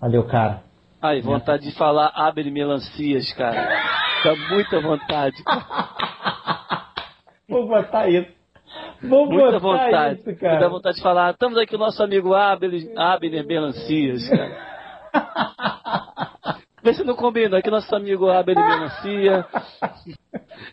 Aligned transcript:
Valeu, 0.00 0.24
cara. 0.24 0.62
Ai, 1.00 1.20
vontade 1.20 1.64
de 1.70 1.76
falar 1.76 2.10
abre 2.14 2.50
melancias, 2.50 3.32
cara. 3.34 3.68
Dá 4.24 4.34
muita 4.50 4.80
vontade. 4.80 5.36
Vou 7.48 7.68
botar 7.68 8.08
isso. 8.08 8.34
Vou 9.02 9.26
Muita 9.26 9.60
botar 9.60 9.84
vontade. 9.88 10.20
isso, 10.20 10.36
cara. 10.40 10.58
Dá 10.60 10.68
vontade 10.68 10.96
de 10.96 11.02
falar, 11.02 11.30
estamos 11.30 11.56
aqui 11.58 11.76
o 11.76 11.78
nosso 11.78 12.02
amigo 12.02 12.34
Abner, 12.34 12.90
Abner 12.96 13.46
Melancias, 13.46 14.28
cara. 14.28 14.76
Vê 16.82 16.94
se 16.94 17.04
não 17.04 17.14
combina, 17.14 17.58
aqui 17.58 17.70
nosso 17.70 17.94
amigo 17.94 18.28
Abner 18.28 18.56
Melancia. 18.56 19.44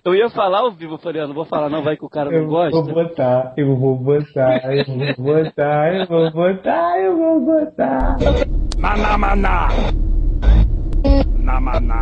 Eu 0.04 0.16
ia 0.16 0.30
falar 0.30 0.60
ao 0.60 0.72
vivo, 0.72 0.98
falei, 0.98 1.22
ah, 1.22 1.28
não 1.28 1.36
vou 1.36 1.46
falar 1.46 1.70
não, 1.70 1.84
vai 1.84 1.96
que 1.98 2.06
o 2.06 2.10
cara 2.10 2.32
não 2.32 2.38
Eu 2.40 2.48
gosta. 2.48 2.82
vou 2.82 2.94
botar, 2.94 3.54
eu 3.58 3.76
vou 3.76 3.96
botar, 3.98 4.74
eu 4.74 4.86
vou 4.86 4.98
botar, 5.44 5.94
eu 5.94 6.08
vou 6.08 6.32
botar, 6.32 7.00
eu 7.00 7.18
vou 7.18 7.40
botar. 7.42 8.16
Maná, 8.84 9.16
maná. 9.16 9.72
Na 11.40 11.56
maná. 11.56 12.02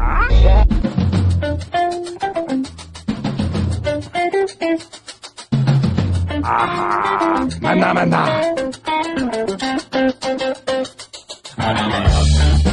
Ahá. 6.41 7.45
Maná, 7.61 7.89
maná. 7.93 8.23
Maná, 11.57 12.70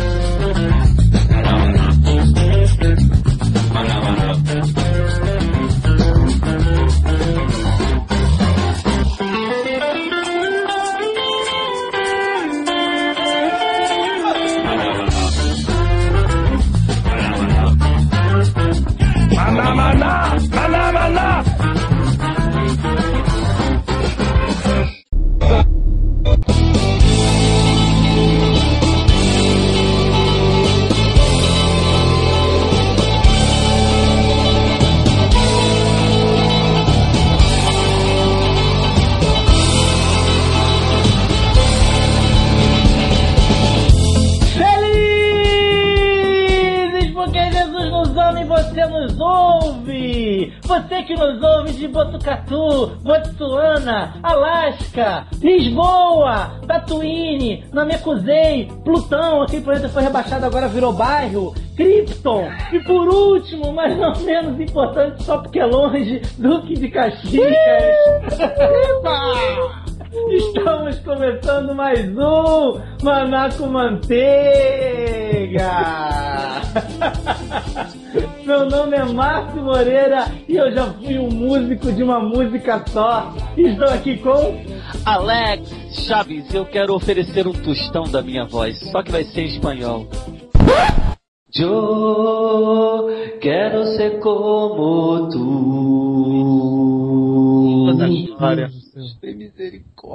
Você 50.79 51.02
que 51.02 51.15
nos 51.15 51.43
ouve 51.43 51.73
de 51.73 51.88
Botucatu, 51.88 52.87
Botsuana, 53.02 54.15
Alasca, 54.23 55.26
Lisboa, 55.43 56.52
Tatooine, 56.68 57.65
Namekusei, 57.73 58.68
Plutão, 58.85 59.43
aquele 59.43 59.62
planeta 59.62 59.88
foi 59.88 60.04
rebaixado 60.04 60.46
agora 60.46 60.68
virou 60.68 60.93
bairro, 60.93 61.52
Krypton 61.76 62.48
e 62.73 62.79
por 62.85 63.09
último, 63.09 63.73
mas 63.73 63.98
não 63.98 64.12
menos 64.20 64.60
importante 64.60 65.20
só 65.25 65.38
porque 65.38 65.59
é 65.59 65.66
longe, 65.66 66.22
Duque 66.38 66.75
de 66.75 66.88
Caxias. 66.88 67.56
Estamos 70.10 70.98
começando 71.00 71.75
mais 71.75 72.00
um 72.16 72.81
Manaco 73.03 73.66
Manteiga! 73.66 74.10
Meu 78.44 78.70
nome 78.70 78.97
é 78.97 79.04
Márcio 79.04 79.62
Moreira 79.62 80.32
e 80.48 80.56
eu 80.56 80.72
já 80.72 80.86
fui 80.94 81.19
um 81.19 81.28
músico 81.28 81.92
de 81.92 82.02
uma 82.02 82.20
música 82.20 82.82
só. 82.88 83.34
Estou 83.54 83.88
aqui 83.88 84.16
com. 84.16 84.64
Alex 85.04 85.70
Chaves, 85.92 86.54
eu 86.54 86.64
quero 86.64 86.94
oferecer 86.94 87.47
um 87.47 87.52
tostão 87.52 88.04
da 88.04 88.22
minha 88.22 88.47
voz, 88.47 88.78
só 88.91 89.02
que 89.02 89.12
vai 89.12 89.24
ser 89.24 89.42
em 89.42 89.47
espanhol. 89.48 90.08
Eu 91.54 93.10
quero 93.41 93.84
ser 93.97 94.18
como 94.20 95.28
tu. 95.28 96.18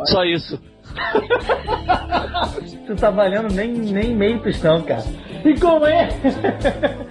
Só 0.08 0.24
isso. 0.24 0.60
Tu 2.86 2.96
tá 2.96 3.10
valendo 3.10 3.54
nem, 3.54 3.72
nem 3.72 4.16
meio 4.16 4.42
tostão, 4.42 4.82
cara. 4.82 5.04
E 5.46 5.60
com 5.60 5.86
ele. 5.88 6.12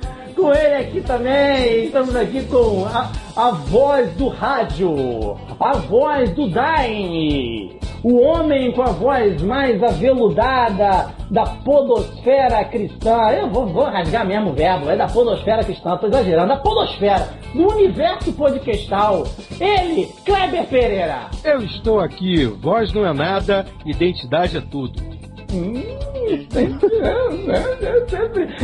Com 0.36 0.52
ele 0.52 0.74
aqui 0.74 1.00
também, 1.02 1.84
estamos 1.84 2.16
aqui 2.16 2.44
com 2.46 2.86
a, 2.86 3.12
a 3.36 3.50
voz 3.50 4.10
do 4.14 4.28
rádio, 4.28 5.36
a 5.60 5.74
voz 5.74 6.34
do 6.34 6.48
Daime, 6.48 7.78
o 8.02 8.20
homem 8.20 8.72
com 8.72 8.82
a 8.82 8.92
voz 8.92 9.40
mais 9.42 9.82
aveludada 9.82 11.14
da 11.30 11.44
podosfera 11.46 12.64
cristã. 12.64 13.30
Eu 13.30 13.48
vou, 13.48 13.66
vou 13.66 13.84
rasgar 13.84 14.26
mesmo 14.26 14.50
o 14.50 14.52
verbo, 14.52 14.90
é 14.90 14.96
da 14.96 15.06
podosfera 15.06 15.64
cristã, 15.64 15.96
tô 15.96 16.08
exagerando, 16.08 16.48
da 16.48 16.56
podosfera, 16.56 17.28
do 17.54 17.68
universo 17.68 18.32
podcastal. 18.32 19.24
Ele, 19.60 20.08
Kleber 20.24 20.66
Pereira. 20.66 21.30
Eu 21.44 21.62
estou 21.62 22.00
aqui, 22.00 22.44
voz 22.44 22.92
não 22.92 23.06
é 23.06 23.12
nada, 23.12 23.64
identidade 23.86 24.56
é 24.56 24.60
tudo. 24.60 25.21
Hum, 25.52 25.74
né. 25.74 26.78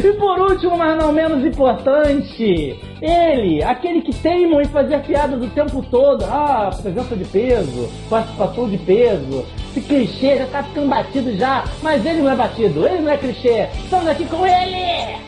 E 0.02 0.12
por 0.14 0.38
último, 0.40 0.78
mas 0.78 0.96
não 0.96 1.12
menos 1.12 1.44
importante, 1.44 2.80
ele, 3.02 3.62
aquele 3.62 4.00
que 4.00 4.14
teima 4.14 4.62
em 4.62 4.66
fazer 4.66 5.02
piadas 5.02 5.42
o 5.42 5.48
tempo 5.50 5.84
todo. 5.90 6.24
Ah, 6.24 6.70
presença 6.80 7.14
de 7.14 7.24
peso, 7.26 7.90
participação 8.08 8.70
de 8.70 8.78
peso. 8.78 9.44
Esse 9.70 9.82
clichê 9.82 10.38
já 10.38 10.46
tá 10.46 10.62
ficando 10.62 10.88
batido 10.88 11.36
já, 11.36 11.64
mas 11.82 12.06
ele 12.06 12.22
não 12.22 12.30
é 12.30 12.36
batido, 12.36 12.86
ele 12.86 13.02
não 13.02 13.12
é 13.12 13.18
clichê. 13.18 13.68
Estamos 13.84 14.08
aqui 14.08 14.24
com 14.24 14.46
ele! 14.46 15.18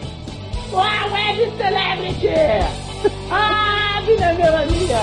A 0.72 1.06
Web 1.12 1.52
Celebrity! 1.56 2.28
Ah, 3.32 4.02
minha 4.06 4.34
Melania! 4.34 4.98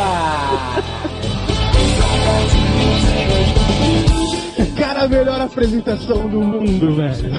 Cara, 4.77 5.03
a 5.03 5.07
melhor 5.07 5.41
apresentação 5.41 6.29
do 6.29 6.41
mundo, 6.41 6.95
velho. 6.95 7.31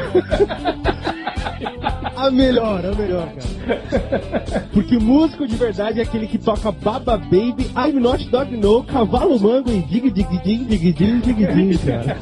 A 2.16 2.30
melhor, 2.30 2.84
a 2.84 2.94
melhor, 2.94 3.28
cara. 3.28 4.66
Porque 4.72 4.98
músico 4.98 5.46
de 5.46 5.54
verdade 5.54 6.00
é 6.00 6.02
aquele 6.02 6.26
que 6.26 6.36
toca 6.36 6.72
Baba 6.72 7.16
Baby, 7.16 7.70
I'm 7.76 8.00
Not 8.00 8.28
Dog 8.28 8.56
No, 8.56 8.82
Cavalo 8.82 9.38
Mango 9.38 9.70
e 9.70 9.82
Dig 9.82 10.10
Dig 10.10 10.26
Dig 10.42 10.64
Dig 10.64 10.92
Dig 10.92 11.22
Dig 11.22 11.46
Dig, 11.46 11.78
cara. 11.78 12.16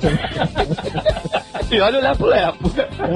E 1.71 1.81
olha 1.81 1.99
o 1.99 2.03
Lepo 2.03 2.27
Lepo. 2.27 2.71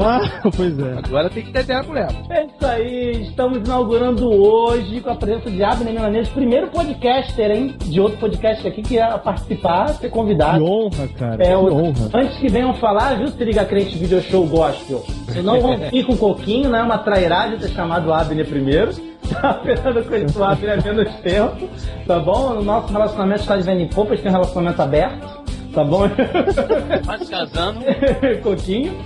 Ah, 0.04 0.50
pois 0.56 0.76
é. 0.78 0.98
Agora 0.98 1.30
tem 1.30 1.44
que 1.44 1.52
ter 1.52 1.64
tempo, 1.64 1.92
Léo. 1.92 2.08
É 2.30 2.44
isso 2.46 2.66
aí, 2.66 3.22
estamos 3.22 3.58
inaugurando 3.58 4.28
hoje 4.28 5.00
com 5.00 5.10
a 5.10 5.14
presença 5.14 5.48
de 5.50 5.62
Abner 5.62 5.92
Milanês, 5.94 6.28
primeiro 6.28 6.66
podcaster, 6.66 7.50
hein? 7.50 7.76
De 7.78 8.00
outro 8.00 8.18
podcast 8.18 8.66
aqui 8.66 8.82
que 8.82 8.94
ia 8.94 9.16
participar, 9.18 9.88
ser 9.90 10.00
Que 10.00 10.08
convidado. 10.08 10.64
honra, 10.64 11.06
cara. 11.16 11.42
É, 11.42 11.48
que 11.50 11.54
o- 11.54 11.72
honra. 11.74 12.10
Antes 12.12 12.38
que 12.38 12.48
venham 12.48 12.74
falar, 12.74 13.16
viu, 13.18 13.28
se 13.28 13.44
liga 13.44 13.64
crente 13.64 13.96
video 13.96 14.20
show 14.20 14.44
gospel. 14.44 15.04
Senão 15.28 15.60
vão 15.60 15.76
vir 15.90 16.04
com 16.04 16.12
um 16.14 16.16
coquinho, 16.16 16.68
não 16.70 16.78
é 16.80 16.82
uma 16.82 16.98
trairagem 16.98 17.56
ter 17.58 17.68
chamado 17.68 18.08
o 18.08 18.12
Abner 18.14 18.46
primeiro. 18.46 18.90
Tá 19.30 19.60
esperando 19.64 20.32
com 20.32 20.40
o 20.40 20.44
Abner 20.44 20.76
há 20.76 20.82
menos 20.82 21.14
tempo, 21.20 21.68
tá 22.04 22.18
bom? 22.18 22.58
O 22.58 22.64
nosso 22.64 22.92
relacionamento 22.92 23.42
está 23.42 23.56
de 23.56 23.62
vendo 23.62 23.80
em 23.80 23.86
poupas, 23.86 24.20
tem 24.20 24.28
um 24.28 24.34
relacionamento 24.34 24.82
aberto, 24.82 25.28
tá 25.72 25.84
bom? 25.84 26.08
Quase 27.04 27.26
casando. 27.26 27.80
Coquinho, 28.42 28.96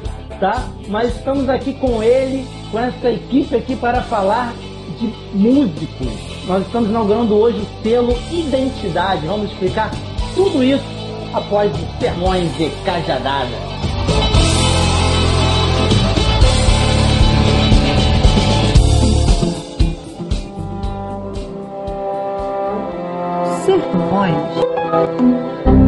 tá? 0.40 0.68
Mas 0.88 1.14
estamos 1.16 1.48
aqui 1.48 1.74
com 1.74 2.02
ele, 2.02 2.46
com 2.70 2.78
essa 2.78 3.10
equipe 3.10 3.56
aqui 3.56 3.76
para 3.76 4.02
falar 4.02 4.52
de 4.98 5.06
músicos. 5.36 6.12
Nós 6.46 6.64
estamos 6.66 6.90
inaugurando 6.90 7.36
hoje 7.36 7.58
o 7.58 7.82
selo 7.82 8.16
Identidade. 8.30 9.26
Vamos 9.26 9.50
explicar 9.50 9.90
tudo 10.34 10.62
isso 10.62 10.84
após 11.32 11.72
os 11.72 11.98
sermões 11.98 12.54
de 12.56 12.70
cajadada. 12.84 13.74
Sermões. 23.64 25.83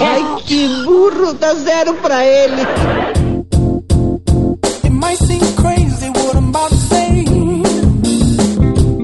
Ai, 0.00 0.24
que 0.46 0.68
burro! 0.84 1.34
Dá 1.34 1.52
zero 1.54 1.94
pra 1.94 2.24
ele! 2.24 2.62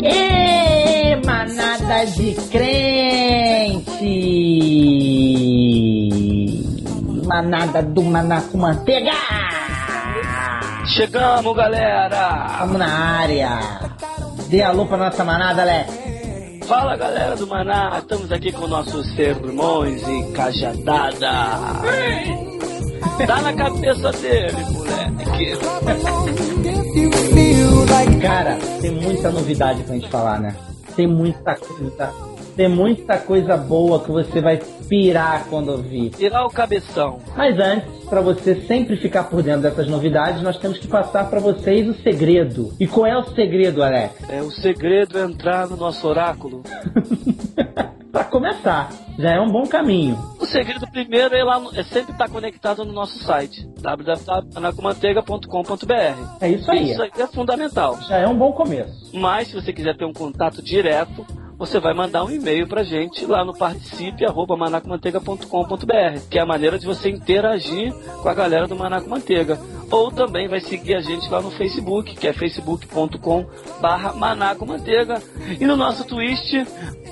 E 0.02 1.26
manada 1.26 2.06
de 2.06 2.32
crente! 2.50 4.04
Manada 7.26 7.82
do 7.82 8.02
manaco 8.02 8.48
com 8.52 8.58
manteiga! 8.58 9.12
Chegamos, 10.86 11.56
galera! 11.56 12.58
Vamos 12.60 12.78
na 12.78 12.86
área! 12.88 13.58
Dê 14.48 14.62
alô 14.62 14.86
pra 14.86 14.96
nossa 14.96 15.24
manada, 15.24 15.62
Alex! 15.62 15.92
Fala 16.66 16.96
galera 16.96 17.36
do 17.36 17.46
Maná, 17.46 17.98
estamos 17.98 18.30
aqui 18.32 18.50
com 18.52 18.66
nossos 18.66 19.06
sermões 19.14 20.02
e 20.08 20.32
cajadada. 20.32 21.30
Tá 23.26 23.42
na 23.42 23.52
cabeça 23.52 24.12
dele, 24.12 24.64
moleque. 24.70 25.58
Cara, 28.22 28.58
tem 28.80 28.90
muita 28.90 29.30
novidade 29.30 29.82
pra 29.82 29.94
gente 29.94 30.08
falar, 30.08 30.40
né? 30.40 30.56
Tem 30.96 31.06
muita 31.06 31.54
coisa. 31.56 32.33
Tem 32.56 32.68
muita 32.68 33.18
coisa 33.18 33.56
boa 33.56 34.00
que 34.04 34.10
você 34.10 34.40
vai 34.40 34.60
pirar 34.88 35.46
quando 35.50 35.70
ouvir. 35.72 36.10
Tirar 36.10 36.46
o 36.46 36.50
cabeção. 36.50 37.18
Mas 37.36 37.58
antes, 37.58 38.04
para 38.04 38.20
você 38.20 38.54
sempre 38.62 38.96
ficar 38.96 39.24
por 39.24 39.42
dentro 39.42 39.62
dessas 39.62 39.88
novidades, 39.88 40.40
nós 40.42 40.56
temos 40.58 40.78
que 40.78 40.86
passar 40.86 41.28
para 41.28 41.40
vocês 41.40 41.88
o 41.88 41.94
segredo. 41.94 42.72
E 42.78 42.86
qual 42.86 43.06
é 43.06 43.18
o 43.18 43.24
segredo, 43.34 43.82
Alex? 43.82 44.14
É 44.28 44.40
o 44.40 44.50
segredo 44.52 45.18
é 45.18 45.24
entrar 45.24 45.66
no 45.68 45.76
nosso 45.76 46.06
oráculo. 46.06 46.62
para 48.12 48.24
começar, 48.24 48.90
já 49.18 49.32
é 49.32 49.40
um 49.40 49.50
bom 49.50 49.66
caminho. 49.66 50.16
O 50.38 50.46
segredo 50.46 50.86
primeiro 50.92 51.34
é, 51.34 51.42
lá 51.42 51.58
no- 51.58 51.74
é 51.76 51.82
sempre 51.82 52.12
estar 52.12 52.28
conectado 52.28 52.84
no 52.84 52.92
nosso 52.92 53.18
site 53.24 53.66
www.anacomanteiga.com.br. 53.80 56.36
É 56.40 56.48
isso 56.50 56.70
aí. 56.70 56.92
Isso 56.92 57.02
aí 57.02 57.10
é 57.18 57.26
fundamental. 57.26 57.98
Já 58.02 58.18
é 58.18 58.28
um 58.28 58.36
bom 58.36 58.52
começo. 58.52 59.10
Mas 59.12 59.48
se 59.48 59.54
você 59.54 59.72
quiser 59.72 59.96
ter 59.96 60.04
um 60.04 60.12
contato 60.12 60.62
direto, 60.62 61.26
você 61.66 61.80
vai 61.80 61.94
mandar 61.94 62.24
um 62.24 62.30
e-mail 62.30 62.68
pra 62.68 62.82
gente 62.82 63.24
lá 63.24 63.42
no 63.42 63.56
participe@manacomanteiga.com.br, 63.56 66.20
que 66.30 66.38
é 66.38 66.42
a 66.42 66.46
maneira 66.46 66.78
de 66.78 66.84
você 66.84 67.08
interagir 67.08 67.90
com 68.22 68.28
a 68.28 68.34
galera 68.34 68.66
do 68.66 68.76
Manaco 68.76 69.08
Manteiga. 69.08 69.58
Ou 69.90 70.10
também 70.10 70.46
vai 70.46 70.60
seguir 70.60 70.94
a 70.94 71.00
gente 71.00 71.26
lá 71.30 71.40
no 71.40 71.50
Facebook, 71.50 72.14
que 72.16 72.28
é 72.28 72.34
facebook.com 72.34 73.46
barra 73.80 74.12
Manaco 74.12 74.66
Manteiga. 74.66 75.22
E 75.58 75.64
no 75.64 75.76
nosso 75.76 76.06
Twitch, 76.06 76.52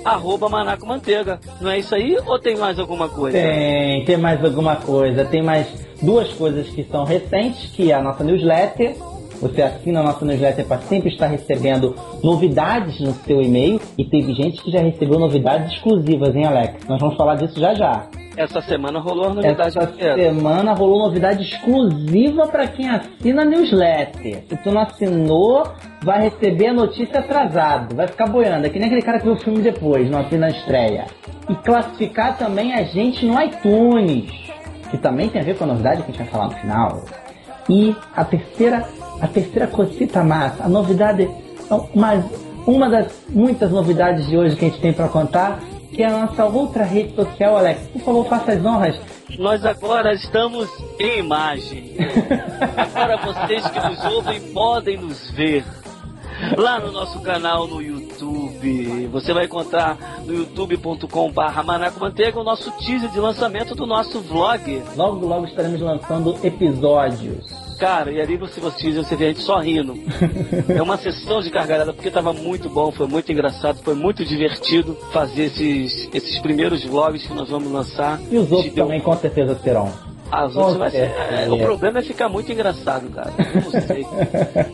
arroba 0.05 0.47
Manaco 0.47 0.85
Manteiga. 0.85 1.39
Não 1.59 1.71
é 1.71 1.79
isso 1.79 1.95
aí 1.95 2.15
ou 2.25 2.37
tem 2.37 2.55
mais 2.55 2.77
alguma 2.77 3.09
coisa? 3.09 3.35
Tem, 3.35 4.05
tem 4.05 4.17
mais 4.17 4.45
alguma 4.45 4.75
coisa. 4.75 5.25
Tem 5.25 5.41
mais 5.41 5.65
duas 5.99 6.31
coisas 6.33 6.69
que 6.69 6.83
são 6.83 7.05
recentes, 7.05 7.71
que 7.71 7.91
é 7.91 7.95
a 7.95 8.01
nossa 8.01 8.23
newsletter. 8.23 8.95
Você 9.43 9.61
assina 9.61 9.99
a 9.99 10.03
nossa 10.03 10.23
newsletter 10.23 10.65
para 10.65 10.79
sempre 10.79 11.09
estar 11.09 11.27
recebendo 11.27 11.93
novidades 12.23 12.99
no 13.01 13.11
seu 13.11 13.41
e-mail. 13.41 13.79
E 13.97 14.05
teve 14.05 14.33
gente 14.33 14.63
que 14.63 14.71
já 14.71 14.79
recebeu 14.81 15.19
novidades 15.19 15.73
exclusivas, 15.73 16.33
hein, 16.33 16.45
Alex? 16.45 16.85
Nós 16.87 16.99
vamos 16.99 17.17
falar 17.17 17.35
disso 17.35 17.59
já 17.59 17.73
já. 17.73 18.07
Essa 18.37 18.61
semana 18.61 18.99
rolou 18.99 19.25
a 19.25 19.33
novidade 19.33 19.77
Essa 19.77 19.83
inteira. 19.83 20.15
semana 20.15 20.73
rolou 20.73 21.07
novidade 21.07 21.43
exclusiva 21.43 22.47
para 22.47 22.67
quem 22.67 22.89
assina 22.89 23.41
a 23.43 23.45
newsletter. 23.45 24.43
Se 24.47 24.57
tu 24.63 24.71
não 24.71 24.81
assinou, 24.81 25.67
vai 26.01 26.23
receber 26.23 26.67
a 26.67 26.73
notícia 26.73 27.19
atrasado. 27.19 27.95
Vai 27.95 28.07
ficar 28.07 28.27
boiando. 28.27 28.65
É 28.65 28.69
que 28.69 28.79
nem 28.79 28.87
aquele 28.87 29.01
cara 29.03 29.19
que 29.19 29.25
vê 29.25 29.31
o 29.31 29.37
filme 29.37 29.61
depois, 29.61 30.09
não 30.09 30.19
assina 30.19 30.47
a 30.47 30.49
estreia. 30.49 31.05
E 31.49 31.55
classificar 31.55 32.37
também 32.37 32.73
a 32.73 32.83
gente 32.83 33.25
no 33.25 33.39
iTunes. 33.39 34.31
Que 34.89 34.97
também 34.97 35.27
tem 35.27 35.41
a 35.41 35.43
ver 35.43 35.57
com 35.57 35.65
a 35.65 35.67
novidade 35.67 36.01
que 36.01 36.09
a 36.09 36.13
gente 36.13 36.23
vai 36.23 36.27
falar 36.27 36.45
no 36.45 36.55
final. 36.55 37.03
E 37.69 37.95
a 38.15 38.25
terceira, 38.25 38.87
a 39.21 39.27
terceira 39.27 39.67
cosita 39.67 40.23
massa, 40.23 40.63
a 40.63 40.69
novidade, 40.69 41.29
uma, 41.93 42.23
uma 42.65 42.89
das 42.89 43.11
muitas 43.29 43.71
novidades 43.71 44.27
de 44.27 44.37
hoje 44.37 44.55
que 44.55 44.65
a 44.65 44.69
gente 44.69 44.81
tem 44.81 44.93
para 44.93 45.07
contar, 45.07 45.59
que 45.91 46.01
é 46.01 46.07
a 46.07 46.25
nossa 46.25 46.45
outra 46.45 46.83
rede 46.83 47.15
social, 47.15 47.57
Alex. 47.57 47.81
Por 47.89 48.01
favor, 48.01 48.25
faça 48.27 48.53
as 48.53 48.65
honras. 48.65 48.95
Nós 49.37 49.65
agora 49.65 50.13
estamos 50.13 50.69
em 50.99 51.19
imagem. 51.19 51.95
Agora 52.77 53.17
vocês 53.17 53.67
que 53.69 53.79
nos 53.79 54.03
ouvem 54.05 54.41
podem 54.53 54.97
nos 54.97 55.29
ver. 55.31 55.63
Lá 56.57 56.79
no 56.79 56.91
nosso 56.91 57.21
canal 57.21 57.67
no 57.67 57.81
YouTube. 57.81 59.07
Você 59.11 59.33
vai 59.33 59.45
encontrar 59.45 59.97
no 60.25 60.33
youtube.com.br 60.33 61.99
Manteiga 61.99 62.39
o 62.39 62.43
nosso 62.43 62.71
teaser 62.71 63.09
de 63.09 63.19
lançamento 63.19 63.75
do 63.75 63.85
nosso 63.85 64.19
vlog. 64.19 64.83
Logo, 64.95 65.25
logo 65.25 65.45
estaremos 65.45 65.79
lançando 65.79 66.37
episódios. 66.43 67.62
Cara, 67.83 68.11
e 68.11 68.21
ali 68.21 68.37
você, 68.37 68.61
você, 68.61 68.91
você 68.93 69.15
vê 69.15 69.25
a 69.25 69.27
gente 69.29 69.41
só 69.41 69.59
rindo. 69.59 69.93
É 70.73 70.81
uma 70.81 70.97
sessão 70.97 71.41
de 71.41 71.49
gargalhada 71.49 71.91
porque 71.91 72.09
tava 72.09 72.31
muito 72.31 72.69
bom, 72.69 72.91
foi 72.91 73.07
muito 73.07 73.29
engraçado, 73.31 73.79
foi 73.83 73.93
muito 73.93 74.23
divertido 74.23 74.97
fazer 75.11 75.43
esses, 75.45 76.07
esses 76.13 76.39
primeiros 76.39 76.83
vlogs 76.85 77.27
que 77.27 77.33
nós 77.33 77.49
vamos 77.49 77.69
lançar. 77.71 78.21
E 78.31 78.37
os 78.37 78.49
outros 78.51 78.73
deu- 78.73 78.85
também 78.85 79.01
com 79.01 79.15
certeza 79.17 79.59
serão. 79.61 79.91
As 80.33 80.55
outras 80.55 80.77
vai 80.77 80.89
ser. 80.89 81.11
é, 81.11 81.47
o 81.47 81.59
problema 81.59 81.99
é 81.99 82.01
ficar 82.01 82.27
muito 82.27 82.51
engraçado, 82.51 83.07
cara. 83.11 83.31
Eu 83.37 83.61
não 83.61 83.71
sei. 83.71 84.05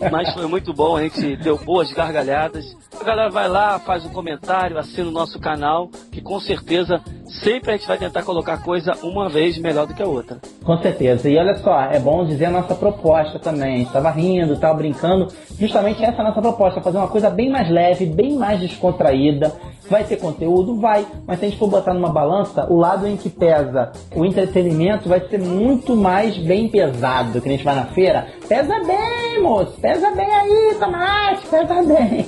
Mas 0.10 0.34
foi 0.34 0.48
muito 0.48 0.74
bom, 0.74 0.96
a 0.96 1.04
gente 1.04 1.36
deu 1.36 1.58
boas 1.58 1.92
gargalhadas. 1.92 2.66
A 2.98 3.04
galera 3.04 3.30
vai 3.30 3.50
lá, 3.50 3.78
faz 3.78 4.06
um 4.06 4.10
comentário, 4.10 4.78
assina 4.78 5.10
o 5.10 5.12
nosso 5.12 5.38
canal, 5.38 5.90
que 6.12 6.22
com 6.22 6.40
certeza 6.40 7.02
sempre 7.44 7.72
a 7.72 7.78
gente 7.78 7.88
vai 7.88 7.98
tentar 7.98 8.24
colocar 8.24 8.64
coisa 8.64 8.94
uma 9.04 9.28
vez 9.28 9.58
melhor 9.58 9.86
do 9.86 9.94
que 9.94 10.02
a 10.02 10.08
outra. 10.08 10.38
Com 10.64 10.78
certeza. 10.78 11.30
E 11.30 11.38
olha 11.38 11.56
só, 11.56 11.82
é 11.82 12.00
bom 12.00 12.26
dizer 12.26 12.46
a 12.46 12.52
nossa 12.52 12.74
proposta 12.74 13.38
também. 13.38 13.82
Estava 13.82 14.12
rindo, 14.12 14.54
estava 14.54 14.76
brincando. 14.76 15.28
Justamente 15.60 16.04
essa 16.04 16.18
é 16.18 16.22
a 16.22 16.30
nossa 16.30 16.42
proposta, 16.42 16.82
fazer 16.82 16.98
uma 16.98 17.10
coisa 17.10 17.30
bem 17.30 17.50
mais 17.50 17.70
leve, 17.70 18.06
bem 18.06 18.38
mais 18.38 18.62
descontraída. 18.62 19.54
Vai 19.90 20.04
ter 20.04 20.18
conteúdo? 20.18 20.80
Vai. 20.80 21.06
Mas 21.26 21.40
se 21.40 21.46
a 21.46 21.50
gente 21.50 21.60
for 21.60 21.68
botar 21.68 21.94
numa 21.94 22.10
balança, 22.10 22.68
o 22.70 22.78
lado 22.78 23.08
em 23.08 23.18
que 23.18 23.30
pesa 23.30 23.92
o 24.16 24.24
entretenimento 24.24 25.10
vai 25.10 25.20
ser 25.28 25.40
muito 25.40 25.96
mais 25.96 26.38
bem 26.38 26.70
pesado. 26.70 27.42
Que 27.42 27.50
a 27.50 27.52
gente 27.52 27.64
vai 27.64 27.76
na 27.76 27.86
feira. 27.86 28.28
Pesa 28.48 28.80
bem, 28.86 29.42
moço. 29.42 29.74
Pesa 29.82 30.12
bem 30.12 30.32
aí, 30.32 30.76
Tomás. 30.80 31.40
Pesa 31.50 31.82
bem. 31.82 32.26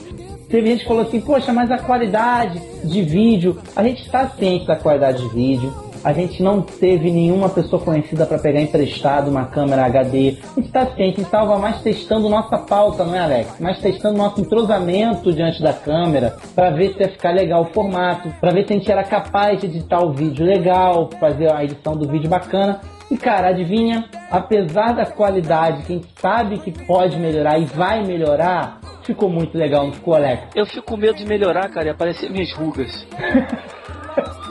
Teve 0.49 0.67
gente 0.71 0.81
que 0.81 0.87
falou 0.87 1.03
assim, 1.03 1.21
poxa, 1.21 1.53
mas 1.53 1.71
a 1.71 1.77
qualidade 1.77 2.61
de 2.83 3.01
vídeo, 3.03 3.57
a 3.73 3.81
gente 3.83 4.01
está 4.01 4.27
ciente 4.27 4.67
da 4.67 4.75
qualidade 4.75 5.21
de 5.21 5.29
vídeo, 5.29 5.73
a 6.03 6.13
gente 6.13 6.41
não 6.41 6.61
teve 6.61 7.11
nenhuma 7.11 7.49
pessoa 7.49 7.81
conhecida 7.81 8.25
para 8.25 8.39
pegar 8.39 8.61
emprestado 8.61 9.29
uma 9.29 9.45
câmera 9.45 9.85
HD, 9.85 10.37
a 10.57 10.61
gente 10.61 10.71
ciente, 10.71 11.01
a 11.01 11.03
gente 11.03 11.21
estava 11.21 11.57
mais 11.57 11.81
testando 11.81 12.29
nossa 12.29 12.57
pauta, 12.57 13.03
não 13.03 13.15
é 13.15 13.19
Alex? 13.19 13.59
Mais 13.59 13.79
testando 13.79 14.17
nosso 14.17 14.41
entrosamento 14.41 15.31
diante 15.31 15.61
da 15.61 15.73
câmera, 15.73 16.37
para 16.55 16.71
ver 16.71 16.93
se 16.93 17.01
ia 17.01 17.09
ficar 17.09 17.31
legal 17.31 17.63
o 17.63 17.73
formato, 17.73 18.29
para 18.39 18.51
ver 18.51 18.65
se 18.65 18.73
a 18.73 18.77
gente 18.77 18.91
era 18.91 19.03
capaz 19.03 19.59
de 19.59 19.67
editar 19.67 20.03
o 20.03 20.11
vídeo 20.11 20.45
legal, 20.45 21.09
fazer 21.19 21.51
a 21.51 21.63
edição 21.63 21.95
do 21.95 22.07
vídeo 22.07 22.29
bacana. 22.29 22.81
E 23.09 23.17
cara, 23.17 23.49
adivinha? 23.49 24.05
Apesar 24.29 24.93
da 24.93 25.05
qualidade 25.05 25.83
que 25.83 25.93
a 25.93 25.95
gente 25.97 26.07
sabe 26.19 26.59
que 26.59 26.71
pode 26.85 27.19
melhorar 27.19 27.59
e 27.59 27.65
vai 27.65 28.03
melhorar, 28.05 28.79
ficou 29.03 29.29
muito 29.29 29.57
legal, 29.57 29.85
não 29.85 29.93
ficou, 29.93 30.15
Alex? 30.15 30.43
Eu 30.55 30.65
fico 30.65 30.85
com 30.87 30.97
medo 30.97 31.17
de 31.17 31.25
melhorar, 31.25 31.69
cara, 31.69 31.87
e 31.87 31.89
aparecer 31.89 32.29
minhas 32.31 32.53
rugas. 32.53 33.05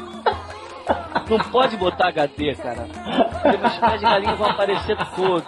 Não 1.31 1.39
pode 1.39 1.77
botar 1.77 2.09
HD, 2.09 2.55
cara. 2.57 2.87
Porque 3.43 3.57
meus 3.57 3.77
pés 3.77 3.93
de 3.93 4.05
galinha 4.05 4.35
vão 4.35 4.51
aparecer 4.51 4.97
todo. 5.15 5.45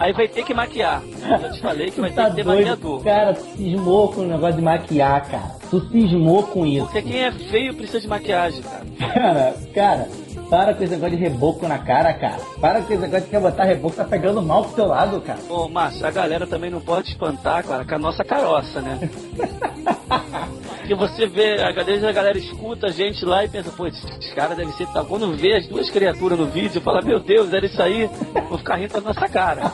Aí 0.00 0.12
vai 0.12 0.28
ter 0.28 0.44
que 0.44 0.52
maquiar. 0.52 1.00
Eu 1.42 1.52
te 1.52 1.60
falei 1.62 1.90
que 1.90 2.00
vai 2.00 2.10
ter 2.10 2.16
Tá 2.16 2.30
que 2.30 2.36
ter 2.36 2.44
doido, 2.44 2.58
maquiador. 2.68 3.04
cara, 3.04 3.34
tu 3.34 3.44
cismou 3.56 4.12
com 4.12 4.20
o 4.22 4.26
negócio 4.26 4.56
de 4.56 4.62
maquiar, 4.62 5.30
cara. 5.30 5.50
Tu 5.70 5.80
cismou 5.88 6.42
com 6.42 6.66
isso. 6.66 6.84
Porque 6.86 7.02
quem 7.02 7.24
é 7.24 7.32
feio 7.32 7.74
precisa 7.74 8.00
de 8.00 8.08
maquiagem, 8.08 8.62
cara. 8.62 8.84
Cara, 9.14 9.54
cara, 9.74 10.08
para 10.48 10.74
com 10.74 10.82
esse 10.82 10.92
negócio 10.92 11.16
de 11.16 11.22
reboco 11.22 11.68
na 11.68 11.78
cara, 11.78 12.12
cara. 12.14 12.38
Para 12.60 12.80
com 12.80 12.92
esse 12.92 13.02
negócio 13.02 13.24
de 13.24 13.30
quer 13.30 13.40
botar 13.40 13.64
reboco, 13.64 13.96
tá 13.96 14.04
pegando 14.04 14.42
mal 14.42 14.64
pro 14.64 14.74
teu 14.74 14.86
lado, 14.86 15.20
cara. 15.20 15.38
Ô, 15.48 15.68
Márcio, 15.68 16.06
a 16.06 16.10
galera 16.10 16.46
também 16.46 16.70
não 16.70 16.80
pode 16.80 17.10
espantar, 17.10 17.64
cara, 17.64 17.84
com 17.84 17.94
a 17.94 17.98
nossa 17.98 18.24
caroça, 18.24 18.80
né? 18.80 18.98
Porque 20.88 20.94
você 20.94 21.26
vê, 21.26 21.60
a 21.62 21.70
galera, 21.70 22.08
a 22.08 22.12
galera 22.12 22.38
escuta 22.38 22.86
a 22.86 22.90
gente 22.90 23.22
lá 23.22 23.44
e 23.44 23.48
pensa, 23.48 23.70
pô, 23.70 23.86
esses 23.86 24.32
caras 24.32 24.56
devem 24.56 24.72
ser 24.72 24.86
tal. 24.86 25.04
Quando 25.04 25.36
vê 25.36 25.56
as 25.56 25.66
duas 25.66 25.90
criaturas 25.90 26.38
no 26.38 26.46
vídeo, 26.46 26.80
fala, 26.80 27.02
meu 27.02 27.20
Deus, 27.20 27.52
era 27.52 27.66
isso 27.66 27.82
aí, 27.82 28.08
vou 28.48 28.56
ficar 28.56 28.76
rindo 28.76 28.94
da 28.94 29.00
nossa 29.02 29.28
cara. 29.28 29.70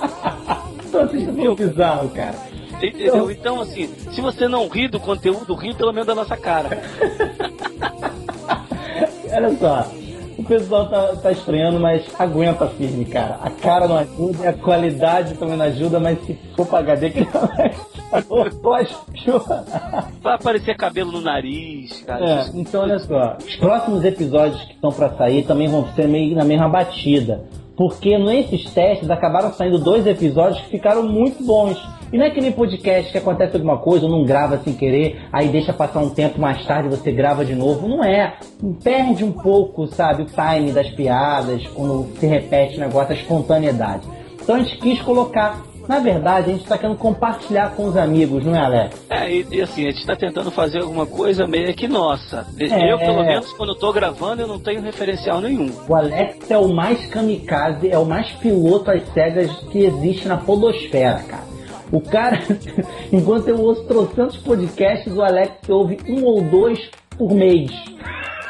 Tô 0.90 0.98
assistindo 1.00 1.54
bizarro, 1.54 2.08
cara. 2.08 2.34
Entendeu? 2.82 3.30
Então, 3.30 3.60
assim, 3.60 3.86
se 4.10 4.20
você 4.22 4.48
não 4.48 4.66
ri 4.68 4.88
do 4.88 4.98
conteúdo, 4.98 5.54
ri 5.54 5.74
pelo 5.74 5.92
menos 5.92 6.06
da 6.06 6.14
nossa 6.14 6.38
cara. 6.38 6.80
Olha 9.30 9.56
só, 9.58 9.86
o 10.46 10.48
pessoal 10.48 10.88
tá, 10.88 11.16
tá 11.16 11.32
estranhando, 11.32 11.80
mas 11.80 12.04
aguenta 12.18 12.68
firme, 12.68 13.04
cara. 13.04 13.38
A 13.42 13.50
cara 13.50 13.88
não 13.88 13.96
ajuda, 13.98 14.48
a 14.48 14.52
qualidade 14.52 15.34
também 15.34 15.56
não 15.56 15.64
ajuda, 15.64 15.98
mas 15.98 16.24
se 16.24 16.38
for 16.56 16.64
pra 16.66 16.78
HD 16.78 17.10
que 17.10 17.20
não 17.20 18.50
pode 18.62 18.96
chorar. 19.16 19.64
Vai 20.22 20.34
aparecer 20.34 20.76
cabelo 20.76 21.10
no 21.10 21.20
nariz, 21.20 22.02
cara. 22.06 22.24
É, 22.24 22.50
então 22.54 22.82
olha 22.82 22.98
só, 23.00 23.36
os 23.44 23.56
próximos 23.56 24.04
episódios 24.04 24.62
que 24.62 24.74
estão 24.74 24.92
pra 24.92 25.10
sair 25.16 25.42
também 25.42 25.68
vão 25.68 25.92
ser 25.94 26.06
meio 26.06 26.36
na 26.36 26.44
mesma 26.44 26.68
batida. 26.68 27.44
Porque 27.76 28.16
nesses 28.16 28.72
testes 28.72 29.10
acabaram 29.10 29.52
saindo 29.52 29.78
dois 29.78 30.06
episódios 30.06 30.62
que 30.62 30.70
ficaram 30.70 31.02
muito 31.02 31.44
bons. 31.44 31.76
E 32.12 32.18
não 32.18 32.24
é 32.24 32.30
que 32.30 32.40
nem 32.40 32.52
podcast 32.52 33.10
que 33.10 33.18
acontece 33.18 33.54
alguma 33.54 33.78
coisa, 33.78 34.06
ou 34.06 34.10
não 34.10 34.24
grava 34.24 34.58
sem 34.58 34.74
querer, 34.74 35.26
aí 35.32 35.48
deixa 35.48 35.72
passar 35.72 36.00
um 36.00 36.10
tempo 36.10 36.40
mais 36.40 36.64
tarde 36.64 36.88
você 36.88 37.10
grava 37.10 37.44
de 37.44 37.54
novo. 37.54 37.88
Não 37.88 38.04
é. 38.04 38.36
Perde 38.82 39.24
um 39.24 39.32
pouco, 39.32 39.86
sabe, 39.86 40.22
o 40.22 40.26
time 40.26 40.72
das 40.72 40.88
piadas, 40.90 41.66
quando 41.68 42.06
se 42.18 42.26
repete 42.26 42.76
o 42.76 42.80
negócio, 42.80 43.12
a 43.12 43.16
espontaneidade. 43.16 44.06
Então 44.40 44.54
a 44.54 44.58
gente 44.60 44.78
quis 44.78 45.02
colocar 45.02 45.62
na 45.88 46.00
verdade, 46.00 46.50
a 46.50 46.52
gente 46.52 46.64
está 46.64 46.76
querendo 46.76 46.96
compartilhar 46.96 47.70
com 47.76 47.86
os 47.86 47.96
amigos, 47.96 48.44
não 48.44 48.56
é, 48.56 48.58
Alex? 48.58 49.06
É, 49.08 49.30
e, 49.30 49.46
e 49.50 49.62
assim, 49.62 49.82
a 49.86 49.90
gente 49.90 50.00
está 50.00 50.16
tentando 50.16 50.50
fazer 50.50 50.80
alguma 50.80 51.06
coisa 51.06 51.46
meio 51.46 51.72
que 51.74 51.86
nossa. 51.86 52.44
É. 52.58 52.92
Eu, 52.92 52.98
pelo 52.98 53.24
menos, 53.24 53.52
quando 53.52 53.72
estou 53.72 53.92
gravando, 53.92 54.42
eu 54.42 54.48
não 54.48 54.58
tenho 54.58 54.82
referencial 54.82 55.40
nenhum. 55.40 55.70
O 55.88 55.94
Alex 55.94 56.50
é 56.50 56.58
o 56.58 56.68
mais 56.74 57.06
kamikaze, 57.06 57.88
é 57.88 57.98
o 57.98 58.04
mais 58.04 58.30
piloto 58.32 58.90
às 58.90 59.06
cegas 59.12 59.50
que 59.70 59.84
existe 59.84 60.26
na 60.26 60.36
podosfera, 60.36 61.22
cara. 61.22 61.55
O 61.92 62.00
cara, 62.00 62.40
enquanto 63.12 63.48
eu 63.48 63.60
ouço 63.60 63.84
trocentos 63.84 64.36
podcasts, 64.38 65.12
o 65.14 65.22
Alex 65.22 65.68
ouve 65.68 65.98
um 66.08 66.24
ou 66.24 66.42
dois 66.42 66.90
por 67.16 67.32
mês. 67.32 67.70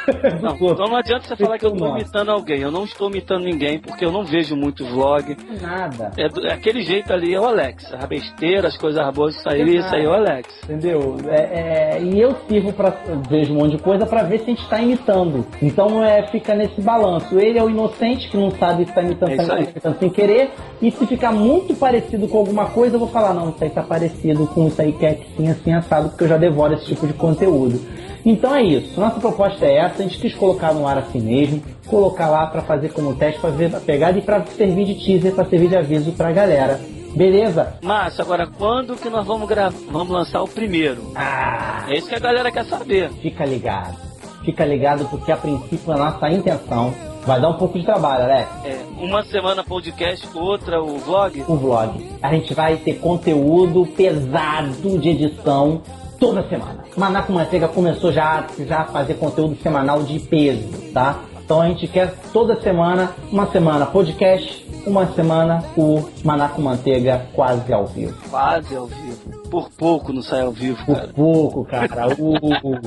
Não, 0.40 0.54
então 0.54 0.86
não 0.86 0.96
adianta 0.96 1.26
você 1.26 1.36
falar 1.36 1.58
que 1.58 1.66
eu 1.66 1.72
estou 1.72 1.88
imitando 1.88 2.30
alguém. 2.30 2.60
Eu 2.60 2.70
não 2.70 2.84
estou 2.84 3.10
imitando 3.10 3.44
ninguém 3.44 3.78
porque 3.78 4.04
eu 4.04 4.12
não 4.12 4.24
vejo 4.24 4.56
muito 4.56 4.84
vlog. 4.84 5.36
Nada. 5.60 6.12
É, 6.16 6.48
é 6.48 6.52
aquele 6.52 6.82
jeito 6.82 7.12
ali 7.12 7.34
é 7.34 7.40
o 7.40 7.44
Alex. 7.44 7.92
A 7.92 8.06
besteira, 8.06 8.68
as 8.68 8.76
coisas 8.76 9.02
boas 9.14 9.36
isso 9.36 9.48
aí, 9.48 9.76
isso 9.76 9.94
aí 9.94 10.04
é 10.04 10.08
o 10.08 10.12
Alex. 10.12 10.48
Entendeu? 10.64 11.16
É, 11.28 11.96
é, 11.96 12.02
e 12.02 12.20
eu 12.20 12.36
sirvo 12.48 12.72
para 12.72 12.90
vejo 13.28 13.52
um 13.52 13.56
monte 13.56 13.76
de 13.76 13.82
coisa 13.82 14.06
para 14.06 14.22
ver 14.22 14.38
se 14.38 14.44
a 14.44 14.48
gente 14.48 14.62
está 14.62 14.80
imitando. 14.80 15.46
Então 15.60 16.02
é, 16.02 16.22
fica 16.28 16.54
nesse 16.54 16.80
balanço. 16.80 17.38
Ele 17.38 17.58
é 17.58 17.62
o 17.62 17.70
inocente 17.70 18.28
que 18.28 18.36
não 18.36 18.50
sabe 18.50 18.84
se 18.84 18.90
está 18.90 19.02
imitando, 19.02 19.32
é 19.32 19.36
tá 19.36 19.60
imitando 19.60 19.98
sem 19.98 20.10
querer. 20.10 20.50
E 20.80 20.90
se 20.90 21.06
ficar 21.06 21.32
muito 21.32 21.74
parecido 21.74 22.28
com 22.28 22.38
alguma 22.38 22.66
coisa, 22.66 22.96
eu 22.96 23.00
vou 23.00 23.08
falar, 23.08 23.34
não, 23.34 23.50
isso 23.50 23.62
aí 23.62 23.70
tá 23.70 23.82
parecido 23.82 24.46
com 24.46 24.66
isso 24.66 24.80
aí 24.80 24.92
que 24.92 25.06
é 25.06 25.10
assim, 25.10 25.48
assim, 25.48 25.72
assado, 25.72 26.08
porque 26.10 26.24
eu 26.24 26.28
já 26.28 26.36
devoro 26.36 26.74
esse 26.74 26.86
tipo 26.86 27.06
de 27.06 27.12
conteúdo. 27.12 27.80
Então 28.26 28.52
é 28.56 28.62
isso. 28.64 28.98
Nossa 28.98 29.20
proposta 29.20 29.64
é 29.64 29.76
essa. 29.78 30.02
A 30.02 30.06
gente 30.06 30.18
quis 30.18 30.34
colocar 30.34 30.74
no 30.74 30.86
ar 30.86 30.98
assim 30.98 31.20
mesmo, 31.20 31.62
colocar 31.86 32.28
lá 32.28 32.48
para 32.48 32.60
fazer 32.60 32.88
como 32.88 33.14
teste, 33.14 33.40
para 33.40 33.50
ver 33.50 33.74
a 33.74 33.78
pegada 33.78 34.18
e 34.18 34.22
para 34.22 34.44
servir 34.46 34.84
de 34.84 34.94
teaser, 34.96 35.32
para 35.32 35.44
servir 35.44 35.68
de 35.68 35.76
aviso 35.76 36.10
para 36.10 36.30
a 36.30 36.32
galera. 36.32 36.80
Beleza? 37.14 37.78
Márcio, 37.82 38.22
agora 38.22 38.48
quando 38.58 38.96
que 38.96 39.08
nós 39.08 39.24
vamos 39.24 39.48
gravar? 39.48 39.78
Vamos 39.90 40.12
lançar 40.12 40.42
o 40.42 40.48
primeiro? 40.48 41.12
Ah! 41.14 41.86
É 41.88 41.96
isso 41.96 42.08
que 42.08 42.16
a 42.16 42.18
galera 42.18 42.50
quer 42.50 42.64
saber. 42.64 43.10
Fica 43.22 43.44
ligado. 43.44 43.96
Fica 44.44 44.64
ligado 44.64 45.04
porque 45.08 45.30
a 45.30 45.36
princípio 45.36 45.92
a 45.92 45.96
nossa 45.96 46.28
intenção 46.28 46.92
vai 47.24 47.40
dar 47.40 47.48
um 47.48 47.54
pouco 47.54 47.78
de 47.78 47.84
trabalho, 47.84 48.24
Alex. 48.24 48.48
É, 48.64 48.78
uma 48.98 49.24
semana 49.24 49.62
podcast, 49.62 50.28
outra 50.34 50.82
o 50.82 50.98
vlog? 50.98 51.44
O 51.48 51.56
vlog. 51.56 52.10
A 52.20 52.34
gente 52.34 52.52
vai 52.54 52.76
ter 52.76 52.94
conteúdo 52.94 53.86
pesado 53.86 54.98
de 54.98 55.10
edição 55.10 55.80
toda 56.18 56.48
semana. 56.48 56.84
Maná 56.96 57.22
com 57.22 57.32
Manteiga 57.32 57.68
começou 57.68 58.12
já, 58.12 58.46
já 58.66 58.80
a 58.80 58.84
fazer 58.84 59.14
conteúdo 59.14 59.56
semanal 59.62 60.02
de 60.02 60.18
peso, 60.20 60.68
tá? 60.92 61.20
Então 61.44 61.60
a 61.60 61.68
gente 61.68 61.86
quer 61.86 62.12
toda 62.32 62.60
semana, 62.60 63.12
uma 63.30 63.46
semana 63.46 63.86
podcast, 63.86 64.66
uma 64.86 65.06
semana 65.12 65.62
o 65.76 66.08
Maná 66.24 66.48
com 66.48 66.62
Manteiga 66.62 67.26
quase 67.32 67.72
ao 67.72 67.86
vivo. 67.86 68.16
Quase 68.28 68.74
ao 68.74 68.86
vivo. 68.86 69.48
Por 69.50 69.70
pouco 69.70 70.12
não 70.12 70.22
sai 70.22 70.42
ao 70.42 70.50
vivo, 70.52 70.84
Por 70.84 70.96
cara. 70.96 71.08
pouco, 71.14 71.64
cara. 71.64 72.08
uh. 72.18 72.80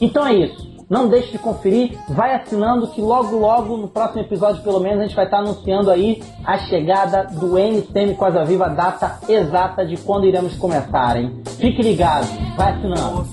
Então 0.00 0.26
é 0.26 0.34
isso. 0.34 0.77
Não 0.88 1.06
deixe 1.06 1.32
de 1.32 1.38
conferir, 1.38 1.98
vai 2.08 2.34
assinando 2.34 2.88
que 2.88 3.00
logo 3.02 3.36
logo 3.36 3.76
no 3.76 3.88
próximo 3.88 4.22
episódio 4.22 4.62
pelo 4.62 4.80
menos 4.80 5.00
a 5.00 5.02
gente 5.02 5.14
vai 5.14 5.26
estar 5.26 5.38
anunciando 5.38 5.90
aí 5.90 6.22
a 6.42 6.56
chegada 6.60 7.24
do 7.24 7.58
NCM 7.58 8.14
Quase 8.14 8.42
Viva, 8.46 8.66
a 8.66 8.68
data 8.70 9.18
exata 9.28 9.84
de 9.84 9.98
quando 9.98 10.24
iremos 10.24 10.56
começar, 10.56 11.18
hein? 11.18 11.42
Fique 11.58 11.82
ligado, 11.82 12.26
vai 12.56 12.72
assinando. 12.72 13.26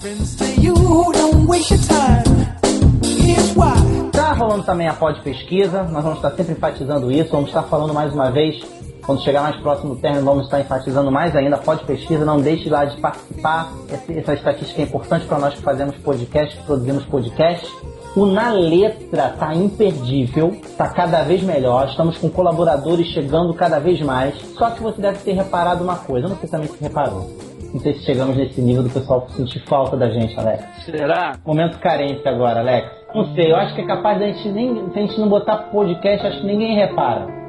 Tá 4.11 4.33
rolando 4.33 4.63
também 4.63 4.89
a 4.89 4.93
pod 4.93 5.21
pesquisa, 5.21 5.83
nós 5.83 6.03
vamos 6.03 6.17
estar 6.17 6.31
sempre 6.31 6.53
enfatizando 6.53 7.09
isso, 7.09 7.31
vamos 7.31 7.47
estar 7.47 7.63
falando 7.63 7.93
mais 7.93 8.13
uma 8.13 8.29
vez 8.31 8.61
quando 9.05 9.21
chegar 9.21 9.43
mais 9.43 9.55
próximo 9.57 9.93
do 9.93 10.01
término, 10.01 10.25
vamos 10.25 10.45
estar 10.45 10.59
enfatizando 10.59 11.11
mais 11.11 11.35
ainda. 11.35 11.57
Pode 11.57 11.83
pesquisa, 11.83 12.25
não 12.25 12.39
deixe 12.39 12.69
lá 12.69 12.85
de 12.85 12.99
participar. 12.99 13.71
Essa 14.09 14.33
estatística 14.33 14.81
é 14.81 14.85
importante 14.85 15.25
para 15.25 15.37
nós 15.37 15.53
que 15.53 15.61
fazemos 15.61 15.95
podcast, 15.97 16.57
que 16.57 16.63
produzimos 16.63 17.05
podcast. 17.05 17.71
O 18.15 18.25
Na 18.25 18.51
Letra 18.51 19.35
tá 19.37 19.53
imperdível, 19.53 20.55
tá 20.77 20.87
cada 20.87 21.21
vez 21.23 21.43
melhor. 21.43 21.87
Estamos 21.87 22.17
com 22.17 22.29
colaboradores 22.29 23.07
chegando 23.07 23.53
cada 23.53 23.77
vez 23.77 24.01
mais. 24.01 24.35
Só 24.57 24.71
que 24.71 24.81
você 24.81 25.01
deve 25.01 25.19
ter 25.19 25.33
reparado 25.33 25.83
uma 25.83 25.97
coisa, 25.97 26.25
eu 26.25 26.29
não 26.29 26.37
sei 26.37 26.49
também 26.49 26.67
se 26.67 26.81
reparou. 26.81 27.29
Não 27.73 27.81
sei 27.81 27.93
se 27.95 28.05
chegamos 28.05 28.37
nesse 28.37 28.61
nível 28.61 28.83
do 28.83 28.89
pessoal 28.89 29.27
sentir 29.31 29.59
falta 29.65 29.97
da 29.97 30.09
gente, 30.09 30.39
Alex. 30.39 30.63
Será? 30.85 31.33
Momento 31.45 31.77
carência 31.79 32.31
agora, 32.31 32.61
Alex. 32.61 32.89
Não 33.13 33.35
sei, 33.35 33.51
eu 33.51 33.55
acho 33.57 33.75
que 33.75 33.81
é 33.81 33.85
capaz 33.85 34.17
da 34.17 34.27
gente 34.27 34.49
nem. 34.49 34.89
Se 34.91 34.97
a 34.97 35.01
gente 35.01 35.19
não 35.19 35.27
botar 35.27 35.57
podcast, 35.69 36.25
acho 36.25 36.39
que 36.39 36.47
ninguém 36.47 36.73
repara. 36.73 37.44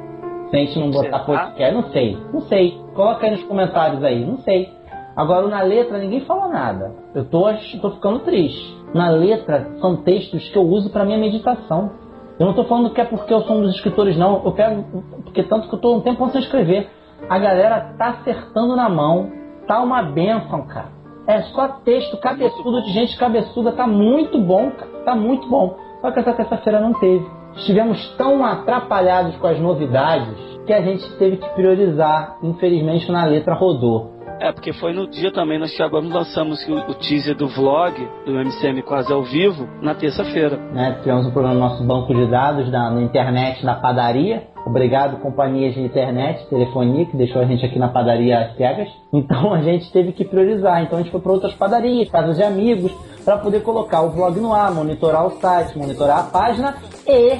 Se 0.49 0.55
a 0.55 0.59
gente 0.59 0.79
não 0.79 0.91
botar 0.91 1.19
podcast, 1.19 1.75
não 1.75 1.89
sei. 1.91 2.17
Não 2.33 2.41
sei. 2.41 2.81
Coloca 2.95 3.25
aí 3.25 3.31
nos 3.31 3.43
comentários 3.43 4.03
aí, 4.03 4.25
não 4.25 4.37
sei. 4.39 4.73
Agora, 5.15 5.47
na 5.47 5.61
letra, 5.61 5.97
ninguém 5.97 6.21
falou 6.21 6.47
nada. 6.47 6.93
Eu 7.13 7.25
tô, 7.25 7.47
tô 7.81 7.91
ficando 7.91 8.19
triste. 8.19 8.77
Na 8.93 9.09
letra, 9.09 9.67
são 9.81 9.97
textos 9.97 10.47
que 10.49 10.57
eu 10.57 10.61
uso 10.61 10.89
para 10.89 11.03
minha 11.03 11.17
meditação. 11.17 11.91
Eu 12.39 12.45
não 12.45 12.53
tô 12.53 12.63
falando 12.65 12.91
que 12.91 13.01
é 13.01 13.05
porque 13.05 13.33
eu 13.33 13.41
sou 13.41 13.57
um 13.57 13.61
dos 13.61 13.75
escritores, 13.75 14.15
não. 14.15 14.43
Eu 14.45 14.51
quero. 14.53 14.85
Porque 15.23 15.43
tanto 15.43 15.67
que 15.67 15.75
eu 15.75 15.79
tô 15.79 15.95
um 15.95 16.01
tempo 16.01 16.29
sem 16.29 16.39
escrever. 16.39 16.89
A 17.27 17.39
galera 17.39 17.95
tá 17.97 18.09
acertando 18.09 18.75
na 18.75 18.87
mão. 18.87 19.31
Tá 19.67 19.81
uma 19.81 20.01
benção, 20.03 20.65
cara. 20.67 20.89
É 21.27 21.41
só 21.41 21.67
texto 21.83 22.15
cabeçudo 22.17 22.83
de 22.83 22.93
gente 22.93 23.17
cabeçuda. 23.17 23.73
Tá 23.73 23.85
muito 23.85 24.39
bom, 24.39 24.71
cara. 24.71 24.91
Tá 25.03 25.15
muito 25.15 25.49
bom. 25.49 25.75
Só 25.99 26.11
que 26.11 26.19
essa 26.19 26.33
terça-feira 26.33 26.79
não 26.79 26.93
teve 26.93 27.36
estivemos 27.57 28.15
tão 28.17 28.43
atrapalhados 28.45 29.35
com 29.37 29.47
as 29.47 29.59
novidades 29.59 30.35
que 30.65 30.73
a 30.73 30.81
gente 30.81 31.09
teve 31.17 31.37
que 31.37 31.49
priorizar. 31.49 32.37
Infelizmente, 32.43 33.11
na 33.11 33.25
letra 33.25 33.53
rodou. 33.53 34.16
É, 34.39 34.51
porque 34.51 34.71
foi 34.73 34.93
no 34.93 35.07
dia 35.07 35.31
também, 35.31 35.57
nós 35.57 35.71
chegamos, 35.71 36.13
lançamos 36.13 36.63
o, 36.67 36.91
o 36.91 36.93
teaser 36.93 37.35
do 37.35 37.47
vlog, 37.47 37.93
do 38.23 38.33
MCM 38.33 38.83
quase 38.83 39.11
ao 39.11 39.23
vivo, 39.23 39.67
na 39.81 39.95
terça-feira. 39.95 40.57
Né, 40.57 40.99
tivemos 41.01 41.25
um 41.25 41.31
programa 41.31 41.55
no 41.55 41.61
nosso 41.61 41.83
banco 41.83 42.13
de 42.13 42.29
dados 42.29 42.71
na, 42.71 42.91
na 42.91 43.01
internet, 43.01 43.65
na 43.65 43.75
padaria. 43.75 44.47
Obrigado, 44.65 45.19
companhias 45.21 45.73
de 45.73 45.81
internet, 45.81 46.45
telefonia, 46.49 47.05
que 47.05 47.17
deixou 47.17 47.41
a 47.41 47.45
gente 47.45 47.65
aqui 47.65 47.79
na 47.79 47.87
padaria 47.87 48.53
cegas. 48.57 48.89
Então 49.11 49.53
a 49.53 49.61
gente 49.61 49.91
teve 49.91 50.11
que 50.11 50.25
priorizar. 50.25 50.83
Então 50.83 50.99
a 50.99 51.01
gente 51.01 51.11
foi 51.11 51.21
para 51.21 51.31
outras 51.31 51.53
padarias, 51.53 52.09
casas 52.09 52.37
de 52.37 52.43
amigos, 52.43 52.91
para 53.25 53.37
poder 53.37 53.61
colocar 53.63 54.01
o 54.01 54.11
vlog 54.11 54.39
no 54.39 54.53
ar, 54.53 54.71
monitorar 54.71 55.25
o 55.25 55.31
site, 55.39 55.77
monitorar 55.77 56.19
a 56.19 56.23
página 56.23 56.75
e. 57.07 57.39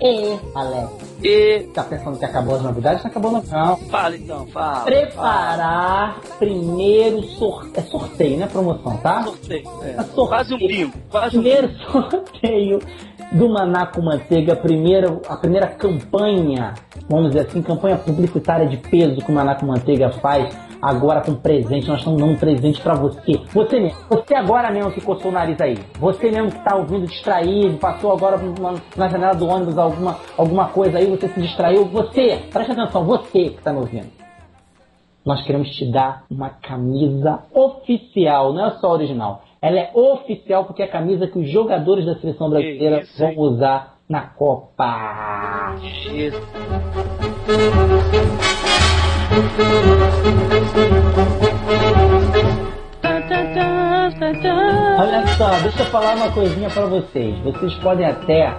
E, 0.00 0.38
Alex, 0.54 1.07
e. 1.22 1.68
Tá 1.74 1.82
pensando 1.84 2.18
que 2.18 2.24
acabou 2.24 2.56
as 2.56 2.62
novidades? 2.62 3.02
Não 3.02 3.10
acabou, 3.10 3.32
não. 3.32 3.42
não. 3.42 3.76
Fala 3.76 4.16
então, 4.16 4.46
fala. 4.48 4.84
Preparar 4.84 6.14
fala. 6.14 6.36
primeiro 6.38 7.22
sorteio. 7.22 7.72
É 7.74 7.80
sorteio, 7.82 8.38
né? 8.38 8.46
Promoção, 8.46 8.96
tá? 8.98 9.24
Sorteio. 9.24 9.68
É. 9.82 9.90
é 9.90 10.02
sorteio. 10.02 10.28
Quase 10.28 10.54
um 10.54 10.58
bingo. 10.58 10.92
Quase 11.10 11.30
primeiro 11.30 11.68
um 11.68 11.92
sorteio 11.92 12.78
do 13.32 13.48
Maná 13.48 13.86
com 13.86 14.00
Manteiga, 14.00 14.54
a 14.54 14.56
primeira, 14.56 15.20
a 15.28 15.36
primeira 15.36 15.66
campanha, 15.66 16.74
vamos 17.08 17.30
dizer 17.30 17.46
assim, 17.46 17.60
campanha 17.60 17.96
publicitária 17.98 18.66
de 18.66 18.76
peso 18.76 19.16
que 19.16 19.30
o 19.30 19.34
Maná 19.34 19.54
com 19.54 19.66
Manteiga 19.66 20.10
faz 20.10 20.56
agora 20.80 21.20
com 21.20 21.34
presente. 21.34 21.88
Nós 21.88 21.98
estamos 21.98 22.20
dando 22.20 22.32
um 22.32 22.36
presente 22.36 22.80
para 22.80 22.94
você. 22.94 23.32
Você 23.52 23.80
mesmo. 23.80 23.98
Você 24.08 24.34
agora 24.34 24.70
mesmo 24.70 24.92
que 24.92 25.00
coçou 25.00 25.30
o 25.30 25.34
nariz 25.34 25.60
aí. 25.60 25.78
Você 25.98 26.30
mesmo 26.30 26.50
que 26.50 26.64
tá 26.64 26.76
ouvindo 26.76 27.06
distraído, 27.06 27.76
passou 27.78 28.12
agora 28.12 28.38
na 28.96 29.08
janela 29.08 29.34
do 29.34 29.46
ônibus 29.46 29.76
alguma, 29.78 30.16
alguma 30.36 30.68
coisa 30.68 30.98
aí, 30.98 31.06
você 31.06 31.28
se 31.28 31.40
distraiu. 31.40 31.84
Você, 31.86 32.40
preste 32.50 32.72
atenção, 32.72 33.04
você 33.04 33.50
que 33.50 33.62
tá 33.62 33.72
me 33.72 33.80
ouvindo. 33.80 34.08
Nós 35.24 35.44
queremos 35.44 35.68
te 35.70 35.84
dar 35.90 36.24
uma 36.30 36.48
camisa 36.48 37.40
oficial, 37.52 38.52
não 38.52 38.66
é 38.66 38.70
só 38.78 38.92
original. 38.92 39.42
Ela 39.60 39.80
é 39.80 39.90
oficial 39.92 40.64
porque 40.64 40.82
é 40.82 40.84
a 40.86 40.90
camisa 40.90 41.26
que 41.26 41.38
os 41.38 41.50
jogadores 41.50 42.06
da 42.06 42.14
seleção 42.14 42.48
brasileira 42.48 43.02
vão 43.18 43.36
usar 43.36 43.97
na 44.08 44.22
Copa. 44.22 45.74
Olha 54.98 55.26
só, 55.36 55.50
deixa 55.60 55.82
eu 55.82 55.86
falar 55.86 56.16
uma 56.16 56.30
coisinha 56.32 56.70
para 56.70 56.86
vocês. 56.86 57.38
Vocês 57.40 57.74
podem 57.76 58.06
até 58.06 58.52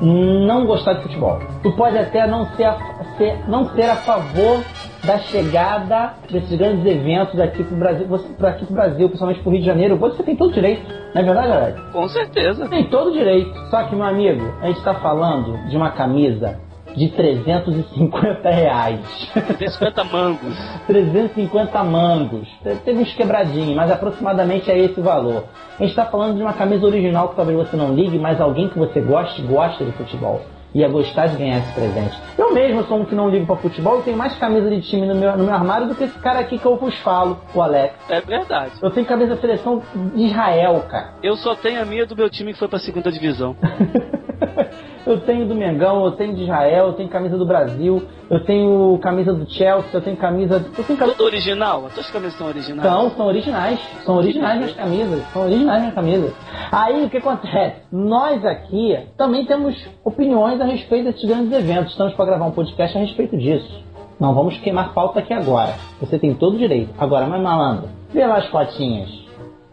não 0.00 0.66
gostar 0.66 0.94
de 0.94 1.02
futebol. 1.02 1.40
Tu 1.62 1.70
pode 1.76 1.98
até 1.98 2.26
não 2.26 2.46
ser, 2.56 2.64
a, 2.64 2.78
ser, 3.18 3.48
não 3.48 3.68
ser 3.74 3.90
a 3.90 3.96
favor 3.96 4.64
da 5.04 5.18
chegada 5.18 6.14
desses 6.30 6.56
grandes 6.56 6.84
eventos 6.84 7.38
aqui 7.38 7.62
pro 7.62 7.76
Brasil, 7.76 8.06
você, 8.06 8.26
aqui 8.46 8.66
pro 8.66 8.74
Brasil, 8.74 9.08
principalmente 9.08 9.40
pro 9.40 9.50
Rio 9.50 9.60
de 9.60 9.66
Janeiro. 9.66 9.96
Você 9.96 10.22
tem 10.22 10.36
todo 10.36 10.52
direito, 10.52 10.82
não 11.14 11.22
é 11.22 11.24
verdade, 11.24 11.48
galera? 11.48 11.76
Com 11.92 12.08
certeza. 12.08 12.68
Tem 12.68 12.84
todo 12.88 13.12
direito. 13.12 13.52
Só 13.70 13.84
que, 13.84 13.94
meu 13.94 14.04
amigo, 14.04 14.54
a 14.60 14.66
gente 14.66 14.78
está 14.78 14.94
falando 14.94 15.68
de 15.68 15.76
uma 15.76 15.90
camisa 15.90 16.58
de 16.96 17.08
350 17.08 18.50
reais. 18.50 19.00
350 19.34 20.04
mangos. 20.04 20.56
350 20.86 21.84
mangos. 21.84 22.48
Teve 22.84 23.00
uns 23.00 23.12
quebradinhos, 23.14 23.76
mas 23.76 23.90
aproximadamente 23.90 24.70
é 24.70 24.78
esse 24.78 24.98
o 24.98 25.02
valor. 25.02 25.44
A 25.78 25.82
gente 25.82 25.90
está 25.90 26.06
falando 26.06 26.36
de 26.36 26.42
uma 26.42 26.54
camisa 26.54 26.86
original 26.86 27.28
que 27.28 27.36
talvez 27.36 27.56
você 27.58 27.76
não 27.76 27.94
ligue, 27.94 28.18
mas 28.18 28.40
alguém 28.40 28.68
que 28.68 28.78
você 28.78 29.00
goste, 29.00 29.42
gosta 29.42 29.84
de 29.84 29.92
futebol. 29.92 30.40
Ia 30.76 30.88
gostar 30.88 31.28
de 31.28 31.38
ganhar 31.38 31.60
esse 31.60 31.72
presente. 31.72 32.18
Eu 32.36 32.52
mesmo 32.52 32.84
sou 32.84 33.00
um 33.00 33.06
que 33.06 33.14
não 33.14 33.30
ligo 33.30 33.46
para 33.46 33.56
futebol, 33.56 33.96
eu 33.96 34.02
tenho 34.02 34.16
mais 34.16 34.36
camisa 34.38 34.68
de 34.68 34.82
time 34.82 35.06
no 35.06 35.14
meu, 35.14 35.34
no 35.34 35.44
meu 35.44 35.54
armário 35.54 35.88
do 35.88 35.94
que 35.94 36.04
esse 36.04 36.18
cara 36.18 36.40
aqui 36.40 36.58
que 36.58 36.66
eu 36.66 36.76
vos 36.76 36.94
falo, 36.98 37.38
o 37.54 37.62
Alex. 37.62 37.94
É 38.10 38.20
verdade. 38.20 38.72
Eu 38.82 38.90
tenho 38.90 39.06
camisa 39.06 39.34
da 39.34 39.40
seleção 39.40 39.82
de 40.14 40.24
Israel, 40.24 40.84
cara. 40.86 41.14
Eu 41.22 41.34
só 41.36 41.54
tenho 41.54 41.80
a 41.80 41.84
minha 41.86 42.04
do 42.04 42.14
meu 42.14 42.28
time 42.28 42.52
que 42.52 42.58
foi 42.58 42.68
pra 42.68 42.78
segunda 42.78 43.10
divisão. 43.10 43.56
eu 45.06 45.20
tenho 45.20 45.46
do 45.46 45.54
Mengão, 45.54 46.04
eu 46.04 46.12
tenho 46.12 46.34
de 46.34 46.42
Israel, 46.42 46.88
eu 46.88 46.92
tenho 46.94 47.08
camisa 47.08 47.38
do 47.38 47.46
Brasil, 47.46 48.02
eu 48.28 48.44
tenho 48.44 48.98
camisa 48.98 49.32
do 49.32 49.48
Chelsea, 49.48 49.90
eu 49.92 50.00
tenho 50.00 50.16
camisa. 50.16 50.64
Eu 50.76 50.84
tenho 50.84 50.98
camisa. 50.98 51.16
Tudo 51.16 51.26
original? 51.26 51.86
As 51.86 51.94
tuas 51.94 52.10
camisas 52.10 52.36
são 52.36 52.48
originais? 52.48 52.90
São, 52.90 53.10
são 53.10 53.26
originais. 53.26 53.80
São 54.04 54.16
originais 54.16 54.58
minhas 54.58 54.74
camisas. 54.74 55.22
São 55.32 55.42
originais 55.42 55.78
minhas 55.80 55.94
camisas. 55.94 56.34
Aí 56.72 57.04
o 57.04 57.08
que 57.08 57.18
acontece? 57.18 57.76
Nós 57.92 58.44
aqui 58.44 58.98
também 59.16 59.46
temos 59.46 59.76
opiniões 60.04 60.60
a 60.60 60.64
respeito 60.64 61.04
desses 61.04 61.24
grandes 61.24 61.52
eventos. 61.52 61.92
Estamos 61.92 62.14
para 62.14 62.24
gravar 62.24 62.46
um 62.46 62.52
podcast 62.52 62.98
a 62.98 63.00
respeito 63.00 63.36
disso. 63.36 63.84
Não 64.18 64.34
vamos 64.34 64.58
queimar 64.58 64.92
pauta 64.92 65.20
aqui 65.20 65.32
agora. 65.32 65.74
Você 66.00 66.18
tem 66.18 66.34
todo 66.34 66.54
o 66.54 66.58
direito. 66.58 66.92
Agora, 66.98 67.26
mas 67.26 67.40
malandro, 67.40 67.88
vê 68.12 68.26
lá 68.26 68.38
as 68.38 68.46
fotinhas 68.46 69.25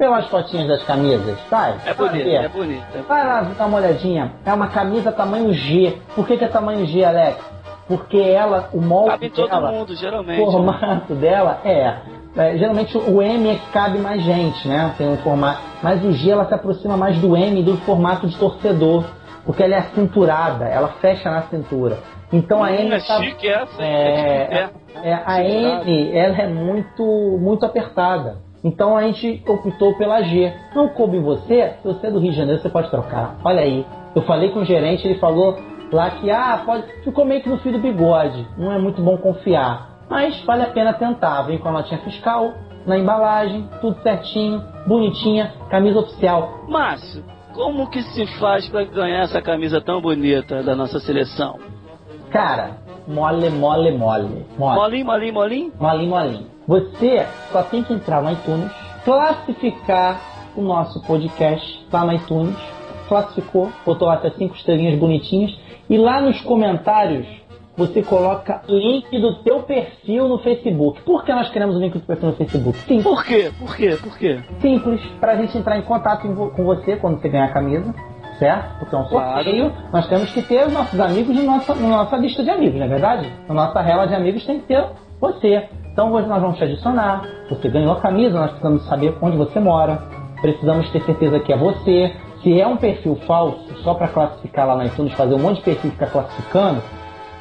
pelas 0.03 0.27
fotinhas 0.27 0.67
das 0.67 0.83
camisas, 0.83 1.39
sabe? 1.49 1.77
É 1.85 1.93
bonito, 1.93 2.27
é 2.27 2.47
bonito. 2.49 2.83
Vai 3.07 3.25
lá 3.25 3.41
dar 3.57 3.65
uma 3.67 3.77
olhadinha. 3.77 4.33
É 4.45 4.53
uma 4.53 4.67
camisa 4.67 5.13
tamanho 5.13 5.53
G. 5.53 5.97
Por 6.13 6.27
que, 6.27 6.35
que 6.35 6.43
é 6.43 6.47
tamanho 6.49 6.85
G, 6.85 7.05
Alex? 7.05 7.37
Porque 7.87 8.17
ela, 8.19 8.67
o 8.73 8.81
molde 8.81 9.11
Cabe 9.11 9.29
todo 9.29 9.49
dela, 9.49 9.71
mundo, 9.71 9.95
geralmente. 9.95 10.41
o 10.41 10.51
formato 10.51 11.15
dela 11.15 11.61
é, 11.63 11.95
é, 12.35 12.57
geralmente 12.57 12.97
o 12.97 13.21
M 13.21 13.49
é 13.49 13.55
que 13.55 13.71
cabe 13.71 13.97
mais 13.99 14.21
gente, 14.23 14.67
né? 14.67 14.93
Tem 14.97 15.07
um 15.07 15.15
formato, 15.17 15.61
mas 15.81 16.03
o 16.03 16.11
G 16.11 16.31
ela 16.31 16.45
se 16.45 16.53
aproxima 16.53 16.97
mais 16.97 17.17
do 17.19 17.35
M 17.37 17.63
do 17.63 17.77
formato 17.77 18.27
de 18.27 18.37
torcedor, 18.37 19.05
porque 19.45 19.63
ela 19.63 19.75
é 19.75 19.77
acinturada, 19.79 20.65
ela 20.65 20.89
fecha 20.99 21.31
na 21.31 21.43
cintura. 21.43 21.97
Então 22.31 22.61
a 22.61 22.69
Hum, 22.71 22.75
M 22.75 22.91
é 22.93 22.99
tá- 22.99 23.21
chique 23.21 23.47
essa, 23.47 23.71
é, 23.81 24.69
é, 25.01 25.09
é, 25.11 25.21
a 25.25 25.41
M 25.43 26.11
ela 26.17 26.37
é 26.41 26.47
muito 26.47 27.03
muito 27.39 27.65
apertada. 27.65 28.37
Então 28.63 28.95
a 28.95 29.03
gente 29.03 29.43
optou 29.47 29.97
pela 29.97 30.21
G. 30.21 30.53
Não 30.73 30.89
coube 30.89 31.19
você, 31.19 31.75
se 31.81 31.87
você 31.87 32.07
é 32.07 32.11
do 32.11 32.19
Rio 32.19 32.31
de 32.31 32.37
Janeiro, 32.37 32.61
você 32.61 32.69
pode 32.69 32.89
trocar. 32.89 33.37
Olha 33.43 33.61
aí. 33.61 33.85
Eu 34.15 34.21
falei 34.21 34.49
com 34.49 34.59
o 34.59 34.65
gerente, 34.65 35.05
ele 35.07 35.19
falou 35.19 35.57
lá 35.91 36.11
que 36.11 36.29
ah, 36.31 36.61
pode. 36.65 36.83
Ficou 37.03 37.25
meio 37.25 37.41
que 37.41 37.49
no 37.49 37.57
fio 37.57 37.73
do 37.73 37.79
bigode. 37.79 38.47
Não 38.57 38.71
é 38.71 38.77
muito 38.77 39.01
bom 39.01 39.17
confiar. 39.17 40.05
Mas 40.09 40.39
vale 40.45 40.63
a 40.63 40.67
pena 40.67 40.93
tentar. 40.93 41.41
Vem 41.43 41.57
com 41.57 41.69
a 41.69 41.71
notinha 41.71 41.99
fiscal, 42.01 42.53
na 42.85 42.97
embalagem, 42.97 43.67
tudo 43.81 44.01
certinho, 44.01 44.61
bonitinha, 44.85 45.53
camisa 45.69 45.99
oficial. 45.99 46.65
Márcio, 46.67 47.23
como 47.53 47.89
que 47.89 48.01
se 48.01 48.25
faz 48.39 48.67
pra 48.69 48.83
ganhar 48.83 49.23
essa 49.23 49.41
camisa 49.41 49.81
tão 49.81 50.01
bonita 50.01 50.61
da 50.63 50.75
nossa 50.75 50.99
seleção? 50.99 51.59
Cara, 52.29 52.77
mole, 53.07 53.49
mole, 53.49 53.91
mole. 53.91 54.45
Mole. 54.57 54.75
Molinho, 54.79 55.05
molinho, 55.05 55.33
molinho? 55.33 55.71
Molinho, 55.79 56.09
molinho. 56.09 56.52
Você 56.67 57.25
só 57.51 57.61
tem 57.63 57.83
que 57.83 57.93
entrar 57.93 58.21
no 58.21 58.31
iTunes, 58.31 58.71
classificar 59.03 60.19
o 60.55 60.61
nosso 60.61 61.01
podcast 61.05 61.85
lá 61.91 62.05
no 62.05 62.13
iTunes, 62.13 62.55
classificou, 63.07 63.69
botou 63.85 64.07
lá 64.07 64.15
até 64.15 64.29
cinco 64.31 64.55
estrelinhas 64.55 64.97
bonitinhas, 64.99 65.51
e 65.89 65.97
lá 65.97 66.21
nos 66.21 66.39
comentários 66.41 67.27
você 67.75 68.03
coloca 68.03 68.61
link 68.69 69.19
do 69.19 69.41
teu 69.43 69.63
perfil 69.63 70.27
no 70.27 70.37
Facebook. 70.39 71.01
Por 71.01 71.25
que 71.25 71.33
nós 71.33 71.49
queremos 71.49 71.75
o 71.75 71.79
link 71.79 71.93
do 71.93 72.01
perfil 72.05 72.29
no 72.29 72.35
Facebook? 72.35 72.77
Sim, 72.79 73.01
Por 73.01 73.25
quê? 73.25 73.51
Por 73.59 73.75
quê? 73.75 73.97
Por 74.01 74.17
quê? 74.17 74.39
simples, 74.61 75.01
pra 75.19 75.35
gente 75.35 75.57
entrar 75.57 75.77
em 75.77 75.81
contato 75.81 76.27
com 76.55 76.63
você 76.63 76.95
quando 76.97 77.19
você 77.19 77.29
ganhar 77.29 77.45
a 77.45 77.51
camisa, 77.53 77.93
certo? 78.37 78.77
Porque 78.79 78.95
é 78.95 78.97
um 78.99 79.05
Claro. 79.09 79.33
sorteio, 79.43 79.73
nós 79.91 80.07
temos 80.07 80.31
que 80.31 80.41
ter 80.43 80.67
os 80.67 80.73
nossos 80.73 80.99
amigos 80.99 81.35
na 81.35 81.41
nossa, 81.43 81.73
na 81.75 81.87
nossa 81.87 82.15
lista 82.17 82.43
de 82.43 82.51
amigos, 82.51 82.75
não 82.79 82.85
é 82.85 82.89
verdade? 82.89 83.33
Na 83.47 83.53
nossa 83.55 83.81
rela 83.81 84.05
de 84.05 84.13
amigos 84.13 84.45
tem 84.45 84.59
que 84.59 84.67
ter 84.67 84.85
você. 85.19 85.67
Então 85.93 86.11
hoje 86.11 86.27
nós 86.27 86.41
vamos 86.41 86.57
te 86.57 86.63
adicionar, 86.63 87.21
você 87.47 87.69
ganhou 87.69 87.93
a 87.93 88.01
camisa, 88.01 88.39
nós 88.39 88.49
precisamos 88.49 88.83
saber 88.87 89.15
onde 89.21 89.37
você 89.37 89.59
mora, 89.59 90.01
precisamos 90.41 90.89
ter 90.89 91.03
certeza 91.03 91.39
que 91.39 91.53
é 91.53 91.57
você. 91.57 92.15
Se 92.41 92.59
é 92.59 92.67
um 92.67 92.77
perfil 92.77 93.15
falso, 93.27 93.63
só 93.83 93.93
para 93.93 94.07
classificar 94.07 94.67
lá 94.67 94.75
na 94.75 94.87
iTunes, 94.87 95.13
fazer 95.13 95.35
um 95.35 95.39
monte 95.39 95.57
de 95.57 95.61
perfil 95.61 95.91
e 95.91 95.93
ficar 95.93 96.07
classificando, 96.07 96.81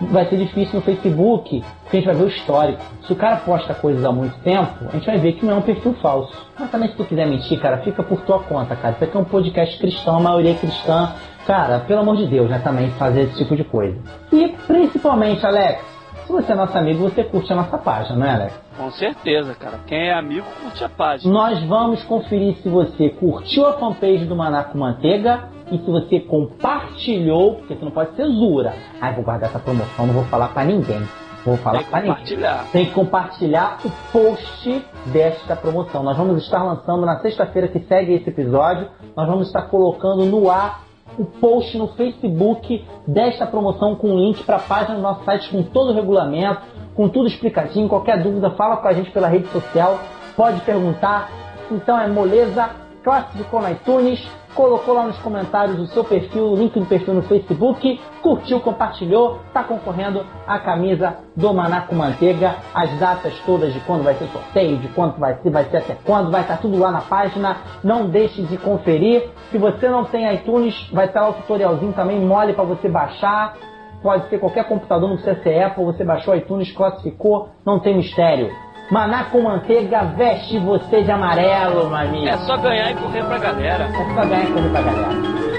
vai 0.02 0.26
ser 0.26 0.36
difícil 0.36 0.74
no 0.74 0.82
Facebook, 0.82 1.64
porque 1.82 1.96
a 1.96 2.00
gente 2.00 2.06
vai 2.06 2.14
ver 2.14 2.24
o 2.24 2.28
histórico. 2.28 2.82
Se 3.06 3.12
o 3.14 3.16
cara 3.16 3.36
posta 3.36 3.72
coisas 3.72 4.04
há 4.04 4.12
muito 4.12 4.38
tempo, 4.40 4.84
a 4.86 4.92
gente 4.92 5.06
vai 5.06 5.16
ver 5.16 5.32
que 5.32 5.46
não 5.46 5.54
é 5.54 5.56
um 5.56 5.62
perfil 5.62 5.94
falso. 5.94 6.36
Mas 6.60 6.70
também 6.70 6.90
se 6.90 6.96
tu 6.96 7.04
quiser 7.04 7.26
mentir, 7.26 7.58
cara, 7.58 7.78
fica 7.78 8.02
por 8.02 8.20
tua 8.20 8.40
conta, 8.40 8.76
cara. 8.76 8.94
Isso 8.94 9.04
aqui 9.04 9.16
é 9.16 9.20
um 9.20 9.24
podcast 9.24 9.78
cristão, 9.78 10.18
a 10.18 10.20
maioria 10.20 10.50
é 10.50 10.54
cristã. 10.54 11.10
Cara, 11.46 11.80
pelo 11.80 12.00
amor 12.00 12.18
de 12.18 12.26
Deus, 12.26 12.50
né, 12.50 12.60
também 12.62 12.90
fazer 12.90 13.22
esse 13.22 13.38
tipo 13.38 13.56
de 13.56 13.64
coisa. 13.64 13.98
E 14.30 14.48
principalmente, 14.66 15.44
Alex, 15.44 15.91
se 16.26 16.32
você 16.32 16.52
é 16.52 16.54
nosso 16.54 16.76
amigo, 16.76 17.02
você 17.02 17.24
curte 17.24 17.52
a 17.52 17.56
nossa 17.56 17.78
página, 17.78 18.16
não 18.16 18.26
é, 18.26 18.35
Alex? 18.35 18.61
Com 18.76 18.90
certeza, 18.92 19.54
cara. 19.54 19.80
Quem 19.87 20.08
é 20.08 20.14
amigo 20.14 20.46
curte 20.62 20.85
a 20.85 20.88
página. 20.88 21.32
Nós 21.32 21.62
vamos 21.64 22.02
conferir 22.04 22.56
se 22.56 22.68
você 22.68 23.11
curtiu 23.11 23.66
a 23.66 23.74
fanpage 23.74 24.24
do 24.24 24.35
Maná 24.35 24.64
com 24.64 24.78
Manteiga 24.78 25.48
e 25.70 25.78
se 25.78 25.90
você 25.90 26.20
compartilhou, 26.20 27.56
porque 27.56 27.74
você 27.74 27.85
não 27.85 27.92
pode 27.92 28.14
ser 28.16 28.26
zura. 28.26 28.74
Ai, 29.00 29.14
vou 29.14 29.24
guardar 29.24 29.50
essa 29.50 29.58
promoção, 29.58 30.06
não 30.06 30.14
vou 30.14 30.24
falar 30.24 30.48
pra 30.48 30.64
ninguém. 30.64 31.02
Vou 31.44 31.56
falar 31.56 31.82
pra 31.85 32.00
ninguém. 32.00 32.24
Tem 32.72 32.87
que 32.87 32.92
compartilhar 32.92 33.78
o 33.85 33.90
post 34.12 34.85
desta 35.06 35.56
promoção. 35.56 36.02
Nós 36.02 36.16
vamos 36.16 36.42
estar 36.44 36.62
lançando 36.62 37.04
na 37.04 37.18
sexta-feira 37.18 37.68
que 37.68 37.80
segue 37.80 38.14
esse 38.14 38.30
episódio. 38.30 38.88
Nós 39.16 39.26
vamos 39.26 39.48
estar 39.48 39.62
colocando 39.62 40.24
no 40.24 40.48
ar 40.48 40.82
o 41.18 41.25
post 41.25 41.77
no 41.77 41.88
Facebook 41.88 42.85
desta 43.07 43.46
promoção 43.46 43.94
com 43.94 44.14
link 44.16 44.42
para 44.44 44.57
a 44.57 44.61
página 44.61 44.96
do 44.96 45.03
nosso 45.03 45.25
site 45.25 45.51
com 45.51 45.62
todo 45.62 45.90
o 45.90 45.94
regulamento, 45.94 46.62
com 46.94 47.09
tudo 47.09 47.29
explicadinho. 47.29 47.88
Qualquer 47.88 48.22
dúvida, 48.22 48.51
fala 48.51 48.77
com 48.77 48.88
a 48.88 48.92
gente 48.92 49.11
pela 49.11 49.29
rede 49.29 49.48
social. 49.48 49.98
Pode 50.37 50.61
perguntar. 50.62 51.31
Então 51.70 51.98
é 51.98 52.07
moleza. 52.09 52.70
Classificou 53.03 53.61
no 53.61 53.70
iTunes, 53.70 54.25
colocou 54.54 54.94
lá 54.94 55.06
nos 55.06 55.18
comentários 55.18 55.78
o 55.78 55.86
seu 55.86 56.04
perfil, 56.04 56.52
o 56.52 56.56
link 56.56 56.78
do 56.78 56.86
perfil 56.86 57.14
no 57.14 57.22
Facebook, 57.22 58.00
curtiu, 58.22 58.60
compartilhou, 58.60 59.40
está 59.46 59.62
concorrendo 59.62 60.24
a 60.46 60.58
camisa 60.58 61.16
do 61.36 61.52
Maná 61.52 61.82
com 61.82 61.94
Manteiga, 61.94 62.56
as 62.74 62.90
datas 62.98 63.38
todas 63.46 63.72
de 63.72 63.80
quando 63.80 64.04
vai 64.04 64.14
ser 64.14 64.26
sorteio, 64.26 64.78
de 64.78 64.88
quanto 64.88 65.18
vai 65.18 65.36
ser, 65.42 65.50
vai 65.50 65.64
ser 65.64 65.78
até 65.78 65.96
quando, 66.04 66.30
vai 66.30 66.42
estar 66.42 66.58
tudo 66.58 66.78
lá 66.78 66.90
na 66.90 67.00
página, 67.00 67.56
não 67.82 68.08
deixe 68.08 68.42
de 68.42 68.56
conferir. 68.58 69.28
Se 69.50 69.58
você 69.58 69.88
não 69.88 70.04
tem 70.04 70.32
iTunes, 70.34 70.88
vai 70.92 71.06
estar 71.06 71.22
lá 71.22 71.30
o 71.30 71.34
tutorialzinho 71.34 71.92
também 71.92 72.20
mole 72.20 72.52
para 72.52 72.64
você 72.64 72.88
baixar. 72.88 73.56
Pode 74.02 74.28
ser 74.28 74.38
qualquer 74.38 74.64
computador, 74.64 75.08
não 75.08 75.16
precisa 75.16 75.40
ser 75.42 75.62
Apple, 75.62 75.84
você 75.84 76.04
baixou 76.04 76.34
iTunes, 76.34 76.72
classificou, 76.72 77.50
não 77.64 77.78
tem 77.78 77.96
mistério. 77.96 78.50
Maná 78.92 79.24
com 79.31 79.40
manteiga 79.40 80.02
veste 80.05 80.59
você 80.59 81.02
de 81.02 81.11
amarelo, 81.11 81.88
meu 81.88 81.96
amigo. 81.96 82.28
É 82.28 82.37
só 82.37 82.59
ganhar 82.59 82.90
e 82.90 82.94
correr 82.94 83.24
pra 83.24 83.38
galera. 83.38 83.85
É 83.85 84.14
só 84.14 84.22
ganhar 84.26 84.52
coisa 84.52 84.68
pra 84.68 84.83
galera. 84.83 85.51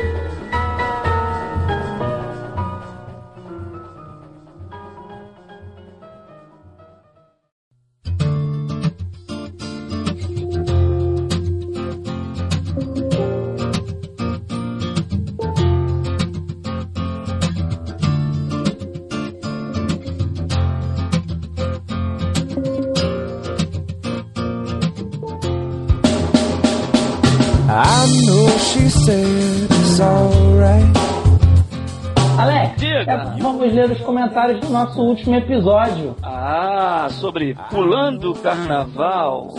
Vamos 33.73 33.89
ler 33.89 33.91
os 33.91 34.01
comentários 34.01 34.59
do 34.61 34.69
nosso 34.69 35.01
último 35.01 35.35
episódio. 35.35 36.15
Ah, 36.21 37.07
sobre 37.09 37.55
pulando 37.69 38.31
o 38.31 38.35
carnaval. 38.35 39.49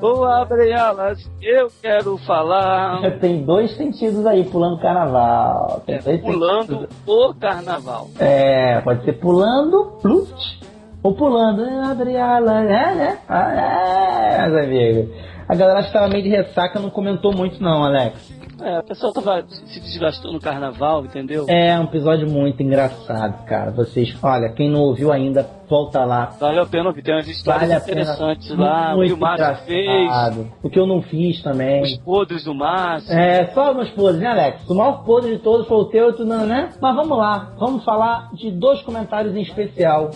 Ou 0.00 0.24
abre 0.24 0.72
alas, 0.72 1.30
eu 1.40 1.68
quero 1.80 2.16
falar. 2.18 3.18
Tem 3.20 3.44
dois 3.44 3.70
sentidos 3.76 4.26
aí, 4.26 4.44
pulando 4.44 4.80
carnaval. 4.80 5.82
Tem 5.86 6.18
Pulando 6.18 6.66
sentidos. 6.66 6.96
o 7.06 7.34
carnaval. 7.34 8.08
É, 8.18 8.80
pode 8.80 9.04
ser 9.04 9.12
pulando, 9.14 9.98
plut, 10.02 10.60
Ou 11.02 11.14
pulando, 11.14 11.62
abre 11.84 12.16
ala, 12.16 12.60
é, 12.62 12.94
né? 12.94 13.18
Ah, 13.28 13.52
é, 13.52 14.48
meus 14.48 14.64
amigos. 14.64 15.29
A 15.50 15.56
galera 15.56 15.80
acho 15.80 15.88
que 15.88 15.94
tava 15.94 16.08
meio 16.08 16.22
de 16.22 16.28
ressaca, 16.28 16.78
não 16.78 16.90
comentou 16.90 17.34
muito 17.34 17.60
não, 17.60 17.82
Alex. 17.82 18.32
É, 18.62 18.76
a 18.76 18.82
pessoa 18.84 19.12
tava 19.12 19.42
se 19.48 19.80
desgastou 19.80 20.32
no 20.32 20.38
carnaval, 20.38 21.04
entendeu? 21.04 21.44
É 21.48 21.76
um 21.76 21.84
episódio 21.84 22.30
muito 22.30 22.62
engraçado, 22.62 23.44
cara. 23.46 23.72
Vocês, 23.72 24.16
olha, 24.22 24.48
quem 24.50 24.70
não 24.70 24.78
ouviu 24.82 25.10
ainda, 25.10 25.44
volta 25.68 26.04
lá. 26.04 26.26
Valeu 26.38 26.62
a 26.62 26.66
pena 26.66 26.90
ouvir, 26.90 27.02
tem 27.02 27.14
umas 27.14 27.26
histórias 27.26 27.68
Vale 27.68 27.80
pena. 27.80 28.00
interessantes 28.02 28.48
lá, 28.56 28.92
o 28.94 28.98
Muito 28.98 29.08
que 29.08 29.14
o 29.14 29.20
Márcio 29.20 29.66
fez. 29.66 30.46
O 30.62 30.70
que 30.70 30.78
eu 30.78 30.86
não 30.86 31.02
fiz 31.02 31.42
também. 31.42 31.82
os 31.82 31.96
podres 31.96 32.44
do 32.44 32.54
Márcio. 32.54 33.12
É, 33.12 33.46
só 33.46 33.72
umas 33.72 33.90
podres, 33.90 34.20
né, 34.20 34.28
Alex? 34.28 34.70
O 34.70 34.74
maior 34.76 35.02
podre 35.02 35.32
de 35.32 35.42
todos 35.42 35.66
foi 35.66 35.78
o 35.78 35.86
teu, 35.86 36.12
tu 36.12 36.24
não, 36.24 36.46
né? 36.46 36.68
Mas 36.80 36.94
vamos 36.94 37.18
lá, 37.18 37.50
vamos 37.58 37.82
falar 37.84 38.30
de 38.34 38.52
dois 38.52 38.80
comentários 38.82 39.34
em 39.34 39.42
especial 39.42 40.10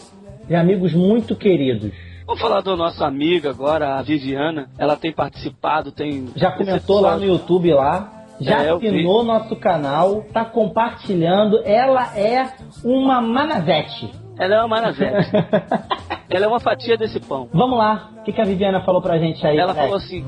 de 0.46 0.54
amigos 0.54 0.94
muito 0.94 1.34
queridos. 1.34 1.92
Vamos 2.26 2.40
falar 2.40 2.62
da 2.62 2.74
nossa 2.74 3.06
amiga 3.06 3.50
agora, 3.50 3.96
a 3.98 4.02
Viviana. 4.02 4.68
Ela 4.78 4.96
tem 4.96 5.12
participado, 5.12 5.92
tem. 5.92 6.28
Já 6.34 6.52
comentou 6.52 7.00
lá 7.00 7.16
no 7.16 7.24
YouTube 7.24 7.72
lá, 7.72 8.24
já 8.40 8.62
É, 8.62 8.70
assinou 8.70 9.22
nosso 9.22 9.54
canal, 9.56 10.22
tá 10.32 10.44
compartilhando. 10.44 11.60
Ela 11.64 12.16
é 12.16 12.48
uma 12.82 13.20
manavete. 13.20 14.10
Ela 14.38 14.54
é 14.54 14.58
uma 14.60 14.68
maravete. 14.68 15.30
Ela 16.30 16.46
é 16.46 16.48
uma 16.48 16.58
fatia 16.60 16.96
desse 16.96 17.20
pão. 17.20 17.48
Vamos 17.52 17.78
lá, 17.78 18.08
o 18.18 18.22
que, 18.22 18.32
que 18.32 18.40
a 18.40 18.44
Viviana 18.44 18.80
falou 18.80 19.00
pra 19.02 19.18
gente 19.18 19.46
aí? 19.46 19.58
Ela 19.58 19.74
falou 19.74 19.96
assim: 19.96 20.24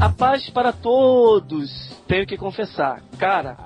A 0.00 0.08
paz 0.10 0.50
para 0.50 0.72
todos. 0.72 1.70
Tenho 2.06 2.26
que 2.26 2.36
confessar, 2.36 3.00
cara, 3.18 3.56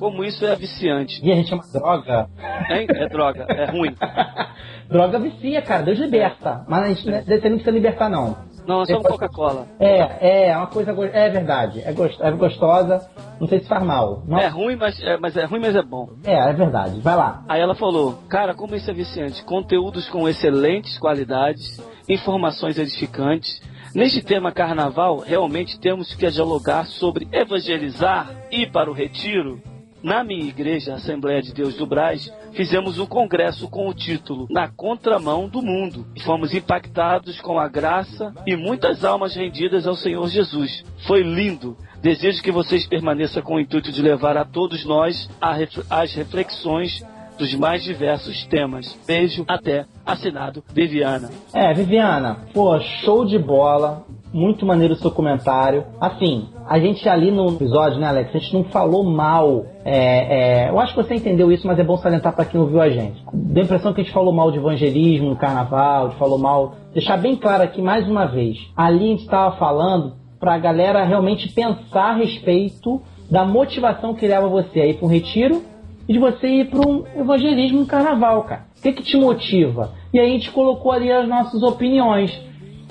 como 0.00 0.24
isso 0.24 0.44
é 0.44 0.56
viciante. 0.56 1.20
E 1.22 1.30
a 1.30 1.36
gente 1.36 1.52
é 1.52 1.54
uma 1.54 1.64
droga. 1.72 2.28
Hein? 2.70 2.86
É 2.88 3.08
droga, 3.08 3.46
é 3.48 3.66
ruim. 3.70 3.94
droga 4.88 5.18
vicia, 5.18 5.60
cara, 5.62 5.82
Deus 5.82 5.98
liberta. 5.98 6.64
Mas 6.68 6.82
a 6.84 6.88
gente 6.88 7.06
não 7.06 7.14
é- 7.16 7.22
você 7.22 7.34
não 7.48 7.56
precisa 7.56 7.70
libertar, 7.70 8.08
não. 8.08 8.36
Não, 8.66 8.80
é 8.80 8.86
só 8.86 8.98
um 8.98 9.02
Coca-Cola. 9.02 9.66
É, 9.78 10.48
é, 10.48 10.56
uma 10.56 10.66
coisa. 10.68 10.92
É 11.12 11.28
verdade. 11.28 11.82
É, 11.84 11.92
gos- 11.92 12.18
é 12.18 12.30
gostosa. 12.30 13.06
Não 13.38 13.46
sei 13.46 13.60
se 13.60 13.68
faz 13.68 13.82
mal. 13.82 14.22
Não- 14.26 14.38
É 14.38 14.46
ruim, 14.48 14.74
mas 14.76 14.98
é, 15.02 15.18
mas 15.18 15.36
é 15.36 15.44
ruim, 15.44 15.60
mas 15.60 15.76
é 15.76 15.82
bom. 15.82 16.08
É, 16.24 16.32
é 16.32 16.52
verdade. 16.54 16.98
Vai 17.00 17.14
lá. 17.14 17.44
Aí 17.46 17.60
ela 17.60 17.74
falou, 17.74 18.18
cara, 18.26 18.54
como 18.54 18.74
isso 18.74 18.90
é 18.90 18.94
viciante. 18.94 19.44
Conteúdos 19.44 20.08
com 20.08 20.26
excelentes 20.26 20.98
qualidades, 20.98 21.78
informações 22.08 22.78
edificantes. 22.78 23.60
Neste 23.94 24.22
tema 24.22 24.50
carnaval, 24.50 25.18
realmente 25.18 25.78
temos 25.78 26.14
que 26.14 26.26
dialogar 26.30 26.86
sobre 26.86 27.28
evangelizar, 27.32 28.30
ir 28.50 28.72
para 28.72 28.90
o 28.90 28.94
retiro. 28.94 29.60
Na 30.04 30.22
minha 30.22 30.46
igreja, 30.46 30.96
Assembleia 30.96 31.40
de 31.40 31.54
Deus 31.54 31.76
do 31.76 31.86
Brás, 31.86 32.30
fizemos 32.52 32.98
um 32.98 33.06
congresso 33.06 33.70
com 33.70 33.88
o 33.88 33.94
título 33.94 34.46
Na 34.50 34.68
Contramão 34.68 35.48
do 35.48 35.62
Mundo. 35.62 36.06
E 36.14 36.20
fomos 36.20 36.52
impactados 36.52 37.40
com 37.40 37.58
a 37.58 37.66
graça 37.68 38.30
e 38.46 38.54
muitas 38.54 39.02
almas 39.02 39.34
rendidas 39.34 39.86
ao 39.86 39.94
Senhor 39.94 40.28
Jesus. 40.28 40.84
Foi 41.06 41.22
lindo. 41.22 41.74
Desejo 42.02 42.42
que 42.42 42.52
vocês 42.52 42.86
permaneçam 42.86 43.42
com 43.42 43.54
o 43.54 43.60
intuito 43.60 43.90
de 43.90 44.02
levar 44.02 44.36
a 44.36 44.44
todos 44.44 44.84
nós 44.84 45.26
as 45.40 46.12
reflexões 46.12 47.02
dos 47.38 47.54
mais 47.54 47.82
diversos 47.82 48.44
temas. 48.44 48.98
Beijo, 49.06 49.42
até. 49.48 49.86
Assinado, 50.04 50.62
Viviana. 50.74 51.30
É, 51.54 51.72
Viviana, 51.72 52.40
pô, 52.52 52.78
show 52.78 53.24
de 53.24 53.38
bola. 53.38 54.04
Muito 54.34 54.66
maneiro 54.66 54.94
o 54.94 54.96
seu 54.96 55.12
comentário. 55.12 55.84
Assim, 56.00 56.48
a 56.68 56.76
gente 56.80 57.08
ali 57.08 57.30
no 57.30 57.50
episódio, 57.50 58.00
né, 58.00 58.08
Alex? 58.08 58.34
A 58.34 58.38
gente 58.38 58.52
não 58.52 58.64
falou 58.64 59.04
mal. 59.04 59.64
é, 59.84 60.64
é, 60.64 60.70
eu 60.70 60.80
acho 60.80 60.92
que 60.92 61.00
você 61.02 61.14
entendeu 61.14 61.52
isso, 61.52 61.64
mas 61.68 61.78
é 61.78 61.84
bom 61.84 61.96
salientar 61.96 62.34
pra 62.34 62.44
quem 62.44 62.60
ouviu 62.60 62.80
a 62.80 62.90
gente. 62.90 63.22
Deu 63.32 63.62
a 63.62 63.64
impressão 63.64 63.94
que 63.94 64.00
a 64.00 64.04
gente 64.04 64.12
falou 64.12 64.32
mal 64.32 64.50
de 64.50 64.58
evangelismo 64.58 65.30
no 65.30 65.36
carnaval, 65.36 66.06
a 66.06 66.08
gente 66.08 66.18
falou 66.18 66.36
mal. 66.36 66.74
Deixar 66.92 67.16
bem 67.16 67.36
claro 67.36 67.62
aqui 67.62 67.80
mais 67.80 68.08
uma 68.08 68.26
vez. 68.26 68.58
Ali 68.76 69.04
a 69.04 69.10
gente 69.10 69.22
estava 69.22 69.56
falando 69.56 70.14
pra 70.40 70.58
galera 70.58 71.04
realmente 71.04 71.52
pensar 71.52 72.10
a 72.10 72.16
respeito 72.16 73.00
da 73.30 73.44
motivação 73.44 74.14
que 74.14 74.26
leva 74.26 74.48
você 74.48 74.80
a 74.80 74.86
ir 74.86 74.94
pra 74.94 75.06
um 75.06 75.10
retiro 75.10 75.62
e 76.08 76.12
de 76.12 76.18
você 76.18 76.48
ir 76.48 76.70
para 76.70 76.80
um 76.80 77.04
evangelismo 77.16 77.80
no 77.80 77.86
carnaval, 77.86 78.42
cara. 78.42 78.66
O 78.76 78.82
que, 78.82 78.92
que 78.92 79.02
te 79.02 79.16
motiva? 79.16 79.92
E 80.12 80.18
aí 80.18 80.28
a 80.28 80.32
gente 80.32 80.50
colocou 80.50 80.92
ali 80.92 81.10
as 81.10 81.28
nossas 81.28 81.62
opiniões. 81.62 82.30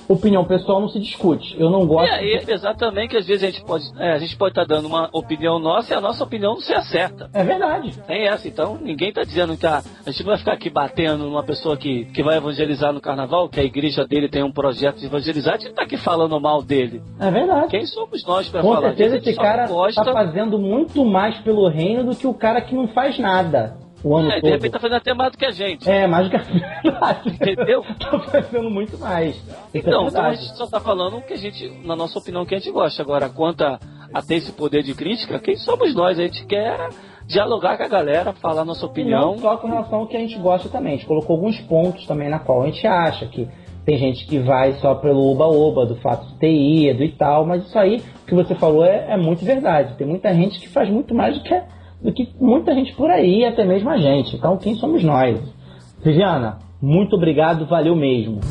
Opinião 0.07 0.43
pessoal 0.45 0.81
não 0.81 0.89
se 0.89 0.99
discute. 0.99 1.55
Eu 1.59 1.69
não 1.69 1.83
E 1.83 1.87
gosto. 1.87 2.13
aí, 2.13 2.39
apesar 2.41 2.75
também 2.75 3.07
que 3.07 3.17
às 3.17 3.25
vezes 3.25 3.43
a 3.43 3.51
gente 3.51 3.63
pode 3.63 3.83
é, 3.97 4.13
a 4.13 4.17
gente 4.17 4.35
pode 4.37 4.51
estar 4.51 4.65
dando 4.65 4.87
uma 4.87 5.09
opinião 5.13 5.59
nossa 5.59 5.93
e 5.93 5.97
a 5.97 6.01
nossa 6.01 6.23
opinião 6.23 6.53
não 6.53 6.61
ser 6.61 6.81
certa. 6.83 7.29
É 7.33 7.43
verdade. 7.43 7.91
Tem 8.05 8.27
essa, 8.27 8.47
então 8.47 8.77
ninguém 8.81 9.09
está 9.09 9.23
dizendo 9.23 9.55
que 9.57 9.65
a, 9.65 9.81
a 10.05 10.11
gente 10.11 10.19
não 10.21 10.27
vai 10.29 10.37
ficar 10.37 10.53
aqui 10.53 10.69
batendo 10.69 11.23
numa 11.25 11.43
pessoa 11.43 11.77
que, 11.77 12.05
que 12.05 12.21
vai 12.23 12.37
evangelizar 12.37 12.91
no 12.93 13.01
carnaval, 13.01 13.47
que 13.49 13.59
a 13.59 13.63
igreja 13.63 14.05
dele 14.05 14.27
tem 14.29 14.43
um 14.43 14.51
projeto 14.51 14.97
de 14.99 15.05
evangelizar, 15.05 15.53
a 15.55 15.57
gente 15.57 15.69
não 15.69 15.75
tá 15.75 15.83
aqui 15.83 15.97
falando 15.97 16.39
mal 16.39 16.61
dele. 16.61 17.01
É 17.19 17.31
verdade. 17.31 17.67
Quem 17.69 17.85
somos 17.85 18.25
nós 18.25 18.49
para 18.49 18.61
Com 18.61 18.73
falar 18.73 18.87
certeza 18.89 19.03
disso? 19.03 19.15
A 19.15 19.17
gente 19.19 19.29
esse 19.29 19.39
cara 19.39 19.67
gosta, 19.67 20.03
tá 20.03 20.11
fazendo 20.11 20.59
muito 20.59 21.03
mais 21.05 21.37
pelo 21.39 21.67
reino 21.67 22.03
do 22.03 22.15
que 22.15 22.27
o 22.27 22.33
cara 22.33 22.61
que 22.61 22.75
não 22.75 22.87
faz 22.89 23.17
nada 23.19 23.77
o 24.03 24.15
ano 24.15 24.31
é, 24.31 24.35
de 24.35 24.41
todo. 24.41 24.51
repente 24.51 24.71
tá 24.71 24.79
fazendo 24.79 24.97
até 24.97 25.13
mais 25.13 25.31
do 25.31 25.37
que 25.37 25.45
a 25.45 25.51
gente. 25.51 25.89
É, 25.89 26.05
mais 26.05 26.27
do 26.27 26.29
que 26.29 26.35
a 26.35 26.39
verdade. 26.39 27.29
Entendeu? 27.29 27.83
tá 27.99 28.19
fazendo 28.19 28.69
muito 28.69 28.97
mais. 28.97 29.35
Isso 29.35 29.51
é 29.73 29.79
Então, 29.79 30.07
então 30.07 30.25
a 30.25 30.33
gente 30.33 30.57
só 30.57 30.67
tá 30.67 30.79
falando 30.79 31.17
o 31.17 31.21
que 31.21 31.33
a 31.33 31.37
gente, 31.37 31.69
na 31.85 31.95
nossa 31.95 32.19
opinião, 32.19 32.45
que 32.45 32.53
a 32.53 32.59
gente 32.59 32.71
gosta. 32.71 33.01
Agora, 33.01 33.29
quanto 33.29 33.63
a, 33.63 33.79
a 34.13 34.21
ter 34.21 34.35
esse 34.35 34.51
poder 34.51 34.83
de 34.83 34.93
crítica, 34.93 35.39
quem 35.39 35.55
somos 35.55 35.95
nós? 35.95 36.19
A 36.19 36.23
gente 36.23 36.45
quer 36.45 36.89
dialogar 37.25 37.77
com 37.77 37.83
a 37.83 37.87
galera, 37.87 38.33
falar 38.33 38.65
nossa 38.65 38.85
opinião. 38.85 39.31
não 39.31 39.37
só 39.37 39.57
com 39.57 39.67
relação 39.67 39.99
ao 39.99 40.07
que 40.07 40.17
a 40.17 40.19
gente 40.19 40.37
gosta 40.37 40.67
também. 40.67 40.93
A 40.93 40.95
gente 40.97 41.07
colocou 41.07 41.35
alguns 41.35 41.59
pontos 41.61 42.05
também 42.05 42.29
na 42.29 42.39
qual 42.39 42.63
a 42.63 42.65
gente 42.65 42.85
acha 42.85 43.25
que 43.27 43.47
tem 43.85 43.97
gente 43.97 44.25
que 44.25 44.39
vai 44.39 44.73
só 44.73 44.95
pelo 44.95 45.29
oba-oba, 45.31 45.85
do 45.85 45.95
fato 45.97 46.25
de 46.27 46.39
ter 46.39 46.53
ido 46.53 47.03
e 47.03 47.11
tal, 47.11 47.45
mas 47.45 47.65
isso 47.65 47.77
aí 47.77 48.01
que 48.25 48.33
você 48.33 48.55
falou 48.55 48.85
é, 48.85 49.11
é 49.11 49.17
muito 49.17 49.43
verdade. 49.43 49.95
Tem 49.97 50.07
muita 50.07 50.33
gente 50.33 50.59
que 50.59 50.69
faz 50.69 50.89
muito 50.89 51.13
mais 51.13 51.37
do 51.37 51.43
que, 51.43 51.61
do 52.03 52.11
que 52.11 52.29
muita 52.39 52.73
gente 52.75 52.93
por 52.93 53.09
aí, 53.09 53.45
até 53.45 53.63
mesmo 53.63 53.89
a 53.89 53.97
gente. 53.97 54.35
Então 54.35 54.57
quem 54.57 54.75
somos 54.75 55.03
nós? 55.03 55.39
Viviana, 56.03 56.59
muito 56.81 57.15
obrigado, 57.15 57.65
valeu 57.65 57.95
mesmo. 57.95 58.41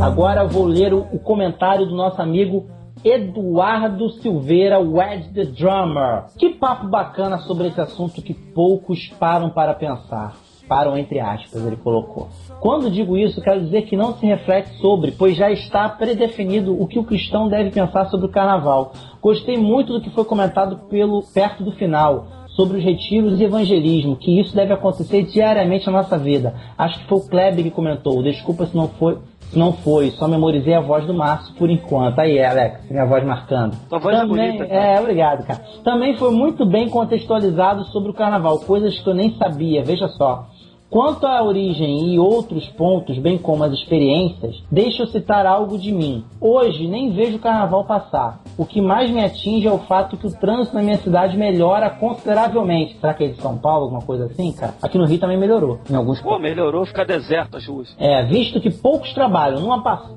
Agora 0.00 0.46
vou 0.46 0.64
ler 0.64 0.94
o, 0.94 1.00
o 1.12 1.18
comentário 1.18 1.86
do 1.86 1.96
nosso 1.96 2.22
amigo 2.22 2.66
Eduardo 3.04 4.10
Silveira, 4.10 4.78
Wed 4.78 5.32
the 5.34 5.44
Drummer. 5.46 6.26
Que 6.38 6.50
papo 6.50 6.86
bacana 6.86 7.38
sobre 7.38 7.66
esse 7.66 7.80
assunto 7.80 8.22
que 8.22 8.32
poucos 8.32 9.08
param 9.18 9.50
para 9.50 9.74
pensar. 9.74 10.36
Param 10.72 10.96
entre 10.96 11.20
aspas, 11.20 11.66
ele 11.66 11.76
colocou. 11.76 12.28
Quando 12.58 12.90
digo 12.90 13.14
isso, 13.14 13.42
quero 13.42 13.60
dizer 13.60 13.82
que 13.82 13.94
não 13.94 14.14
se 14.14 14.24
reflete 14.24 14.70
sobre, 14.80 15.12
pois 15.12 15.36
já 15.36 15.50
está 15.50 15.86
predefinido 15.86 16.80
o 16.80 16.86
que 16.86 16.98
o 16.98 17.04
cristão 17.04 17.46
deve 17.46 17.70
pensar 17.70 18.06
sobre 18.06 18.24
o 18.24 18.30
carnaval. 18.30 18.94
Gostei 19.20 19.58
muito 19.58 19.92
do 19.92 20.00
que 20.00 20.08
foi 20.08 20.24
comentado 20.24 20.88
pelo 20.88 21.22
perto 21.34 21.62
do 21.62 21.72
final 21.72 22.24
sobre 22.56 22.78
os 22.78 22.84
retiros 22.84 23.38
e 23.38 23.44
evangelismo, 23.44 24.16
que 24.16 24.40
isso 24.40 24.54
deve 24.56 24.72
acontecer 24.72 25.24
diariamente 25.24 25.84
na 25.86 25.92
nossa 25.92 26.16
vida. 26.16 26.54
Acho 26.78 27.00
que 27.00 27.06
foi 27.06 27.18
o 27.18 27.28
Kleber 27.28 27.64
que 27.64 27.70
comentou. 27.70 28.22
Desculpa 28.22 28.64
se 28.64 28.74
não 28.74 28.88
foi, 28.88 29.18
se 29.50 29.58
não 29.58 29.72
foi. 29.72 30.10
Só 30.12 30.26
memorizei 30.26 30.74
a 30.74 30.80
voz 30.80 31.06
do 31.06 31.12
Márcio 31.12 31.54
por 31.56 31.68
enquanto. 31.70 32.18
Aí, 32.18 32.42
Alex, 32.42 32.90
minha 32.90 33.04
voz 33.04 33.24
marcando. 33.24 33.76
Tua 33.88 33.98
voz 33.98 34.16
é 34.16 34.20
Também, 34.20 34.52
bonita, 34.52 34.66
cara. 34.66 34.86
é, 34.86 35.00
obrigado, 35.00 35.46
cara. 35.46 35.60
Também 35.84 36.16
foi 36.16 36.30
muito 36.30 36.64
bem 36.64 36.88
contextualizado 36.88 37.84
sobre 37.86 38.10
o 38.10 38.14
carnaval, 38.14 38.58
coisas 38.60 38.98
que 38.98 39.08
eu 39.08 39.14
nem 39.14 39.36
sabia. 39.36 39.82
Veja 39.84 40.08
só. 40.08 40.46
Quanto 40.92 41.26
à 41.26 41.42
origem 41.42 42.12
e 42.12 42.18
outros 42.18 42.68
pontos, 42.68 43.16
bem 43.16 43.38
como 43.38 43.64
as 43.64 43.72
experiências, 43.72 44.62
deixa 44.70 45.04
eu 45.04 45.06
citar 45.06 45.46
algo 45.46 45.78
de 45.78 45.90
mim. 45.90 46.22
Hoje 46.38 46.86
nem 46.86 47.14
vejo 47.14 47.36
o 47.36 47.40
carnaval 47.40 47.86
passar. 47.86 48.42
O 48.58 48.66
que 48.66 48.78
mais 48.78 49.10
me 49.10 49.24
atinge 49.24 49.66
é 49.66 49.72
o 49.72 49.78
fato 49.78 50.18
que 50.18 50.26
o 50.26 50.38
trânsito 50.38 50.74
na 50.76 50.82
minha 50.82 50.98
cidade 50.98 51.34
melhora 51.34 51.88
consideravelmente. 51.88 52.98
Será 53.00 53.14
que 53.14 53.24
é 53.24 53.28
de 53.28 53.40
São 53.40 53.56
Paulo, 53.56 53.84
alguma 53.84 54.02
coisa 54.02 54.26
assim, 54.26 54.52
cara? 54.52 54.74
Aqui 54.82 54.98
no 54.98 55.06
Rio 55.06 55.18
também 55.18 55.38
melhorou, 55.38 55.80
em 55.90 55.94
alguns 55.94 56.20
Pô, 56.20 56.38
melhorou, 56.38 56.84
fica 56.84 57.06
deserto 57.06 57.56
as 57.56 57.66
ruas. 57.66 57.96
é, 57.98 58.22
visto 58.26 58.60
que 58.60 58.70
poucos 58.70 59.14
trabalham. 59.14 59.62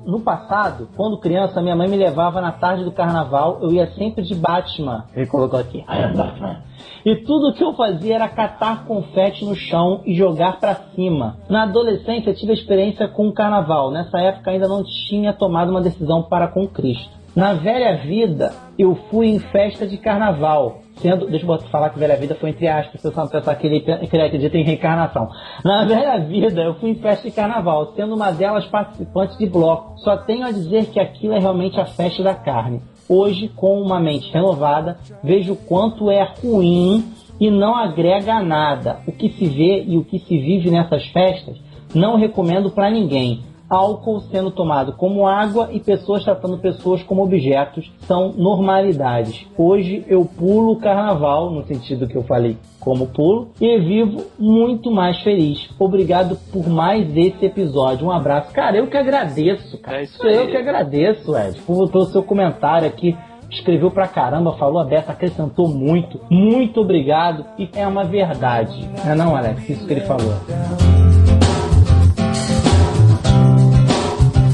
No 0.04 0.20
passado, 0.20 0.90
quando 0.94 1.16
criança, 1.18 1.62
minha 1.62 1.74
mãe 1.74 1.88
me 1.88 1.96
levava 1.96 2.38
na 2.42 2.52
tarde 2.52 2.84
do 2.84 2.92
carnaval, 2.92 3.60
eu 3.62 3.72
ia 3.72 3.86
sempre 3.92 4.22
de 4.22 4.34
Batman. 4.34 5.06
Ele 5.16 5.26
colocou 5.26 5.58
aqui, 5.58 5.78
I 5.78 6.04
am 6.04 6.14
Batman. 6.14 6.66
E 7.06 7.14
tudo 7.16 7.54
que 7.54 7.62
eu 7.62 7.72
fazia 7.72 8.16
era 8.16 8.28
catar 8.28 8.84
confete 8.84 9.44
no 9.44 9.54
chão 9.54 10.02
e 10.04 10.12
jogar 10.14 10.58
pra 10.66 10.74
cima. 10.96 11.36
Na 11.48 11.62
adolescência, 11.62 12.34
tive 12.34 12.52
experiência 12.52 13.06
com 13.06 13.28
o 13.28 13.32
carnaval. 13.32 13.92
Nessa 13.92 14.18
época, 14.18 14.50
ainda 14.50 14.66
não 14.66 14.82
tinha 15.08 15.32
tomado 15.32 15.70
uma 15.70 15.80
decisão 15.80 16.24
para 16.24 16.48
com 16.48 16.66
Cristo. 16.66 17.08
Na 17.36 17.52
velha 17.52 17.98
vida, 17.98 18.52
eu 18.76 18.96
fui 19.08 19.28
em 19.28 19.38
festa 19.38 19.86
de 19.86 19.96
carnaval. 19.96 20.80
Sendo, 20.96 21.26
deixa 21.26 21.46
eu 21.46 21.58
falar 21.68 21.90
que 21.90 21.98
velha 21.98 22.16
vida 22.16 22.34
foi 22.34 22.50
entre 22.50 22.66
aspas, 22.66 22.98
o 22.98 23.08
pessoal 23.08 23.28
pensar 23.28 23.54
que 23.54 23.66
ele, 23.66 23.80
que 23.80 24.16
ele 24.16 24.22
acredita 24.22 24.56
em 24.56 24.64
reencarnação. 24.64 25.28
Na 25.62 25.84
velha 25.86 26.18
vida, 26.18 26.62
eu 26.62 26.74
fui 26.74 26.90
em 26.90 26.94
festa 26.96 27.28
de 27.28 27.34
carnaval, 27.34 27.92
sendo 27.94 28.14
uma 28.14 28.32
delas 28.32 28.64
participantes 28.64 29.38
de 29.38 29.46
bloco. 29.46 29.98
Só 29.98 30.16
tenho 30.16 30.46
a 30.46 30.50
dizer 30.50 30.86
que 30.86 30.98
aquilo 30.98 31.34
é 31.34 31.38
realmente 31.38 31.78
a 31.78 31.84
festa 31.84 32.24
da 32.24 32.34
carne. 32.34 32.80
Hoje, 33.08 33.48
com 33.54 33.80
uma 33.80 34.00
mente 34.00 34.32
renovada, 34.32 34.98
vejo 35.22 35.54
quanto 35.54 36.10
é 36.10 36.26
ruim 36.42 37.04
e 37.40 37.50
não 37.50 37.74
agrega 37.74 38.40
nada. 38.42 39.00
O 39.06 39.12
que 39.12 39.28
se 39.30 39.46
vê 39.46 39.84
e 39.86 39.96
o 39.96 40.04
que 40.04 40.18
se 40.18 40.38
vive 40.38 40.70
nessas 40.70 41.06
festas 41.08 41.56
não 41.94 42.16
recomendo 42.16 42.70
para 42.70 42.90
ninguém. 42.90 43.40
Álcool 43.68 44.20
sendo 44.20 44.52
tomado 44.52 44.92
como 44.92 45.26
água 45.26 45.70
e 45.72 45.80
pessoas 45.80 46.22
tratando 46.22 46.56
pessoas 46.56 47.02
como 47.02 47.24
objetos 47.24 47.90
são 47.98 48.32
normalidades. 48.32 49.44
Hoje 49.58 50.04
eu 50.06 50.24
pulo 50.24 50.72
o 50.72 50.78
carnaval, 50.78 51.50
no 51.50 51.64
sentido 51.64 52.06
que 52.06 52.16
eu 52.16 52.22
falei 52.22 52.56
como 52.78 53.08
pulo, 53.08 53.48
e 53.60 53.78
vivo 53.80 54.24
muito 54.38 54.88
mais 54.92 55.20
feliz. 55.22 55.68
Obrigado 55.80 56.38
por 56.52 56.68
mais 56.68 57.16
esse 57.16 57.44
episódio. 57.44 58.06
Um 58.06 58.12
abraço. 58.12 58.52
Cara, 58.52 58.76
eu 58.76 58.86
que 58.86 58.96
agradeço, 58.96 59.76
cara. 59.78 59.98
É 59.98 60.04
isso 60.04 60.16
Sou 60.16 60.30
eu 60.30 60.46
que 60.46 60.56
agradeço, 60.56 61.36
Ed, 61.36 61.60
por, 61.62 61.90
pelo 61.90 62.06
seu 62.06 62.22
comentário 62.22 62.86
aqui. 62.86 63.16
Escreveu 63.56 63.90
pra 63.90 64.06
caramba, 64.06 64.52
falou 64.58 64.78
a 64.78 64.84
Beta, 64.84 65.12
acrescentou 65.12 65.66
muito. 65.66 66.20
Muito 66.30 66.82
obrigado. 66.82 67.44
E 67.58 67.68
é 67.74 67.86
uma 67.86 68.04
verdade. 68.04 68.86
Não 69.04 69.12
é 69.12 69.14
não, 69.14 69.34
Alex? 69.34 69.68
Isso 69.68 69.86
que 69.86 69.94
ele 69.94 70.02
falou. 70.02 70.34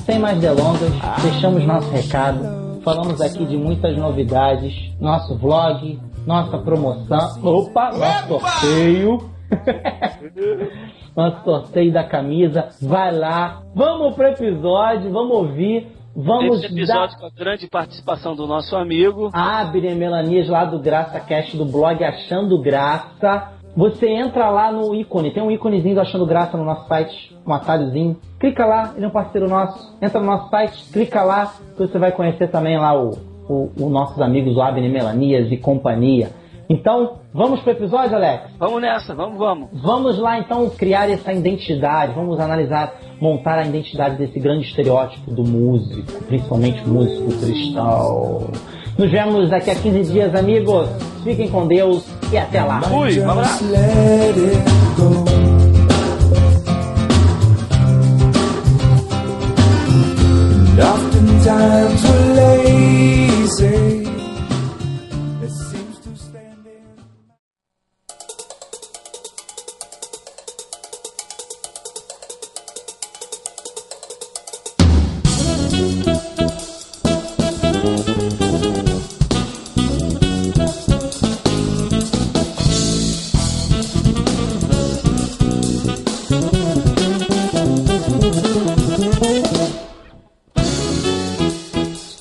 Sem 0.06 0.18
mais 0.20 0.38
delongas, 0.38 0.92
deixamos 1.20 1.66
nosso 1.66 1.90
recado. 1.90 2.80
Falamos 2.84 3.20
aqui 3.20 3.44
de 3.44 3.56
muitas 3.56 3.96
novidades. 3.96 4.72
Nosso 5.00 5.36
vlog, 5.36 5.98
nossa 6.24 6.58
promoção. 6.58 7.42
Opa, 7.42 7.90
nosso 7.90 8.40
sorteio. 8.40 9.30
nosso 11.14 11.44
sorteio 11.44 11.92
da 11.92 12.04
camisa. 12.04 12.68
Vai 12.80 13.12
lá. 13.12 13.62
Vamos 13.74 14.14
pro 14.14 14.28
episódio, 14.28 15.12
vamos 15.12 15.36
ouvir. 15.36 16.01
Vamos 16.14 16.62
Esse 16.62 16.72
episódio 16.72 17.18
com 17.18 17.24
a 17.24 17.30
grande 17.30 17.66
participação 17.66 18.36
do 18.36 18.46
nosso 18.46 18.76
amigo. 18.76 19.30
Abre 19.32 19.94
Melanias 19.94 20.46
lá 20.46 20.64
do 20.64 20.78
Graça 20.78 21.18
Cast 21.20 21.56
do 21.56 21.64
blog 21.64 22.04
Achando 22.04 22.60
Graça. 22.60 23.52
Você 23.74 24.06
entra 24.10 24.50
lá 24.50 24.70
no 24.70 24.94
ícone, 24.94 25.32
tem 25.32 25.42
um 25.42 25.50
íconezinho 25.50 25.94
do 25.94 26.02
Achando 26.02 26.26
Graça 26.26 26.58
no 26.58 26.64
nosso 26.64 26.86
site, 26.86 27.34
um 27.46 27.52
atalhozinho. 27.54 28.18
Clica 28.38 28.66
lá, 28.66 28.92
ele 28.94 29.06
é 29.06 29.08
um 29.08 29.12
parceiro 29.12 29.48
nosso. 29.48 29.96
Entra 30.02 30.20
no 30.20 30.26
nosso 30.26 30.50
site, 30.50 30.84
clica 30.92 31.22
lá, 31.22 31.54
que 31.74 31.78
você 31.78 31.98
vai 31.98 32.12
conhecer 32.12 32.48
também 32.48 32.76
lá 32.76 32.94
o, 32.94 33.12
o, 33.48 33.72
o 33.80 33.88
nossos 33.88 34.20
amigos, 34.20 34.54
o 34.54 34.60
Abner 34.60 34.90
Melanias 34.90 35.50
e 35.50 35.56
companhia. 35.56 36.30
Então, 36.72 37.18
vamos 37.34 37.60
pro 37.60 37.72
episódio, 37.72 38.16
Alex? 38.16 38.44
Vamos 38.58 38.80
nessa, 38.80 39.14
vamos, 39.14 39.38
vamos. 39.38 39.68
Vamos 39.74 40.18
lá 40.18 40.38
então 40.38 40.70
criar 40.70 41.10
essa 41.10 41.30
identidade, 41.30 42.14
vamos 42.14 42.40
analisar, 42.40 42.94
montar 43.20 43.58
a 43.58 43.66
identidade 43.66 44.16
desse 44.16 44.40
grande 44.40 44.64
estereótipo 44.64 45.30
do 45.30 45.44
músico, 45.44 46.24
principalmente 46.24 46.82
músico 46.88 47.30
cristão. 47.44 48.50
Nos 48.96 49.10
vemos 49.10 49.50
daqui 49.50 49.70
a 49.70 49.74
15 49.74 50.12
dias, 50.12 50.34
amigos. 50.34 50.88
Fiquem 51.22 51.50
com 51.50 51.66
Deus 51.66 52.06
e 52.32 52.38
até 52.38 52.62
lá. 52.64 52.80
Fui, 52.80 53.20
um 53.20 53.30
abraço. 53.30 53.64
Oftentimes 60.80 62.04
we're 62.04 62.34
lazy. 62.34 63.31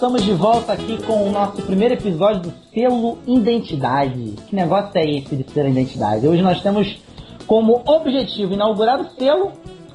Estamos 0.02 0.24
de 0.24 0.34
volta 0.34 0.74
aqui 0.74 1.00
com 1.04 1.28
o 1.28 1.32
nosso 1.32 1.62
primeiro 1.62 1.94
episódio 1.94 2.42
do 2.42 2.54
selo 2.74 3.20
Identidade. 3.28 4.34
Que 4.48 4.56
negócio 4.56 4.90
é 4.96 5.06
esse 5.06 5.36
de 5.36 5.48
selo 5.52 5.70
Identidade? 5.70 6.28
Hoje 6.28 6.42
nós 6.42 6.60
temos 6.60 7.00
como 7.46 7.84
objetivo 7.86 8.56
inaugurar 8.56 9.00
o 9.00 9.12
selo 9.12 9.52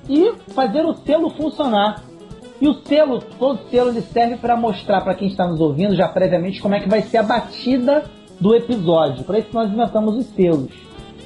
e 0.08 0.32
fazer 0.52 0.86
o 0.86 0.94
selo 0.94 1.28
funcionar. 1.30 2.04
E 2.60 2.68
o 2.68 2.74
selo, 2.84 3.18
todo 3.36 3.68
selo, 3.68 3.90
ele 3.90 4.00
serve 4.00 4.36
para 4.36 4.56
mostrar 4.56 5.00
para 5.00 5.12
quem 5.12 5.26
está 5.26 5.44
nos 5.44 5.60
ouvindo 5.60 5.96
já 5.96 6.06
previamente 6.06 6.62
como 6.62 6.76
é 6.76 6.78
que 6.78 6.88
vai 6.88 7.02
ser 7.02 7.16
a 7.16 7.24
batida 7.24 8.04
do 8.40 8.54
episódio. 8.54 9.24
Para 9.24 9.40
isso 9.40 9.48
nós 9.52 9.72
inventamos 9.72 10.14
os 10.14 10.26
selos. 10.26 10.70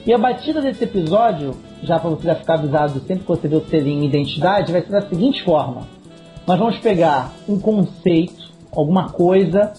E 0.06 0.12
a 0.14 0.16
batida 0.16 0.62
desse 0.62 0.84
episódio, 0.84 1.54
já 1.82 1.98
para 1.98 2.08
você 2.08 2.28
já 2.28 2.34
ficar 2.34 2.54
avisado 2.54 2.98
sempre 3.00 3.24
que 3.24 3.28
você 3.28 3.46
vê 3.46 3.56
o 3.56 3.66
selinho 3.66 4.04
Identidade, 4.04 4.72
vai 4.72 4.80
ser 4.80 4.90
da 4.90 5.02
seguinte 5.02 5.44
forma. 5.44 5.86
Nós 6.46 6.58
vamos 6.58 6.78
pegar 6.78 7.30
um 7.46 7.60
conceito, 7.60 8.39
alguma 8.74 9.10
coisa, 9.10 9.72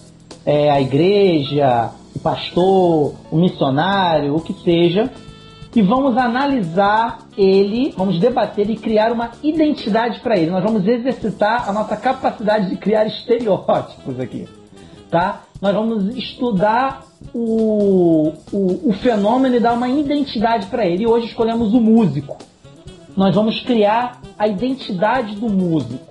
é, 0.44 0.70
a 0.70 0.80
igreja, 0.80 1.90
o 2.14 2.18
pastor, 2.18 3.14
o 3.30 3.36
missionário, 3.36 4.34
o 4.36 4.40
que 4.40 4.52
seja, 4.62 5.10
e 5.74 5.80
vamos 5.80 6.18
analisar 6.18 7.26
ele, 7.36 7.94
vamos 7.96 8.18
debater 8.18 8.68
e 8.68 8.76
criar 8.76 9.10
uma 9.10 9.30
identidade 9.42 10.20
para 10.20 10.36
ele. 10.36 10.50
Nós 10.50 10.62
vamos 10.62 10.86
exercitar 10.86 11.68
a 11.68 11.72
nossa 11.72 11.96
capacidade 11.96 12.68
de 12.68 12.76
criar 12.76 13.06
estereótipos 13.06 14.20
aqui, 14.20 14.46
tá? 15.10 15.42
Nós 15.62 15.74
vamos 15.74 16.14
estudar 16.14 17.04
o, 17.32 18.32
o, 18.52 18.90
o 18.90 18.92
fenômeno 18.94 19.56
e 19.56 19.60
dar 19.60 19.72
uma 19.72 19.88
identidade 19.88 20.66
para 20.66 20.84
ele. 20.84 21.04
E 21.04 21.06
hoje 21.06 21.26
escolhemos 21.26 21.72
o 21.72 21.80
músico. 21.80 22.36
Nós 23.16 23.34
vamos 23.34 23.60
criar 23.62 24.20
a 24.38 24.46
identidade 24.46 25.36
do 25.36 25.48
músico. 25.48 26.04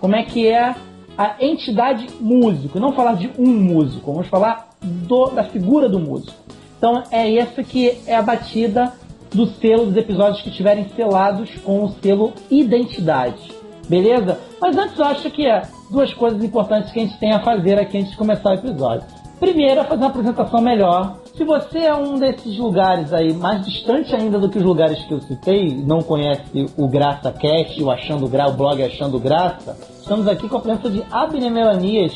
Como 0.00 0.16
é 0.16 0.22
que 0.22 0.46
é 0.46 0.74
a 1.18 1.34
entidade 1.40 2.06
músico? 2.20 2.78
Não 2.78 2.92
falar 2.92 3.14
de 3.14 3.28
um 3.38 3.46
músico, 3.46 4.12
vamos 4.12 4.28
falar 4.28 4.68
do- 4.80 5.30
da 5.30 5.42
figura 5.44 5.88
do 5.88 5.98
músico. 5.98 6.36
Então 6.78 7.02
é 7.10 7.34
essa 7.36 7.62
que 7.64 7.98
é 8.06 8.14
a 8.14 8.22
batida 8.22 8.92
do 9.34 9.46
selo 9.46 9.86
dos 9.86 9.96
episódios 9.96 10.40
que 10.40 10.48
estiverem 10.48 10.86
selados 10.94 11.50
com 11.64 11.84
o 11.84 11.90
selo 12.00 12.32
identidade. 12.50 13.50
Beleza? 13.88 14.38
Mas 14.60 14.76
antes 14.76 14.98
eu 14.98 15.04
acho 15.04 15.30
que 15.30 15.46
é 15.46 15.62
duas 15.90 16.12
coisas 16.14 16.42
importantes 16.44 16.92
que 16.92 17.00
a 17.00 17.02
gente 17.02 17.18
tem 17.18 17.32
a 17.32 17.40
fazer 17.40 17.78
aqui 17.78 17.98
antes 17.98 18.12
de 18.12 18.16
começar 18.16 18.50
o 18.50 18.54
episódio. 18.54 19.04
Primeiro 19.40 19.80
é 19.80 19.84
fazer 19.84 20.02
uma 20.02 20.10
apresentação 20.10 20.60
melhor. 20.60 21.16
Se 21.36 21.44
você 21.44 21.78
é 21.80 21.94
um 21.94 22.18
desses 22.18 22.58
lugares 22.58 23.12
aí, 23.12 23.32
mais 23.32 23.64
distante 23.64 24.14
ainda 24.14 24.38
do 24.38 24.48
que 24.48 24.58
os 24.58 24.64
lugares 24.64 24.98
que 25.04 25.14
eu 25.14 25.20
citei, 25.20 25.68
não 25.86 26.00
conhece 26.02 26.66
o 26.76 26.88
Graça 26.88 27.30
Cast, 27.32 27.80
o 27.82 27.90
Achando 27.90 28.26
Gra, 28.28 28.48
o 28.48 28.52
blog 28.54 28.82
Achando 28.82 29.18
Graça, 29.20 29.76
estamos 30.08 30.26
aqui 30.26 30.48
com 30.48 30.56
a 30.56 30.60
presença 30.60 30.88
de 30.88 31.04
Abner 31.10 31.50
Melanias, 31.50 32.14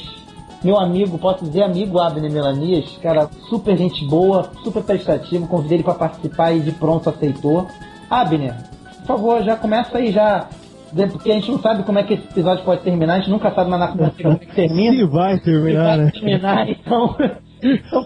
meu 0.64 0.80
amigo, 0.80 1.18
posso 1.18 1.44
dizer 1.44 1.62
amigo 1.62 2.00
Abner 2.00 2.32
Melanias, 2.32 2.98
cara, 3.02 3.28
super 3.50 3.76
gente 3.76 4.02
boa, 4.06 4.50
super 4.64 4.82
prestativo, 4.82 5.46
convidei 5.46 5.76
ele 5.76 5.84
para 5.84 5.92
participar 5.92 6.52
e 6.52 6.60
de 6.60 6.72
pronto 6.72 7.10
aceitou. 7.10 7.66
Abner, 8.08 8.54
por 9.00 9.06
favor, 9.08 9.42
já 9.42 9.56
começa 9.56 9.98
aí 9.98 10.10
já, 10.10 10.48
porque 11.10 11.30
a 11.30 11.34
gente 11.34 11.50
não 11.50 11.58
sabe 11.58 11.82
como 11.82 11.98
é 11.98 12.02
que 12.02 12.14
esse 12.14 12.24
episódio 12.24 12.64
pode 12.64 12.80
terminar, 12.80 13.16
a 13.16 13.18
gente 13.18 13.30
nunca 13.30 13.50
sabe 13.50 13.68
mais 13.68 13.82
na 13.82 13.88
como 13.88 14.04
é 14.04 14.36
que 14.38 14.54
termina. 14.54 14.96
Se 14.96 15.04
vai 15.04 15.38
terminar, 15.40 15.84
vai 15.84 15.98
né? 15.98 16.10
terminar, 16.12 16.70
então. 16.70 17.14
então 17.20 17.51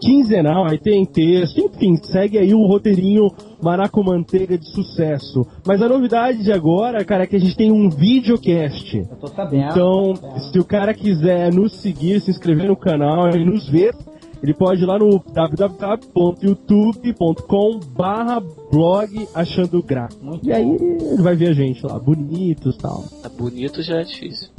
quinzenal, 0.05 0.67
aí 0.67 0.79
tem 0.79 1.07
texto, 1.07 1.59
enfim, 1.59 1.97
segue 1.97 2.39
aí 2.39 2.55
o 2.55 2.65
roteirinho 2.67 3.29
Maraco 3.63 4.05
Manteiga 4.05 4.59
de 4.59 4.69
sucesso. 4.69 5.47
Mas 5.67 5.81
a 5.81 5.89
novidade 5.89 6.43
de 6.43 6.53
agora, 6.53 7.03
cara, 7.05 7.25
é 7.25 7.27
que 7.27 7.37
a 7.37 7.41
gente 7.41 7.57
tem 7.57 7.73
um 7.73 7.89
videocast. 7.89 8.95
Eu 8.95 9.07
tô 9.17 9.29
sabendo. 9.29 9.71
Então, 9.71 10.13
tô 10.13 10.17
sabendo. 10.17 10.53
se 10.53 10.59
o 10.59 10.65
cara 10.65 10.93
quiser 10.93 11.51
nos 11.53 11.81
seguir, 11.81 12.21
se 12.21 12.31
inscrever 12.31 12.69
no 12.69 12.77
canal 12.77 13.31
e 13.31 13.43
nos 13.45 13.67
ver, 13.69 13.95
ele 14.43 14.53
pode 14.53 14.83
ir 14.83 14.87
lá 14.87 14.99
no 14.99 15.23
www.youtube.com 15.33 17.81
barra 17.97 18.43
blog 18.75 19.29
achando 19.33 19.81
graça. 19.83 20.19
E 20.43 20.53
aí 20.53 20.69
ele 20.69 21.23
vai 21.23 21.37
ver 21.37 21.51
a 21.51 21.53
gente 21.53 21.87
lá, 21.87 21.97
bonitos 21.99 22.75
e 22.75 22.79
tal. 22.79 23.05
Tá 23.23 23.29
bonito 23.29 23.81
já 23.83 24.01
é 24.01 24.03
difícil. 24.03 24.49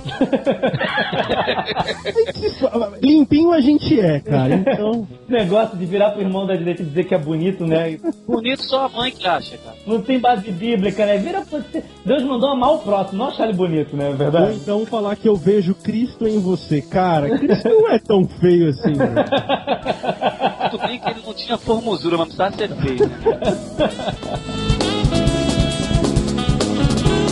Limpinho 3.02 3.52
a 3.52 3.60
gente 3.60 4.00
é, 4.00 4.22
cara, 4.22 4.54
então... 4.56 5.06
Esse 5.24 5.32
negócio 5.32 5.78
de 5.78 5.86
virar 5.86 6.12
pro 6.12 6.22
irmão 6.22 6.48
da 6.48 6.56
direita 6.56 6.82
e 6.82 6.86
dizer 6.86 7.04
que 7.04 7.14
é 7.14 7.18
bonito, 7.18 7.66
né? 7.66 8.00
Bonito 8.26 8.64
só 8.64 8.86
a 8.86 8.90
mãe 8.90 9.12
que 9.12 9.28
acha, 9.28 9.58
cara. 9.58 9.76
Não 9.86 10.02
tem 10.02 10.18
base 10.20 10.50
bíblica, 10.52 11.06
né? 11.06 11.18
Vira 11.18 11.42
pra 11.42 11.60
você. 11.60 11.84
Deus 12.06 12.24
mandou 12.24 12.50
amar 12.50 12.74
o 12.74 12.80
próximo, 12.80 13.18
não 13.20 13.28
achar 13.28 13.44
ele 13.46 13.54
bonito, 13.58 13.98
né? 13.98 14.06
É 14.06 14.10
Ou 14.10 14.16
verdade? 14.16 14.56
então 14.56 14.86
falar 14.86 15.16
que 15.16 15.28
eu 15.28 15.36
vejo 15.36 15.74
Cristo 15.76 16.28
em 16.28 16.40
você. 16.40 16.82
Cara, 16.82 17.38
Cristo 17.38 17.68
não 17.68 17.92
é 17.92 18.00
tão 18.00 18.26
feio 18.26 18.70
assim, 18.70 18.96
né? 18.96 19.14
Tudo 20.72 20.88
bem 20.88 21.00
que 21.00 21.10
ele 21.10 21.22
não 21.26 21.34
tinha 21.34 21.58
formosura, 21.58 22.18
mas 22.18 22.28
precisava 22.28 22.56
ser 22.56 22.70
feio. 22.76 23.10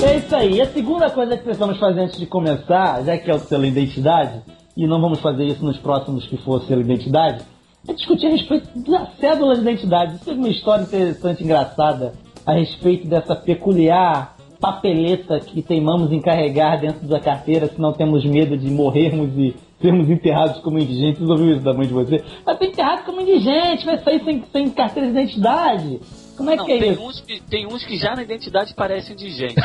É 0.06 0.18
isso 0.18 0.36
aí. 0.36 0.62
A 0.62 0.66
segunda 0.68 1.10
coisa 1.10 1.38
que 1.38 1.44
precisamos 1.44 1.80
fazer 1.80 2.02
antes 2.02 2.20
de 2.20 2.26
começar, 2.26 3.04
já 3.04 3.18
que 3.18 3.32
é 3.32 3.34
o 3.34 3.40
selo 3.40 3.66
identidade, 3.66 4.42
e 4.76 4.86
não 4.86 5.00
vamos 5.00 5.20
fazer 5.22 5.46
isso 5.46 5.64
nos 5.64 5.78
próximos 5.78 6.28
que 6.28 6.38
for 6.38 6.62
selo 6.64 6.82
identidade, 6.82 7.44
é 7.88 7.94
discutir 7.94 8.28
a 8.28 8.32
respeito 8.32 8.70
da 8.90 9.06
cédula 9.20 9.56
de 9.56 9.62
identidade. 9.62 10.16
Isso 10.16 10.30
é 10.30 10.34
uma 10.34 10.50
história 10.50 10.84
interessante, 10.84 11.44
engraçada, 11.44 12.14
a 12.46 12.54
respeito 12.54 13.08
dessa 13.08 13.36
peculiar 13.36 14.36
papeleta 14.60 15.40
que 15.42 15.62
teimamos 15.62 16.12
em 16.12 16.22
carregar 16.22 16.80
dentro 16.80 17.06
da 17.06 17.20
carteira 17.20 17.68
se 17.68 17.80
não 17.82 17.92
temos 17.92 18.26
medo 18.26 18.58
de 18.58 18.72
morrermos 18.72 19.30
e 19.38 19.54
sermos 19.82 20.10
enterrados 20.10 20.62
como 20.62 20.80
indigentes. 20.80 21.20
Vocês 21.20 21.30
ouviram 21.30 21.56
isso 21.58 21.66
da 21.66 21.74
mãe 21.74 21.86
de 21.86 21.94
você? 21.94 22.24
Vai 22.46 22.58
ser 22.58 22.66
enterrado 22.68 23.04
como 23.04 23.20
indigente, 23.20 23.86
vai 23.86 24.00
sair 24.00 24.24
sem, 24.24 24.44
sem 24.52 24.70
carteira 24.70 25.12
de 25.12 25.20
identidade. 25.20 26.00
Como 26.36 26.50
é 26.50 26.56
Não, 26.56 26.66
que 26.66 26.72
é 26.72 26.80
tem, 26.80 26.92
isso? 26.92 27.04
uns 27.04 27.20
que, 27.22 27.40
tem 27.42 27.68
uns 27.68 27.84
que 27.84 27.98
já 27.98 28.16
na 28.16 28.24
identidade 28.24 28.74
parecem 28.74 29.16
de 29.16 29.30
gente. 29.30 29.56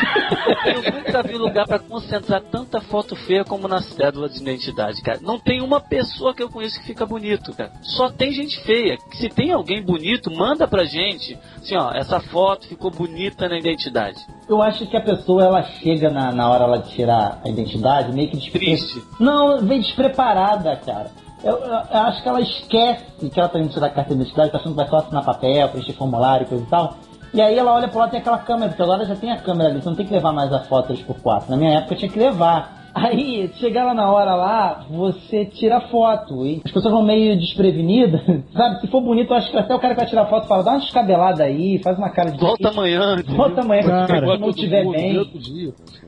Eu 0.67 0.93
nunca 0.93 1.23
vi 1.23 1.35
lugar 1.37 1.67
pra 1.67 1.79
concentrar 1.79 2.43
tanta 2.43 2.81
foto 2.81 3.17
feia 3.17 3.45
como 3.45 3.67
na 3.67 3.81
cédula 3.81 4.29
de 4.29 4.41
identidade, 4.41 5.01
cara. 5.03 5.19
Não 5.23 5.39
tem 5.39 5.63
uma 5.63 5.81
pessoa 5.81 6.35
que 6.35 6.43
eu 6.43 6.51
conheço 6.51 6.79
que 6.81 6.87
fica 6.87 7.07
bonito, 7.07 7.55
cara. 7.55 7.73
Só 7.83 8.11
tem 8.11 8.33
gente 8.33 8.61
feia. 8.61 8.99
Se 9.13 9.29
tem 9.29 9.53
alguém 9.53 9.83
bonito, 9.83 10.31
manda 10.31 10.69
pra 10.69 10.85
gente. 10.85 11.39
Assim, 11.57 11.77
ó, 11.77 11.91
essa 11.93 12.21
foto 12.21 12.67
ficou 12.67 12.91
bonita 12.91 13.49
na 13.49 13.59
identidade. 13.59 14.19
Eu 14.49 14.63
acho 14.63 14.87
que 14.87 14.97
a 14.97 15.01
pessoa 15.01 15.45
ela 15.45 15.63
chega 15.63 16.11
na, 16.11 16.33
na 16.33 16.51
hora 16.51 16.65
ela 16.65 16.79
de 16.79 16.91
tirar 16.91 17.41
a 17.45 17.49
identidade 17.49 18.13
meio 18.13 18.29
que 18.31 18.37
despre... 18.37 18.59
Triste. 18.59 19.03
Não, 19.19 19.59
vem 19.65 19.81
despreparada, 19.81 20.77
cara. 20.77 21.11
Eu, 21.43 21.57
eu- 21.59 21.75
acho 22.03 22.23
que 22.23 22.29
ela 22.29 22.41
esquece 22.41 23.05
que 23.31 23.39
ela 23.39 23.49
tá 23.49 23.59
indo 23.59 23.69
tirar 23.69 23.87
a 23.87 23.91
carteira 23.91 24.17
de 24.17 24.23
identidade, 24.31 24.51
tá 24.51 24.59
achando 24.59 24.73
que 24.73 24.77
vai 24.77 24.89
só 24.89 24.97
assinar 24.99 25.25
papel, 25.25 25.69
preencher 25.69 25.93
formulário 25.95 26.45
e 26.45 26.49
coisa 26.49 26.65
e 26.65 26.67
tal. 26.67 26.97
E 27.33 27.41
aí 27.43 27.59
ela 27.59 27.73
olha 27.75 27.89
pro 27.89 27.99
lado 27.99 28.11
tem 28.11 28.21
aquela 28.21 28.39
câmera, 28.39 28.69
porque 28.71 28.83
agora 28.83 29.05
já 29.05 29.15
tem 29.15 29.31
a 29.31 29.37
câmera 29.37 29.69
ali, 29.71 29.81
você 29.83 29.89
não 29.89 29.97
tem 29.97 30.07
que 30.07 30.13
levar 30.15 30.33
mais 30.33 30.53
a 30.53 30.61
foto 30.61 30.93
3x4. 30.93 31.45
Na 31.49 31.57
minha 31.57 31.79
época 31.79 31.95
eu 31.95 31.99
tinha 31.99 32.11
que 32.11 32.19
levar. 32.19 32.78
Aí, 33.01 33.49
chegar 33.61 33.85
lá 33.85 33.95
na 33.95 34.11
hora 34.11 34.35
lá, 34.35 34.87
você 34.91 35.45
tira 35.45 35.77
a 35.79 35.81
foto. 35.83 36.45
E 36.45 36.61
as 36.65 36.73
pessoas 36.73 36.93
vão 36.93 37.05
meio 37.05 37.39
desprevenidas, 37.39 38.21
sabe? 38.53 38.81
Se 38.81 38.87
for 38.89 39.01
bonito, 39.01 39.33
eu 39.33 39.37
acho 39.37 39.51
que 39.51 39.57
até 39.57 39.75
o 39.75 39.79
cara 39.79 39.95
que 39.95 40.01
vai 40.01 40.09
tirar 40.09 40.23
a 40.23 40.27
foto 40.27 40.49
fala, 40.49 40.65
dá 40.65 40.73
uma 40.73 40.81
descabelada 40.81 41.45
aí, 41.45 41.81
faz 41.83 41.97
uma 41.97 42.11
cara 42.11 42.31
de. 42.31 42.39
Volta 42.39 42.71
amanhã. 42.71 43.17
Volta 43.37 43.61
amanhã, 43.61 43.83
Cara, 44.07 44.27
se 44.27 44.39
não 44.39 44.51
estiver 44.51 44.85
bem. 44.91 45.17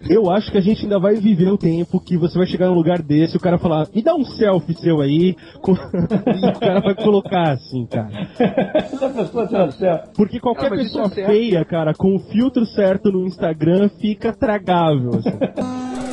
Eu 0.08 0.30
acho 0.30 0.50
que 0.50 0.58
a 0.58 0.60
gente 0.62 0.82
ainda 0.82 0.98
vai 0.98 1.14
viver 1.16 1.50
o 1.50 1.58
tempo 1.58 2.00
que 2.00 2.16
você 2.16 2.36
vai 2.36 2.46
chegar 2.46 2.68
num 2.68 2.74
lugar 2.74 3.00
desse 3.02 3.34
e 3.34 3.36
o 3.36 3.40
cara 3.40 3.58
falar, 3.58 3.86
me 3.94 4.02
dá 4.02 4.14
um 4.14 4.24
selfie 4.24 4.74
seu 4.74 5.00
aí, 5.00 5.36
com- 5.62 5.72
e 5.74 6.48
o 6.48 6.58
cara 6.58 6.80
vai 6.80 6.94
colocar 6.94 7.52
assim, 7.52 7.86
cara. 7.86 8.08
Porque 10.16 10.40
qualquer 10.40 10.70
pessoa 10.70 11.08
feia, 11.08 11.64
cara, 11.64 11.94
com 11.94 12.16
o 12.16 12.18
filtro 12.18 12.64
certo 12.66 13.12
no 13.12 13.26
Instagram 13.26 13.88
fica 14.00 14.32
tragável. 14.32 15.10
assim. 15.16 15.30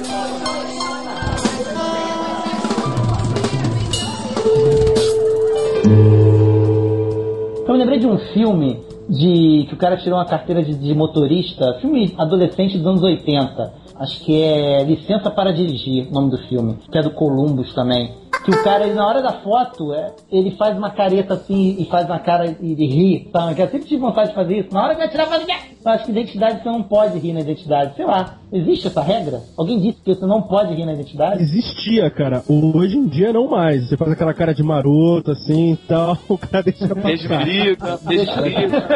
Eu 7.68 7.74
me 7.74 7.80
lembrei 7.80 8.00
de 8.00 8.08
um 8.08 8.18
filme 8.18 8.80
de 9.10 9.66
que 9.68 9.74
o 9.74 9.78
cara 9.78 9.98
tirou 9.98 10.18
uma 10.18 10.26
carteira 10.26 10.64
de, 10.64 10.74
de 10.74 10.94
motorista, 10.96 11.78
filme 11.82 12.14
adolescente 12.18 12.78
dos 12.78 12.88
anos 12.88 13.04
80. 13.04 13.74
Acho 14.00 14.22
que 14.22 14.42
é 14.42 14.84
Licença 14.86 15.30
para 15.30 15.52
Dirigir, 15.52 16.08
o 16.10 16.14
nome 16.14 16.32
do 16.32 16.38
filme, 16.38 16.78
que 16.90 16.98
é 16.98 17.02
do 17.02 17.12
Columbus 17.12 17.74
também. 17.74 18.14
Que 18.48 18.52
o 18.52 18.64
cara, 18.64 18.86
ele, 18.86 18.94
na 18.94 19.06
hora 19.06 19.22
da 19.22 19.34
foto, 19.42 19.94
é, 19.94 20.10
ele 20.32 20.52
faz 20.52 20.78
uma 20.78 20.90
careta 20.90 21.34
assim 21.34 21.76
e 21.78 21.84
faz 21.84 22.06
uma 22.06 22.18
cara 22.18 22.56
e 22.62 22.72
ele 22.72 22.88
ri, 22.88 23.30
sabe? 23.30 23.56
Que 23.56 23.62
eu 23.62 23.68
sempre 23.68 23.88
tive 23.90 24.00
vontade 24.00 24.30
de 24.30 24.36
fazer 24.36 24.60
isso. 24.60 24.74
Na 24.74 24.84
hora 24.86 24.94
que 24.94 25.02
vai 25.02 25.10
tirar, 25.10 25.26
faz 25.26 25.46
Eu 25.46 25.92
acho 25.92 26.06
que 26.06 26.12
identidade 26.12 26.64
você 26.64 26.70
não 26.70 26.82
pode 26.82 27.20
rir 27.20 27.34
na 27.34 27.42
identidade. 27.42 27.98
Sei 27.98 28.06
lá, 28.06 28.38
existe 28.54 28.88
essa 28.88 29.02
regra? 29.02 29.42
Alguém 29.58 29.82
disse 29.82 30.02
que 30.02 30.16
você 30.16 30.26
não 30.26 30.42
pode 30.42 30.74
rir 30.74 30.86
na 30.86 30.94
identidade? 30.94 31.44
Existia, 31.44 32.10
cara. 32.10 32.42
Hoje 32.48 32.98
em 32.98 33.06
dia 33.06 33.34
não 33.34 33.50
mais. 33.50 33.90
Você 33.90 33.98
faz 33.98 34.14
aquela 34.14 34.34
cara 34.34 34.54
de 34.54 34.64
maroto 34.64 35.32
assim 35.32 35.74
e 35.74 35.78
tal, 35.86 36.18
o 36.30 36.38
cara 36.38 36.64
deixa 36.64 36.88
passar. 36.88 37.44
briga, 37.44 38.00
beijo 38.06 38.42
briga. 38.42 38.88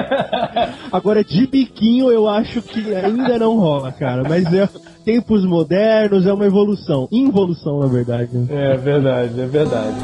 Agora, 0.93 1.25
de 1.25 1.45
biquinho 1.45 2.09
eu 2.09 2.25
acho 2.25 2.61
que 2.61 2.95
ainda 2.95 3.37
não 3.37 3.57
rola, 3.57 3.91
cara. 3.91 4.23
Mas 4.23 4.45
é 4.53 4.69
tempos 5.03 5.45
modernos, 5.45 6.25
é 6.25 6.33
uma 6.33 6.45
evolução. 6.45 7.07
Involução, 7.11 7.79
na 7.79 7.87
verdade. 7.87 8.29
É 8.49 8.77
verdade, 8.77 9.39
é 9.41 9.45
verdade. 9.45 9.95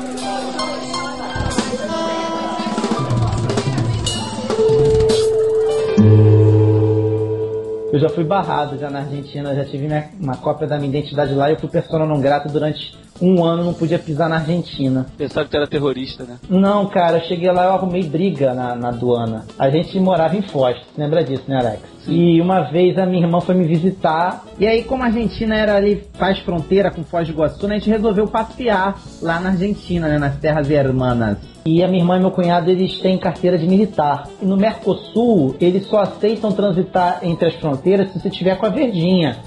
Eu 7.92 8.00
já 8.00 8.10
fui 8.10 8.24
barrado 8.24 8.78
já 8.78 8.90
na 8.90 9.00
Argentina, 9.00 9.56
já 9.56 9.64
tive 9.64 9.88
minha- 9.88 10.10
uma 10.20 10.36
cópia 10.36 10.68
da 10.68 10.78
minha 10.78 10.90
identidade 10.90 11.34
lá 11.34 11.50
e 11.50 11.54
eu 11.54 11.60
fui 11.60 11.70
persona 11.70 12.06
não 12.06 12.20
grata 12.20 12.50
durante 12.50 12.96
um 13.22 13.44
ano, 13.44 13.64
não 13.64 13.74
podia 13.74 14.00
pisar 14.00 14.30
na 14.30 14.38
Argentina. 14.38 15.06
Pensava 15.18 15.46
que 15.46 15.52
tu 15.52 15.58
era 15.58 15.68
terrorista, 15.68 16.24
né? 16.24 16.38
Não, 16.50 16.86
cara, 16.88 17.18
eu 17.18 17.22
cheguei 17.22 17.52
lá 17.52 17.64
e 17.64 17.68
eu 17.68 17.74
arrumei 17.74 18.04
briga 18.04 18.54
na, 18.54 18.76
na 18.76 18.90
aduana. 18.90 19.46
A 19.58 19.70
gente 19.70 20.00
morava 20.00 20.36
em 20.36 20.42
Foz, 20.42 20.78
lembra 20.98 21.24
disso, 21.24 21.44
né, 21.48 21.58
Alex? 21.60 21.98
E 22.08 22.40
uma 22.40 22.62
vez 22.62 22.98
a 22.98 23.06
minha 23.06 23.26
irmã 23.26 23.42
foi 23.42 23.54
me 23.54 23.66
visitar. 23.66 24.46
E 24.58 24.66
aí, 24.66 24.84
como 24.84 25.04
a 25.04 25.08
Argentina 25.08 25.56
era 25.56 25.76
ali, 25.76 26.04
faz 26.14 26.40
fronteira 26.40 26.90
com 26.90 27.04
Foz 27.04 27.28
do 27.28 27.34
Iguaçu, 27.34 27.68
né, 27.68 27.76
a 27.76 27.80
gente 27.80 27.90
resolveu 27.90 28.28
passear 28.28 29.00
lá 29.22 29.40
na 29.40 29.50
Argentina, 29.50 30.08
né, 30.08 30.18
nas 30.18 30.38
terras 30.38 30.70
hermanas. 30.70 31.38
E 31.66 31.84
a 31.84 31.88
minha 31.88 32.02
irmã 32.02 32.16
e 32.16 32.22
meu 32.22 32.32
cunhado, 32.32 32.72
eles 32.72 32.98
têm 33.00 33.18
carteira 33.18 33.58
de 33.58 33.68
militar. 33.68 34.30
E 34.42 34.46
no 34.46 34.56
Mercosul, 34.56 35.54
eles 35.60 35.86
só 35.88 36.00
aceitam 36.00 36.50
transitar 36.50 37.20
entre 37.24 37.50
as 37.50 37.56
fronteiras 37.56 38.10
se 38.10 38.20
você 38.20 38.30
tiver 38.30 38.58
com 38.58 38.66
a 38.66 38.70
verdinha 38.70 39.38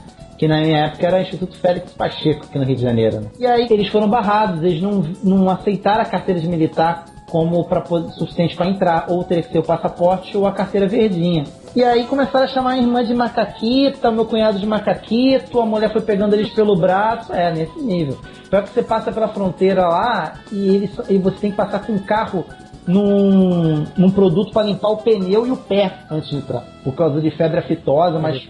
que 0.41 0.49
na 0.49 0.59
minha 0.63 0.87
época 0.87 1.07
era 1.07 1.19
o 1.19 1.21
Instituto 1.21 1.55
Félix 1.59 1.93
Pacheco, 1.93 2.47
aqui 2.47 2.59
no 2.59 2.65
Rio 2.65 2.75
de 2.75 2.81
Janeiro. 2.81 3.21
né? 3.21 3.27
E 3.39 3.47
aí 3.47 3.67
eles 3.69 3.89
foram 3.89 4.09
barrados, 4.09 4.65
eles 4.65 4.81
não, 4.81 5.03
não 5.23 5.51
aceitaram 5.51 6.01
a 6.01 6.07
carteira 6.07 6.41
de 6.41 6.49
militar 6.49 7.05
como 7.29 7.63
para 7.65 7.85
suficiente 8.13 8.57
para 8.57 8.71
entrar, 8.71 9.05
ou 9.11 9.23
teria 9.23 9.43
que 9.43 9.53
ser 9.53 9.59
o 9.59 9.63
passaporte 9.63 10.35
ou 10.39 10.47
a 10.47 10.53
carteira 10.53 10.89
verdinha. 10.89 11.45
E 11.77 11.85
aí 11.85 12.05
começaram 12.07 12.47
a 12.47 12.49
chamar 12.49 12.71
a 12.71 12.79
irmã 12.79 13.05
de 13.05 13.13
macaquita, 13.13 14.09
o 14.09 14.15
meu 14.15 14.25
cunhado 14.25 14.59
de 14.59 14.67
macaquito, 14.67 15.61
a 15.61 15.67
mulher 15.67 15.93
foi 15.93 16.01
pegando 16.01 16.35
eles 16.35 16.49
pelo 16.55 16.75
braço, 16.75 17.35
é, 17.35 17.53
nesse 17.53 17.79
nível. 17.79 18.17
Pior 18.49 18.63
que 18.63 18.71
você 18.71 18.83
passa 18.83 19.13
pela 19.13 19.29
fronteira 19.29 19.87
lá 19.87 20.41
e, 20.51 20.75
eles, 20.75 20.91
e 21.11 21.19
você 21.19 21.37
tem 21.37 21.51
que 21.51 21.57
passar 21.59 21.81
com 21.81 21.93
um 21.93 21.99
carro 21.99 22.47
num, 22.91 23.85
num 23.97 24.11
produto 24.11 24.53
para 24.53 24.67
limpar 24.67 24.89
o 24.89 24.99
pneu 24.99 25.47
e 25.47 25.51
o 25.51 25.57
pé 25.57 25.93
antes 26.11 26.29
de 26.31 26.37
entrar, 26.37 26.65
por 26.85 26.95
causa 26.95 27.21
de 27.21 27.31
febre 27.31 27.59
aftosa, 27.59 28.19
mas 28.19 28.49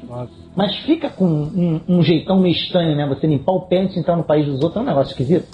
mas 0.56 0.76
fica 0.78 1.08
com 1.08 1.24
um, 1.26 1.80
um 1.88 2.02
jeitão 2.02 2.40
meio 2.40 2.54
estranho, 2.54 2.96
né? 2.96 3.06
Você 3.08 3.26
limpar 3.26 3.52
o 3.52 3.62
pé 3.62 3.82
antes 3.82 3.94
de 3.94 4.00
entrar 4.00 4.16
no 4.16 4.24
país 4.24 4.46
dos 4.46 4.62
outros 4.62 4.76
é 4.76 4.80
um 4.80 4.86
negócio 4.86 5.12
esquisito. 5.12 5.46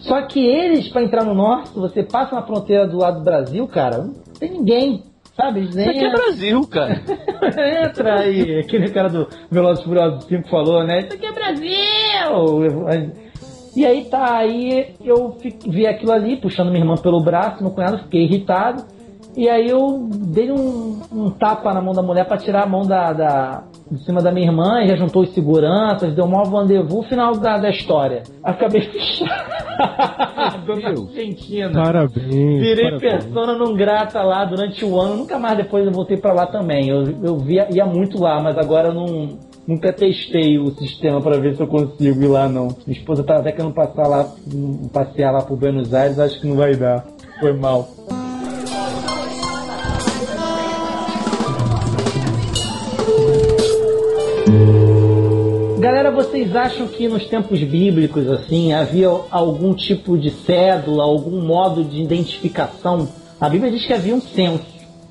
Só 0.00 0.22
que 0.22 0.44
eles, 0.44 0.88
pra 0.88 1.02
entrar 1.02 1.24
no 1.24 1.34
norte, 1.34 1.70
você 1.74 2.02
passa 2.02 2.34
na 2.34 2.42
fronteira 2.42 2.86
do 2.86 2.98
lado 2.98 3.18
do 3.18 3.24
Brasil, 3.24 3.66
cara, 3.66 3.98
não 3.98 4.12
tem 4.38 4.50
ninguém. 4.50 5.02
Sabe? 5.34 5.64
Isso 5.64 5.78
aqui 5.78 6.04
é 6.04 6.10
Brasil, 6.10 6.66
cara. 6.66 7.02
Entra 7.84 8.20
aí, 8.20 8.58
aquele 8.58 8.88
cara 8.90 9.08
do 9.08 9.28
Velozes 9.50 9.84
Furiosos 9.84 10.24
5 10.24 10.48
falou, 10.48 10.82
né? 10.84 11.00
Isso 11.00 11.14
aqui 11.14 11.26
é 11.26 11.32
Brasil! 11.32 13.25
E 13.76 13.84
aí 13.84 14.04
tá, 14.06 14.36
aí 14.38 14.94
eu 15.04 15.36
vi 15.68 15.86
aquilo 15.86 16.12
ali, 16.12 16.36
puxando 16.40 16.68
minha 16.70 16.80
irmã 16.82 16.94
pelo 16.96 17.20
braço, 17.22 17.62
meu 17.62 17.70
cunhado, 17.72 17.98
fiquei 18.04 18.22
irritado. 18.24 18.82
E 19.36 19.50
aí 19.50 19.68
eu 19.68 20.08
dei 20.10 20.50
um, 20.50 20.98
um 21.12 21.28
tapa 21.30 21.74
na 21.74 21.82
mão 21.82 21.92
da 21.92 22.00
mulher 22.02 22.24
pra 22.26 22.38
tirar 22.38 22.62
a 22.62 22.66
mão 22.66 22.86
da, 22.86 23.12
da- 23.12 23.64
de 23.90 24.02
cima 24.02 24.22
da 24.22 24.32
minha 24.32 24.46
irmã, 24.46 24.80
e 24.82 24.88
já 24.88 24.96
juntou 24.96 25.22
os 25.22 25.34
seguranças, 25.34 26.14
deu 26.14 26.24
um 26.24 26.28
maior 26.28 26.48
rendezvous, 26.48 27.06
final 27.06 27.36
da, 27.36 27.58
da 27.58 27.68
história. 27.68 28.22
Acabei 28.42 28.80
fechado 28.80 29.30
na 30.80 30.88
Argentina. 30.88 31.70
Parabéns. 31.70 32.60
Virei 32.62 32.84
parabéns. 32.90 33.24
persona 33.24 33.58
não 33.58 33.74
grata 33.74 34.22
lá 34.22 34.44
durante 34.46 34.82
o 34.86 34.98
ano, 34.98 35.16
nunca 35.18 35.38
mais 35.38 35.58
depois 35.58 35.84
eu 35.86 35.92
voltei 35.92 36.16
pra 36.16 36.32
lá 36.32 36.46
também. 36.46 36.88
Eu, 36.88 37.04
eu 37.22 37.36
via, 37.38 37.68
ia 37.70 37.84
muito 37.84 38.18
lá, 38.20 38.40
mas 38.42 38.56
agora 38.56 38.88
eu 38.88 38.94
não, 38.94 39.38
nunca 39.66 39.92
testei 39.92 40.58
o 40.58 40.70
sistema 40.70 41.20
pra 41.20 41.38
ver 41.38 41.56
se 41.56 41.62
eu 41.62 41.66
consigo 41.66 42.22
ir 42.22 42.28
lá 42.28 42.48
não. 42.48 42.68
Minha 42.86 42.98
esposa 42.98 43.24
tá 43.24 43.38
até 43.38 43.52
querendo 43.52 43.74
passar 43.74 44.06
lá, 44.06 44.32
passear 44.92 45.32
lá 45.32 45.42
pro 45.42 45.56
Buenos 45.56 45.92
Aires, 45.92 46.18
acho 46.18 46.40
que 46.40 46.46
não 46.46 46.56
vai 46.56 46.76
dar. 46.76 47.04
Foi 47.40 47.52
mal. 47.52 47.88
Galera, 55.78 56.10
vocês 56.10 56.54
acham 56.56 56.88
que 56.88 57.06
nos 57.06 57.26
tempos 57.26 57.62
bíblicos, 57.62 58.28
assim, 58.28 58.72
havia 58.72 59.08
algum 59.30 59.74
tipo 59.74 60.16
de 60.16 60.30
cédula, 60.30 61.04
algum 61.04 61.42
modo 61.42 61.84
de 61.84 62.02
identificação? 62.02 63.08
A 63.40 63.48
Bíblia 63.48 63.70
diz 63.70 63.86
que 63.86 63.92
havia 63.92 64.14
um 64.14 64.20
censo. 64.20 64.64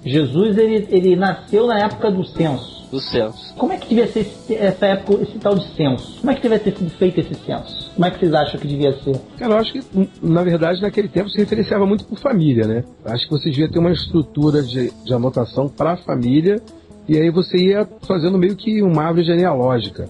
Jesus, 0.03 0.57
ele, 0.57 0.87
ele 0.89 1.15
nasceu 1.15 1.67
na 1.67 1.79
época 1.79 2.11
do 2.11 2.25
censo. 2.25 2.74
Do 2.95 3.01
censo. 3.01 3.53
Como 3.55 3.73
é 3.73 3.77
que 3.77 3.89
devia 3.89 4.07
ser 4.07 4.21
esse, 4.21 4.55
essa 4.55 4.85
época, 4.85 5.21
esse 5.23 5.37
tal 5.39 5.55
de 5.55 5.65
censo? 5.75 6.17
Como 6.21 6.31
é 6.31 6.35
que 6.35 6.41
devia 6.41 6.59
ter 6.59 6.75
sido 6.77 6.89
feito 6.91 7.19
esse 7.19 7.35
censo? 7.45 7.91
Como 7.93 8.05
é 8.05 8.11
que 8.11 8.19
vocês 8.19 8.33
acham 8.33 8.59
que 8.59 8.67
devia 8.67 8.93
ser? 9.03 9.19
Cara, 9.37 9.53
eu 9.53 9.57
acho 9.57 9.73
que, 9.73 10.09
na 10.21 10.43
verdade, 10.43 10.81
naquele 10.81 11.07
tempo 11.09 11.29
se 11.29 11.37
referenciava 11.37 11.85
muito 11.85 12.05
por 12.05 12.17
família, 12.19 12.65
né? 12.67 12.83
Acho 13.05 13.25
que 13.25 13.31
você 13.31 13.49
devia 13.49 13.69
ter 13.69 13.79
uma 13.79 13.91
estrutura 13.91 14.61
de, 14.63 14.91
de 15.03 15.13
anotação 15.13 15.67
para 15.67 15.91
a 15.93 15.97
família 15.97 16.61
e 17.07 17.17
aí 17.17 17.29
você 17.29 17.57
ia 17.57 17.87
fazendo 18.07 18.37
meio 18.37 18.55
que 18.55 18.81
uma 18.81 19.03
árvore 19.03 19.25
genealógica. 19.25 20.07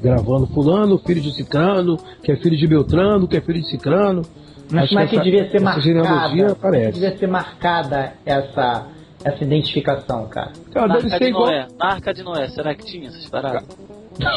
Gravando 0.00 0.46
fulano, 0.46 0.96
filho 0.98 1.20
de 1.20 1.34
cicrano, 1.34 1.98
que 2.22 2.30
é 2.30 2.36
filho 2.36 2.56
de 2.56 2.66
Beltrano, 2.68 3.26
que 3.26 3.36
é 3.36 3.40
filho 3.40 3.60
de 3.60 3.68
cicrano. 3.68 4.22
Mas 4.70 4.84
Acho 4.84 4.88
como 4.94 5.00
é 5.00 5.06
que 5.08 5.14
essa- 5.16 5.24
devia 5.24 5.50
ser 5.50 5.56
essa 5.56 5.64
marcada? 5.64 5.82
genealogia 5.84 6.46
que 6.46 6.52
aparece. 6.52 6.92
devia 6.92 7.16
ser 7.16 7.26
marcada 7.26 8.12
essa, 8.24 8.86
essa 9.24 9.44
identificação, 9.44 10.28
cara? 10.28 10.52
Cara, 10.72 10.88
deve 10.88 11.08
Marca 11.08 11.08
ser 11.10 11.18
de 11.18 11.30
igual. 11.30 11.46
Noé. 11.46 11.66
Marca 11.78 12.14
de 12.14 12.22
Noé. 12.22 12.48
Será 12.48 12.74
que 12.74 12.84
tinha 12.84 13.08
essas 13.08 13.28
paradas? 13.28 13.64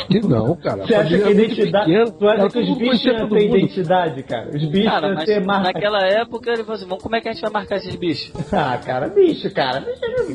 Que 0.08 0.20
não, 0.22 0.56
cara. 0.56 0.86
Você 0.86 0.96
acha 0.96 1.18
que 1.18 1.24
a 1.24 1.28
é 1.28 1.32
identidade. 1.32 1.86
pequena, 1.86 2.12
Tu 2.12 2.28
acha 2.28 2.38
cara, 2.38 2.50
que 2.50 2.60
os 2.60 2.78
bichos 2.78 3.02
ter 3.02 3.24
mundo. 3.24 3.38
identidade, 3.58 4.24
cara? 4.24 4.50
Os 4.50 4.66
bichos 4.66 4.92
Cara, 4.92 5.08
iam 5.08 5.16
mas 5.16 5.26
ter 5.26 5.46
marca. 5.46 5.64
naquela 5.64 6.00
época 6.06 6.50
ele 6.52 6.64
falou 6.64 6.76
assim: 6.76 6.86
"Vamos, 6.88 7.04
como 7.04 7.16
é 7.16 7.22
que 7.22 7.30
a 7.30 7.32
gente 7.34 7.42
vai 7.42 7.52
marcar 7.52 7.78
esses 7.78 7.96
bichos? 7.96 8.32
Ah, 8.54 8.78
cara, 8.78 9.08
bicho, 9.08 9.50
cara. 9.54 9.84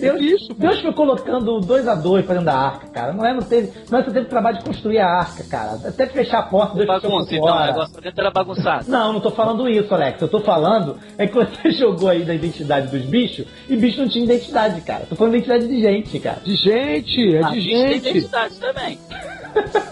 Deus, 0.01 0.19
Bicho, 0.19 0.55
Deus 0.55 0.81
foi 0.81 0.93
colocando 0.93 1.61
dois 1.61 1.87
a 1.87 1.95
dois 1.95 2.25
pra 2.25 2.35
dentro 2.35 2.47
da 2.47 2.57
arca, 2.59 2.87
cara. 2.89 3.13
Não 3.13 3.25
é, 3.25 3.33
não 3.33 3.43
teve, 3.43 3.71
não 3.91 3.99
é 3.99 4.03
só 4.05 4.11
teve 4.11 4.27
trabalho 4.27 4.59
de 4.59 4.65
construir 4.65 4.99
a 4.99 5.07
arca, 5.07 5.45
cara. 5.45 5.79
Até 5.87 6.07
fechar 6.07 6.39
a 6.41 6.43
porta, 6.43 6.75
fechou 6.77 6.87
Bagunça, 6.87 7.35
então, 7.35 7.57
o 7.57 7.67
negócio 7.67 7.93
pra 7.93 8.01
dentro 8.03 8.21
era 8.21 8.31
bagunçado. 8.31 8.85
Não, 8.91 9.13
não 9.13 9.21
tô 9.21 9.31
falando 9.31 9.69
isso, 9.69 9.93
Alex. 9.95 10.21
Eu 10.21 10.29
tô 10.29 10.41
falando 10.41 10.97
é 11.19 11.27
que 11.27 11.35
você 11.35 11.71
jogou 11.79 12.09
aí 12.09 12.25
da 12.25 12.35
identidade 12.35 12.89
dos 12.89 13.05
bichos 13.07 13.47
e 13.69 13.77
bicho 13.77 14.01
não 14.01 14.09
tinha 14.09 14.25
identidade, 14.25 14.81
cara. 14.81 15.05
Tô 15.09 15.15
falando 15.15 15.35
identidade 15.35 15.69
de 15.69 15.81
gente, 15.81 16.19
cara. 16.19 16.41
De 16.43 16.55
gente, 16.57 17.37
é 17.37 17.41
Ah, 17.45 17.51
de 17.51 17.55
bicho 17.57 17.69
tem 17.71 17.89
gente. 17.93 18.09
identidade 18.09 18.55
também. 18.59 18.99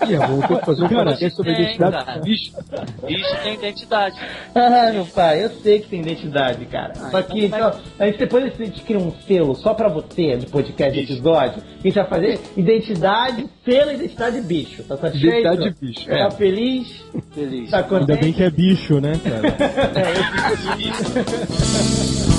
Ih, 0.09 0.17
vamos 0.17 0.47
ter 0.47 0.59
que 0.59 0.67
fazer 0.67 0.85
um 0.85 0.89
Cara, 0.89 1.05
podcast 1.05 1.37
sobre 1.37 1.53
a 1.53 1.55
tem, 1.55 1.65
identidade 1.65 2.05
cara. 2.05 2.19
do 2.19 2.25
bicho. 2.25 2.53
Bicho 3.07 3.37
tem 3.43 3.55
identidade. 3.55 4.17
Ah, 4.55 4.91
meu 4.93 5.07
pai, 5.07 5.45
eu 5.45 5.51
sei 5.51 5.81
que 5.81 5.89
tem 5.89 6.01
identidade, 6.01 6.65
cara. 6.67 6.93
Ah, 6.97 7.11
só 7.11 7.21
então 7.21 7.37
que 7.37 7.43
é 7.43 7.47
então, 7.47 7.73
a 7.99 8.07
gente, 8.07 8.19
depois 8.19 8.45
a 8.45 8.49
gente 8.65 8.83
cria 8.83 8.99
um 8.99 9.13
selo 9.27 9.55
só 9.55 9.75
pra 9.75 9.89
você, 9.89 10.37
de 10.37 10.47
podcast, 10.47 10.93
de 10.93 11.01
episódio, 11.13 11.63
a 11.63 11.83
gente 11.83 11.95
vai 11.95 12.07
fazer 12.07 12.41
identidade, 12.57 13.49
selo 13.65 13.93
identidade 13.93 14.41
bicho. 14.43 14.83
Tá 14.85 14.97
satisfeito? 14.97 15.39
Identidade 15.39 15.75
de 15.75 15.81
bicho, 15.87 16.07
Tá 16.09 16.15
é. 16.17 16.31
feliz? 16.31 17.05
Feliz. 17.33 17.71
Tá 17.71 17.77
Ainda 17.79 17.89
contente? 17.89 18.21
bem 18.21 18.33
que 18.33 18.43
é 18.43 18.51
bicho, 18.51 19.01
né, 19.01 19.13
cara? 19.23 19.55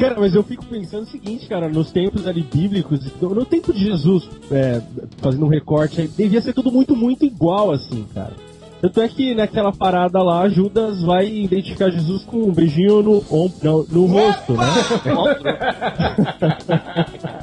Cara, 0.00 0.18
mas 0.18 0.34
eu 0.34 0.42
fico 0.42 0.64
pensando 0.64 1.02
o 1.02 1.10
seguinte, 1.10 1.46
cara, 1.46 1.68
nos 1.68 1.92
tempos 1.92 2.26
ali 2.26 2.42
bíblicos, 2.42 3.00
no 3.20 3.44
tempo 3.44 3.70
de 3.70 3.84
Jesus, 3.84 4.26
é, 4.50 4.80
fazendo 5.18 5.44
um 5.44 5.48
recorte 5.48 6.00
aí, 6.00 6.08
devia 6.08 6.40
ser 6.40 6.54
tudo 6.54 6.72
muito, 6.72 6.96
muito 6.96 7.26
igual, 7.26 7.70
assim, 7.70 8.06
cara. 8.14 8.32
Tanto 8.80 8.98
é 9.02 9.08
que 9.08 9.34
naquela 9.34 9.72
parada 9.72 10.22
lá, 10.22 10.48
Judas 10.48 11.02
vai 11.02 11.28
identificar 11.28 11.90
Jesus 11.90 12.24
com 12.24 12.44
um 12.44 12.50
beijinho 12.50 13.02
no, 13.02 13.22
no, 13.62 13.86
no 13.90 14.06
rosto, 14.06 14.54
né? 14.54 14.64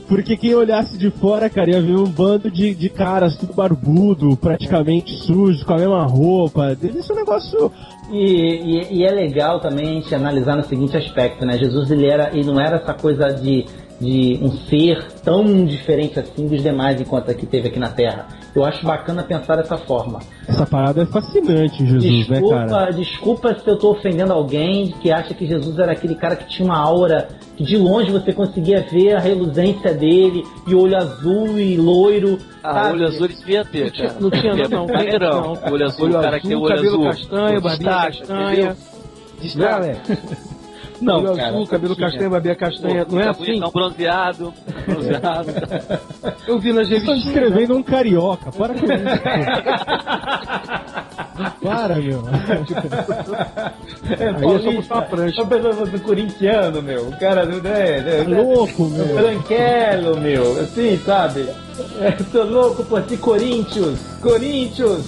Porque 0.00 0.36
quem 0.36 0.54
olhasse 0.54 0.96
de 0.98 1.10
fora, 1.10 1.48
cara, 1.50 1.70
ia 1.70 1.80
ver 1.82 1.96
um 1.96 2.04
bando 2.04 2.50
de, 2.50 2.74
de 2.74 2.88
caras 2.88 3.36
tudo 3.36 3.52
barbudo, 3.54 4.36
praticamente 4.36 5.14
sujos, 5.24 5.62
com 5.62 5.74
a 5.74 5.78
mesma 5.78 6.04
roupa. 6.04 6.74
Deve 6.74 7.02
ser 7.02 7.12
um 7.12 7.16
negócio. 7.16 7.72
E, 8.10 8.16
e- 8.18 8.98
e 8.98 9.04
é 9.04 9.10
legal 9.10 9.60
também 9.60 9.88
a 9.88 9.92
gente 9.94 10.14
analisar 10.14 10.56
no 10.56 10.64
seguinte 10.64 10.96
aspecto, 10.96 11.44
né? 11.46 11.56
Jesus 11.58 11.90
ele 11.90 12.06
era, 12.06 12.30
ele 12.36 12.44
não 12.44 12.60
era 12.60 12.76
essa 12.76 12.92
coisa 12.94 13.28
de, 13.28 13.64
de 14.00 14.38
um 14.42 14.50
ser 14.50 15.06
tão 15.24 15.64
diferente 15.64 16.18
assim 16.18 16.46
dos 16.46 16.62
demais 16.62 17.00
enquanto 17.00 17.32
que 17.34 17.46
teve 17.46 17.68
aqui 17.68 17.78
na 17.78 17.88
Terra. 17.88 18.26
Eu 18.54 18.64
acho 18.66 18.84
bacana 18.84 19.22
pensar 19.22 19.56
dessa 19.56 19.78
forma. 19.78 20.20
Essa 20.46 20.66
parada 20.66 21.02
é 21.02 21.06
fascinante 21.06 21.86
Jesus, 21.86 22.28
né, 22.28 22.38
Desculpa, 22.40 22.66
cara? 22.66 22.90
desculpa 22.92 23.54
se 23.58 23.66
eu 23.66 23.78
tô 23.78 23.92
ofendendo 23.92 24.30
alguém 24.32 24.88
que 25.00 25.10
acha 25.10 25.32
que 25.32 25.46
Jesus 25.46 25.78
era 25.78 25.92
aquele 25.92 26.14
cara 26.14 26.36
que 26.36 26.46
tinha 26.48 26.66
uma 26.66 26.76
aura 26.76 27.28
que 27.56 27.64
de 27.64 27.78
longe 27.78 28.10
você 28.10 28.30
conseguia 28.32 28.82
ver 28.92 29.14
a 29.14 29.20
reluzência 29.20 29.94
dele 29.94 30.44
e 30.66 30.74
olho 30.74 30.96
azul 30.96 31.58
e 31.58 31.76
loiro. 31.78 32.38
Ah, 32.62 32.74
sabe? 32.74 32.94
olho 32.96 33.06
azul 33.08 33.24
ele 33.24 33.34
devia 33.36 33.64
ter, 33.64 33.84
Não 33.84 33.90
tinha- 33.90 34.08
cara. 34.08 34.20
não 34.20 34.30
tinha, 34.30 34.52
Devia 34.54 34.68
não, 34.68 34.86
ter. 34.86 35.18
não. 35.20 35.72
Olho 35.72 35.84
azul, 35.86 36.04
Olho 36.04 36.18
o 36.18 36.22
cara 36.22 36.40
que 36.40 36.48
tem 36.48 36.56
azul, 36.56 36.64
olho 36.66 36.74
cabelo 36.76 36.94
azul. 36.94 37.04
castanho, 37.10 37.60
barbinha 37.62 37.90
castanha. 37.90 38.52
entendeu? 38.52 38.66
Né, 38.68 38.76
Destaca. 39.40 39.98
Não, 41.02 41.18
Olho 41.18 41.36
cara, 41.36 41.48
azul, 41.48 41.66
cabelo 41.66 41.94
tinha. 41.94 42.08
castanho, 42.08 42.30
babia 42.30 42.54
castanha. 42.54 43.06
Não 43.10 43.20
é 43.20 43.28
assim? 43.28 43.44
bonitão, 43.44 43.70
bronzeado. 43.70 44.54
Bronzeado. 44.86 45.50
Eu 46.46 46.58
vi 46.58 46.72
nas 46.72 46.88
Vocês 46.88 47.00
estão 47.00 47.14
revistinhas. 47.14 47.24
descrevendo 47.24 47.76
um 47.76 47.82
carioca. 47.82 48.50
Para 48.52 48.74
com 48.74 48.84
isso. 48.86 48.92
Para, 51.62 51.94
meu. 51.96 52.22
É, 54.18 54.28
Aí 54.28 54.54
é 54.54 54.58
só 54.58 54.72
puxar 54.72 54.94
uma 54.94 55.02
prancha. 55.02 55.34
Só 55.34 55.44
do 55.44 56.00
corintiano, 56.00 56.82
meu. 56.82 57.08
O 57.08 57.18
cara 57.18 57.46
do. 57.46 57.66
É, 57.66 57.98
é, 57.98 58.24
Tá 58.24 58.30
louco, 58.30 58.84
meu. 58.88 59.06
Branquelo, 59.14 60.20
meu. 60.20 60.60
Assim, 60.60 60.96
sabe? 60.98 61.48
É, 62.00 62.10
tô 62.32 62.42
louco 62.44 62.84
por 62.84 63.02
si, 63.08 63.16
Corinthians. 63.16 63.98
Corinthians. 64.20 65.06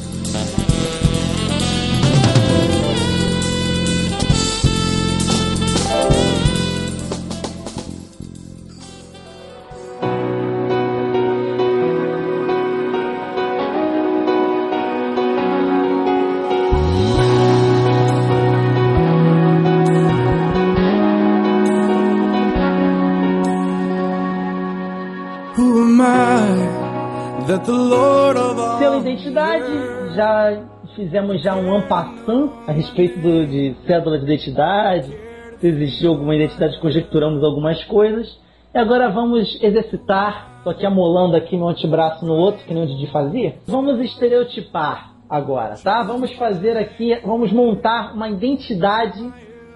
Já 30.14 30.62
fizemos 30.94 31.42
já 31.42 31.54
um 31.56 31.74
ampassant 31.74 32.50
a 32.66 32.72
respeito 32.72 33.18
do- 33.20 33.46
de 33.46 33.74
cédula 33.86 34.18
de 34.18 34.24
identidade. 34.24 35.10
Se 35.58 35.66
existiu 35.66 36.10
alguma 36.12 36.34
identidade, 36.34 36.78
conjecturamos 36.80 37.42
algumas 37.42 37.82
coisas. 37.84 38.38
E 38.74 38.78
agora 38.78 39.08
vamos 39.08 39.58
exercitar, 39.62 40.60
tô 40.64 40.70
aqui 40.70 40.84
amolando 40.84 41.36
aqui 41.36 41.56
meu 41.56 41.68
antebraço 41.68 42.24
no 42.26 42.34
outro, 42.34 42.64
que 42.64 42.74
nem 42.74 42.82
o 42.82 42.86
Didi 42.86 43.06
fazia. 43.08 43.56
Vamos 43.66 44.00
estereotipar 44.00 45.12
agora, 45.30 45.76
tá? 45.82 46.02
Vamos 46.02 46.32
fazer 46.32 46.76
aqui, 46.76 47.16
vamos 47.24 47.52
montar 47.52 48.14
uma 48.14 48.28
identidade 48.28 49.22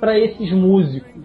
para 0.00 0.18
esses 0.18 0.52
músicos. 0.52 1.22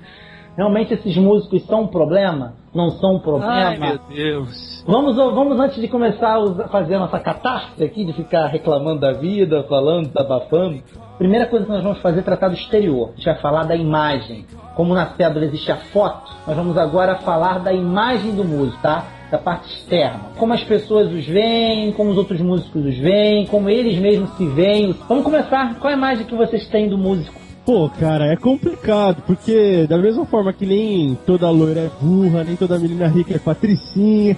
Realmente 0.55 0.93
esses 0.93 1.17
músicos 1.17 1.63
são 1.65 1.83
um 1.83 1.87
problema? 1.87 2.53
Não 2.73 2.89
são 2.91 3.15
um 3.15 3.19
problema? 3.19 3.53
Ai, 3.53 3.77
meu 3.77 3.99
Deus. 4.09 4.83
Vamos, 4.87 5.15
vamos 5.15 5.59
antes 5.59 5.79
de 5.79 5.87
começar 5.87 6.37
a 6.37 6.67
fazer 6.67 6.95
a 6.95 6.99
nossa 6.99 7.19
catarse 7.19 7.83
aqui, 7.83 8.03
de 8.03 8.13
ficar 8.13 8.47
reclamando 8.47 9.01
da 9.01 9.13
vida, 9.13 9.63
falando, 9.69 10.07
desabafando. 10.07 10.81
Primeira 11.17 11.45
coisa 11.45 11.65
que 11.65 11.71
nós 11.71 11.83
vamos 11.83 11.99
fazer 11.99 12.19
é 12.19 12.23
tratar 12.23 12.49
do 12.49 12.55
exterior. 12.55 13.09
A 13.09 13.15
gente 13.15 13.25
vai 13.25 13.37
falar 13.37 13.63
da 13.63 13.75
imagem. 13.75 14.45
Como 14.75 14.95
na 14.95 15.05
cédula 15.11 15.45
existe 15.45 15.71
a 15.71 15.77
foto, 15.77 16.31
nós 16.47 16.57
vamos 16.57 16.75
agora 16.77 17.15
falar 17.17 17.59
da 17.59 17.71
imagem 17.71 18.35
do 18.35 18.43
músico, 18.43 18.81
tá? 18.81 19.05
Da 19.29 19.37
parte 19.37 19.67
externa. 19.67 20.31
Como 20.37 20.51
as 20.51 20.63
pessoas 20.63 21.11
os 21.11 21.25
veem, 21.25 21.91
como 21.91 22.09
os 22.09 22.17
outros 22.17 22.41
músicos 22.41 22.83
os 22.83 22.97
veem, 22.97 23.45
como 23.45 23.69
eles 23.69 23.99
mesmos 23.99 24.31
se 24.31 24.47
veem. 24.47 24.93
Vamos 25.07 25.23
começar. 25.23 25.75
Qual 25.75 25.93
a 25.93 25.95
imagem 25.95 26.25
que 26.25 26.35
vocês 26.35 26.67
têm 26.67 26.89
do 26.89 26.97
músico? 26.97 27.42
Pô, 27.65 27.89
cara, 27.89 28.25
é 28.25 28.35
complicado, 28.35 29.23
porque 29.25 29.87
da 29.87 29.97
mesma 29.97 30.25
forma 30.25 30.51
que 30.51 30.65
nem 30.65 31.15
toda 31.25 31.49
loira 31.49 31.79
é 31.81 31.89
burra, 32.01 32.43
nem 32.43 32.57
toda 32.57 32.77
menina 32.77 33.07
rica 33.07 33.35
é 33.35 33.39
patricinha, 33.39 34.35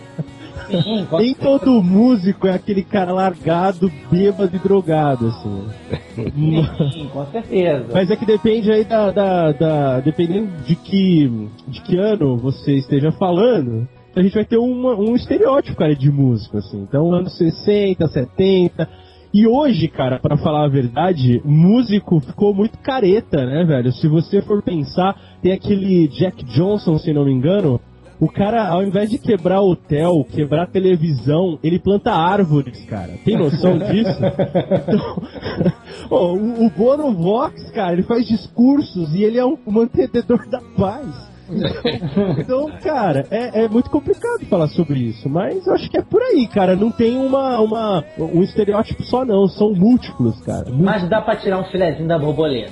Sim, 0.69 1.07
nem 1.17 1.33
todo 1.33 1.81
músico 1.81 2.47
é 2.47 2.53
aquele 2.53 2.83
cara 2.83 3.11
largado, 3.13 3.91
bêbado 4.11 4.55
e 4.55 4.59
drogado, 4.59 5.27
assim. 5.27 5.63
Sim, 6.93 7.09
com 7.11 7.25
certeza. 7.25 7.85
Mas 7.93 8.11
é 8.11 8.15
que 8.15 8.25
depende 8.27 8.71
aí 8.71 8.83
da, 8.83 9.09
da, 9.11 9.51
da- 9.51 9.99
Dependendo 10.01 10.49
de 10.65 10.75
que, 10.75 11.49
de 11.67 11.81
que 11.81 11.97
ano 11.97 12.37
você 12.37 12.75
esteja 12.75 13.11
falando, 13.11 13.87
a 14.15 14.21
gente 14.21 14.35
vai 14.35 14.45
ter 14.45 14.57
uma- 14.57 14.95
um 14.95 15.15
estereótipo, 15.15 15.75
cara, 15.77 15.95
de 15.95 16.11
músico, 16.11 16.57
assim. 16.57 16.79
Então, 16.83 17.11
anos 17.11 17.35
60, 17.37 18.07
70. 18.07 18.87
E 19.35 19.45
hoje, 19.45 19.89
cara, 19.89 20.17
pra 20.17 20.37
falar 20.37 20.63
a 20.63 20.69
verdade, 20.69 21.41
músico 21.43 22.21
ficou 22.21 22.53
muito 22.53 22.77
careta, 22.77 23.45
né, 23.45 23.65
velho? 23.65 23.91
Se 23.91 24.07
você 24.07 24.41
for 24.41 24.63
pensar, 24.63 25.13
tem 25.41 25.51
aquele 25.51 26.07
Jack 26.07 26.45
Johnson, 26.45 26.97
se 26.97 27.11
não 27.11 27.25
me 27.25 27.33
engano, 27.33 27.77
o 28.17 28.29
cara, 28.29 28.65
ao 28.69 28.81
invés 28.81 29.09
de 29.09 29.17
quebrar 29.17 29.59
hotel, 29.59 30.25
quebrar 30.31 30.67
televisão, 30.67 31.59
ele 31.61 31.77
planta 31.77 32.13
árvores, 32.13 32.85
cara. 32.85 33.11
Tem 33.25 33.37
noção 33.37 33.77
disso? 33.77 34.21
Então, 34.87 35.21
ó, 36.09 36.33
o, 36.33 36.67
o 36.67 36.69
Bono 36.69 37.11
Vox, 37.13 37.69
cara, 37.71 37.91
ele 37.91 38.03
faz 38.03 38.25
discursos 38.25 39.13
e 39.13 39.21
ele 39.21 39.37
é 39.37 39.45
um 39.45 39.57
mantenedor 39.67 40.47
da 40.47 40.61
paz. 40.77 41.07
Então, 42.39 42.71
cara, 42.81 43.27
é, 43.29 43.63
é 43.63 43.69
muito 43.69 43.89
complicado 43.89 44.45
falar 44.45 44.67
sobre 44.67 44.99
isso, 44.99 45.29
mas 45.29 45.65
eu 45.65 45.73
acho 45.73 45.89
que 45.89 45.97
é 45.97 46.01
por 46.01 46.21
aí, 46.21 46.47
cara. 46.47 46.75
Não 46.75 46.91
tem 46.91 47.17
uma, 47.17 47.59
uma, 47.59 48.03
um 48.17 48.41
estereótipo 48.41 49.03
só, 49.03 49.23
não. 49.23 49.47
São 49.47 49.73
múltiplos, 49.73 50.39
cara. 50.41 50.65
Múltiplos. 50.65 50.85
Mas 50.85 51.09
dá 51.09 51.21
pra 51.21 51.35
tirar 51.35 51.59
um 51.59 51.65
filezinho 51.65 52.07
da 52.07 52.17
borboleta. 52.17 52.71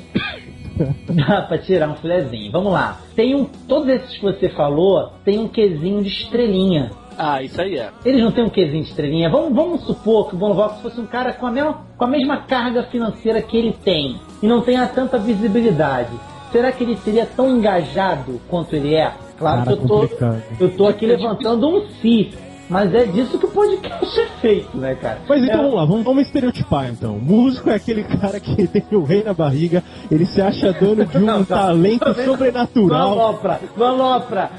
dá 1.27 1.41
pra 1.43 1.57
tirar 1.57 1.89
um 1.89 1.95
filezinho. 1.95 2.51
Vamos 2.51 2.73
lá. 2.73 2.99
Tem 3.15 3.35
um. 3.35 3.45
Todos 3.67 3.87
esses 3.89 4.17
que 4.17 4.23
você 4.23 4.49
falou 4.49 5.11
tem 5.23 5.39
um 5.39 5.47
quesinho 5.47 6.01
de 6.01 6.09
estrelinha. 6.09 6.91
Ah, 7.17 7.43
isso 7.43 7.61
aí 7.61 7.77
é. 7.77 7.91
Eles 8.03 8.23
não 8.23 8.31
têm 8.31 8.43
um 8.43 8.49
quesinho 8.49 8.83
de 8.83 8.89
estrelinha. 8.89 9.29
Vamos, 9.29 9.53
vamos 9.53 9.85
supor 9.85 10.29
que 10.29 10.35
o 10.35 10.37
Bono 10.37 10.55
Vox 10.55 10.81
fosse 10.81 10.99
um 10.99 11.05
cara 11.05 11.31
com 11.33 11.45
a, 11.45 11.51
mesma, 11.51 11.85
com 11.95 12.05
a 12.05 12.07
mesma 12.07 12.37
carga 12.37 12.83
financeira 12.83 13.41
que 13.41 13.55
ele 13.55 13.71
tem 13.71 14.19
e 14.41 14.47
não 14.47 14.61
tenha 14.61 14.87
tanta 14.87 15.19
visibilidade. 15.19 16.11
Será 16.53 16.71
que 16.71 16.83
ele 16.83 16.95
seria 16.97 17.25
tão 17.25 17.49
engajado 17.49 18.39
quanto 18.47 18.75
ele 18.75 18.93
é? 18.93 19.11
Claro 19.39 19.63
Cara, 19.63 19.75
que 19.75 19.83
eu 19.83 19.87
tô, 19.87 19.99
complicado. 20.01 20.43
eu 20.59 20.69
tô 20.77 20.87
aqui 20.87 21.05
levantando 21.07 21.67
um 21.67 21.87
si, 21.99 22.31
mas 22.69 22.93
é 22.93 23.05
disso 23.05 23.37
que 23.37 23.45
o 23.45 23.49
podcast 23.51 24.19
é 24.19 24.25
feito, 24.41 24.77
né, 24.77 24.95
cara? 24.95 25.19
Mas 25.27 25.43
então 25.43 25.53
É- 25.55 25.57
vamos 25.61 25.73
lá, 25.75 25.85
vamos, 25.85 26.03
vamos 26.03 26.23
estereotipar 26.25 26.89
então. 26.89 27.17
Músico 27.19 27.69
é 27.69 27.75
aquele 27.75 28.03
cara 28.03 28.39
que 28.39 28.65
tem 28.67 28.83
o 28.91 29.03
rei 29.03 29.23
na 29.23 29.33
barriga, 29.33 29.83
ele 30.09 30.25
se 30.25 30.41
acha 30.41 30.71
dono 30.73 31.05
de 31.05 31.17
um 31.19 31.21
Não, 31.21 31.39
não. 31.39 31.45
talento 31.45 31.99
Também- 32.05 32.25
sobrenatural. 32.25 33.09
Malopra, 33.15 33.59
malopra. 33.77 34.51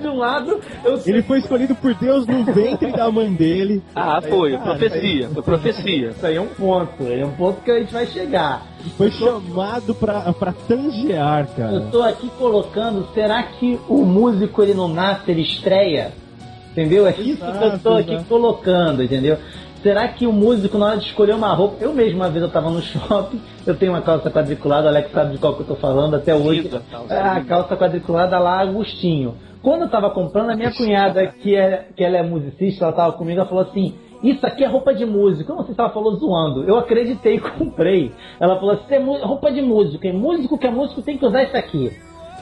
de 0.00 0.08
um 0.08 0.16
lado, 0.16 0.60
eu 0.84 0.98
sei. 0.98 1.14
Ele 1.14 1.22
foi 1.22 1.38
escolhido 1.38 1.74
por 1.74 1.94
Deus 1.94 2.26
no 2.26 2.44
ventre 2.44 2.90
da 2.92 3.10
mãe 3.10 3.32
dele. 3.32 3.82
Ah, 3.94 4.20
foi. 4.26 4.52
Cara, 4.52 4.64
profecia. 4.76 5.28
Foi 5.28 5.42
profecia. 5.42 6.08
Isso 6.10 6.26
aí 6.26 6.36
é 6.36 6.40
um 6.40 6.46
ponto, 6.48 7.02
é 7.04 7.24
um 7.24 7.32
ponto 7.32 7.60
que 7.62 7.70
a 7.70 7.78
gente 7.78 7.92
vai 7.92 8.06
chegar. 8.06 8.66
Foi 8.96 9.10
chamado 9.10 9.94
pra, 9.94 10.32
pra 10.32 10.52
tangear, 10.66 11.46
cara. 11.56 11.72
Eu 11.72 11.90
tô 11.90 12.02
aqui 12.02 12.30
colocando, 12.38 13.06
será 13.12 13.42
que 13.42 13.78
o 13.88 14.04
músico 14.04 14.62
ele 14.62 14.74
não 14.74 14.88
nasce, 14.88 15.30
ele 15.30 15.42
estreia? 15.42 16.12
Entendeu? 16.72 17.06
É 17.06 17.10
isso 17.10 17.36
que 17.38 17.42
eu 17.42 17.50
Exato, 17.50 17.78
tô 17.80 17.94
aqui 17.94 18.12
exato. 18.12 18.28
colocando, 18.28 19.02
entendeu? 19.02 19.36
Será 19.82 20.06
que 20.08 20.26
o 20.26 20.32
músico, 20.32 20.76
na 20.76 20.86
hora 20.86 20.96
de 20.98 21.06
escolher 21.06 21.34
uma 21.34 21.52
roupa. 21.54 21.76
Eu 21.80 21.92
mesmo, 21.94 22.16
uma 22.20 22.28
vez 22.28 22.42
eu 22.44 22.50
tava 22.50 22.70
no 22.70 22.80
shopping, 22.82 23.40
eu 23.66 23.74
tenho 23.76 23.92
uma 23.92 24.02
calça 24.02 24.30
quadriculada, 24.30 24.86
o 24.86 24.88
Alex 24.88 25.10
sabe 25.10 25.32
de 25.32 25.38
qual 25.38 25.54
que 25.54 25.62
eu 25.62 25.66
tô 25.66 25.74
falando 25.74 26.16
até 26.16 26.34
hoje. 26.34 26.68
Calça 26.90 27.14
É, 27.14 27.18
a 27.18 27.40
calça 27.44 27.76
quadriculada 27.76 28.38
lá, 28.38 28.60
Agostinho. 28.60 29.34
Quando 29.62 29.82
eu 29.82 29.88
tava 29.88 30.10
comprando, 30.10 30.50
a 30.50 30.56
minha 30.56 30.72
cunhada, 30.72 31.26
que, 31.26 31.54
é, 31.54 31.88
que 31.96 32.02
ela 32.04 32.16
é 32.18 32.22
musicista, 32.22 32.84
ela 32.84 32.92
tava 32.92 33.12
comigo, 33.14 33.40
ela 33.40 33.48
falou 33.48 33.64
assim. 33.64 33.94
Isso 34.22 34.46
aqui 34.46 34.62
é 34.62 34.66
roupa 34.66 34.92
de 34.92 35.06
músico. 35.06 35.50
Eu 35.50 35.56
não 35.56 35.64
sei 35.64 35.74
se 35.74 35.80
ela 35.80 35.88
falou 35.88 36.14
zoando. 36.16 36.62
Eu 36.64 36.78
acreditei 36.78 37.36
e 37.36 37.40
comprei. 37.58 38.12
Ela 38.38 38.56
falou 38.56 38.72
assim: 38.74 38.84
"Isso 38.84 39.16
é 39.16 39.24
roupa 39.24 39.50
de 39.50 39.62
músico. 39.62 40.06
E 40.06 40.12
músico 40.12 40.58
que 40.58 40.66
é 40.66 40.70
músico 40.70 41.00
tem 41.00 41.16
que 41.16 41.24
usar 41.24 41.42
isso 41.44 41.56
aqui. 41.56 41.90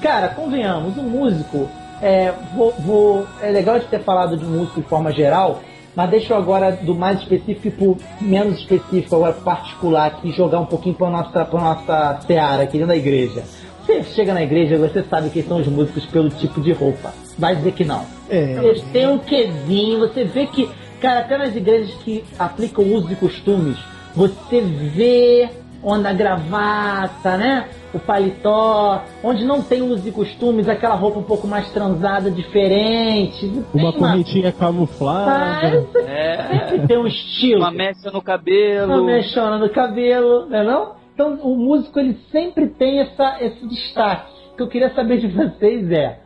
Cara, 0.03 0.29
convenhamos, 0.31 0.97
o 0.97 1.03
músico. 1.03 1.69
É, 2.03 2.33
vou, 2.55 2.73
vou- 2.81 3.27
é 3.43 3.51
legal 3.51 3.79
de 3.79 3.87
ter 3.87 4.01
falado 4.01 4.37
de 4.37 4.45
músico 4.45 4.81
de 4.81 4.87
forma 4.89 5.11
geral, 5.13 5.61
mas 5.97 6.11
deixa 6.11 6.33
eu 6.33 6.37
agora 6.39 6.71
do 6.73 6.95
mais 6.95 7.19
específico 7.21 7.71
pro 7.77 7.97
menos 8.21 8.61
específico, 8.61 9.17
agora 9.17 9.33
particular 9.33 10.07
aqui, 10.07 10.31
jogar 10.33 10.61
um 10.61 10.67
pouquinho 10.67 10.95
pra 10.95 11.11
nossa, 11.11 11.45
pra 11.45 11.61
nossa 11.61 12.21
seara 12.27 12.63
aqui 12.63 12.73
dentro 12.75 12.89
da 12.89 12.97
igreja. 12.97 13.43
Você 13.85 14.03
chega 14.05 14.35
na 14.35 14.43
igreja, 14.43 14.77
você 14.77 15.03
sabe 15.03 15.31
quem 15.31 15.43
são 15.43 15.61
os 15.61 15.67
músicos 15.67 16.05
pelo 16.07 16.29
tipo 16.29 16.61
de 16.61 16.73
roupa. 16.73 17.13
Vai 17.39 17.57
dizer 17.57 17.73
que 17.73 17.85
não. 17.85 18.05
É. 18.29 18.59
Eles 18.63 18.83
têm 18.93 19.09
um 19.09 19.19
quesinho, 19.19 19.99
você 20.01 20.25
vê 20.25 20.47
que, 20.47 20.69
cara, 21.01 21.21
até 21.21 21.39
nas 21.39 21.57
igrejas 21.57 21.95
que 22.05 22.23
aplicam 22.39 22.85
usos 22.85 23.11
e 23.11 23.15
costumes, 23.17 23.79
você 24.15 24.61
vê 24.61 25.49
onde 25.83 26.07
a 26.07 26.13
gravata, 26.13 27.37
né? 27.37 27.69
O 27.95 27.99
paletó, 27.99 29.03
onde 29.25 29.45
não 29.45 29.63
tem 29.63 29.81
usos 29.81 30.07
e 30.07 30.11
costumes, 30.13 30.69
aquela 30.69 30.95
roupa 30.95 31.21
um 31.21 31.23
pouco 31.23 31.47
mais 31.47 31.71
transada, 31.73 32.31
diferente. 32.31 33.47
Uma 33.73 33.93
Tem 33.93 34.01
correntinha 34.01 34.53
camuflada. 34.53 35.87
Mas 35.95 36.07
É. 36.07 36.69
sempre 36.69 36.87
tem 36.87 36.99
um 36.99 37.07
estilo. 37.07 37.61
Uma 37.61 37.71
mecha 37.71 38.11
no 38.11 38.21
cabelo. 38.23 38.93
Uma 38.93 39.03
mexona 39.05 39.59
no 39.59 39.71
cabelo, 39.71 40.47
né 40.47 40.63
não? 40.63 40.93
Então 41.15 41.35
o 41.43 41.57
músico 41.57 41.99
ele 41.99 42.19
sempre 42.31 42.67
tem 42.69 43.01
essa, 43.01 43.39
esse 43.41 43.67
destaque. 43.67 44.31
O 44.53 44.57
que 44.57 44.63
eu 44.63 44.69
queria 44.69 44.95
saber 44.95 45.19
de 45.19 45.29
vocês 45.29 45.91
é, 45.91 46.19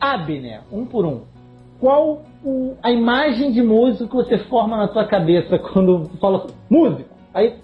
Abner, 0.00 0.62
um 0.72 0.84
por 0.84 1.04
um, 1.06 1.22
qual 1.80 2.22
o- 2.44 2.74
a 2.82 2.90
imagem 2.90 3.52
de 3.52 3.62
músico 3.62 4.08
que 4.08 4.14
você 4.16 4.38
forma 4.48 4.76
na 4.76 4.88
sua 4.88 5.04
cabeça 5.04 5.58
quando 5.58 6.10
fala 6.20 6.46
músico? 6.70 7.08
Aí, 7.34 7.54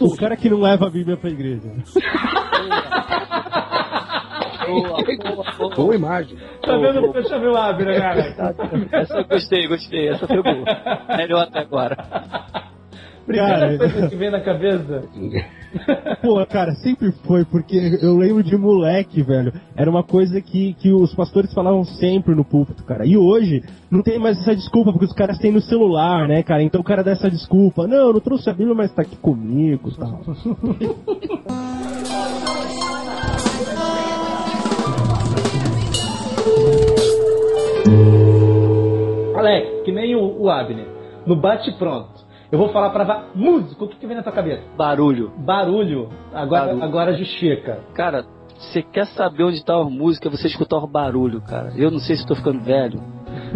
O 0.00 0.16
cara 0.16 0.36
que 0.36 0.50
não 0.50 0.60
leva 0.60 0.86
a 0.86 0.90
Bíblia 0.90 1.16
pra 1.16 1.30
igreja. 1.30 1.70
Boa, 4.66 5.02
boa, 5.02 5.44
boa. 5.58 5.74
Boa 5.74 5.94
imagem. 5.94 6.36
Tá 6.62 6.76
vendo 6.76 7.00
porque 7.00 7.18
eu 7.18 7.28
chamei 7.28 7.48
o 7.48 7.56
Abner, 7.56 7.98
cara? 7.98 8.54
Essa 8.92 9.18
eu 9.18 9.24
gostei, 9.24 9.66
gostei. 9.66 10.08
Essa 10.08 10.26
foi 10.26 10.42
boa. 10.42 10.64
Melhor 11.16 11.42
até 11.44 11.60
agora. 11.60 11.96
Primeira 13.28 13.58
Cara, 13.58 13.76
coisa 13.76 14.08
que 14.08 14.16
vem 14.16 14.30
na 14.30 14.40
cabeça. 14.40 15.04
Pô, 16.22 16.46
cara, 16.46 16.72
sempre 16.76 17.12
foi, 17.26 17.44
porque 17.44 17.98
eu 18.00 18.16
lembro 18.16 18.42
de 18.42 18.56
moleque, 18.56 19.22
velho. 19.22 19.52
Era 19.76 19.90
uma 19.90 20.02
coisa 20.02 20.40
que, 20.40 20.72
que 20.72 20.90
os 20.90 21.14
pastores 21.14 21.52
falavam 21.52 21.84
sempre 21.84 22.34
no 22.34 22.42
púlpito, 22.42 22.82
cara. 22.84 23.04
E 23.04 23.18
hoje 23.18 23.62
não 23.90 24.02
tem 24.02 24.18
mais 24.18 24.40
essa 24.40 24.56
desculpa, 24.56 24.92
porque 24.92 25.04
os 25.04 25.12
caras 25.12 25.36
têm 25.36 25.52
no 25.52 25.60
celular, 25.60 26.26
né, 26.26 26.42
cara? 26.42 26.62
Então 26.62 26.80
o 26.80 26.84
cara 26.84 27.04
dá 27.04 27.10
essa 27.10 27.30
desculpa. 27.30 27.86
Não, 27.86 28.06
eu 28.06 28.14
não 28.14 28.20
trouxe 28.20 28.48
a 28.48 28.54
Bíblia, 28.54 28.74
mas 28.74 28.94
tá 28.94 29.02
aqui 29.02 29.16
comigo 29.16 29.90
tal. 29.94 30.22
Alex, 39.36 39.82
que 39.84 39.92
nem 39.92 40.16
o, 40.16 40.40
o 40.40 40.48
Abner. 40.48 40.86
No 41.26 41.36
bate 41.36 41.70
pronto. 41.72 42.17
Eu 42.50 42.58
vou 42.58 42.70
falar 42.70 42.90
pra 42.90 43.24
músico, 43.34 43.84
o 43.84 43.88
que, 43.88 43.96
que 43.96 44.06
vem 44.06 44.16
na 44.16 44.22
tua 44.22 44.32
cabeça? 44.32 44.62
Barulho. 44.76 45.30
Barulho. 45.38 46.08
Agora, 46.32 46.66
Barulho. 46.66 46.82
agora 46.84 47.12
justifica. 47.14 47.80
Cara, 47.94 48.24
você 48.56 48.82
quer 48.82 49.06
saber 49.08 49.44
onde 49.44 49.62
tá 49.64 49.74
a 49.74 49.84
música, 49.84 50.30
você 50.30 50.46
escutar 50.46 50.78
o 50.78 50.86
barulho, 50.86 51.40
cara. 51.42 51.72
Eu 51.76 51.90
não 51.90 51.98
sei 51.98 52.16
se 52.16 52.26
tô 52.26 52.34
ficando 52.34 52.60
velho. 52.60 53.00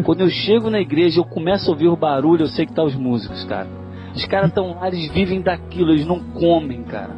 Quando 0.04 0.20
eu 0.20 0.28
chego 0.28 0.68
na 0.70 0.78
igreja, 0.80 1.20
eu 1.20 1.24
começo 1.24 1.68
a 1.68 1.72
ouvir 1.72 1.88
o 1.88 1.96
barulho, 1.96 2.42
eu 2.42 2.48
sei 2.48 2.66
que 2.66 2.72
tá 2.74 2.84
os 2.84 2.94
músicos, 2.94 3.42
cara. 3.44 3.66
Os 4.14 4.26
caras 4.26 4.48
estão 4.48 4.74
lá, 4.74 4.88
eles 4.88 5.10
vivem 5.10 5.40
daquilo, 5.40 5.90
eles 5.92 6.06
não 6.06 6.20
comem, 6.20 6.82
cara. 6.82 7.16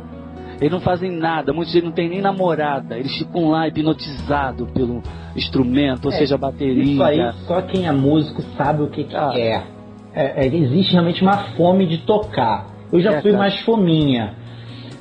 Eles 0.60 0.70
não 0.70 0.80
fazem 0.80 1.10
nada, 1.10 1.52
muitos 1.52 1.72
deles 1.74 1.88
não 1.88 1.94
têm 1.94 2.08
nem 2.08 2.20
namorada. 2.22 2.96
Eles 2.96 3.16
ficam 3.18 3.50
lá 3.50 3.66
hipnotizados 3.66 4.70
pelo 4.70 5.02
instrumento, 5.34 6.06
ou 6.06 6.12
É, 6.12 6.18
seja, 6.18 6.36
a 6.36 6.38
bateria. 6.38 6.84
Isso 6.84 7.02
aí, 7.02 7.32
só 7.46 7.60
quem 7.62 7.86
é 7.88 7.92
músico 7.92 8.40
sabe 8.56 8.82
o 8.82 8.88
que, 8.88 9.02
que 9.04 9.16
Ah. 9.16 9.32
é. 9.36 9.73
É, 10.14 10.44
é. 10.44 10.46
Existe 10.46 10.92
realmente 10.92 11.22
uma 11.22 11.38
fome 11.56 11.86
de 11.86 11.98
tocar. 11.98 12.66
Eu 12.92 13.00
já 13.00 13.14
É, 13.14 13.20
fui 13.20 13.32
cara. 13.32 13.42
mais 13.42 13.58
fominha. 13.60 14.34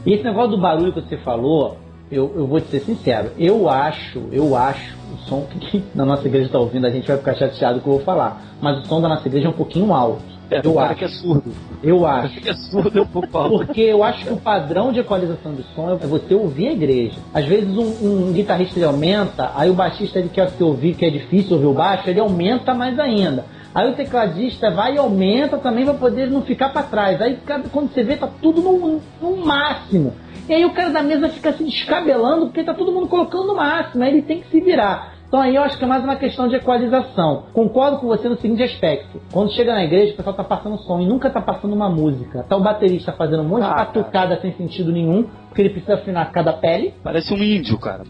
E 0.06 0.14
esse 0.14 0.24
negócio 0.24 0.52
do 0.52 0.58
barulho 0.58 0.92
que 0.92 1.02
você 1.02 1.18
falou, 1.18 1.78
eu, 2.12 2.32
eu 2.36 2.46
vou 2.48 2.60
te 2.60 2.68
ser 2.68 2.80
sincero, 2.82 3.32
eu 3.38 3.70
acho, 3.70 4.24
eu 4.32 4.56
acho, 4.56 4.96
o 5.14 5.18
som 5.30 5.46
que 5.60 5.84
na 5.96 6.04
nossa 6.06 6.28
igreja 6.28 6.48
está 6.48 6.60
ouvindo, 6.60 6.86
a 6.86 6.90
gente 6.90 7.08
vai 7.08 7.18
ficar 7.18 7.36
chateado 7.36 7.80
com 7.80 7.80
o 7.80 7.84
que 7.84 7.90
eu 7.90 7.94
vou 7.96 8.04
falar. 8.04 8.42
Mas 8.62 8.80
o 8.80 8.88
som 8.88 9.00
da 9.02 9.08
nossa 9.08 9.28
igreja 9.28 9.48
é 9.48 9.50
um 9.50 9.54
pouquinho 9.54 9.94
alto. 9.94 10.34
É, 10.52 10.60
eu 10.64 10.74
cara 10.74 10.88
acho. 10.90 10.96
que 11.00 11.06
é 11.06 11.08
surdo. 11.08 11.52
Eu 11.82 12.06
acho. 12.06 12.42
que 12.42 12.50
é 12.50 12.54
surdo 12.54 13.00
é 13.00 13.02
um 13.02 13.08
pouco 13.08 13.36
alto. 13.38 13.58
Porque 13.66 13.82
eu 13.82 14.04
acho 14.04 14.26
que 14.26 14.34
o 14.34 14.38
padrão 14.38 14.92
de 14.92 15.00
equalização 15.00 15.54
do 15.54 15.64
som 15.74 15.92
é 16.02 16.06
você 16.06 16.36
ouvir 16.36 16.68
a 16.68 16.72
igreja. 16.74 17.18
Às 17.34 17.46
vezes 17.46 17.76
um, 17.76 18.28
um 18.30 18.34
guitarrista 18.34 18.78
ele 18.78 18.86
aumenta, 18.86 19.52
aí 19.56 19.70
o 19.70 19.74
baixista 19.74 20.20
ele 20.20 20.30
quer 20.30 20.50
se 20.50 20.62
ouvir, 20.64 20.96
que 20.96 21.06
é 21.06 21.10
difícil 21.10 21.54
ouvir 21.56 21.68
o 21.68 21.74
baixo, 21.74 22.10
ele 22.10 22.20
aumenta 22.20 22.74
mais 22.74 23.00
ainda. 23.00 23.46
Aí 23.74 23.90
o 23.90 23.96
tecladista 23.96 24.70
vai 24.70 24.96
e 24.96 24.98
aumenta 24.98 25.58
também 25.58 25.84
para 25.84 25.96
poder 25.96 26.30
não 26.30 26.44
ficar 26.44 26.70
para 26.70 26.84
trás. 26.84 27.22
Aí 27.22 27.40
quando 27.72 27.92
você 27.92 28.04
vê, 28.04 28.16
tá 28.16 28.30
tudo 28.42 28.62
no, 28.62 29.02
no 29.22 29.46
máximo. 29.46 30.14
E 30.48 30.54
aí 30.54 30.66
o 30.66 30.74
cara 30.74 30.92
da 30.92 31.02
mesa 31.02 31.30
fica 31.30 31.54
se 31.54 31.64
descabelando 31.64 32.48
porque 32.48 32.64
tá 32.64 32.74
todo 32.74 32.92
mundo 32.92 33.08
colocando 33.08 33.48
no 33.48 33.56
máximo. 33.56 34.04
Aí 34.04 34.12
ele 34.12 34.22
tem 34.22 34.42
que 34.42 34.50
se 34.50 34.60
virar. 34.62 35.13
Então 35.34 35.42
aí 35.42 35.56
eu 35.56 35.64
acho 35.64 35.80
que 35.80 35.84
é 35.84 35.88
mais 35.88 36.04
uma 36.04 36.16
questão 36.16 36.48
de 36.48 36.56
equalização. 36.58 37.46
Concordo 37.54 37.98
com 37.98 38.06
você 38.06 38.30
no 38.30 38.38
seguinte 38.38 38.62
aspecto. 38.62 39.20
Quando 39.32 39.52
chega 39.52 39.74
na 39.74 39.84
igreja, 39.84 40.14
o 40.14 40.16
pessoal 40.16 40.36
tá 40.36 40.44
passando 40.44 40.78
som 40.84 41.00
e 41.00 41.08
nunca 41.08 41.28
tá 41.28 41.42
passando 41.42 41.74
uma 41.74 41.90
música. 41.90 42.44
Tá 42.44 42.56
o 42.56 42.62
baterista 42.62 43.12
fazendo 43.14 43.42
um 43.42 43.48
monte 43.48 43.64
de 43.64 44.00
Ah, 44.00 44.04
cara. 44.12 44.40
sem 44.40 44.52
sentido 44.52 44.92
nenhum, 44.92 45.24
porque 45.48 45.64
ele 45.64 45.72
precisa 45.72 45.96
afinar 45.96 46.32
cada 46.32 46.54
pele. 46.54 46.94
Parece 47.04 47.34
um 47.34 47.38
índio, 47.38 47.80
cara. 47.80 48.04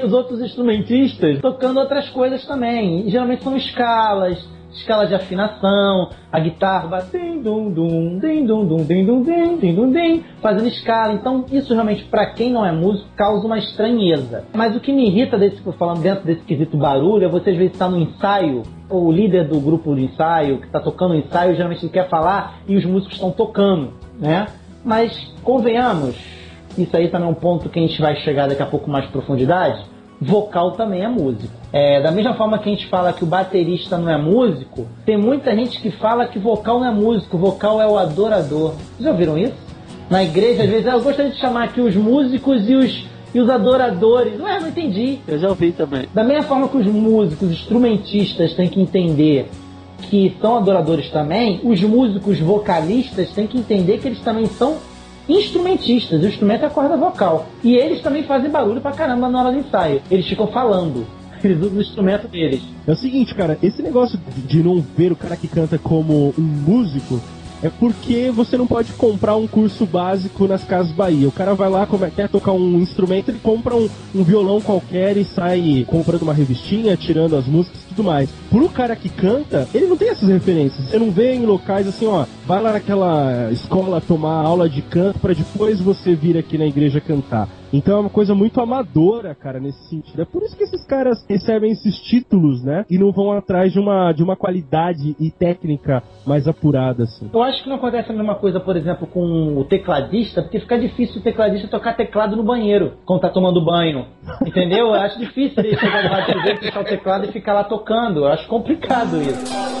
os 0.02 0.14
outros 0.14 0.40
instrumentistas 0.40 1.42
tocando 1.42 1.78
outras 1.78 2.08
coisas 2.08 2.46
também. 2.46 3.06
E 3.06 3.10
geralmente 3.10 3.44
são 3.44 3.54
escalas, 3.54 4.42
escala 4.74 5.06
de 5.06 5.14
afinação, 5.14 6.10
a 6.30 6.40
guitarra 6.40 6.88
vai 6.88 7.02
dum 7.02 7.70
dum, 7.70 8.18
dum 8.18 8.18
dum, 8.18 8.64
dum 8.64 9.82
dum 9.82 10.22
fazendo 10.40 10.68
escala. 10.68 11.12
Então, 11.12 11.44
isso 11.50 11.72
realmente 11.72 12.04
para 12.04 12.32
quem 12.32 12.52
não 12.52 12.64
é 12.64 12.72
músico 12.72 13.08
causa 13.16 13.46
uma 13.46 13.58
estranheza. 13.58 14.44
Mas 14.52 14.74
o 14.74 14.80
que 14.80 14.92
me 14.92 15.08
irrita 15.08 15.38
desse 15.38 15.60
falando 15.78 16.02
dentro 16.02 16.24
desse 16.24 16.42
quesito 16.42 16.76
barulho 16.76 17.24
é 17.24 17.28
você 17.28 17.50
às 17.50 17.56
vezes 17.56 17.72
estar 17.72 17.88
no 17.88 17.98
ensaio 17.98 18.62
o 18.88 19.10
líder 19.10 19.48
do 19.48 19.58
grupo 19.58 19.94
de 19.94 20.04
ensaio 20.04 20.58
que 20.58 20.66
está 20.66 20.78
tocando 20.78 21.12
o 21.12 21.16
ensaio 21.16 21.54
geralmente 21.54 21.84
ele 21.84 21.92
quer 21.92 22.08
falar 22.08 22.58
e 22.68 22.76
os 22.76 22.84
músicos 22.84 23.14
estão 23.14 23.30
tocando, 23.30 23.92
né? 24.18 24.46
Mas 24.84 25.16
convenhamos, 25.42 26.16
isso 26.76 26.94
aí 26.96 27.08
também 27.08 27.28
é 27.28 27.30
um 27.30 27.34
ponto 27.34 27.68
que 27.68 27.78
a 27.78 27.82
gente 27.82 28.00
vai 28.00 28.16
chegar 28.16 28.48
daqui 28.48 28.62
a 28.62 28.66
pouco 28.66 28.90
mais 28.90 29.06
profundidade 29.06 29.92
Vocal 30.22 30.72
também 30.72 31.02
é 31.02 31.08
músico. 31.08 31.52
É, 31.72 32.00
da 32.00 32.12
mesma 32.12 32.34
forma 32.34 32.58
que 32.58 32.68
a 32.68 32.72
gente 32.72 32.86
fala 32.88 33.12
que 33.12 33.24
o 33.24 33.26
baterista 33.26 33.98
não 33.98 34.08
é 34.08 34.16
músico, 34.16 34.86
tem 35.04 35.16
muita 35.16 35.54
gente 35.54 35.80
que 35.80 35.90
fala 35.90 36.26
que 36.26 36.38
vocal 36.38 36.78
não 36.78 36.86
é 36.86 36.92
músico, 36.92 37.36
vocal 37.36 37.80
é 37.80 37.86
o 37.86 37.98
adorador. 37.98 38.72
Vocês 38.72 39.00
já 39.00 39.10
ouviram 39.10 39.36
isso? 39.36 39.56
Na 40.08 40.22
igreja, 40.22 40.62
às 40.62 40.68
vezes, 40.68 40.86
eu 40.86 41.00
gostaria 41.00 41.32
de 41.32 41.38
chamar 41.38 41.64
aqui 41.64 41.80
os 41.80 41.96
músicos 41.96 42.68
e 42.68 42.74
os, 42.74 43.06
e 43.34 43.40
os 43.40 43.50
adoradores. 43.50 44.38
Ué, 44.40 44.60
não 44.60 44.68
entendi. 44.68 45.18
Eu 45.26 45.38
já 45.38 45.48
ouvi 45.48 45.72
também. 45.72 46.06
Da 46.14 46.22
mesma 46.22 46.44
forma 46.44 46.68
que 46.68 46.76
os 46.76 46.86
músicos, 46.86 47.48
os 47.48 47.54
instrumentistas 47.54 48.54
têm 48.54 48.68
que 48.68 48.80
entender 48.80 49.48
que 50.02 50.36
são 50.40 50.56
adoradores 50.56 51.10
também, 51.10 51.60
os 51.64 51.80
músicos 51.82 52.38
vocalistas 52.38 53.32
têm 53.32 53.46
que 53.46 53.58
entender 53.58 53.98
que 53.98 54.08
eles 54.08 54.20
também 54.20 54.46
são 54.46 54.76
instrumentistas. 55.28 56.22
O 56.22 56.26
instrumento 56.26 56.62
é 56.62 56.66
a 56.66 56.70
corda 56.70 56.96
vocal. 56.96 57.46
E 57.62 57.74
eles 57.74 58.02
também 58.02 58.24
fazem 58.24 58.50
barulho 58.50 58.80
pra 58.80 58.92
caramba 58.92 59.28
na 59.28 59.40
hora 59.40 59.52
do 59.52 59.58
ensaio. 59.58 60.02
Eles 60.10 60.26
ficam 60.26 60.46
falando. 60.48 61.06
Eles 61.42 61.58
usam 61.58 61.78
o 61.78 61.82
instrumento 61.82 62.28
deles. 62.28 62.62
É 62.86 62.92
o 62.92 62.96
seguinte, 62.96 63.34
cara, 63.34 63.58
esse 63.60 63.82
negócio 63.82 64.18
de 64.46 64.62
não 64.62 64.80
ver 64.96 65.10
o 65.10 65.16
cara 65.16 65.36
que 65.36 65.48
canta 65.48 65.76
como 65.76 66.32
um 66.38 66.42
músico 66.42 67.20
é 67.62 67.70
porque 67.70 68.30
você 68.30 68.56
não 68.56 68.66
pode 68.66 68.92
comprar 68.94 69.36
um 69.36 69.46
curso 69.46 69.86
básico 69.86 70.48
nas 70.48 70.64
Casas 70.64 70.92
Bahia. 70.92 71.28
O 71.28 71.32
cara 71.32 71.54
vai 71.54 71.70
lá, 71.70 71.86
quer 72.14 72.28
tocar 72.28 72.52
um 72.52 72.80
instrumento, 72.80 73.30
ele 73.30 73.38
compra 73.40 73.76
um, 73.76 73.88
um 74.12 74.24
violão 74.24 74.60
qualquer 74.60 75.16
e 75.16 75.24
sai 75.24 75.86
comprando 75.86 76.22
uma 76.22 76.34
revistinha, 76.34 76.96
tirando 76.96 77.36
as 77.36 77.46
músicas 77.46 77.80
tudo 77.92 78.04
mais. 78.04 78.30
Pro 78.50 78.68
cara 78.68 78.96
que 78.96 79.08
canta, 79.08 79.68
ele 79.74 79.86
não 79.86 79.96
tem 79.96 80.08
essas 80.08 80.28
referências. 80.28 80.88
Você 80.88 80.98
não 80.98 81.10
vê 81.10 81.34
em 81.34 81.46
locais 81.46 81.86
assim, 81.86 82.06
ó, 82.06 82.24
vai 82.46 82.60
lá 82.60 82.72
naquela 82.72 83.50
escola 83.50 84.00
tomar 84.00 84.44
aula 84.44 84.68
de 84.68 84.82
canto 84.82 85.18
para 85.18 85.34
depois 85.34 85.80
você 85.80 86.14
vir 86.14 86.36
aqui 86.36 86.58
na 86.58 86.66
igreja 86.66 87.00
cantar. 87.00 87.48
Então 87.72 87.96
é 87.96 88.00
uma 88.00 88.10
coisa 88.10 88.34
muito 88.34 88.60
amadora, 88.60 89.34
cara, 89.34 89.58
nesse 89.58 89.82
sentido. 89.88 90.20
É 90.20 90.24
por 90.26 90.42
isso 90.42 90.54
que 90.54 90.62
esses 90.62 90.84
caras 90.84 91.24
recebem 91.26 91.72
esses 91.72 91.98
títulos, 92.02 92.62
né? 92.62 92.84
E 92.90 92.98
não 92.98 93.10
vão 93.12 93.32
atrás 93.32 93.72
de 93.72 93.78
uma, 93.78 94.12
de 94.12 94.22
uma 94.22 94.36
qualidade 94.36 95.16
e 95.18 95.30
técnica 95.30 96.02
mais 96.26 96.46
apurada, 96.46 97.04
assim. 97.04 97.30
Eu 97.32 97.42
acho 97.42 97.62
que 97.62 97.70
não 97.70 97.76
acontece 97.76 98.12
a 98.12 98.14
mesma 98.14 98.34
coisa, 98.34 98.60
por 98.60 98.76
exemplo, 98.76 99.06
com 99.06 99.56
o 99.56 99.64
tecladista, 99.64 100.42
porque 100.42 100.60
fica 100.60 100.78
difícil 100.78 101.20
o 101.20 101.24
tecladista 101.24 101.66
tocar 101.66 101.96
teclado 101.96 102.36
no 102.36 102.42
banheiro, 102.42 102.92
quando 103.06 103.22
tá 103.22 103.30
tomando 103.30 103.64
banho. 103.64 104.04
Entendeu? 104.46 104.88
Eu 104.88 104.94
acho 104.94 105.18
difícil 105.18 105.64
ele 105.64 105.76
chegar 105.76 106.10
lá 106.10 106.20
de 106.20 106.38
ver, 106.42 106.58
puxar 106.60 106.80
o 106.80 106.84
teclado 106.84 107.24
e 107.24 107.32
ficar 107.32 107.54
lá 107.54 107.64
tocando. 107.64 107.81
Eu 108.20 108.28
acho 108.28 108.46
complicado 108.46 109.20
isso. 109.20 109.72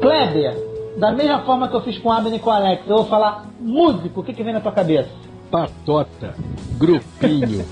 Kleber, 0.00 0.56
da 0.98 1.12
mesma 1.12 1.40
forma 1.40 1.68
que 1.68 1.76
eu 1.76 1.82
fiz 1.82 1.98
com 1.98 2.08
o 2.08 2.12
Abner 2.12 2.34
e 2.34 2.38
com 2.38 2.50
o 2.50 2.52
Alex, 2.52 2.88
eu 2.88 2.96
vou 2.96 3.04
falar 3.06 3.46
músico, 3.60 4.20
o 4.20 4.24
que, 4.24 4.32
que 4.32 4.42
vem 4.42 4.54
na 4.54 4.60
tua 4.60 4.72
cabeça? 4.72 5.10
Patota, 5.50 6.34
grupinho. 6.78 7.64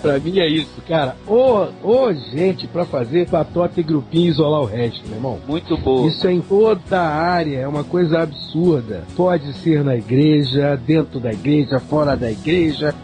pra 0.00 0.18
mim 0.18 0.38
é 0.38 0.48
isso, 0.48 0.80
cara. 0.86 1.16
Ô, 1.26 1.66
ô 1.82 2.12
gente 2.12 2.66
pra 2.66 2.84
fazer 2.84 3.28
patota 3.28 3.80
e 3.80 3.82
grupinho 3.82 4.26
e 4.26 4.28
isolar 4.28 4.60
o 4.60 4.66
resto, 4.66 5.02
meu 5.06 5.16
irmão. 5.16 5.38
Muito 5.46 5.76
bom. 5.76 6.06
Isso 6.06 6.26
é 6.26 6.32
em 6.32 6.40
toda 6.40 7.00
a 7.00 7.08
área, 7.08 7.58
é 7.58 7.68
uma 7.68 7.84
coisa 7.84 8.20
absurda. 8.20 9.04
Pode 9.16 9.52
ser 9.54 9.82
na 9.84 9.96
igreja, 9.96 10.76
dentro 10.76 11.18
da 11.20 11.32
igreja, 11.32 11.80
fora 11.80 12.16
da 12.16 12.30
igreja. 12.30 12.94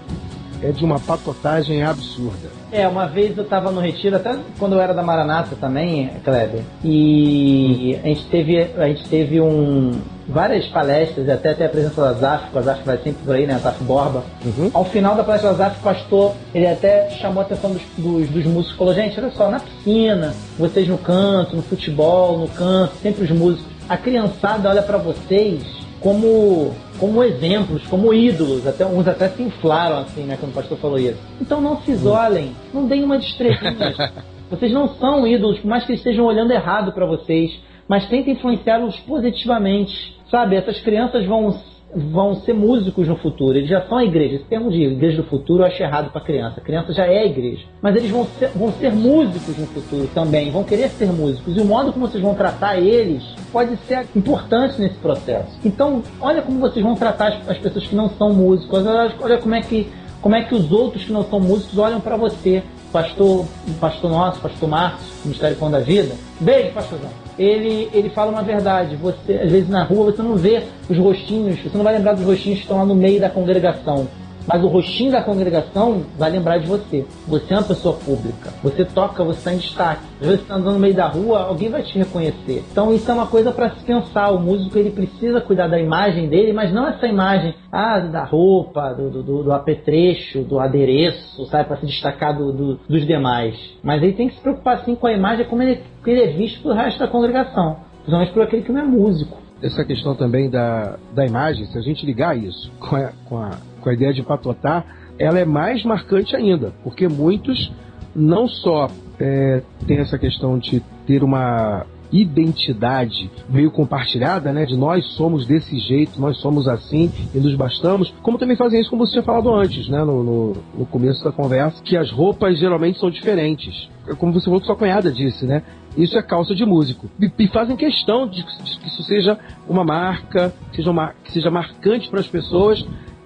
É 0.62 0.72
de 0.72 0.82
uma 0.82 0.98
patotagem 0.98 1.82
absurda. 1.82 2.48
É, 2.72 2.88
uma 2.88 3.06
vez 3.06 3.36
eu 3.36 3.44
tava 3.44 3.70
no 3.70 3.80
retiro, 3.80 4.16
até 4.16 4.38
quando 4.58 4.72
eu 4.72 4.80
era 4.80 4.94
da 4.94 5.02
Maranata 5.02 5.54
também, 5.54 6.10
Kleber, 6.24 6.62
e 6.82 7.98
a 8.02 8.06
gente 8.08 8.24
teve, 8.26 8.58
a 8.58 8.88
gente 8.88 9.06
teve 9.08 9.40
um, 9.42 9.92
várias 10.28 10.66
palestras, 10.66 11.28
até 11.28 11.50
até 11.50 11.66
a 11.66 11.68
presença 11.68 12.00
da 12.00 12.12
Zaf, 12.12 12.50
que 12.50 12.58
a 12.58 12.62
Zaf 12.62 12.82
vai 12.84 12.96
sempre 12.98 13.24
por 13.24 13.34
aí, 13.34 13.46
né, 13.46 13.54
a 13.54 13.58
Zaf 13.58 13.82
Borba. 13.84 14.24
Uhum. 14.44 14.70
Ao 14.72 14.84
final 14.84 15.14
da 15.14 15.24
palestra 15.24 15.50
da 15.50 15.56
Zaf, 15.56 15.78
o 15.78 15.82
pastor, 15.82 16.32
ele 16.54 16.66
até 16.66 17.10
chamou 17.10 17.42
a 17.42 17.46
atenção 17.46 17.72
dos, 17.72 17.82
dos, 17.96 18.28
dos 18.28 18.44
músicos, 18.46 18.76
falou, 18.76 18.94
gente, 18.94 19.18
olha 19.18 19.30
só, 19.30 19.50
na 19.50 19.60
piscina, 19.60 20.34
vocês 20.58 20.88
no 20.88 20.98
canto, 20.98 21.56
no 21.56 21.62
futebol, 21.62 22.38
no 22.38 22.48
canto, 22.48 22.94
sempre 23.02 23.24
os 23.24 23.30
músicos, 23.30 23.66
a 23.88 23.96
criançada 23.96 24.68
olha 24.68 24.82
para 24.82 24.98
vocês 24.98 25.62
como 26.00 26.72
como 26.98 27.24
exemplos, 27.24 27.82
como 27.86 28.14
ídolos, 28.14 28.66
até 28.66 28.86
uns 28.86 29.08
até 29.08 29.28
se 29.28 29.42
inflaram 29.42 29.98
assim, 29.98 30.22
né, 30.22 30.36
quando 30.38 30.52
o 30.52 30.54
pastor 30.54 30.78
falou 30.78 30.98
isso. 30.98 31.18
Então 31.40 31.60
não 31.60 31.80
se 31.82 31.90
isolem, 31.90 32.52
não 32.72 32.86
deem 32.86 33.02
uma 33.02 33.18
de 33.18 33.26
estrelinhas. 33.26 33.96
vocês 34.48 34.72
não 34.72 34.88
são 34.96 35.26
ídolos, 35.26 35.58
por 35.58 35.66
mais 35.66 35.84
que 35.84 35.92
eles 35.92 36.00
estejam 36.00 36.24
olhando 36.24 36.52
errado 36.52 36.92
para 36.92 37.06
vocês, 37.06 37.58
mas 37.88 38.08
tentem 38.08 38.34
influenciá-los 38.34 38.98
positivamente. 39.00 40.14
Sabe, 40.30 40.56
essas 40.56 40.80
crianças 40.80 41.24
vão 41.26 41.54
vão 41.94 42.34
ser 42.34 42.52
músicos 42.52 43.06
no 43.06 43.16
futuro. 43.16 43.56
Eles 43.56 43.70
já 43.70 43.82
são 43.82 43.98
a 43.98 44.04
igreja. 44.04 44.36
Esse 44.36 44.44
termo 44.44 44.70
de 44.70 44.82
igreja 44.82 45.22
do 45.22 45.28
futuro 45.28 45.62
eu 45.62 45.66
acho 45.66 45.82
errado 45.82 46.10
para 46.10 46.20
criança. 46.20 46.60
A 46.60 46.62
criança 46.62 46.92
já 46.92 47.06
é 47.06 47.20
a 47.20 47.26
igreja. 47.26 47.64
Mas 47.80 47.94
eles 47.96 48.10
vão 48.10 48.24
ser, 48.24 48.48
vão 48.48 48.72
ser 48.72 48.92
músicos 48.92 49.56
no 49.56 49.66
futuro 49.66 50.08
também. 50.12 50.50
Vão 50.50 50.64
querer 50.64 50.88
ser 50.88 51.06
músicos. 51.12 51.56
E 51.56 51.60
o 51.60 51.64
modo 51.64 51.92
como 51.92 52.06
vocês 52.06 52.22
vão 52.22 52.34
tratar 52.34 52.78
eles 52.78 53.22
pode 53.52 53.76
ser 53.86 54.06
importante 54.16 54.80
nesse 54.80 54.96
processo. 54.96 55.56
Então, 55.64 56.02
olha 56.20 56.42
como 56.42 56.58
vocês 56.58 56.84
vão 56.84 56.94
tratar 56.94 57.28
as, 57.28 57.50
as 57.50 57.58
pessoas 57.58 57.86
que 57.86 57.94
não 57.94 58.08
são 58.10 58.32
músicos. 58.32 58.84
Olha, 58.84 59.12
olha 59.20 59.38
como 59.38 59.54
é 59.54 59.60
que 59.60 59.88
como 60.20 60.34
é 60.34 60.42
que 60.42 60.54
os 60.54 60.72
outros 60.72 61.04
que 61.04 61.12
não 61.12 61.22
são 61.24 61.38
músicos 61.38 61.78
olham 61.78 62.00
para 62.00 62.16
você. 62.16 62.62
Pastor, 62.90 63.44
pastor 63.80 64.10
nosso, 64.10 64.40
pastor 64.40 64.68
Márcio, 64.68 65.12
Ministério 65.24 65.56
Pão 65.56 65.70
da 65.70 65.80
Vida. 65.80 66.14
Beijo, 66.40 66.72
pastorzão 66.72 67.23
ele, 67.38 67.88
ele 67.92 68.10
fala 68.10 68.30
uma 68.30 68.42
verdade. 68.42 68.96
Você, 68.96 69.32
às 69.34 69.50
vezes 69.50 69.68
na 69.68 69.82
rua 69.82 70.12
você 70.12 70.22
não 70.22 70.36
vê 70.36 70.62
os 70.88 70.96
rostinhos, 70.96 71.60
você 71.60 71.76
não 71.76 71.84
vai 71.84 71.96
lembrar 71.96 72.14
dos 72.14 72.24
rostinhos 72.24 72.58
que 72.58 72.64
estão 72.64 72.78
lá 72.78 72.84
no 72.84 72.94
meio 72.94 73.20
da 73.20 73.30
congregação. 73.30 74.06
Mas 74.46 74.62
o 74.62 74.66
rostinho 74.68 75.10
da 75.10 75.22
congregação 75.22 76.02
vai 76.18 76.30
lembrar 76.30 76.58
de 76.58 76.66
você. 76.66 77.04
Você 77.26 77.54
é 77.54 77.56
uma 77.56 77.66
pessoa 77.66 77.96
pública. 77.96 78.52
Você 78.62 78.84
toca, 78.84 79.24
você 79.24 79.38
está 79.38 79.54
em 79.54 79.58
destaque. 79.58 80.02
Às 80.20 80.26
vezes 80.26 80.40
você 80.40 80.42
está 80.42 80.54
andando 80.56 80.74
no 80.74 80.80
meio 80.80 80.94
da 80.94 81.06
rua, 81.06 81.44
alguém 81.44 81.70
vai 81.70 81.82
te 81.82 81.98
reconhecer. 81.98 82.62
Então 82.70 82.92
isso 82.92 83.10
é 83.10 83.14
uma 83.14 83.26
coisa 83.26 83.52
para 83.52 83.70
se 83.70 83.84
pensar. 83.84 84.30
O 84.30 84.40
músico 84.40 84.78
ele 84.78 84.90
precisa 84.90 85.40
cuidar 85.40 85.68
da 85.68 85.80
imagem 85.80 86.28
dele, 86.28 86.52
mas 86.52 86.72
não 86.72 86.86
essa 86.86 87.06
imagem 87.06 87.54
ah, 87.72 87.98
da 88.00 88.24
roupa, 88.24 88.92
do, 88.92 89.22
do, 89.22 89.42
do 89.42 89.52
apetrecho, 89.52 90.42
do 90.42 90.60
adereço, 90.60 91.44
sabe, 91.46 91.64
para 91.64 91.78
se 91.78 91.86
destacar 91.86 92.36
do, 92.36 92.52
do, 92.52 92.80
dos 92.88 93.06
demais. 93.06 93.56
Mas 93.82 94.02
ele 94.02 94.12
tem 94.12 94.28
que 94.28 94.34
se 94.34 94.40
preocupar 94.40 94.84
sim 94.84 94.94
com 94.94 95.06
a 95.06 95.12
imagem 95.12 95.46
como 95.46 95.62
ele, 95.62 95.82
ele 96.06 96.22
é 96.22 96.26
visto 96.28 96.62
pelo 96.62 96.74
resto 96.74 96.98
da 96.98 97.08
congregação. 97.08 97.76
Principalmente 98.02 98.32
por 98.32 98.42
aquele 98.42 98.62
que 98.62 98.72
não 98.72 98.80
é 98.80 98.84
músico. 98.84 99.38
Essa 99.62 99.82
questão 99.82 100.14
também 100.14 100.50
da, 100.50 100.98
da 101.14 101.24
imagem, 101.24 101.64
se 101.66 101.78
a 101.78 101.80
gente 101.80 102.04
ligar 102.04 102.36
isso 102.36 102.70
com 102.78 102.96
a, 102.96 103.12
com 103.26 103.38
a 103.38 103.50
com 103.84 103.90
a 103.90 103.92
ideia 103.92 104.12
de 104.14 104.22
patotar, 104.22 104.84
ela 105.18 105.38
é 105.38 105.44
mais 105.44 105.84
marcante 105.84 106.34
ainda, 106.34 106.72
porque 106.82 107.06
muitos 107.06 107.70
não 108.16 108.48
só 108.48 108.88
é, 109.20 109.62
têm 109.86 109.98
essa 109.98 110.18
questão 110.18 110.58
de 110.58 110.80
ter 111.06 111.22
uma 111.22 111.84
identidade 112.12 113.30
meio 113.48 113.70
compartilhada, 113.70 114.52
né? 114.52 114.64
De 114.64 114.76
nós 114.76 115.04
somos 115.14 115.46
desse 115.46 115.78
jeito, 115.78 116.20
nós 116.20 116.38
somos 116.38 116.68
assim 116.68 117.10
e 117.34 117.38
nos 117.38 117.54
bastamos, 117.56 118.14
como 118.22 118.38
também 118.38 118.56
fazem 118.56 118.80
isso, 118.80 118.90
como 118.90 119.04
você 119.04 119.12
tinha 119.12 119.22
falado 119.22 119.52
antes, 119.52 119.88
né? 119.88 120.04
No, 120.04 120.22
no, 120.22 120.52
no 120.78 120.86
começo 120.86 121.24
da 121.24 121.32
conversa, 121.32 121.82
que 121.82 121.96
as 121.96 122.10
roupas 122.10 122.58
geralmente 122.58 123.00
são 123.00 123.10
diferentes. 123.10 123.88
Como 124.18 124.32
você 124.32 124.44
falou 124.44 124.60
que 124.60 124.66
sua 124.66 124.76
cunhada 124.76 125.10
disse, 125.10 125.44
né? 125.44 125.62
Isso 125.96 126.16
é 126.16 126.22
calça 126.22 126.54
de 126.54 126.64
músico. 126.64 127.08
E, 127.20 127.30
e 127.38 127.48
fazem 127.48 127.76
questão 127.76 128.28
de, 128.28 128.42
de, 128.42 128.78
que 128.78 128.88
isso 128.88 129.02
seja 129.02 129.38
uma 129.68 129.84
marca, 129.84 130.54
seja 130.72 130.90
uma, 130.90 131.14
que 131.24 131.32
seja 131.32 131.50
marcante 131.50 132.08
para 132.08 132.20
as 132.20 132.28
pessoas 132.28 132.84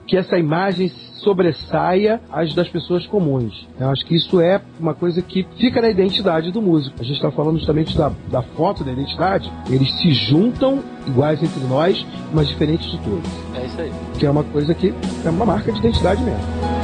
que 0.09 0.17
essa 0.17 0.39
imagem 0.39 0.91
sobressaia 1.19 2.21
as 2.33 2.55
das 2.55 2.69
pessoas 2.69 3.07
comuns. 3.07 3.69
Eu 3.79 3.91
acho 3.91 4.05
que 4.07 4.17
isso 4.17 4.41
é 4.41 4.61
uma 4.81 4.95
coisa 4.95 5.21
que 5.21 5.47
fica 5.59 5.83
na 5.83 5.91
identidade 5.91 6.51
do 6.51 6.63
músico. 6.63 6.97
A 6.99 7.05
gente 7.05 7.17
está 7.17 7.31
falando 7.31 7.59
justamente 7.59 7.97
da, 7.97 8.11
da 8.31 8.43
foto 8.43 8.83
da 8.83 8.91
identidade. 8.91 9.53
Eles 9.71 9.93
se 10.01 10.13
juntam 10.13 10.83
iguais 11.07 11.43
entre 11.43 11.61
nós, 11.67 12.07
mas 12.33 12.49
diferentes 12.49 12.91
de 12.91 12.99
todos. 12.99 13.31
É 13.55 13.67
isso 13.67 13.81
aí. 13.81 13.93
Que 14.19 14.27
é 14.27 14.31
uma 14.31 14.45
coisa 14.45 14.75
que 14.75 14.95
é 15.25 15.31
uma 15.31 15.45
marca 15.45 15.71
de 15.71 15.79
identidade 15.79 16.23
mesmo. 16.23 16.78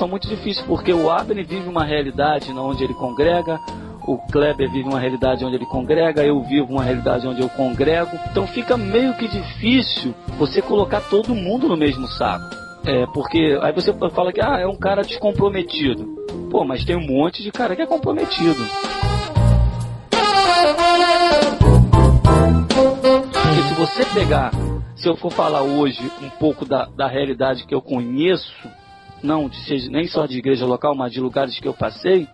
Situação 0.00 0.08
muito 0.08 0.28
difícil, 0.28 0.64
porque 0.66 0.92
o 0.92 1.10
Abner 1.10 1.46
vive 1.46 1.68
uma 1.68 1.84
realidade 1.84 2.50
onde 2.52 2.84
ele 2.84 2.94
congrega, 2.94 3.60
o 4.06 4.16
Kleber 4.16 4.70
vive 4.70 4.88
uma 4.88 4.98
realidade 4.98 5.44
onde 5.44 5.56
ele 5.56 5.66
congrega, 5.66 6.24
eu 6.24 6.40
vivo 6.42 6.72
uma 6.72 6.82
realidade 6.82 7.26
onde 7.26 7.42
eu 7.42 7.48
congrego. 7.50 8.18
Então 8.30 8.46
fica 8.46 8.76
meio 8.76 9.14
que 9.14 9.28
difícil 9.28 10.14
você 10.38 10.62
colocar 10.62 11.02
todo 11.02 11.34
mundo 11.34 11.68
no 11.68 11.76
mesmo 11.76 12.06
saco. 12.06 12.56
É, 12.86 13.06
porque 13.12 13.58
aí 13.60 13.72
você 13.72 13.92
fala 14.10 14.32
que 14.32 14.40
ah, 14.40 14.58
é 14.58 14.66
um 14.66 14.76
cara 14.76 15.02
descomprometido. 15.02 16.06
Pô, 16.50 16.64
mas 16.64 16.84
tem 16.84 16.96
um 16.96 17.06
monte 17.06 17.42
de 17.42 17.52
cara 17.52 17.76
que 17.76 17.82
é 17.82 17.86
comprometido. 17.86 18.64
Porque 23.32 23.62
se 23.68 23.74
você 23.74 24.04
pegar, 24.14 24.50
se 24.96 25.06
eu 25.06 25.16
for 25.16 25.30
falar 25.30 25.60
hoje 25.60 26.10
um 26.22 26.30
pouco 26.30 26.64
da, 26.64 26.86
da 26.86 27.06
realidade 27.06 27.66
que 27.66 27.74
eu 27.74 27.82
conheço, 27.82 28.52
não 29.22 29.48
de 29.48 29.56
seja, 29.64 29.90
nem 29.90 30.06
só 30.06 30.26
de 30.26 30.38
igreja 30.38 30.66
local, 30.66 30.94
mas 30.94 31.12
de 31.12 31.20
lugares 31.20 31.58
que 31.58 31.68
eu 31.68 31.74
passei, 31.74 32.28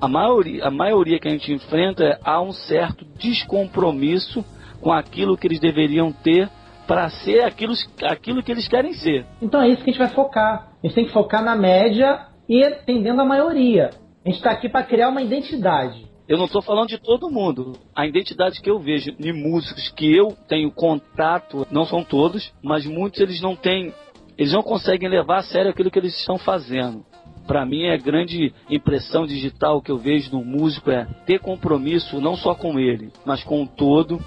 a 0.00 0.08
maioria, 0.08 0.64
a 0.64 0.70
maioria 0.70 1.18
que 1.18 1.28
a 1.28 1.30
gente 1.30 1.52
enfrenta 1.52 2.04
é 2.04 2.18
há 2.22 2.40
um 2.40 2.52
certo 2.52 3.04
descompromisso 3.18 4.44
com 4.80 4.92
aquilo 4.92 5.36
que 5.36 5.46
eles 5.46 5.58
deveriam 5.58 6.12
ter 6.12 6.48
para 6.86 7.10
ser 7.10 7.42
aquilo, 7.42 7.74
aquilo 8.04 8.42
que 8.42 8.50
eles 8.50 8.68
querem 8.68 8.94
ser. 8.94 9.26
Então 9.42 9.60
é 9.60 9.68
isso 9.68 9.82
que 9.82 9.90
a 9.90 9.92
gente 9.92 9.98
vai 9.98 10.08
focar. 10.08 10.68
A 10.82 10.86
gente 10.86 10.94
tem 10.94 11.04
que 11.04 11.12
focar 11.12 11.42
na 11.42 11.56
média 11.56 12.26
e 12.48 12.64
atendendo 12.64 13.20
a 13.20 13.24
maioria. 13.24 13.90
A 14.24 14.28
gente 14.28 14.38
está 14.38 14.50
aqui 14.50 14.68
para 14.68 14.84
criar 14.84 15.08
uma 15.08 15.22
identidade. 15.22 16.08
Eu 16.28 16.36
não 16.36 16.44
estou 16.44 16.60
falando 16.60 16.88
de 16.88 16.98
todo 16.98 17.30
mundo. 17.30 17.72
A 17.96 18.06
identidade 18.06 18.60
que 18.60 18.70
eu 18.70 18.78
vejo 18.78 19.12
de 19.12 19.32
músicos 19.32 19.88
que 19.90 20.14
eu 20.14 20.36
tenho 20.46 20.70
contato, 20.70 21.66
não 21.70 21.86
são 21.86 22.04
todos, 22.04 22.52
mas 22.62 22.84
muitos 22.84 23.20
eles 23.20 23.40
não 23.40 23.56
têm, 23.56 23.94
eles 24.38 24.52
não 24.52 24.62
conseguem 24.62 25.08
levar 25.08 25.38
a 25.38 25.42
sério 25.42 25.70
aquilo 25.70 25.90
que 25.90 25.98
eles 25.98 26.16
estão 26.16 26.38
fazendo. 26.38 27.04
Para 27.46 27.66
mim, 27.66 27.86
é 27.86 27.94
a 27.94 27.98
grande 27.98 28.54
impressão 28.70 29.26
digital 29.26 29.82
que 29.82 29.90
eu 29.90 29.98
vejo 29.98 30.30
no 30.30 30.44
músico 30.44 30.90
é 30.90 31.06
ter 31.26 31.40
compromisso 31.40 32.20
não 32.20 32.36
só 32.36 32.54
com 32.54 32.78
ele, 32.78 33.10
mas 33.26 33.42
com 33.42 33.64
o 33.64 33.66
todo 33.66 34.20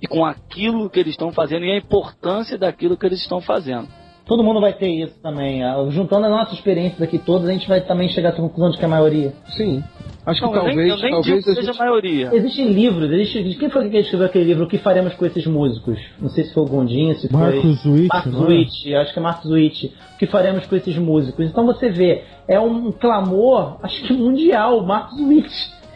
e 0.00 0.06
com 0.06 0.24
aquilo 0.24 0.88
que 0.88 1.00
eles 1.00 1.14
estão 1.14 1.32
fazendo 1.32 1.64
e 1.64 1.72
a 1.72 1.78
importância 1.78 2.56
daquilo 2.56 2.96
que 2.96 3.04
eles 3.04 3.20
estão 3.20 3.40
fazendo. 3.40 3.88
Todo 4.26 4.42
mundo 4.42 4.60
vai 4.60 4.72
ter 4.72 4.88
isso 4.88 5.14
também. 5.22 5.62
Ah, 5.62 5.76
juntando 5.90 6.26
a 6.26 6.28
nossa 6.28 6.52
experiência 6.52 6.98
daqui 6.98 7.16
todas, 7.16 7.48
a 7.48 7.52
gente 7.52 7.68
vai 7.68 7.80
também 7.80 8.08
chegar 8.08 8.30
à 8.30 8.32
conclusão 8.32 8.70
de 8.70 8.76
que 8.76 8.82
é 8.82 8.86
a 8.86 8.90
maioria. 8.90 9.32
Sim. 9.56 9.84
Acho 10.26 10.40
que 10.40 10.46
Não, 10.46 10.56
eu 10.56 10.62
nem- 10.64 10.74
talvez, 10.74 10.90
eu 10.90 10.96
nem 11.02 11.10
talvez 11.12 11.24
digo 11.24 11.44
que 11.44 11.50
a 11.50 11.54
seja 11.54 11.66
gente- 11.72 11.80
a 11.80 11.84
maioria. 11.84 12.30
Existem 12.34 12.66
livros, 12.72 13.08
existe. 13.12 13.54
Quem 13.56 13.70
foi 13.70 13.88
que 13.88 13.96
escreveu 13.98 14.26
aquele 14.26 14.44
livro? 14.46 14.64
O 14.64 14.68
que 14.68 14.78
faremos 14.78 15.14
com 15.14 15.24
esses 15.24 15.46
músicos? 15.46 16.00
Não 16.20 16.28
sei 16.28 16.42
se 16.42 16.52
foi 16.52 16.64
o 16.64 16.66
Gondinha, 16.66 17.14
se 17.14 17.28
foi. 17.28 17.38
Marcos 17.38 17.84
Witt, 17.86 18.08
Marcos 18.12 18.34
é? 18.34 18.44
Witt, 18.44 18.94
acho 18.96 19.12
que 19.12 19.18
é 19.20 19.22
Marcos 19.22 19.50
Witt. 19.52 19.86
O 19.86 20.18
que 20.18 20.26
faremos 20.26 20.66
com 20.66 20.74
esses 20.74 20.98
músicos? 20.98 21.46
Então 21.46 21.64
você 21.64 21.88
vê, 21.88 22.24
é 22.48 22.58
um 22.58 22.90
clamor, 22.90 23.76
acho 23.84 24.02
que 24.02 24.12
mundial, 24.12 24.84
Marcos 24.84 25.20
Witt. 25.20 25.48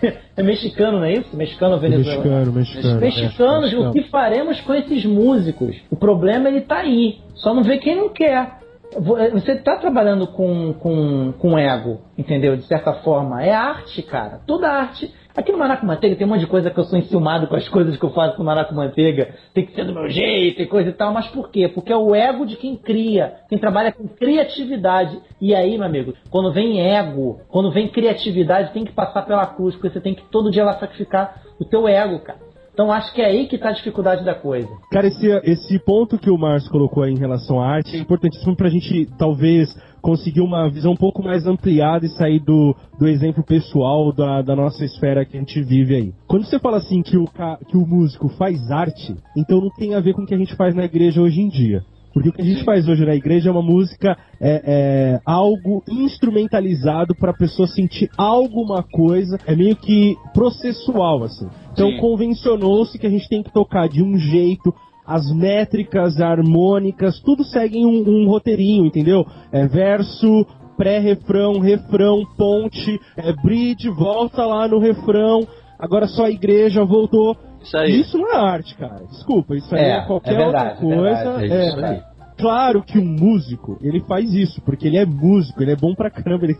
É 0.36 0.42
mexicano, 0.42 0.98
não 0.98 1.04
é 1.04 1.12
isso? 1.14 1.36
Mexicano 1.36 1.74
ou 1.74 1.80
venezuelano? 1.80 2.22
Mexicano, 2.22 2.52
mexicano. 2.52 3.00
Mexicanos, 3.00 3.72
É, 3.72 3.76
o 3.88 3.92
que 3.92 4.02
faremos 4.04 4.60
com 4.62 4.74
esses 4.74 5.04
músicos? 5.04 5.76
O 5.90 5.96
problema 5.96 6.48
ele 6.48 6.62
tá 6.62 6.78
aí. 6.78 7.18
Só 7.34 7.52
não 7.54 7.62
vê 7.62 7.78
quem 7.78 7.96
não 7.96 8.08
quer. 8.08 8.58
Vo- 8.98 9.16
Você 9.32 9.56
tá 9.56 9.76
trabalhando 9.76 10.26
com, 10.26 10.72
com, 10.74 11.32
com 11.38 11.58
ego, 11.58 12.00
entendeu? 12.18 12.56
De 12.56 12.64
certa 12.64 12.92
forma. 12.94 13.42
É 13.44 13.52
arte, 13.52 14.02
cara. 14.02 14.40
Toda 14.46 14.68
arte. 14.68 15.12
Aqui 15.36 15.52
no 15.52 15.58
Maraco 15.58 15.86
Manteiga 15.86 16.16
tem 16.16 16.26
um 16.26 16.30
monte 16.30 16.40
de 16.40 16.46
coisa 16.48 16.70
que 16.70 16.78
eu 16.78 16.84
sou 16.84 16.98
enciumado 16.98 17.46
com 17.46 17.54
as 17.54 17.68
coisas 17.68 17.96
que 17.96 18.04
eu 18.04 18.10
faço 18.10 18.38
no 18.38 18.44
Maraco 18.44 18.74
Manteiga. 18.74 19.34
Tem 19.54 19.64
que 19.64 19.74
ser 19.74 19.84
do 19.84 19.94
meu 19.94 20.08
jeito 20.08 20.60
e 20.60 20.66
coisa 20.66 20.90
e 20.90 20.92
tal. 20.92 21.12
Mas 21.12 21.28
por 21.28 21.50
quê? 21.50 21.68
Porque 21.68 21.92
é 21.92 21.96
o 21.96 22.14
ego 22.14 22.44
de 22.44 22.56
quem 22.56 22.76
cria. 22.76 23.34
Quem 23.48 23.58
trabalha 23.58 23.92
com 23.92 24.08
criatividade. 24.08 25.20
E 25.40 25.54
aí, 25.54 25.78
meu 25.78 25.86
amigo, 25.86 26.14
quando 26.30 26.52
vem 26.52 26.80
ego, 26.80 27.40
quando 27.48 27.70
vem 27.70 27.88
criatividade, 27.88 28.72
tem 28.72 28.84
que 28.84 28.92
passar 28.92 29.22
pela 29.22 29.46
cruz. 29.46 29.74
Porque 29.76 29.90
você 29.90 30.00
tem 30.00 30.14
que 30.14 30.24
todo 30.30 30.50
dia 30.50 30.64
lá 30.64 30.74
sacrificar 30.78 31.42
o 31.60 31.64
teu 31.64 31.86
ego, 31.86 32.18
cara. 32.20 32.49
Então 32.72 32.90
acho 32.90 33.12
que 33.12 33.20
é 33.20 33.26
aí 33.26 33.46
que 33.46 33.58
tá 33.58 33.70
a 33.70 33.72
dificuldade 33.72 34.24
da 34.24 34.34
coisa. 34.34 34.68
Cara, 34.90 35.06
esse, 35.06 35.26
esse 35.44 35.78
ponto 35.78 36.18
que 36.18 36.30
o 36.30 36.38
Márcio 36.38 36.70
colocou 36.70 37.02
aí 37.02 37.12
em 37.12 37.18
relação 37.18 37.60
à 37.60 37.66
arte 37.66 37.96
é 37.96 37.98
importantíssimo 37.98 38.56
pra 38.56 38.68
gente, 38.68 39.06
talvez, 39.18 39.74
conseguir 40.00 40.40
uma 40.40 40.68
visão 40.70 40.92
um 40.92 40.96
pouco 40.96 41.22
mais 41.22 41.46
ampliada 41.46 42.06
e 42.06 42.10
sair 42.10 42.40
do, 42.40 42.74
do 42.98 43.06
exemplo 43.06 43.44
pessoal 43.44 44.12
da, 44.12 44.42
da 44.42 44.56
nossa 44.56 44.84
esfera 44.84 45.24
que 45.24 45.36
a 45.36 45.40
gente 45.40 45.60
vive 45.62 45.94
aí. 45.94 46.14
Quando 46.26 46.44
você 46.44 46.58
fala 46.58 46.78
assim 46.78 47.02
que 47.02 47.16
o, 47.16 47.26
que 47.68 47.76
o 47.76 47.86
músico 47.86 48.28
faz 48.30 48.70
arte, 48.70 49.14
então 49.36 49.60
não 49.60 49.70
tem 49.70 49.94
a 49.94 50.00
ver 50.00 50.14
com 50.14 50.22
o 50.22 50.26
que 50.26 50.34
a 50.34 50.38
gente 50.38 50.56
faz 50.56 50.74
na 50.74 50.84
igreja 50.84 51.20
hoje 51.20 51.40
em 51.40 51.48
dia. 51.48 51.82
Porque 52.12 52.28
o 52.28 52.32
que 52.32 52.42
a 52.42 52.44
gente 52.44 52.64
faz 52.64 52.88
hoje 52.88 53.04
na 53.04 53.14
igreja 53.14 53.48
é 53.48 53.52
uma 53.52 53.62
música, 53.62 54.16
é, 54.40 54.62
é 54.64 55.20
algo 55.24 55.82
instrumentalizado 55.88 57.14
para 57.14 57.30
a 57.30 57.36
pessoa 57.36 57.68
sentir 57.68 58.10
alguma 58.16 58.82
coisa, 58.82 59.38
é 59.46 59.54
meio 59.54 59.76
que 59.76 60.16
processual, 60.34 61.22
assim. 61.24 61.48
Então 61.72 61.96
convencionou-se 61.98 62.98
que 62.98 63.06
a 63.06 63.10
gente 63.10 63.28
tem 63.28 63.42
que 63.42 63.52
tocar 63.52 63.88
de 63.88 64.02
um 64.02 64.16
jeito, 64.16 64.74
as 65.06 65.32
métricas 65.32 66.20
harmônicas, 66.20 67.20
tudo 67.20 67.44
segue 67.44 67.84
um, 67.84 68.04
um 68.06 68.28
roteirinho, 68.28 68.86
entendeu? 68.86 69.24
É 69.52 69.66
verso, 69.66 70.46
pré-refrão, 70.76 71.58
refrão, 71.58 72.24
ponte, 72.36 72.98
é 73.16 73.32
bridge, 73.32 73.88
volta 73.90 74.46
lá 74.46 74.66
no 74.66 74.78
refrão, 74.78 75.46
agora 75.78 76.06
só 76.06 76.24
a 76.26 76.30
igreja 76.30 76.84
voltou. 76.84 77.36
Isso 77.62 77.76
aí. 77.76 78.00
Isso 78.00 78.16
não 78.18 78.32
é 78.32 78.36
arte, 78.36 78.74
cara. 78.76 79.04
Desculpa, 79.10 79.54
isso 79.54 79.74
aí 79.74 79.82
é, 79.84 79.90
É, 79.98 80.00
qualquer 80.02 80.34
é 80.34 80.36
verdade, 80.36 80.84
outra 80.84 80.96
é 80.96 80.96
coisa. 80.96 81.02
verdade, 81.24 81.52
é 81.52 81.68
isso 81.68 81.80
é. 81.80 82.10
Claro 82.38 82.82
que 82.82 82.98
um 82.98 83.04
músico, 83.04 83.76
ele 83.82 84.00
faz 84.00 84.32
isso, 84.32 84.62
porque 84.62 84.86
ele 84.86 84.96
é 84.96 85.04
músico, 85.04 85.62
ele 85.62 85.72
é 85.72 85.76
bom 85.76 85.94
pra 85.94 86.10
caramba, 86.10 86.46
ele, 86.46 86.56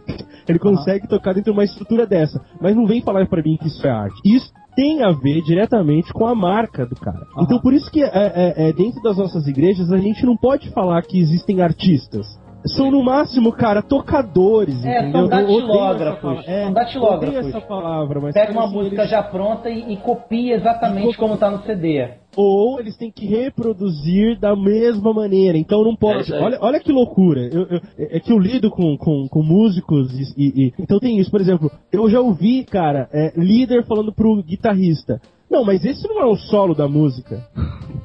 ele 0.46 0.58
consegue 0.58 1.08
tocar 1.08 1.32
dentro 1.32 1.50
de 1.52 1.56
uma 1.58 1.64
estrutura 1.64 2.06
dessa. 2.06 2.38
Mas 2.60 2.76
não 2.76 2.86
vem 2.86 3.00
falar 3.00 3.26
pra 3.26 3.42
mim 3.42 3.56
que 3.56 3.68
isso 3.68 3.86
é 3.86 3.90
arte. 3.90 4.20
Isso 4.22 4.52
tem 4.76 5.02
a 5.02 5.10
ver 5.10 5.40
diretamente 5.42 6.12
com 6.12 6.26
a 6.26 6.34
marca 6.34 6.84
do 6.84 6.94
cara. 6.96 7.26
Então 7.38 7.58
por 7.60 7.72
isso 7.72 7.90
que 7.90 8.02
é, 8.02 8.08
é- 8.12 8.68
é, 8.68 8.72
dentro 8.74 9.00
das 9.02 9.16
nossas 9.16 9.46
igrejas 9.46 9.90
a 9.90 9.96
gente 9.96 10.24
não 10.26 10.36
pode 10.36 10.68
falar 10.70 11.00
que 11.02 11.18
existem 11.18 11.62
artistas. 11.62 12.26
São 12.66 12.90
no 12.90 13.02
máximo, 13.02 13.52
cara, 13.52 13.80
tocadores, 13.82 14.84
É, 14.84 14.98
entendeu? 14.98 15.12
são 15.12 15.20
Eu 15.20 15.26
odeio 15.26 15.46
datilógrafos, 15.46 16.10
essa 16.10 16.20
palavra. 16.20 16.44
É, 16.52 16.64
são 16.64 16.72
datilógrafos. 16.74 17.46
essa 17.46 17.60
palavra, 17.62 18.20
mas 18.20 18.34
Pega 18.34 18.52
uma 18.52 18.66
música 18.66 18.96
eles- 19.02 19.10
já 19.10 19.22
pronta 19.22 19.70
e, 19.70 19.92
e 19.94 19.96
copia 19.96 20.54
exatamente 20.56 21.08
E 21.14 21.16
como 21.16 21.36
tá 21.38 21.50
no 21.50 21.62
CD. 21.62 22.06
ou 22.36 22.78
eles 22.78 22.96
têm 22.98 23.10
que 23.10 23.26
reproduzir 23.26 24.38
da 24.38 24.54
mesma 24.54 25.12
maneira. 25.12 25.56
Então 25.56 25.82
não 25.82 25.92
É 25.92 25.96
pode. 25.96 26.32
aí. 26.34 26.42
olha, 26.42 26.58
olha 26.60 26.80
que 26.80 26.92
loucura. 26.92 27.40
Eu- 27.52 27.66
eu- 27.66 27.80
é 27.98 28.20
que 28.20 28.30
eu 28.32 28.38
lido 28.38 28.70
com, 28.70 28.96
com, 28.96 29.26
com 29.28 29.42
músicos 29.42 30.12
e, 30.12 30.34
e- 30.36 30.66
e- 30.66 30.72
Então 30.78 30.98
tem 30.98 31.18
isso, 31.18 31.30
por 31.30 31.40
exemplo, 31.40 31.70
eu 31.90 32.08
já 32.10 32.20
ouvi, 32.20 32.64
cara, 32.64 33.08
é, 33.12 33.32
líder 33.36 33.84
falando 33.86 34.12
pro 34.12 34.42
guitarrista. 34.42 35.20
Não, 35.50 35.64
mas 35.64 35.84
esse 35.84 36.06
não 36.06 36.20
é 36.20 36.24
o 36.26 36.36
solo 36.36 36.74
da 36.74 36.86
música. 36.86 37.44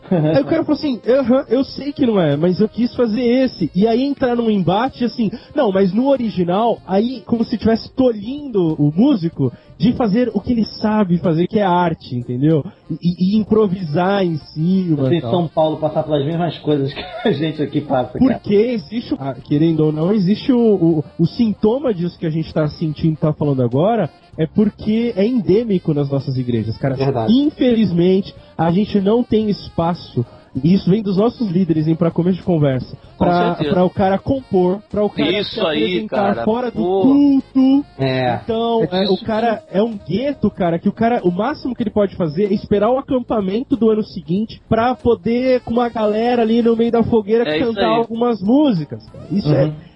Aí 0.09 0.41
o 0.41 0.45
cara 0.45 0.63
falou 0.63 0.77
assim, 0.77 0.99
"Aham, 1.07 1.45
eu 1.49 1.63
sei 1.63 1.91
que 1.91 2.05
não 2.05 2.19
é, 2.19 2.35
mas 2.35 2.59
eu 2.59 2.67
quis 2.69 2.93
fazer 2.95 3.21
esse. 3.21 3.71
E 3.75 3.87
aí 3.87 4.03
entrar 4.03 4.35
num 4.35 4.49
embate 4.49 5.03
assim, 5.03 5.31
não, 5.53 5.71
mas 5.71 5.93
no 5.93 6.07
original, 6.07 6.79
aí 6.87 7.21
como 7.25 7.43
se 7.43 7.55
estivesse 7.55 7.93
tolhindo 7.95 8.73
o 8.81 8.91
músico 8.95 9.51
de 9.77 9.91
fazer 9.93 10.31
o 10.33 10.39
que 10.39 10.53
ele 10.53 10.63
sabe 10.65 11.17
fazer, 11.17 11.47
que 11.47 11.59
é 11.59 11.63
arte, 11.63 12.15
entendeu? 12.15 12.63
E, 12.89 13.35
e 13.35 13.37
improvisar 13.37 14.23
em 14.23 14.37
cima. 14.37 15.13
Em. 15.13 15.19
São 15.21 15.47
Paulo 15.47 15.77
passar 15.77 16.03
pelas 16.03 16.25
mesmas 16.25 16.57
coisas 16.59 16.93
que 16.93 17.27
a 17.27 17.31
gente 17.31 17.61
aqui 17.61 17.81
passa, 17.81 18.17
cara. 18.17 18.39
Porque 18.39 18.55
existe, 18.55 19.13
o- 19.13 19.17
ah, 19.19 19.33
querendo 19.33 19.81
ou 19.81 19.91
não, 19.91 20.13
existe 20.13 20.51
o, 20.53 20.57
o, 20.59 21.03
o 21.19 21.25
sintoma 21.25 21.93
disso 21.93 22.17
que 22.17 22.25
a 22.25 22.29
gente 22.29 22.53
tá 22.53 22.67
sentindo, 22.69 23.17
tá 23.17 23.33
falando 23.33 23.61
agora, 23.61 24.09
é 24.37 24.47
porque 24.47 25.13
é 25.15 25.25
endêmico 25.25 25.93
nas 25.93 26.09
nossas 26.09 26.37
igrejas, 26.37 26.77
cara. 26.77 26.95
Verdade. 26.95 27.33
Infelizmente, 27.33 28.33
a 28.57 28.71
gente 28.71 28.99
não 29.01 29.23
tem 29.23 29.49
espaço. 29.49 30.25
E 30.63 30.73
isso 30.73 30.89
vem 30.89 31.01
dos 31.03 31.17
nossos 31.17 31.49
líderes, 31.49 31.87
hein, 31.87 31.95
pra 31.95 32.09
começo 32.11 32.37
de 32.37 32.43
conversa. 32.43 32.95
Com 33.17 33.25
Pra, 33.25 33.55
pra 33.55 33.83
o 33.83 33.89
cara 33.89 34.17
compor, 34.17 34.79
pra 34.89 35.03
o 35.03 35.09
cara 35.09 35.29
Isso 35.39 35.55
se 35.55 35.59
aí, 35.59 35.83
apresentar 35.83 36.15
cara, 36.33 36.43
fora 36.45 36.71
do 36.71 36.77
pô. 36.77 37.01
culto. 37.01 37.85
É. 37.99 38.39
Então, 38.43 38.87
É 38.89 39.03
é, 39.03 39.09
o 39.09 39.17
cara 39.17 39.63
é 39.69 39.83
um 39.83 39.97
gueto, 39.97 40.49
cara, 40.49 40.79
que 40.79 40.87
o 40.89 40.93
cara, 40.93 41.21
o 41.23 41.31
máximo 41.31 41.75
que 41.75 41.83
ele 41.83 41.89
pode 41.91 42.15
fazer 42.15 42.45
é 42.45 42.53
esperar 42.53 42.89
o 42.89 42.97
acampamento 42.97 43.75
do 43.75 43.89
ano 43.89 44.03
seguinte 44.03 44.61
pra 44.69 44.95
poder, 44.95 45.61
com 45.61 45.71
uma 45.71 45.89
galera 45.89 46.41
ali 46.41 46.61
no 46.61 46.75
meio 46.75 46.91
da 46.91 47.03
fogueira, 47.03 47.43
É 47.49 47.59
cantar 47.59 47.81
aí. 47.91 47.97
algumas 47.97 48.41
músicas. 48.41 49.05
cara. 49.09 49.25
Isso 49.31 49.53
é. 49.53 49.65
Uhum. 49.65 49.73
Isso 49.73 49.75
é, 49.81 49.94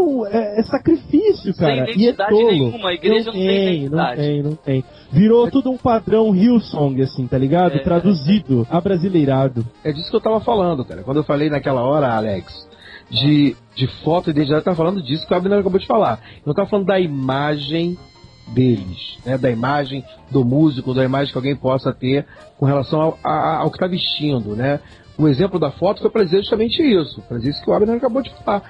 um- 0.00 0.26
é- 0.26 0.60
é 0.60 0.62
sacrifício, 0.62 1.52
Sem 1.52 1.54
cara. 1.54 1.90
identidade 1.90 2.32
e 2.34 2.36
é 2.36 2.40
tolo. 2.40 2.50
nenhuma, 2.50 2.88
a 2.90 2.94
igreja 2.94 3.26
não 3.26 3.32
tem 3.32 3.74
identidade. 3.76 4.20
Não 4.20 4.24
tem, 4.26 4.42
não 4.42 4.54
tem. 4.54 4.84
Virou 5.12 5.50
tudo 5.50 5.70
um 5.70 5.76
padrão 5.76 6.34
Hillsong, 6.34 7.02
assim, 7.02 7.26
tá 7.26 7.36
ligado? 7.38 7.76
É. 7.76 7.78
Traduzido, 7.80 8.66
abrasileirado. 8.70 9.66
É 9.84 9.92
disso 9.92 10.10
que 10.10 10.16
eu 10.16 10.20
tava 10.20 10.40
falando, 10.40 10.84
cara. 10.84 11.02
Quando 11.02 11.18
eu 11.18 11.24
falei 11.24 11.50
naquela 11.50 11.82
hora, 11.82 12.14
Alex, 12.14 12.68
de, 13.10 13.56
de 13.74 13.86
foto 14.04 14.28
e 14.28 14.30
identidade, 14.30 14.60
eu 14.60 14.64
tava 14.64 14.76
falando 14.76 15.02
disso 15.02 15.26
que 15.26 15.32
o 15.34 15.36
Abner 15.36 15.58
acabou 15.58 15.80
de 15.80 15.86
falar. 15.86 16.20
Eu 16.36 16.42
não 16.46 16.54
tava 16.54 16.68
falando 16.68 16.86
da 16.86 17.00
imagem 17.00 17.98
deles, 18.54 19.18
né? 19.24 19.38
Da 19.38 19.50
imagem 19.50 20.04
do 20.30 20.44
músico, 20.44 20.94
da 20.94 21.04
imagem 21.04 21.32
que 21.32 21.38
alguém 21.38 21.54
possa 21.56 21.92
ter 21.92 22.26
com 22.58 22.66
relação 22.66 23.00
ao, 23.00 23.18
a- 23.22 23.56
ao 23.58 23.70
que 23.70 23.78
tá 23.78 23.86
vestindo, 23.86 24.56
né? 24.56 24.80
O 25.18 25.28
exemplo 25.28 25.58
da 25.58 25.70
foto 25.70 26.00
foi 26.00 26.10
para 26.10 26.24
dizer 26.24 26.38
justamente 26.38 26.82
isso, 26.82 27.20
para 27.28 27.36
dizer 27.38 27.50
isso 27.50 27.62
que 27.62 27.70
o 27.70 27.74
Abner 27.74 27.96
acabou 27.96 28.22
de 28.22 28.30
falar. 28.42 28.62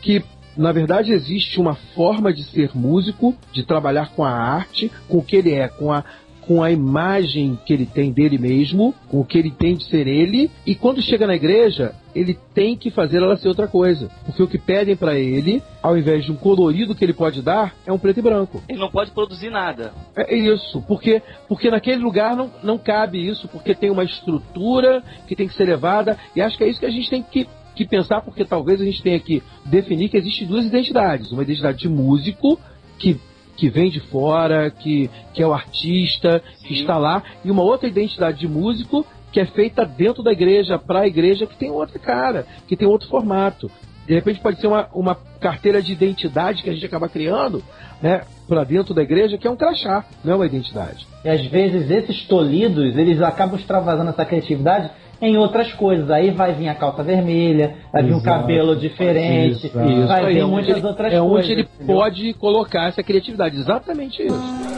Que 0.00 0.24
Na 0.58 0.72
verdade, 0.72 1.12
existe 1.12 1.60
uma 1.60 1.76
forma 1.94 2.32
de 2.32 2.42
ser 2.42 2.72
músico, 2.74 3.32
de 3.52 3.62
trabalhar 3.62 4.10
com 4.10 4.24
a 4.24 4.30
arte, 4.30 4.90
com 5.08 5.18
o 5.18 5.22
que 5.22 5.36
ele 5.36 5.52
é, 5.54 5.68
com 5.68 5.92
a, 5.92 6.02
com 6.48 6.62
a 6.62 6.72
imagem 6.72 7.56
que 7.64 7.74
ele 7.74 7.86
tem 7.86 8.10
dele 8.10 8.38
mesmo, 8.38 8.94
com 9.08 9.20
o 9.20 9.24
que 9.24 9.38
ele 9.38 9.52
tem 9.52 9.76
de 9.76 9.84
ser 9.84 10.08
ele, 10.08 10.50
e 10.66 10.74
quando 10.74 11.00
chega 11.00 11.26
na 11.26 11.36
igreja, 11.36 11.94
ele 12.14 12.36
tem 12.54 12.74
que 12.74 12.90
fazer 12.90 13.18
ela 13.18 13.36
ser 13.36 13.48
outra 13.48 13.68
coisa. 13.68 14.10
Porque 14.24 14.42
o 14.42 14.48
que 14.48 14.58
pedem 14.58 14.96
para 14.96 15.18
ele, 15.18 15.62
ao 15.82 15.96
invés 15.96 16.24
de 16.24 16.32
um 16.32 16.36
colorido 16.36 16.94
que 16.94 17.04
ele 17.04 17.12
pode 17.12 17.42
dar, 17.42 17.74
é 17.86 17.92
um 17.92 17.98
preto 17.98 18.20
e 18.20 18.22
branco. 18.22 18.62
Ele 18.66 18.80
não 18.80 18.90
pode 18.90 19.10
produzir 19.10 19.50
nada. 19.50 19.92
É 20.16 20.34
isso, 20.34 20.82
porque, 20.88 21.22
porque 21.46 21.70
naquele 21.70 22.02
lugar 22.02 22.34
não, 22.34 22.50
não 22.62 22.78
cabe 22.78 23.24
isso, 23.24 23.46
porque 23.48 23.74
tem 23.74 23.90
uma 23.90 24.04
estrutura 24.04 25.02
que 25.26 25.36
tem 25.36 25.46
que 25.46 25.54
ser 25.54 25.64
levada, 25.64 26.18
e 26.34 26.40
acho 26.40 26.56
que 26.56 26.64
é 26.64 26.68
isso 26.68 26.80
que 26.80 26.86
a 26.86 26.90
gente 26.90 27.10
tem 27.10 27.22
que, 27.22 27.46
que 27.78 27.88
pensar, 27.88 28.20
porque 28.20 28.44
talvez 28.44 28.80
a 28.80 28.84
gente 28.84 29.02
tenha 29.02 29.18
que 29.20 29.42
definir 29.64 30.08
que 30.08 30.16
existem 30.16 30.46
duas 30.46 30.66
identidades. 30.66 31.30
Uma 31.32 31.42
identidade 31.42 31.78
de 31.78 31.88
músico, 31.88 32.58
que 32.98 33.18
que 33.56 33.68
vem 33.68 33.90
de 33.90 33.98
fora, 33.98 34.70
que, 34.70 35.10
que 35.34 35.42
é 35.42 35.46
o 35.46 35.52
artista, 35.52 36.40
que 36.64 36.74
está 36.74 36.96
lá, 36.96 37.24
e 37.44 37.50
uma 37.50 37.64
outra 37.64 37.88
identidade 37.88 38.38
de 38.38 38.46
músico 38.46 39.04
que 39.32 39.40
é 39.40 39.46
feita 39.46 39.84
dentro 39.84 40.22
da 40.22 40.30
igreja, 40.30 40.78
para 40.78 41.00
a 41.00 41.06
igreja, 41.08 41.44
que 41.44 41.56
tem 41.56 41.68
outra 41.68 41.98
cara, 41.98 42.46
que 42.68 42.76
tem 42.76 42.86
outro 42.86 43.08
formato. 43.08 43.68
De 44.06 44.14
repente 44.14 44.40
pode 44.40 44.60
ser 44.60 44.68
uma, 44.68 44.88
uma 44.94 45.14
carteira 45.40 45.82
de 45.82 45.92
identidade 45.92 46.62
que 46.62 46.70
a 46.70 46.72
gente 46.72 46.86
acaba 46.86 47.08
criando, 47.08 47.62
né, 48.00 48.22
para 48.48 48.64
dentro 48.64 48.94
da 48.94 49.02
igreja, 49.02 49.36
que 49.36 49.46
é 49.46 49.50
um 49.50 49.56
crachá, 49.56 50.04
não 50.24 50.34
é 50.34 50.36
uma 50.36 50.46
identidade. 50.46 51.06
E 51.24 51.28
às 51.28 51.44
vezes 51.46 51.90
esses 51.90 52.26
tolidos, 52.26 52.96
eles 52.96 53.20
acabam 53.20 53.58
extravasando 53.58 54.10
essa 54.10 54.24
criatividade 54.24 54.90
em 55.20 55.36
outras 55.36 55.72
coisas. 55.74 56.10
Aí 56.10 56.30
vai 56.30 56.52
vir 56.54 56.68
a 56.68 56.74
calça 56.74 57.02
vermelha, 57.02 57.74
vai 57.92 58.02
vir 58.02 58.14
um 58.14 58.22
cabelo 58.22 58.76
diferente, 58.76 59.66
Isso, 59.66 60.06
vai 60.08 60.24
aí 60.26 60.34
vir 60.34 60.40
é 60.40 60.44
muitas 60.44 60.76
ele- 60.76 60.86
outras 60.86 61.12
É 61.12 61.18
coisas. 61.18 61.38
onde 61.44 61.52
ele 61.52 61.62
entendeu? 61.62 61.96
pode 61.96 62.34
colocar 62.34 62.88
essa 62.88 63.02
criatividade. 63.02 63.56
Exatamente 63.56 64.22
isso. 64.22 64.68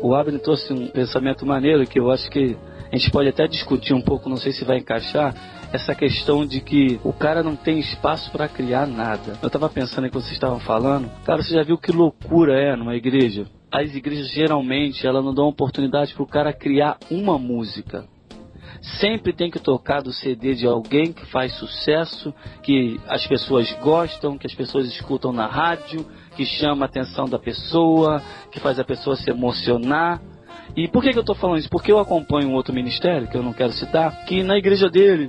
O 0.00 0.14
Abner 0.14 0.40
trouxe 0.40 0.72
um 0.72 0.86
pensamento 0.88 1.44
maneiro 1.44 1.86
que 1.86 1.98
eu 2.00 2.10
acho 2.10 2.30
que 2.30 2.56
a 2.90 2.96
gente 2.96 3.10
pode 3.10 3.28
até 3.28 3.46
discutir 3.46 3.94
um 3.94 4.00
pouco, 4.00 4.28
não 4.28 4.36
sei 4.36 4.52
se 4.52 4.64
vai 4.64 4.78
encaixar, 4.78 5.34
essa 5.72 5.94
questão 5.94 6.46
de 6.46 6.60
que 6.60 6.98
o 7.04 7.12
cara 7.12 7.42
não 7.42 7.54
tem 7.54 7.78
espaço 7.78 8.30
para 8.30 8.48
criar 8.48 8.86
nada. 8.86 9.38
Eu 9.42 9.50
tava 9.50 9.68
pensando 9.68 10.08
que 10.08 10.14
vocês 10.14 10.32
estavam 10.32 10.58
falando, 10.60 11.10
cara, 11.24 11.42
você 11.42 11.54
já 11.54 11.62
viu 11.62 11.76
que 11.76 11.92
loucura 11.92 12.58
é 12.58 12.74
numa 12.74 12.96
igreja? 12.96 13.46
As 13.70 13.94
igrejas 13.94 14.30
geralmente 14.30 15.06
elas 15.06 15.22
não 15.22 15.34
dão 15.34 15.46
oportunidade 15.46 16.14
pro 16.14 16.26
cara 16.26 16.52
criar 16.52 16.96
uma 17.10 17.38
música. 17.38 18.06
Sempre 19.00 19.32
tem 19.32 19.50
que 19.50 19.58
tocar 19.58 20.02
do 20.02 20.12
CD 20.12 20.54
de 20.54 20.66
alguém 20.66 21.12
que 21.12 21.26
faz 21.26 21.52
sucesso, 21.54 22.32
que 22.62 22.98
as 23.08 23.26
pessoas 23.26 23.70
gostam, 23.82 24.38
que 24.38 24.46
as 24.46 24.54
pessoas 24.54 24.86
escutam 24.86 25.32
na 25.32 25.46
rádio, 25.46 26.06
que 26.36 26.46
chama 26.46 26.84
a 26.84 26.88
atenção 26.88 27.26
da 27.26 27.38
pessoa, 27.38 28.22
que 28.50 28.60
faz 28.60 28.78
a 28.78 28.84
pessoa 28.84 29.16
se 29.16 29.28
emocionar. 29.28 30.22
E 30.78 30.86
por 30.86 31.02
que, 31.02 31.10
que 31.10 31.18
eu 31.18 31.22
estou 31.22 31.34
falando 31.34 31.58
isso? 31.58 31.68
Porque 31.68 31.90
eu 31.90 31.98
acompanho 31.98 32.50
um 32.50 32.54
outro 32.54 32.72
ministério, 32.72 33.26
que 33.26 33.36
eu 33.36 33.42
não 33.42 33.52
quero 33.52 33.72
citar, 33.72 34.24
que 34.26 34.44
na 34.44 34.56
igreja 34.56 34.88
dele, 34.88 35.28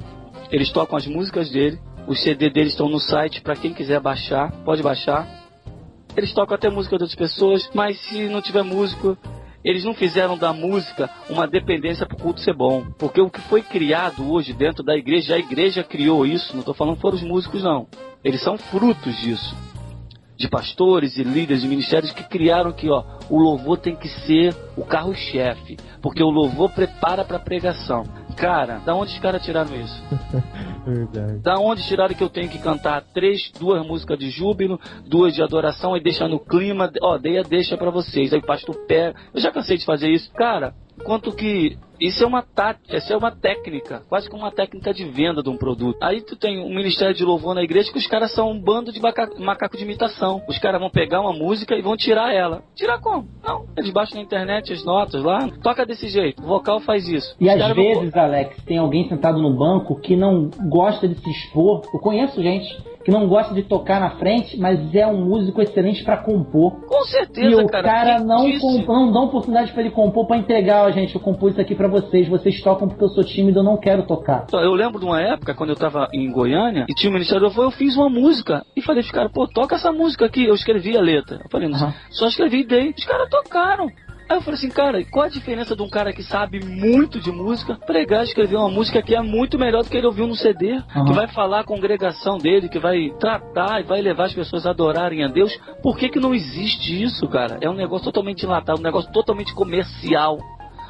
eles 0.52 0.70
tocam 0.72 0.96
as 0.96 1.08
músicas 1.08 1.50
dele, 1.50 1.80
os 2.06 2.22
CD 2.22 2.52
deles 2.52 2.74
estão 2.74 2.88
no 2.88 3.00
site 3.00 3.42
para 3.42 3.56
quem 3.56 3.74
quiser 3.74 4.00
baixar, 4.00 4.52
pode 4.64 4.84
baixar. 4.84 5.28
Eles 6.16 6.32
tocam 6.34 6.54
até 6.54 6.70
música 6.70 6.96
de 6.98 7.04
outras 7.04 7.18
pessoas, 7.18 7.68
mas 7.74 8.00
se 8.00 8.30
não 8.30 8.44
tiver 8.44 8.62
músico, 8.62 9.18
eles 9.66 9.84
não 9.84 9.96
fizeram 9.96 10.38
da 10.38 10.54
música 10.54 11.10
uma 11.28 11.48
dependência 11.48 12.06
para 12.06 12.16
o 12.16 12.20
culto 12.20 12.42
ser 12.42 12.54
bom. 12.54 12.86
Porque 13.00 13.20
o 13.20 13.28
que 13.28 13.42
foi 13.42 13.64
criado 13.64 14.32
hoje 14.32 14.54
dentro 14.54 14.84
da 14.84 14.96
igreja, 14.96 15.34
a 15.34 15.40
igreja 15.40 15.84
criou 15.84 16.28
isso, 16.28 16.54
não 16.54 16.60
estou 16.60 16.76
falando 16.76 17.00
foram 17.00 17.16
os 17.16 17.24
músicos, 17.24 17.64
não. 17.64 17.88
Eles 18.24 18.44
são 18.44 18.56
frutos 18.56 19.18
disso. 19.18 19.56
De 20.40 20.48
pastores 20.48 21.18
e 21.18 21.24
líderes 21.24 21.62
de 21.62 21.68
ministérios 21.68 22.14
que 22.14 22.24
criaram 22.24 22.72
que 22.72 22.90
ó, 22.90 23.04
o 23.30 23.38
louvor 23.38 23.78
tem 23.78 23.94
que 23.94 24.08
ser 24.08 24.56
o 24.78 24.86
carro-chefe. 24.86 25.76
Porque 26.02 26.24
o 26.24 26.30
louvor 26.30 26.72
prepara 26.72 27.26
para 27.26 27.36
a 27.36 27.42
pregação. 27.42 28.04
Cara, 28.38 28.80
da 28.80 28.96
onde 28.96 29.12
os 29.12 29.20
caras 29.20 29.44
tiraram 29.44 29.76
isso? 29.76 30.02
Verdade. 30.88 31.40
Da 31.40 31.56
onde 31.60 31.86
tiraram 31.86 32.16
que 32.16 32.24
eu 32.24 32.30
tenho 32.30 32.48
que 32.48 32.58
cantar 32.58 33.04
três, 33.14 33.52
duas 33.60 33.86
músicas 33.86 34.18
de 34.18 34.30
júbilo, 34.30 34.80
duas 35.06 35.36
de 35.36 35.44
adoração 35.44 35.98
e 35.98 36.02
deixar 36.02 36.30
no 36.30 36.40
clima, 36.40 36.90
ó, 37.02 37.18
dei 37.18 37.38
a 37.38 37.44
deixa 37.44 37.76
pra 37.76 37.92
vocês. 37.92 38.32
Aí 38.32 38.40
o 38.40 38.46
pastor 38.46 38.76
pega. 38.88 39.20
Eu 39.34 39.42
já 39.42 39.52
cansei 39.52 39.78
de 39.78 39.84
fazer 39.84 40.10
isso. 40.10 40.32
Cara, 40.32 40.74
quanto 41.04 41.32
que 41.32 41.78
isso 42.00 42.24
é 42.24 42.28
uma 42.28 42.42
tática, 42.42 42.96
isso 42.96 43.12
é 43.12 43.18
uma 43.18 43.30
técnica, 43.30 44.04
quase 44.08 44.30
como 44.30 44.44
uma 44.44 44.52
técnica 44.52 44.94
de 44.94 45.04
venda 45.04 45.44
de 45.44 45.50
um 45.50 45.58
produto. 45.58 45.98
Aí 46.02 46.22
tu 46.22 46.36
tem 46.38 46.58
um 46.64 46.70
ministério 46.74 47.14
de 47.14 47.26
louvor 47.26 47.54
na 47.54 47.62
igreja 47.62 47.92
que 47.92 47.98
os 47.98 48.08
caras 48.08 48.32
são 48.34 48.52
um 48.52 48.60
bando 48.60 48.92
de 48.92 49.02
maca- 49.02 49.30
macaco 49.38 49.76
de 49.76 49.84
imitação. 49.84 50.42
Os 50.48 50.58
caras 50.60 50.80
vão 50.80 50.90
pegar 50.90 51.20
uma 51.20 51.34
música 51.34 51.76
e 51.76 51.82
vão 51.82 51.98
tirar 51.98 52.34
ela. 52.34 52.64
Tirar 52.74 53.00
como? 53.02 53.28
Não, 53.44 53.66
eles 53.78 53.92
baixam 53.92 54.16
na 54.18 54.24
internet 54.24 54.72
as 54.72 54.84
notas 54.86 55.22
lá, 55.24 55.50
toca 55.62 55.86
desse 55.86 56.08
jeito, 56.08 56.42
o 56.42 56.48
vocal 56.48 56.80
faz 56.80 57.06
isso. 57.08 57.36
E 57.40 57.46
Os 57.48 57.52
às 57.54 57.60
caras 57.60 57.76
vão- 57.76 57.86
vezes, 57.86 58.16
Alex, 58.16 58.64
tem 58.64 58.78
alguém 58.78 59.10
sentado 59.10 59.38
no 59.42 59.54
banco 59.54 60.00
que 60.00 60.16
não 60.16 60.50
gosta 60.70 61.06
de 61.06 61.16
se 61.20 61.30
expor. 61.30 61.82
Eu 61.94 62.00
conheço 62.00 62.42
gente 62.42 62.66
que 63.10 63.18
não 63.20 63.28
gosta 63.28 63.54
de 63.54 63.64
tocar 63.64 64.00
na 64.00 64.12
frente, 64.12 64.58
mas 64.60 64.94
é 64.94 65.06
um 65.08 65.26
músico 65.26 65.62
excelente 65.62 66.04
pra 66.04 66.18
compor. 66.18 66.86
Com 66.86 67.02
certeza, 67.06 67.48
E 67.50 67.56
o 67.56 67.68
cara. 67.68 67.84
cara, 67.84 68.20
não, 68.20 68.46
disse? 68.46 68.60
com- 68.86 68.94
não 68.94 69.12
dá 69.12 69.20
oportunidade 69.22 69.72
pra 69.72 69.82
ele 69.82 69.92
compor 69.92 70.28
pra 70.28 70.38
entregar, 70.38 70.86
ó, 70.86 70.92
gente, 70.92 71.16
eu 71.16 71.22
compus 71.22 71.52
isso 71.54 71.62
aqui 71.62 71.76
pra 71.76 71.88
vocês. 71.88 72.28
Vocês 72.28 72.62
tocam 72.62 72.88
porque 72.88 73.04
eu 73.04 73.10
sou 73.10 73.24
tímido, 73.24 73.60
eu 73.60 73.64
não 73.64 73.78
quero 73.78 74.06
tocar. 74.06 74.46
Eu 74.54 74.74
lembro 74.74 75.00
de 75.00 75.06
uma 75.06 75.22
época, 75.22 75.54
quando 75.56 75.72
eu 75.72 75.76
tava 75.76 76.08
em 76.14 76.32
Goiânia, 76.32 76.86
e 76.90 76.94
tinha 76.94 77.10
um 77.10 77.14
ministério, 77.14 77.48
eu, 77.48 77.64
eu 77.64 77.72
fiz 77.72 77.96
uma 77.98 78.10
música. 78.10 78.64
E 78.76 78.82
falei 78.82 79.02
pros 79.02 79.12
caras, 79.14 79.32
pô, 79.32 79.48
toca 79.48 79.76
essa 79.76 79.92
música 79.92 80.26
aqui. 80.26 80.46
Eu 80.46 80.54
escrevi 80.54 80.96
a 80.98 81.02
letra. 81.02 81.38
Eu 81.44 81.50
falei, 81.52 81.68
não, 81.68 81.78
Aham. 81.78 81.94
só 82.12 82.28
escrevi 82.28 82.62
e 82.62 82.68
dei. 82.68 82.94
Os 82.98 83.06
caras 83.06 83.30
tocaram. 83.30 83.88
Aí 84.30 84.38
eu 84.38 84.42
falei 84.42 84.60
assim, 84.60 84.70
cara, 84.70 85.04
qual 85.06 85.26
a 85.26 85.30
diferença 85.30 85.76
de 85.76 85.82
um 85.82 85.90
cara 85.90 86.14
que 86.14 86.22
sabe 86.22 86.64
muito 86.64 87.20
de 87.20 87.32
música 87.32 87.74
pregar 87.74 88.22
e 88.22 88.28
escrever 88.28 88.58
uma 88.58 88.70
música 88.70 89.02
que 89.02 89.16
é 89.16 89.22
muito 89.24 89.58
melhor 89.58 89.84
do 89.84 89.90
que 89.90 89.98
ele 89.98 90.06
ouviu 90.06 90.28
no 90.28 90.36
CD, 90.36 90.74
Aham. 90.74 91.06
que 91.06 91.14
vai 91.14 91.28
falar 91.28 91.62
a 91.62 91.64
congregação 91.64 92.38
dele, 92.38 92.70
que 92.70 92.78
vai 92.78 93.10
tratar 93.20 93.82
e 93.82 93.84
vai 93.84 94.00
levar 94.02 94.26
as 94.26 94.34
pessoas 94.34 94.68
a 94.68 94.70
adorarem 94.70 95.24
a 95.24 95.28
Deus? 95.28 95.60
Por 95.82 95.98
que, 95.98 96.10
que 96.10 96.20
não 96.20 96.36
existe 96.36 97.02
isso, 97.02 97.28
cara? 97.28 97.58
É 97.60 97.68
um 97.68 97.74
negócio 97.74 98.06
totalmente 98.06 98.44
enlatado, 98.44 98.80
um 98.80 98.84
negócio 98.84 99.12
totalmente 99.12 99.52
comercial. 99.56 100.38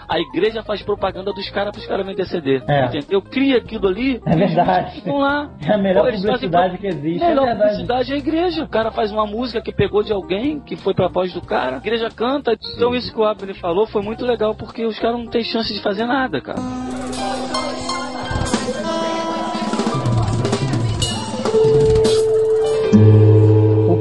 A 0.09 0.19
igreja 0.19 0.63
faz 0.63 0.81
propaganda 0.81 1.31
dos 1.31 1.47
caras 1.51 1.71
pros 1.71 1.85
caras 1.85 2.03
vender 2.03 2.25
CD. 2.25 2.61
É. 2.67 2.85
Entendeu? 2.85 3.21
Cria 3.21 3.57
aquilo 3.57 3.87
ali. 3.87 4.19
É 4.25 4.35
verdade. 4.35 5.01
Vão 5.05 5.19
lá. 5.19 5.51
É 5.69 5.73
a 5.73 5.77
melhor 5.77 6.05
Pô, 6.05 6.11
fazem 6.11 6.25
publicidade 6.25 6.77
que 6.79 6.87
existe, 6.87 7.23
A 7.23 7.27
é 7.27 7.29
melhor 7.29 7.45
verdade. 7.45 7.69
publicidade 7.69 8.11
é 8.11 8.15
a 8.15 8.17
igreja. 8.17 8.63
O 8.63 8.67
cara 8.67 8.91
faz 8.91 9.11
uma 9.11 9.27
música 9.27 9.61
que 9.61 9.71
pegou 9.71 10.01
de 10.01 10.11
alguém, 10.11 10.59
que 10.59 10.75
foi 10.75 10.95
pra 10.95 11.07
voz 11.07 11.31
do 11.31 11.41
cara. 11.41 11.75
A 11.75 11.77
igreja 11.77 12.09
canta. 12.09 12.57
Então 12.75 12.95
isso 12.95 13.13
que 13.13 13.19
o 13.19 13.23
Abner 13.23 13.55
falou 13.55 13.85
foi 13.85 14.01
muito 14.01 14.25
legal, 14.25 14.55
porque 14.55 14.83
os 14.83 14.97
caras 14.97 15.19
não 15.19 15.27
têm 15.27 15.43
chance 15.43 15.71
de 15.71 15.79
fazer 15.81 16.05
nada, 16.05 16.41
cara. 16.41 16.59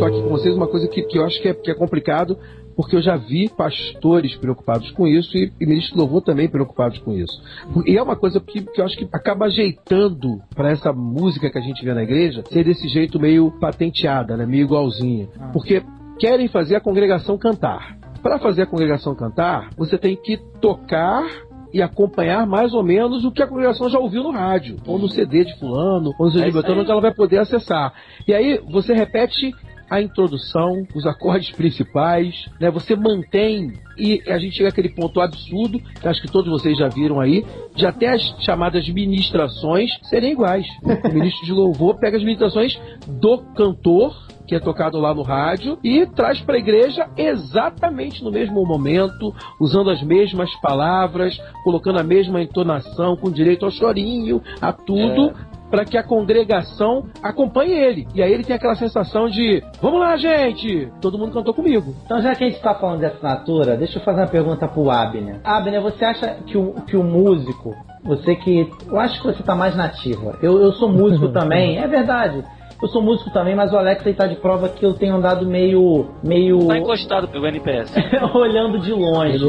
aqui 0.09 0.23
com 0.23 0.29
vocês 0.31 0.55
uma 0.55 0.67
coisa 0.67 0.89
que, 0.89 1.03
que 1.03 1.19
eu 1.19 1.25
acho 1.25 1.41
que 1.41 1.49
é, 1.49 1.55
que 1.55 1.71
é 1.71 1.75
complicado, 1.75 2.39
porque 2.79 2.95
eu 2.95 3.03
já 3.03 3.17
vi 3.17 3.49
pastores 3.49 4.37
preocupados 4.37 4.93
com 4.93 5.05
isso 5.05 5.37
e, 5.37 5.53
e 5.61 5.67
ministros 5.67 5.95
de 5.95 5.99
louvor 5.99 6.23
também 6.23 6.49
preocupados 6.49 6.97
com 7.01 7.13
isso. 7.13 7.43
E 7.85 7.99
é 7.99 8.01
uma 8.01 8.15
coisa 8.15 8.39
que, 8.39 8.63
que 8.63 8.81
eu 8.81 8.85
acho 8.85 8.97
que 8.97 9.09
acaba 9.13 9.47
ajeitando 9.47 10.41
para 10.55 10.71
essa 10.71 10.93
música 10.93 11.51
que 11.51 11.59
a 11.59 11.61
gente 11.61 11.85
vê 11.85 11.93
na 11.93 12.05
igreja 12.05 12.45
ser 12.47 12.63
desse 12.63 12.87
jeito 12.87 13.19
meio 13.19 13.51
patenteada, 13.59 14.37
né? 14.37 14.47
meio 14.47 14.63
igualzinha. 14.63 15.27
Porque 15.53 15.83
querem 16.21 16.47
fazer 16.47 16.77
a 16.77 16.81
congregação 16.81 17.37
cantar. 17.37 17.99
Para 18.23 18.39
fazer 18.39 18.63
a 18.63 18.67
congregação 18.67 19.13
cantar, 19.13 19.71
você 19.77 19.99
tem 19.99 20.15
que 20.15 20.37
tocar 20.61 21.27
e 21.73 21.83
acompanhar 21.83 22.47
mais 22.47 22.73
ou 22.75 22.85
menos 22.85 23.25
o 23.25 23.33
que 23.33 23.43
a 23.43 23.47
congregação 23.49 23.91
já 23.91 23.99
ouviu 23.99 24.23
no 24.23 24.31
rádio, 24.31 24.77
ou 24.87 25.01
no 25.01 25.09
CD 25.09 25.45
de 25.45 25.59
fulano, 25.59 26.13
ou 26.17 26.27
no 26.27 26.31
CD 26.31 26.47
É 26.47 26.51
de 26.51 26.57
aí. 26.59 26.85
que 26.85 26.91
ela 26.93 27.01
vai 27.01 27.13
poder 27.13 27.39
acessar. 27.39 27.93
E 28.27 28.33
aí 28.33 28.61
você 28.71 28.95
repete 28.95 29.53
a 29.91 30.01
introdução, 30.01 30.87
os 30.95 31.07
acordes 31.07 31.51
principais, 31.53 32.47
né? 32.61 32.71
Você 32.71 32.95
mantém 32.95 33.73
e 33.97 34.23
a 34.29 34.39
gente 34.39 34.57
chega 34.57 34.69
àquele 34.69 34.91
ponto 34.91 35.21
absurdo, 35.21 35.81
que 35.81 36.07
acho 36.07 36.23
que 36.23 36.31
todos 36.31 36.51
vocês 36.51 36.79
já 36.79 36.89
viram 36.89 37.21
aí, 37.21 37.45
de 37.75 37.87
até 37.87 38.09
as 38.15 38.23
chamadas 38.45 38.89
ministrações 38.89 39.91
serem 40.05 40.33
iguais. 40.33 40.67
O 40.83 41.13
ministro 41.13 41.45
de 41.45 41.53
louvor 41.53 41.99
pega 41.99 42.17
as 42.17 42.23
ministrações 42.23 42.79
do 43.07 43.39
cantor 43.55 44.15
que 44.49 44.55
é 44.55 44.59
tocado 44.59 44.99
lá 44.99 45.15
no 45.15 45.21
rádio 45.21 45.79
e 45.85 46.07
traz 46.07 46.41
para 46.41 46.57
a 46.57 46.59
igreja 46.59 47.07
exatamente 47.19 48.25
no 48.25 48.33
mesmo 48.33 48.65
momento, 48.65 49.35
usando 49.61 49.91
as 49.91 50.03
mesmas 50.03 50.51
palavras, 50.63 51.39
colocando 51.63 52.01
a 52.01 52.03
mesma 52.03 52.41
entonação, 52.41 53.15
com 53.15 53.31
direito 53.31 53.67
ao 53.67 53.71
chorinho, 53.71 54.43
a 54.59 54.73
tudo. 54.73 55.35
Para 55.71 55.85
que 55.85 55.97
a 55.97 56.03
congregação 56.03 57.07
acompanhe 57.23 57.73
ele. 57.73 58.09
E 58.15 58.23
aí 58.23 58.33
ele 58.33 58.45
tem 58.45 58.57
aquela 58.57 58.75
sensação 58.75 59.29
de: 59.29 59.63
vamos 59.81 60.01
lá, 60.01 60.17
gente! 60.17 60.91
Todo 61.01 61.19
mundo 61.19 61.33
cantou 61.33 61.55
comigo. 61.55 61.95
Então, 62.05 62.21
já 62.21 62.35
que 62.35 62.45
a 62.45 62.47
gente 62.47 62.57
está 62.57 62.75
falando 62.75 63.01
de 63.01 63.07
assinatura, 63.07 63.77
deixa 63.77 63.99
eu 63.99 64.03
fazer 64.03 64.21
uma 64.21 64.29
pergunta 64.29 64.69
pro 64.69 64.91
Abner. 64.91 65.41
Abner, 65.45 65.81
você 65.81 66.05
acha 66.05 66.37
que 66.47 66.57
o, 66.57 66.75
que 66.87 66.97
o 66.97 67.03
músico, 67.03 67.75
você 68.03 68.35
que. 68.37 68.71
Eu 68.87 68.99
acho 68.99 69.21
que 69.21 69.27
você 69.27 69.43
tá 69.43 69.55
mais 69.55 69.77
nativa. 69.77 70.39
Eu, 70.43 70.61
eu 70.61 70.73
sou 70.73 70.89
músico 70.89 71.29
também, 71.33 71.79
é 71.79 71.87
verdade. 71.87 72.45
Eu 72.81 72.89
sou 72.89 73.03
músico 73.03 73.31
também, 73.31 73.57
mas 73.57 73.73
o 73.73 73.77
Alex 73.77 74.07
aí 74.07 74.15
tá 74.15 74.27
de 74.27 74.37
prova 74.37 74.69
que 74.69 74.87
eu 74.87 74.95
tenho 74.95 75.17
andado 75.17 75.45
meio. 75.45 76.07
meio. 76.23 76.69
Tá 76.69 76.79
encostado 76.79 77.27
pelo 77.27 77.47
NPS. 77.47 77.93
olhando 78.35 78.79
de 78.79 78.93
longe. 78.93 79.45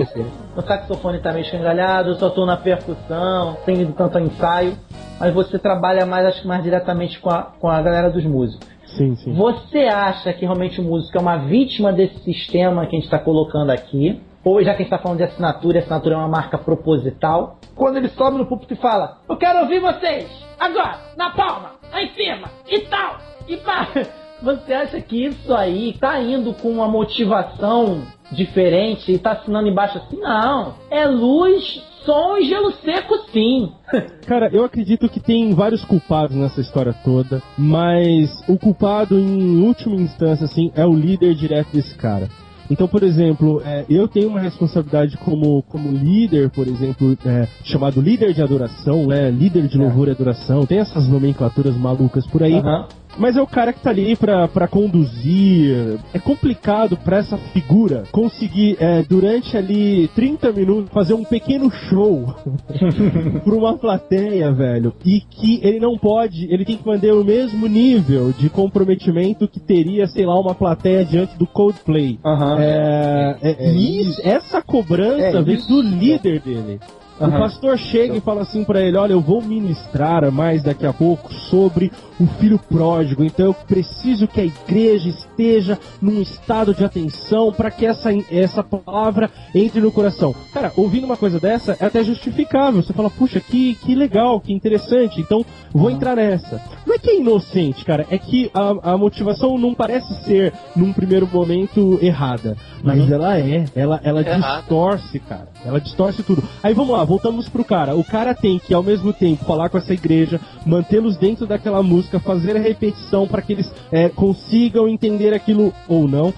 O 0.58 0.62
saxofone 0.62 1.20
tá 1.20 1.32
meio 1.32 1.44
escangalhado, 1.44 2.10
eu 2.10 2.16
só 2.16 2.30
tô 2.32 2.44
na 2.46 2.58
percussão, 2.58 3.58
sem 3.66 3.82
ido 3.82 3.94
tanto 3.94 4.18
ao 4.18 4.24
ensaio. 4.24 4.76
Mas 5.20 5.32
você 5.34 5.60
trabalha 5.60 6.08
mais, 6.08 6.26
acho 6.26 6.42
que 6.42 6.48
mais 6.48 6.64
diretamente 6.64 7.20
com 7.20 7.30
a, 7.30 7.44
com 7.44 7.70
a 7.70 7.80
galera 7.82 8.10
dos 8.10 8.26
músicos. 8.26 8.68
Sim, 8.98 9.16
sim. 9.16 9.34
Você 9.34 9.80
acha 9.80 10.34
que 10.34 10.46
realmente 10.46 10.82
o 10.82 10.84
músico 10.84 11.16
é 11.18 11.22
uma 11.22 11.38
vítima 11.38 11.94
desse 11.94 12.18
sistema 12.24 12.88
que 12.88 12.96
a 12.96 13.00
gente 13.00 13.06
está 13.06 13.20
colocando 13.20 13.70
aqui? 13.70 14.20
Ou 14.50 14.64
já 14.64 14.74
que 14.74 14.82
a 14.82 14.84
gente 14.84 14.92
está 14.92 14.98
falando 14.98 15.20
de 15.20 15.26
assinatura, 15.26 15.78
assinatura 15.78 16.16
é 16.16 16.18
uma 16.18 16.28
marca 16.28 16.58
proposital? 16.58 17.60
Quando 17.76 17.98
ele 17.98 18.10
sobe 18.10 18.40
no 18.40 18.48
púlpito 18.48 18.74
e 18.74 18.78
fala: 18.78 19.20
Eu 19.30 19.38
quero 19.38 19.60
ouvir 19.60 19.80
vocês! 19.80 20.28
Agora! 20.60 20.98
Na 21.16 21.30
palma! 21.30 21.74
Lá 21.92 22.02
em 22.02 22.10
cima! 22.10 22.50
E 22.68 22.80
tal! 22.80 23.18
E 23.48 23.58
pá! 23.58 23.88
Você 24.42 24.74
acha 24.74 25.02
que 25.02 25.26
isso 25.26 25.54
aí 25.54 25.94
tá 26.00 26.20
indo 26.20 26.54
com 26.54 26.70
uma 26.70 26.88
motivação 26.88 28.02
diferente 28.32 29.12
e 29.12 29.20
tá 29.20 29.34
assinando 29.34 29.68
embaixo 29.68 30.00
assim? 30.00 30.18
Não! 30.18 30.74
É 30.90 31.06
luz, 31.06 31.84
som 32.04 32.38
e 32.38 32.46
gelo 32.46 32.72
seco, 32.72 33.18
sim! 33.32 33.72
Cara, 34.26 34.50
eu 34.52 34.64
acredito 34.64 35.10
que 35.10 35.20
tem 35.20 35.54
vários 35.54 35.86
culpados 35.86 36.36
nessa 36.36 36.60
história 36.62 36.96
toda, 37.06 37.44
mas 37.56 38.32
o 38.50 38.58
culpado, 38.58 39.20
em 39.20 39.62
última 39.62 39.96
instância, 39.96 40.46
assim, 40.46 40.72
é 40.74 40.86
o 40.86 40.94
líder 40.94 41.36
direto 41.36 41.72
desse 41.72 41.96
cara. 41.96 42.30
Então, 42.70 42.88
por 42.88 43.04
exemplo, 43.04 43.62
é, 43.66 43.86
eu 43.90 44.08
tenho 44.08 44.30
uma 44.30 44.40
responsabilidade 44.40 45.18
como, 45.18 45.64
como 45.64 45.90
líder, 45.92 46.50
por 46.52 46.68
exemplo, 46.68 47.18
é, 47.26 47.48
chamado 47.64 48.00
líder 48.00 48.34
de 48.34 48.42
adoração, 48.42 49.08
né? 49.08 49.32
Líder 49.32 49.68
de 49.68 49.78
louvor 49.78 50.08
e 50.08 50.12
adoração. 50.12 50.66
Tem 50.66 50.80
essas 50.80 51.08
nomenclaturas 51.08 51.76
malucas 51.76 52.28
por 52.28 52.44
aí. 52.44 52.54
Aham. 52.54 52.88
Mas 53.18 53.36
é 53.36 53.42
o 53.42 53.48
cara 53.48 53.74
que 53.74 53.82
tá 53.82 53.90
ali 53.90 54.16
pra, 54.16 54.48
pra 54.48 54.68
conduzir. 54.68 56.00
É 56.14 56.20
complicado 56.20 56.98
pra 56.98 57.18
essa 57.18 57.38
figura 57.38 58.04
conseguir, 58.12 58.78
é, 58.80 59.04
durante 59.04 59.58
ali 59.58 60.08
30 60.16 60.52
minutos, 60.52 60.92
fazer 60.94 61.14
um 61.14 61.24
pequeno 61.24 61.70
show 61.72 62.34
pra 63.44 63.54
uma 63.54 63.78
plateia, 63.78 64.52
velho. 64.52 64.94
E 65.06 65.20
que 65.22 65.60
ele 65.64 65.80
não 65.80 65.98
pode, 65.98 66.46
ele 66.52 66.64
tem 66.66 66.78
que 66.78 66.88
manter 66.88 67.14
o 67.14 67.24
mesmo 67.24 67.68
nível 67.68 68.32
de 68.38 68.50
comprometimento 68.50 69.48
que 69.48 69.60
teria, 69.60 70.08
sei 70.08 70.26
lá, 70.26 70.40
uma 70.40 70.56
plateia 70.56 71.04
diante 71.04 71.38
do 71.38 71.46
Coldplay. 71.48 72.20
Aham. 72.26 72.58
É, 72.60 73.38
é- 73.42 73.72
e 73.74 74.02
isso- 74.02 74.22
essa 74.24 74.62
cobrança 74.62 75.24
É 75.24 75.42
vem 75.42 75.58
do 75.68 75.82
líder 75.82 76.40
dele. 76.42 76.80
O 77.20 77.26
Aham. 77.26 77.40
pastor 77.40 77.78
chega 77.78 78.16
e 78.16 78.22
fala 78.22 78.42
assim 78.42 78.64
pra 78.64 78.82
ele: 78.82 78.96
Olha, 78.98 79.14
eu 79.14 79.20
vou 79.22 79.42
ministrar 79.42 80.32
mais 80.32 80.64
daqui 80.64 80.86
a 80.86 80.94
pouco 80.94 81.34
sobre 81.34 81.92
o 82.20 82.26
filho 82.40 82.60
pródigo, 82.60 83.24
então 83.24 83.48
eu 83.48 83.54
preciso 83.54 84.28
que 84.28 84.40
a 84.42 84.46
igreja 84.46 85.10
esteja 85.10 85.78
num 86.02 86.22
estado 86.22 86.74
de 86.74 86.84
atenção 86.84 87.52
para 87.52 87.72
que 87.72 87.86
essa, 87.86 88.10
essa 88.32 88.64
palavra 88.64 89.30
entre 89.54 89.80
no 89.82 89.92
coração. 89.92 90.34
Cara, 90.54 90.72
ouvindo 90.78 91.06
uma 91.06 91.16
coisa 91.18 91.40
dessa 91.40 91.78
é 91.80 91.86
até 91.86 92.04
justificável. 92.04 92.82
Você 92.82 92.94
fala: 92.94 93.10
Puxa, 93.10 93.40
que, 93.40 93.76
que 93.76 93.96
legal, 93.96 94.40
que 94.40 94.54
interessante, 94.54 95.20
então 95.20 95.46
vou 95.74 95.90
entrar 95.92 96.16
nessa. 96.16 96.62
Não 96.86 96.96
é 96.96 97.00
que 97.00 97.10
é 97.10 97.18
inocente, 97.20 97.84
cara, 97.86 98.06
é 98.10 98.18
que 98.18 98.50
a, 98.54 98.94
a 98.94 98.98
motivação 98.98 99.58
não 99.58 99.74
parece 99.74 100.14
ser, 100.24 100.54
num 100.76 100.94
primeiro 100.94 101.28
momento, 101.32 102.00
errada, 102.02 102.56
mas 102.84 103.10
ela 103.12 103.38
é, 103.38 103.66
ela, 103.76 104.00
ela 104.04 104.22
Errada. 104.22 104.62
distorce, 104.62 105.20
cara. 105.20 105.48
Ela 105.66 105.80
distorce 105.80 106.24
tudo. 106.24 106.44
Aí 106.64 106.74
vamos 106.74 106.92
lá, 106.94 107.04
voltamos 107.04 107.50
pro 107.50 107.64
cara. 107.64 107.96
O 107.96 108.04
cara 108.04 108.34
tem 108.34 108.60
que, 108.60 108.74
ao 108.74 108.84
mesmo 108.84 109.12
tempo, 109.12 109.46
falar 109.46 109.70
com 109.70 109.78
essa 109.78 109.94
igreja, 109.94 110.40
mantê-los 110.66 111.18
dentro 111.18 111.46
daquela 111.46 111.84
música, 111.84 112.20
fazer 112.20 112.56
a 112.56 112.60
repetição 112.60 113.28
para 113.28 113.42
que 113.42 113.54
eles 113.54 113.72
é, 113.92 114.10
consigam 114.10 114.88
entender 114.88 115.34
aquilo 115.34 115.74
ou 115.88 116.08
não 116.08 116.34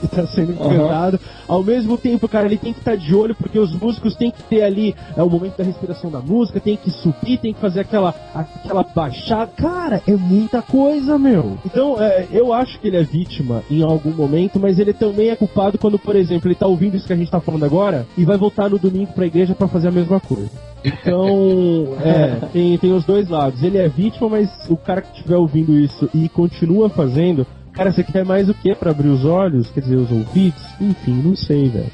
que 0.00 0.08
tá 0.08 0.26
sendo 0.26 0.56
cantado. 0.56 1.20
Ao 1.46 1.62
mesmo 1.62 1.96
tempo, 1.96 2.28
cara, 2.28 2.46
ele 2.46 2.56
tem 2.56 2.72
que 2.72 2.80
estar 2.80 2.96
de 2.96 3.14
olho, 3.14 3.34
porque 3.34 3.58
os 3.58 3.72
músicos 3.72 4.14
têm 4.16 4.30
que 4.30 4.42
ter 4.44 4.62
ali 4.62 4.94
é, 5.16 5.22
o 5.22 5.30
momento 5.30 5.56
da 5.56 5.64
respiração 5.64 6.10
da 6.10 6.20
música, 6.20 6.60
tem 6.60 6.76
que 6.76 6.90
subir, 6.90 7.38
tem 7.38 7.52
que 7.52 7.60
fazer 7.60 7.80
aquela, 7.80 8.14
aquela 8.34 8.82
baixada. 8.82 9.50
Cara, 9.56 10.02
é 10.06 10.16
muita 10.16 10.62
coisa, 10.62 11.18
meu. 11.18 11.58
Então, 11.64 12.00
é, 12.00 12.26
eu 12.32 12.52
acho 12.52 12.78
que 12.80 12.88
ele 12.88 12.96
é 12.96 13.02
vítima 13.02 13.62
em 13.70 13.82
algum 13.82 14.12
momento, 14.12 14.58
mas 14.58 14.78
ele 14.78 14.92
também 14.92 15.30
é 15.30 15.36
culpado 15.36 15.78
quando, 15.78 15.98
por 15.98 16.16
exemplo, 16.16 16.48
ele 16.48 16.54
tá 16.54 16.66
ouvindo 16.66 16.96
isso 16.96 17.06
que 17.06 17.12
a 17.12 17.16
gente 17.16 17.30
tá 17.30 17.40
falando 17.40 17.64
agora 17.64 18.06
e 18.16 18.24
vai 18.24 18.36
voltar 18.36 18.55
no 18.64 18.78
domingo 18.78 19.12
pra 19.12 19.26
igreja 19.26 19.54
pra 19.54 19.68
fazer 19.68 19.88
a 19.88 19.92
mesma 19.92 20.18
coisa. 20.18 20.50
Então, 20.84 21.96
é, 22.00 22.46
tem, 22.52 22.78
tem 22.78 22.92
os 22.92 23.04
dois 23.04 23.28
lados. 23.28 23.62
Ele 23.62 23.78
é 23.78 23.88
vítima, 23.88 24.28
mas 24.28 24.48
o 24.68 24.76
cara 24.76 25.02
que 25.02 25.16
estiver 25.16 25.36
ouvindo 25.36 25.72
isso 25.78 26.08
e 26.14 26.28
continua 26.28 26.88
fazendo, 26.88 27.46
cara, 27.72 27.92
você 27.92 28.02
quer 28.02 28.24
mais 28.24 28.48
o 28.48 28.54
que 28.54 28.74
pra 28.74 28.90
abrir 28.90 29.08
os 29.08 29.24
olhos? 29.24 29.70
Quer 29.70 29.80
dizer, 29.80 29.96
os 29.96 30.10
ouvidos? 30.10 30.62
Enfim, 30.80 31.22
não 31.22 31.36
sei, 31.36 31.68
velho. 31.68 31.92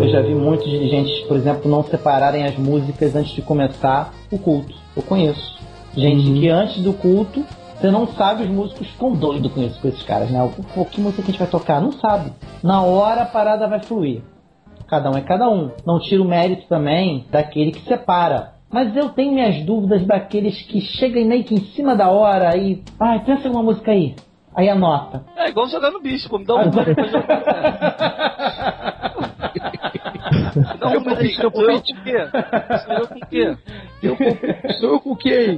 Eu 0.00 0.08
já 0.08 0.22
vi 0.22 0.34
muitos 0.34 0.68
dirigentes, 0.70 1.20
por 1.26 1.36
exemplo, 1.36 1.70
não 1.70 1.82
separarem 1.82 2.44
as 2.44 2.56
músicas 2.56 3.14
antes 3.14 3.32
de 3.32 3.42
começar 3.42 4.14
o 4.30 4.38
culto. 4.38 4.74
Eu 4.96 5.02
conheço. 5.02 5.58
Gente 5.96 6.40
que 6.40 6.48
antes 6.48 6.82
do 6.82 6.92
culto, 6.92 7.44
você 7.80 7.90
não 7.90 8.06
sabe, 8.08 8.42
os 8.42 8.50
músicos 8.50 8.86
ficam 8.88 9.12
doidos 9.12 9.50
com 9.52 9.62
isso, 9.62 9.80
com 9.80 9.88
esses 9.88 10.02
caras, 10.02 10.30
né? 10.30 10.38
Pô, 10.74 10.84
que 10.84 11.00
música 11.00 11.22
que 11.22 11.30
a 11.30 11.32
gente 11.32 11.40
vai 11.40 11.48
tocar? 11.48 11.80
Não 11.80 11.92
sabe. 11.92 12.30
Na 12.62 12.82
hora 12.82 13.22
a 13.22 13.26
parada 13.26 13.66
vai 13.66 13.82
fluir. 13.82 14.22
Cada 14.86 15.10
um 15.10 15.16
é 15.16 15.22
cada 15.22 15.48
um. 15.48 15.70
Não 15.86 15.98
tira 15.98 16.20
o 16.20 16.28
mérito 16.28 16.68
também 16.68 17.24
daquele 17.30 17.72
que 17.72 17.80
separa. 17.86 18.52
Mas 18.70 18.94
eu 18.94 19.08
tenho 19.08 19.32
minhas 19.32 19.64
dúvidas 19.64 20.06
daqueles 20.06 20.60
que 20.62 20.80
chegam 20.80 21.24
meio 21.24 21.42
que 21.42 21.54
em 21.54 21.64
cima 21.74 21.96
da 21.96 22.10
hora 22.10 22.54
e. 22.56 22.82
Ai, 23.00 23.24
pensa 23.24 23.48
em 23.48 23.50
uma 23.50 23.62
música 23.62 23.92
aí. 23.92 24.14
Aí 24.54 24.68
anota. 24.68 25.24
É 25.36 25.48
igual 25.48 25.66
jogar 25.68 25.90
no 25.90 26.00
bicho. 26.00 26.28
Me 26.36 26.44
dá 26.44 26.56
um 26.56 26.70
pra 26.70 26.84
jogar. 26.84 27.80
Um 30.50 31.02
botão 31.02 31.16
aí. 31.16 31.34
Sou 31.34 31.44
eu 31.44 31.50
com 31.50 31.60
o 31.60 32.02
quê? 32.02 32.28
Sou 32.84 32.92
eu 32.94 33.08
com 33.08 33.14
o 33.14 33.26
quê? 33.26 33.56
Sou 34.80 34.90
eu 34.90 35.00
com 35.00 35.16
quem? 35.16 35.56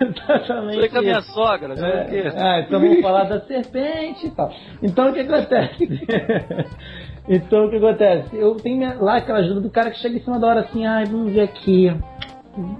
Exatamente. 0.00 0.74
Falei 0.74 0.88
com 0.88 0.98
a 0.98 1.02
minha 1.02 1.22
sogra. 1.22 1.74
Quê? 1.74 2.24
Ah, 2.36 2.60
então 2.60 2.80
vamos 2.80 3.00
falar 3.00 3.24
da 3.24 3.40
serpente 3.40 4.26
e 4.26 4.30
tal. 4.30 4.52
Então 4.82 5.10
o 5.10 5.12
que 5.12 5.20
acontece? 5.20 5.88
então 7.28 7.66
o 7.66 7.70
que 7.70 7.76
acontece? 7.76 8.36
Eu 8.36 8.54
tenho 8.56 8.76
minha- 8.76 8.96
lá 9.00 9.16
aquela 9.16 9.38
ajuda 9.38 9.60
do 9.60 9.70
cara 9.70 9.90
que 9.90 9.98
chega 9.98 10.16
em 10.16 10.20
cima 10.20 10.38
da 10.38 10.46
hora 10.46 10.60
assim, 10.60 10.86
ai, 10.86 11.04
vamos 11.06 11.32
ver 11.32 11.42
aqui. 11.42 11.92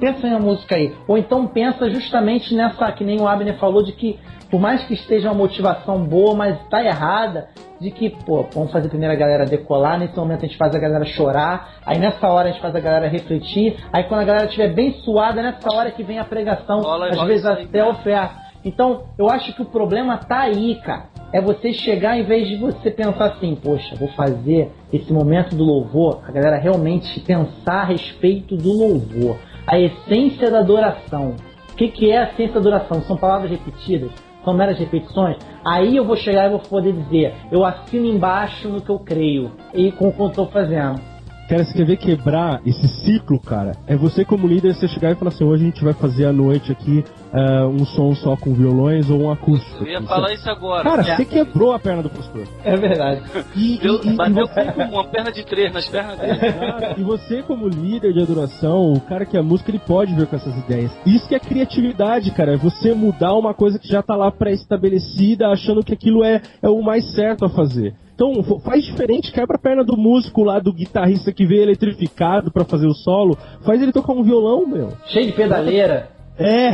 Pensa 0.00 0.26
em 0.26 0.30
uma 0.30 0.40
música 0.40 0.74
aí. 0.74 0.92
Ou 1.06 1.16
então 1.16 1.46
pensa 1.46 1.88
justamente 1.90 2.54
nessa, 2.54 2.90
que 2.92 3.04
nem 3.04 3.20
o 3.20 3.28
Abner 3.28 3.56
falou, 3.58 3.82
de 3.82 3.92
que 3.92 4.18
por 4.50 4.60
mais 4.60 4.82
que 4.84 4.94
esteja 4.94 5.28
uma 5.28 5.34
motivação 5.38 6.04
boa, 6.04 6.34
mas 6.34 6.58
tá 6.68 6.82
errada, 6.84 7.48
de 7.80 7.90
que, 7.90 8.10
pô, 8.10 8.44
vamos 8.52 8.72
fazer 8.72 8.88
primeiro 8.88 9.14
a 9.14 9.16
galera 9.16 9.44
decolar, 9.44 9.98
nesse 9.98 10.16
momento 10.16 10.44
a 10.44 10.48
gente 10.48 10.56
faz 10.56 10.74
a 10.74 10.78
galera 10.78 11.04
chorar, 11.04 11.74
aí 11.86 11.98
nessa 11.98 12.26
hora 12.28 12.48
a 12.48 12.52
gente 12.52 12.60
faz 12.60 12.74
a 12.74 12.80
galera 12.80 13.08
refletir, 13.08 13.76
aí 13.92 14.04
quando 14.04 14.20
a 14.22 14.24
galera 14.24 14.46
estiver 14.46 14.72
bem 14.74 14.92
suada, 15.04 15.42
nessa 15.42 15.72
hora 15.72 15.90
que 15.90 16.02
vem 16.02 16.18
a 16.18 16.24
pregação, 16.24 16.80
Rola- 16.80 17.08
às 17.10 17.20
vezes 17.22 17.46
até 17.46 17.66
cara. 17.66 17.90
oferta. 17.90 18.48
Então, 18.64 19.04
eu 19.16 19.30
acho 19.30 19.54
que 19.54 19.62
o 19.62 19.66
problema 19.66 20.18
tá 20.18 20.40
aí, 20.40 20.74
cara. 20.84 21.04
É 21.32 21.40
você 21.40 21.72
chegar, 21.72 22.18
em 22.18 22.24
vez 22.24 22.48
de 22.48 22.56
você 22.56 22.90
pensar 22.90 23.26
assim, 23.26 23.54
poxa, 23.54 23.94
vou 23.94 24.08
fazer 24.08 24.72
esse 24.92 25.12
momento 25.12 25.54
do 25.54 25.62
louvor, 25.62 26.22
a 26.26 26.32
galera 26.32 26.56
realmente 26.56 27.20
pensar 27.20 27.82
a 27.82 27.84
respeito 27.84 28.56
do 28.56 28.72
louvor, 28.72 29.36
a 29.66 29.78
essência 29.78 30.50
da 30.50 30.58
adoração. 30.58 31.36
O 31.72 31.76
que, 31.76 31.88
que 31.88 32.10
é 32.10 32.18
a 32.18 32.24
essência 32.24 32.54
da 32.54 32.60
adoração? 32.60 33.00
São 33.02 33.16
palavras 33.16 33.50
repetidas? 33.50 34.10
São 34.44 34.54
meras 34.54 34.78
repetições? 34.78 35.36
Aí 35.64 35.96
eu 35.96 36.04
vou 36.04 36.16
chegar 36.16 36.46
e 36.46 36.50
vou 36.50 36.60
poder 36.60 36.92
dizer, 36.92 37.34
eu 37.50 37.64
assino 37.64 38.06
embaixo 38.06 38.68
no 38.68 38.80
que 38.80 38.90
eu 38.90 38.98
creio 38.98 39.50
e 39.74 39.92
com 39.92 40.08
o 40.08 40.12
que 40.12 40.20
eu 40.20 40.28
estou 40.28 40.46
fazendo. 40.46 41.17
Cara, 41.48 41.64
você 41.64 41.72
quer 41.72 41.86
ver 41.86 41.96
quebrar 41.96 42.60
esse 42.66 42.86
ciclo, 43.04 43.40
cara? 43.40 43.72
É 43.86 43.96
você 43.96 44.22
como 44.22 44.46
líder, 44.46 44.74
você 44.74 44.86
chegar 44.86 45.12
e 45.12 45.14
falar 45.14 45.30
assim, 45.30 45.44
hoje 45.44 45.62
a 45.62 45.66
gente 45.66 45.82
vai 45.82 45.94
fazer 45.94 46.26
à 46.26 46.32
noite 46.32 46.70
aqui 46.70 47.02
ah, 47.32 47.66
um 47.66 47.86
som 47.86 48.14
só 48.14 48.36
com 48.36 48.52
violões 48.52 49.08
ou 49.08 49.22
um 49.22 49.30
acústico. 49.32 49.82
Eu 49.82 49.92
ia 49.92 50.02
falar 50.02 50.34
isso 50.34 50.48
agora. 50.50 50.84
Cara, 50.84 51.02
É. 51.08 51.16
você 51.16 51.24
quebrou 51.24 51.72
a 51.72 51.78
perna 51.78 52.02
do 52.02 52.10
pastor. 52.10 52.46
É 52.62 52.76
verdade. 52.76 53.22
E, 53.56 53.76
e- 53.82 53.86
Eu, 53.86 53.94
e- 54.04 54.08
e 54.08 54.12
bateu 54.12 54.46
você, 54.46 54.64
com 54.72 54.82
uma 54.82 55.04
perna 55.04 55.32
de 55.32 55.42
três 55.46 55.72
nas 55.72 55.88
pernas 55.88 56.18
dele. 56.18 56.36
Cara, 56.52 56.94
e 56.98 57.02
você 57.02 57.42
como 57.42 57.66
líder 57.66 58.12
de 58.12 58.20
adoração, 58.20 58.92
o 58.92 59.00
cara 59.00 59.24
que 59.24 59.36
é 59.36 59.40
música, 59.40 59.70
ele 59.70 59.78
pode 59.78 60.14
ver 60.14 60.26
com 60.26 60.36
essas 60.36 60.54
ideias. 60.54 60.90
Isso 61.06 61.26
que 61.26 61.34
é 61.34 61.40
criatividade, 61.40 62.30
cara. 62.32 62.52
É 62.52 62.56
você 62.58 62.92
mudar 62.92 63.32
uma 63.34 63.54
coisa 63.54 63.78
que 63.78 63.88
já 63.88 64.02
tá 64.02 64.14
lá 64.14 64.30
pré-estabelecida, 64.30 65.48
achando 65.48 65.82
que 65.82 65.94
aquilo 65.94 66.22
é, 66.22 66.42
é 66.62 66.68
o 66.68 66.82
mais 66.82 67.10
certo 67.14 67.46
a 67.46 67.48
fazer. 67.48 67.94
Então 68.18 68.42
faz 68.58 68.84
diferente, 68.84 69.30
quebra 69.30 69.54
a 69.54 69.60
perna 69.60 69.84
do 69.84 69.96
músico 69.96 70.42
lá, 70.42 70.58
do 70.58 70.72
guitarrista 70.72 71.32
que 71.32 71.46
veio 71.46 71.62
eletrificado 71.62 72.50
pra 72.50 72.64
fazer 72.64 72.88
o 72.88 72.92
solo, 72.92 73.38
faz 73.64 73.80
ele 73.80 73.92
tocar 73.92 74.12
um 74.12 74.24
violão, 74.24 74.66
meu. 74.66 74.88
Cheio 75.06 75.26
de 75.26 75.32
pedaleira. 75.34 76.08
É. 76.36 76.72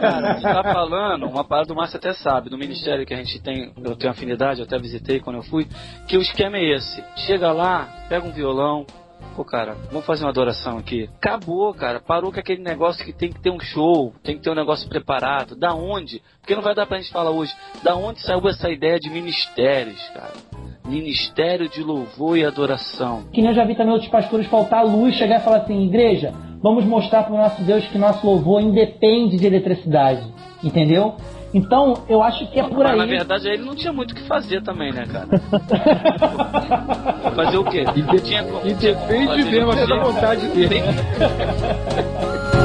Cara, 0.00 0.30
a 0.30 0.32
gente 0.32 0.42
tá 0.42 0.62
falando, 0.64 1.26
uma 1.26 1.44
parada 1.44 1.68
do 1.68 1.74
Márcio 1.76 1.98
até 1.98 2.12
sabe, 2.14 2.50
do 2.50 2.58
ministério 2.58 3.06
que 3.06 3.14
a 3.14 3.16
gente 3.16 3.40
tem, 3.40 3.72
eu 3.80 3.94
tenho 3.94 4.10
afinidade, 4.10 4.58
eu 4.58 4.66
até 4.66 4.76
visitei 4.76 5.20
quando 5.20 5.36
eu 5.36 5.42
fui, 5.44 5.68
que 6.08 6.16
o 6.16 6.20
esquema 6.20 6.56
é 6.56 6.74
esse. 6.74 7.00
Chega 7.26 7.52
lá, 7.52 7.88
pega 8.08 8.26
um 8.26 8.32
violão, 8.32 8.84
pô 9.36 9.44
cara, 9.44 9.76
vamos 9.90 10.06
fazer 10.06 10.24
uma 10.24 10.30
adoração 10.30 10.78
aqui. 10.78 11.08
Acabou, 11.16 11.72
cara, 11.74 12.00
parou 12.00 12.32
com 12.32 12.40
aquele 12.40 12.62
negócio 12.62 13.04
que 13.04 13.12
tem 13.12 13.32
que 13.32 13.40
ter 13.40 13.50
um 13.50 13.60
show, 13.60 14.12
tem 14.22 14.36
que 14.36 14.42
ter 14.42 14.50
um 14.50 14.54
negócio 14.54 14.88
preparado. 14.88 15.56
Da 15.56 15.74
onde? 15.74 16.22
Porque 16.40 16.54
não 16.54 16.62
vai 16.62 16.74
dar 16.74 16.86
pra 16.86 16.98
gente 16.98 17.12
falar 17.12 17.30
hoje. 17.30 17.54
Da 17.82 17.94
onde 17.96 18.20
saiu 18.20 18.46
essa 18.48 18.70
ideia 18.70 18.98
de 18.98 19.10
ministérios, 19.10 20.00
cara? 20.14 20.32
Ministério 20.86 21.68
de 21.68 21.82
louvor 21.82 22.36
e 22.36 22.44
adoração. 22.44 23.24
Que 23.32 23.40
nem 23.40 23.50
eu 23.50 23.56
já 23.56 23.64
vi 23.64 23.74
também 23.74 23.92
outros 23.92 24.10
pastores 24.10 24.46
faltar 24.46 24.84
luz, 24.84 25.14
chegar 25.14 25.40
e 25.40 25.44
falar 25.44 25.58
assim, 25.58 25.86
igreja, 25.86 26.32
vamos 26.62 26.84
mostrar 26.84 27.22
para 27.22 27.34
o 27.34 27.36
nosso 27.36 27.62
Deus 27.62 27.86
que 27.86 27.98
nosso 27.98 28.26
louvor 28.26 28.60
independe 28.60 29.36
de 29.36 29.46
eletricidade. 29.46 30.22
Entendeu? 30.62 31.16
Então, 31.52 32.04
eu 32.08 32.22
acho 32.22 32.48
que 32.52 32.60
é 32.60 32.62
por 32.62 32.84
Mas 32.84 32.96
na 32.96 33.02
aí. 33.04 33.10
verdade 33.10 33.48
ele 33.48 33.64
não 33.64 33.74
tinha 33.74 33.92
muito 33.92 34.12
o 34.12 34.14
que 34.14 34.22
fazer 34.22 34.62
também, 34.62 34.92
né, 34.92 35.04
cara? 35.06 35.26
fazer 37.34 37.56
o 37.58 37.64
quê? 37.64 37.84
E, 37.96 38.02
de- 38.02 38.20
Tinha 38.20 38.44
e 38.64 38.74
depende 38.74 39.26
fazer 39.26 39.44
mesmo 39.50 39.86
da 39.88 40.04
vontade 40.04 40.46
dele. 40.48 40.80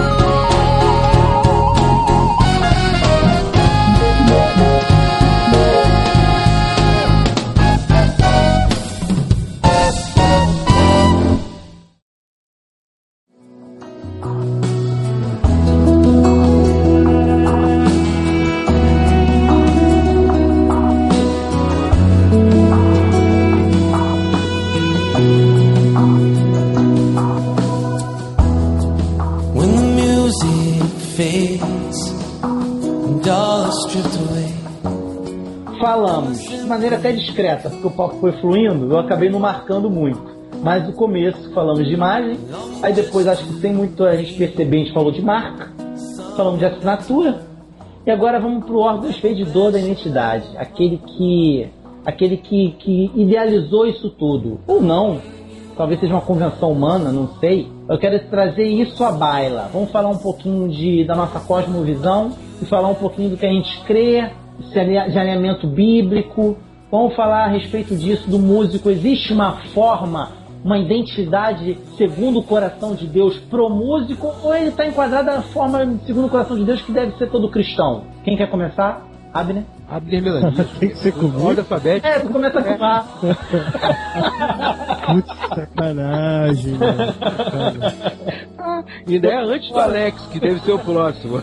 maneira 36.86 36.98
até 36.98 37.12
discreta, 37.12 37.70
porque 37.70 37.88
o 37.88 37.92
palco 37.92 38.18
foi 38.18 38.32
fluindo, 38.34 38.92
eu 38.92 39.00
acabei 39.00 39.30
não 39.30 39.40
marcando 39.40 39.90
muito. 39.90 40.36
Mas 40.62 40.86
no 40.86 40.94
começo 40.94 41.52
falamos 41.54 41.86
de 41.86 41.94
imagem, 41.94 42.38
aí 42.82 42.94
depois 42.94 43.28
acho 43.28 43.46
que 43.46 43.54
sem 43.56 43.74
muito 43.74 44.04
a 44.04 44.16
gente 44.16 44.34
perceber, 44.34 44.78
a 44.78 44.80
gente 44.80 44.94
falou 44.94 45.12
de 45.12 45.22
marca, 45.22 45.72
falamos 46.36 46.60
de 46.60 46.66
assinatura, 46.66 47.42
e 48.06 48.12
agora 48.12 48.40
vamos 48.40 48.66
pro 48.66 48.80
órgão 48.80 49.10
expedidor 49.10 49.72
da 49.72 49.80
identidade, 49.80 50.48
aquele 50.58 50.98
que 50.98 51.68
aquele 52.06 52.38
que, 52.38 52.76
que 52.78 53.12
idealizou 53.16 53.88
isso 53.88 54.12
tudo. 54.12 54.60
Ou 54.68 54.80
não, 54.80 55.20
talvez 55.76 56.00
seja 56.00 56.14
uma 56.14 56.22
convenção 56.22 56.72
humana, 56.72 57.12
não 57.12 57.28
sei. 57.40 57.68
Eu 57.90 57.98
quero 57.98 58.20
trazer 58.30 58.68
isso 58.68 59.04
à 59.04 59.12
baila. 59.12 59.72
Vamos 59.74 59.90
falar 59.90 60.10
um 60.10 60.18
pouquinho 60.18 60.70
de, 60.70 61.04
da 61.04 61.16
nossa 61.16 61.40
cosmovisão 61.40 62.32
e 62.62 62.66
falar 62.66 62.90
um 62.90 62.96
pouquinho 62.96 63.32
do 63.32 63.38
que 63.38 63.46
a 63.48 63.50
gente 63.50 63.84
crê, 63.86 64.30
de 64.72 64.80
alinhamento 65.18 65.66
bíblico. 65.66 66.56
Vamos 66.92 67.16
falar 67.16 67.46
a 67.46 67.48
respeito 67.48 67.96
disso 67.96 68.30
do 68.30 68.40
músico. 68.40 68.90
Existe 68.90 69.34
uma 69.34 69.58
forma, 69.74 70.32
uma 70.64 70.78
identidade 70.78 71.78
segundo 71.98 72.40
o 72.40 72.44
coração 72.44 72.96
de 72.96 73.08
Deus 73.08 73.38
pro 73.50 73.70
músico 73.70 74.34
ou 74.44 74.56
ele 74.56 74.70
está 74.70 74.86
enquadrado 74.86 75.26
da 75.26 75.42
forma 75.42 76.00
segundo 76.06 76.28
o 76.28 76.30
coração 76.30 76.58
de 76.58 76.64
Deus 76.64 76.82
que 76.82 76.92
deve 76.92 77.18
ser 77.18 77.30
todo 77.30 77.50
cristão? 77.50 78.04
Quem 78.24 78.38
quer 78.38 78.50
começar? 78.50 79.06
Abner? 79.34 79.66
Abner 79.90 80.24
Melania. 80.24 80.66
Tem 80.80 80.90
que 80.90 80.98
ser 80.98 81.12
comigo. 81.12 81.46
Ordem 81.46 81.60
alfabética. 81.60 82.08
É, 82.08 82.20
tu 82.20 82.30
começa 82.30 82.60
a 82.60 82.64
fumar. 82.64 83.06
Putz, 85.06 85.50
sacanagem, 85.50 86.74
mano. 86.74 87.14
E 89.06 89.16
ainda 89.16 89.28
é 89.28 89.44
antes 89.44 89.70
do 89.70 89.80
Alex, 89.80 90.26
que 90.28 90.40
deve 90.40 90.62
ser 90.62 90.72
o 90.72 90.80
próximo. 90.80 91.42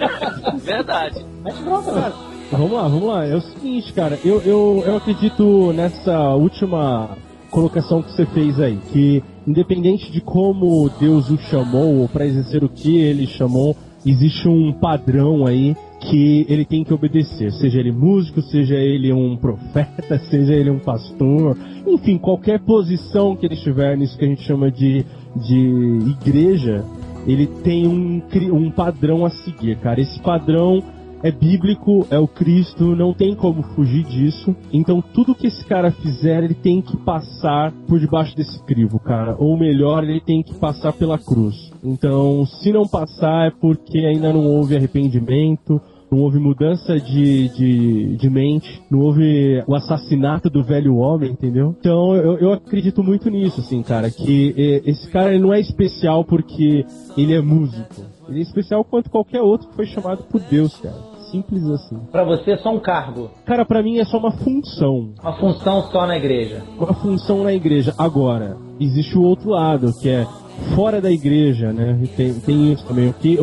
Verdade. 0.64 1.26
Mete 1.42 1.62
bronca, 1.62 1.92
mano. 1.92 2.35
Vamos 2.50 2.72
lá, 2.72 2.82
vamos 2.88 3.08
lá. 3.08 3.26
É 3.26 3.34
o 3.34 3.40
seguinte, 3.40 3.92
cara, 3.92 4.18
eu, 4.24 4.40
eu, 4.42 4.82
eu 4.86 4.96
acredito 4.96 5.72
nessa 5.72 6.34
última 6.34 7.16
colocação 7.50 8.02
que 8.02 8.12
você 8.12 8.24
fez 8.26 8.60
aí, 8.60 8.78
que 8.92 9.22
independente 9.46 10.10
de 10.12 10.20
como 10.20 10.88
Deus 11.00 11.28
o 11.30 11.38
chamou, 11.38 12.00
ou 12.00 12.08
para 12.08 12.26
exercer 12.26 12.62
o 12.62 12.68
que 12.68 12.98
ele 12.98 13.26
chamou, 13.26 13.76
existe 14.04 14.48
um 14.48 14.72
padrão 14.72 15.46
aí 15.46 15.76
que 16.00 16.46
ele 16.48 16.64
tem 16.64 16.84
que 16.84 16.94
obedecer, 16.94 17.50
seja 17.52 17.80
ele 17.80 17.90
músico, 17.90 18.40
seja 18.42 18.74
ele 18.74 19.12
um 19.12 19.36
profeta, 19.36 20.18
seja 20.30 20.52
ele 20.52 20.70
um 20.70 20.78
pastor, 20.78 21.56
enfim, 21.86 22.16
qualquer 22.18 22.60
posição 22.60 23.34
que 23.34 23.46
ele 23.46 23.54
estiver 23.54 23.96
nisso 23.96 24.16
que 24.16 24.24
a 24.24 24.28
gente 24.28 24.42
chama 24.42 24.70
de, 24.70 25.04
de 25.34 25.98
igreja, 26.20 26.84
ele 27.26 27.46
tem 27.46 27.88
um, 27.88 28.22
um 28.52 28.70
padrão 28.70 29.24
a 29.24 29.30
seguir, 29.30 29.76
cara. 29.78 30.00
Esse 30.00 30.20
padrão 30.20 30.82
é 31.22 31.30
bíblico, 31.30 32.06
é 32.10 32.18
o 32.18 32.28
Cristo, 32.28 32.96
não 32.96 33.12
tem 33.12 33.34
como 33.34 33.62
fugir 33.62 34.04
disso. 34.04 34.54
Então 34.72 35.02
tudo 35.02 35.34
que 35.34 35.46
esse 35.46 35.64
cara 35.64 35.90
fizer, 35.90 36.44
ele 36.44 36.54
tem 36.54 36.80
que 36.80 36.96
passar 36.98 37.72
por 37.88 37.98
debaixo 37.98 38.36
desse 38.36 38.62
crivo, 38.64 38.98
cara. 38.98 39.36
Ou 39.38 39.56
melhor, 39.56 40.04
ele 40.04 40.20
tem 40.20 40.42
que 40.42 40.54
passar 40.54 40.92
pela 40.92 41.18
cruz. 41.18 41.72
Então, 41.82 42.44
se 42.46 42.72
não 42.72 42.86
passar 42.86 43.48
é 43.48 43.50
porque 43.50 43.98
ainda 43.98 44.32
não 44.32 44.44
houve 44.46 44.76
arrependimento, 44.76 45.80
não 46.10 46.20
houve 46.20 46.38
mudança 46.38 46.98
de, 46.98 47.48
de, 47.48 48.16
de 48.16 48.30
mente, 48.30 48.82
não 48.90 49.00
houve 49.00 49.62
o 49.66 49.74
assassinato 49.74 50.48
do 50.48 50.62
velho 50.62 50.96
homem, 50.96 51.32
entendeu? 51.32 51.74
Então 51.78 52.14
eu, 52.14 52.38
eu 52.38 52.52
acredito 52.52 53.02
muito 53.02 53.28
nisso, 53.28 53.60
assim, 53.60 53.82
cara, 53.82 54.10
que 54.10 54.54
eh, 54.56 54.90
esse 54.90 55.10
cara 55.10 55.32
ele 55.34 55.42
não 55.42 55.52
é 55.52 55.60
especial 55.60 56.24
porque 56.24 56.84
ele 57.16 57.34
é 57.34 57.40
músico. 57.40 58.15
Ele 58.28 58.40
é 58.40 58.42
especial 58.42 58.84
quanto 58.84 59.10
qualquer 59.10 59.40
outro 59.40 59.68
que 59.68 59.76
foi 59.76 59.86
chamado 59.86 60.24
por 60.24 60.40
Deus, 60.40 60.76
cara. 60.76 60.96
Simples 61.30 61.64
assim. 61.68 61.98
Pra 62.12 62.22
você 62.24 62.52
é 62.52 62.56
só 62.58 62.72
um 62.72 62.78
cargo, 62.78 63.30
Cara, 63.44 63.64
pra 63.64 63.82
mim 63.82 63.98
é 63.98 64.04
só 64.04 64.16
uma 64.18 64.30
função. 64.32 65.12
uma 65.20 65.32
função 65.34 65.82
só 65.90 66.06
na 66.06 66.16
igreja. 66.16 66.62
Uma 66.78 66.94
função 66.94 67.42
na 67.42 67.52
igreja. 67.52 67.94
Agora, 67.98 68.56
existe 68.78 69.16
o 69.18 69.22
outro 69.22 69.50
lado, 69.50 69.92
que 70.00 70.08
é 70.08 70.26
fora 70.74 71.00
da 71.00 71.10
igreja, 71.10 71.72
né? 71.72 71.98
Tem, 72.16 72.32
tem 72.34 72.72
isso 72.72 72.84
também. 72.86 73.08
O 73.08 73.12
que, 73.12 73.38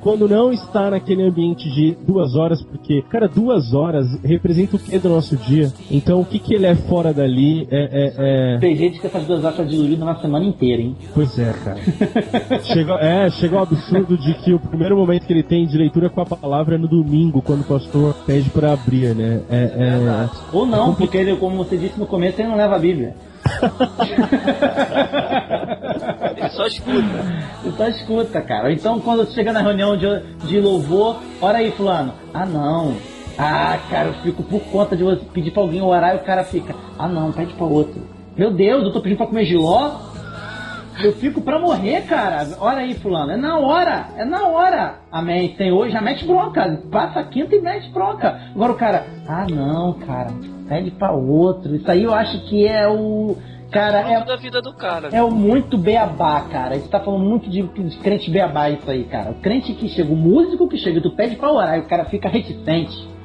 quando 0.00 0.28
não 0.28 0.52
está 0.52 0.90
naquele 0.90 1.22
ambiente 1.22 1.70
de 1.70 1.96
duas 2.06 2.34
horas, 2.34 2.62
porque, 2.62 3.02
cara, 3.10 3.28
duas 3.28 3.74
horas 3.74 4.06
representa 4.24 4.76
o 4.76 4.78
que 4.78 4.98
do 4.98 5.08
nosso 5.08 5.36
dia? 5.36 5.72
Então, 5.90 6.20
o 6.20 6.24
que, 6.24 6.38
que 6.38 6.54
ele 6.54 6.66
é 6.66 6.74
fora 6.74 7.12
dali 7.12 7.66
é. 7.70 7.76
é- 7.78 8.54
é- 8.54 8.58
Tem 8.58 8.76
gente 8.76 9.00
que 9.00 9.06
essas 9.06 9.24
duas 9.26 9.40
horas 9.40 9.58
estão 9.58 9.66
diluídas 9.66 9.98
na 9.98 10.16
semana 10.16 10.44
inteira, 10.44 10.82
hein? 10.82 10.96
Pois 11.14 11.38
é, 11.38 11.52
cara. 11.64 11.78
chega, 12.64 12.94
é, 13.00 13.30
chega 13.30 13.56
ao 13.56 13.62
absurdo 13.62 14.16
de 14.16 14.34
que 14.34 14.54
o 14.54 14.58
primeiro 14.58 14.96
momento 14.96 15.26
que 15.26 15.32
ele 15.32 15.42
tem 15.42 15.66
de 15.66 15.76
leitura 15.76 16.08
com 16.08 16.20
a 16.20 16.26
palavra 16.26 16.76
é 16.76 16.78
no 16.78 16.88
domingo, 16.88 17.42
quando 17.42 17.60
o 17.60 17.64
pastor 17.64 18.14
pede 18.26 18.48
pra 18.50 18.72
abrir, 18.72 19.14
né? 19.14 19.42
É, 19.50 19.56
é, 19.56 20.28
Ou 20.52 20.66
não, 20.66 20.94
porque 20.94 21.16
ele, 21.16 21.36
como 21.36 21.56
você 21.56 21.76
disse 21.76 21.98
no 21.98 22.06
começo, 22.06 22.40
ele 22.40 22.48
não 22.48 22.56
leva 22.56 22.76
a 22.76 22.78
Bíblia. 22.78 23.14
Ele 26.36 26.48
só 26.50 26.66
escuta. 26.66 27.46
Você 27.62 27.72
só 27.76 27.88
escuta, 27.88 28.40
cara. 28.40 28.72
Então, 28.72 29.00
quando 29.00 29.26
chega 29.32 29.52
na 29.52 29.60
reunião 29.60 29.96
de, 29.96 30.20
de 30.46 30.60
louvor, 30.60 31.18
ora 31.40 31.58
aí, 31.58 31.70
fulano. 31.72 32.12
Ah, 32.32 32.46
não. 32.46 32.96
Ah, 33.38 33.78
cara, 33.90 34.08
eu 34.08 34.14
fico 34.22 34.42
por 34.42 34.60
conta 34.60 34.96
de 34.96 35.04
você 35.04 35.22
pedir 35.32 35.50
pra 35.50 35.62
alguém 35.62 35.82
orar 35.82 36.14
e 36.14 36.16
o 36.18 36.24
cara 36.24 36.42
fica. 36.44 36.74
Ah, 36.98 37.06
não, 37.08 37.32
pede 37.32 37.52
pra 37.54 37.66
outro. 37.66 38.00
Meu 38.36 38.50
Deus, 38.50 38.84
eu 38.84 38.92
tô 38.92 39.00
pedindo 39.00 39.18
pra 39.18 39.26
comer 39.26 39.44
giló? 39.44 39.92
Eu 41.02 41.12
fico 41.12 41.40
pra 41.40 41.58
morrer, 41.58 42.02
cara. 42.02 42.46
Olha 42.58 42.78
aí, 42.78 42.94
fulano. 42.94 43.32
É 43.32 43.36
na 43.36 43.58
hora. 43.58 44.06
É 44.16 44.24
na 44.24 44.46
hora. 44.48 44.96
Amém. 45.10 45.54
Senhor, 45.56 45.88
já 45.90 46.00
mete 46.00 46.24
bronca. 46.24 46.80
Passa 46.90 47.20
a 47.20 47.24
quinta 47.24 47.54
e 47.54 47.60
mete 47.60 47.90
bronca. 47.90 48.40
Agora 48.54 48.72
o 48.72 48.76
cara. 48.76 49.06
Ah, 49.28 49.46
não, 49.50 49.92
cara. 49.94 50.30
Pede 50.68 50.90
pra 50.92 51.12
outro. 51.12 51.74
Isso 51.74 51.90
aí 51.90 52.02
eu 52.02 52.14
acho 52.14 52.40
que 52.46 52.66
é 52.66 52.88
o. 52.88 53.36
Cara, 53.70 53.98
é, 53.98 54.24
da 54.24 54.36
vida 54.36 54.62
do 54.62 54.72
cara. 54.72 55.08
é 55.12 55.22
o 55.22 55.30
muito 55.30 55.76
beabá, 55.76 56.42
cara. 56.42 56.76
Gente 56.76 56.88
tá 56.88 57.00
falando 57.00 57.24
muito 57.24 57.50
de, 57.50 57.62
de 57.62 57.96
crente 57.98 58.30
beabá 58.30 58.70
isso 58.70 58.88
aí, 58.88 59.04
cara. 59.04 59.32
O 59.32 59.34
crente 59.34 59.72
que 59.74 59.88
chega, 59.88 60.12
o 60.12 60.16
músico 60.16 60.68
que 60.68 60.78
chega, 60.78 61.00
tu 61.00 61.10
pede 61.10 61.34
pra 61.36 61.50
orar 61.50 61.76
e 61.76 61.80
o 61.80 61.84
cara 61.86 62.04
fica 62.04 62.28
reticente. 62.28 63.15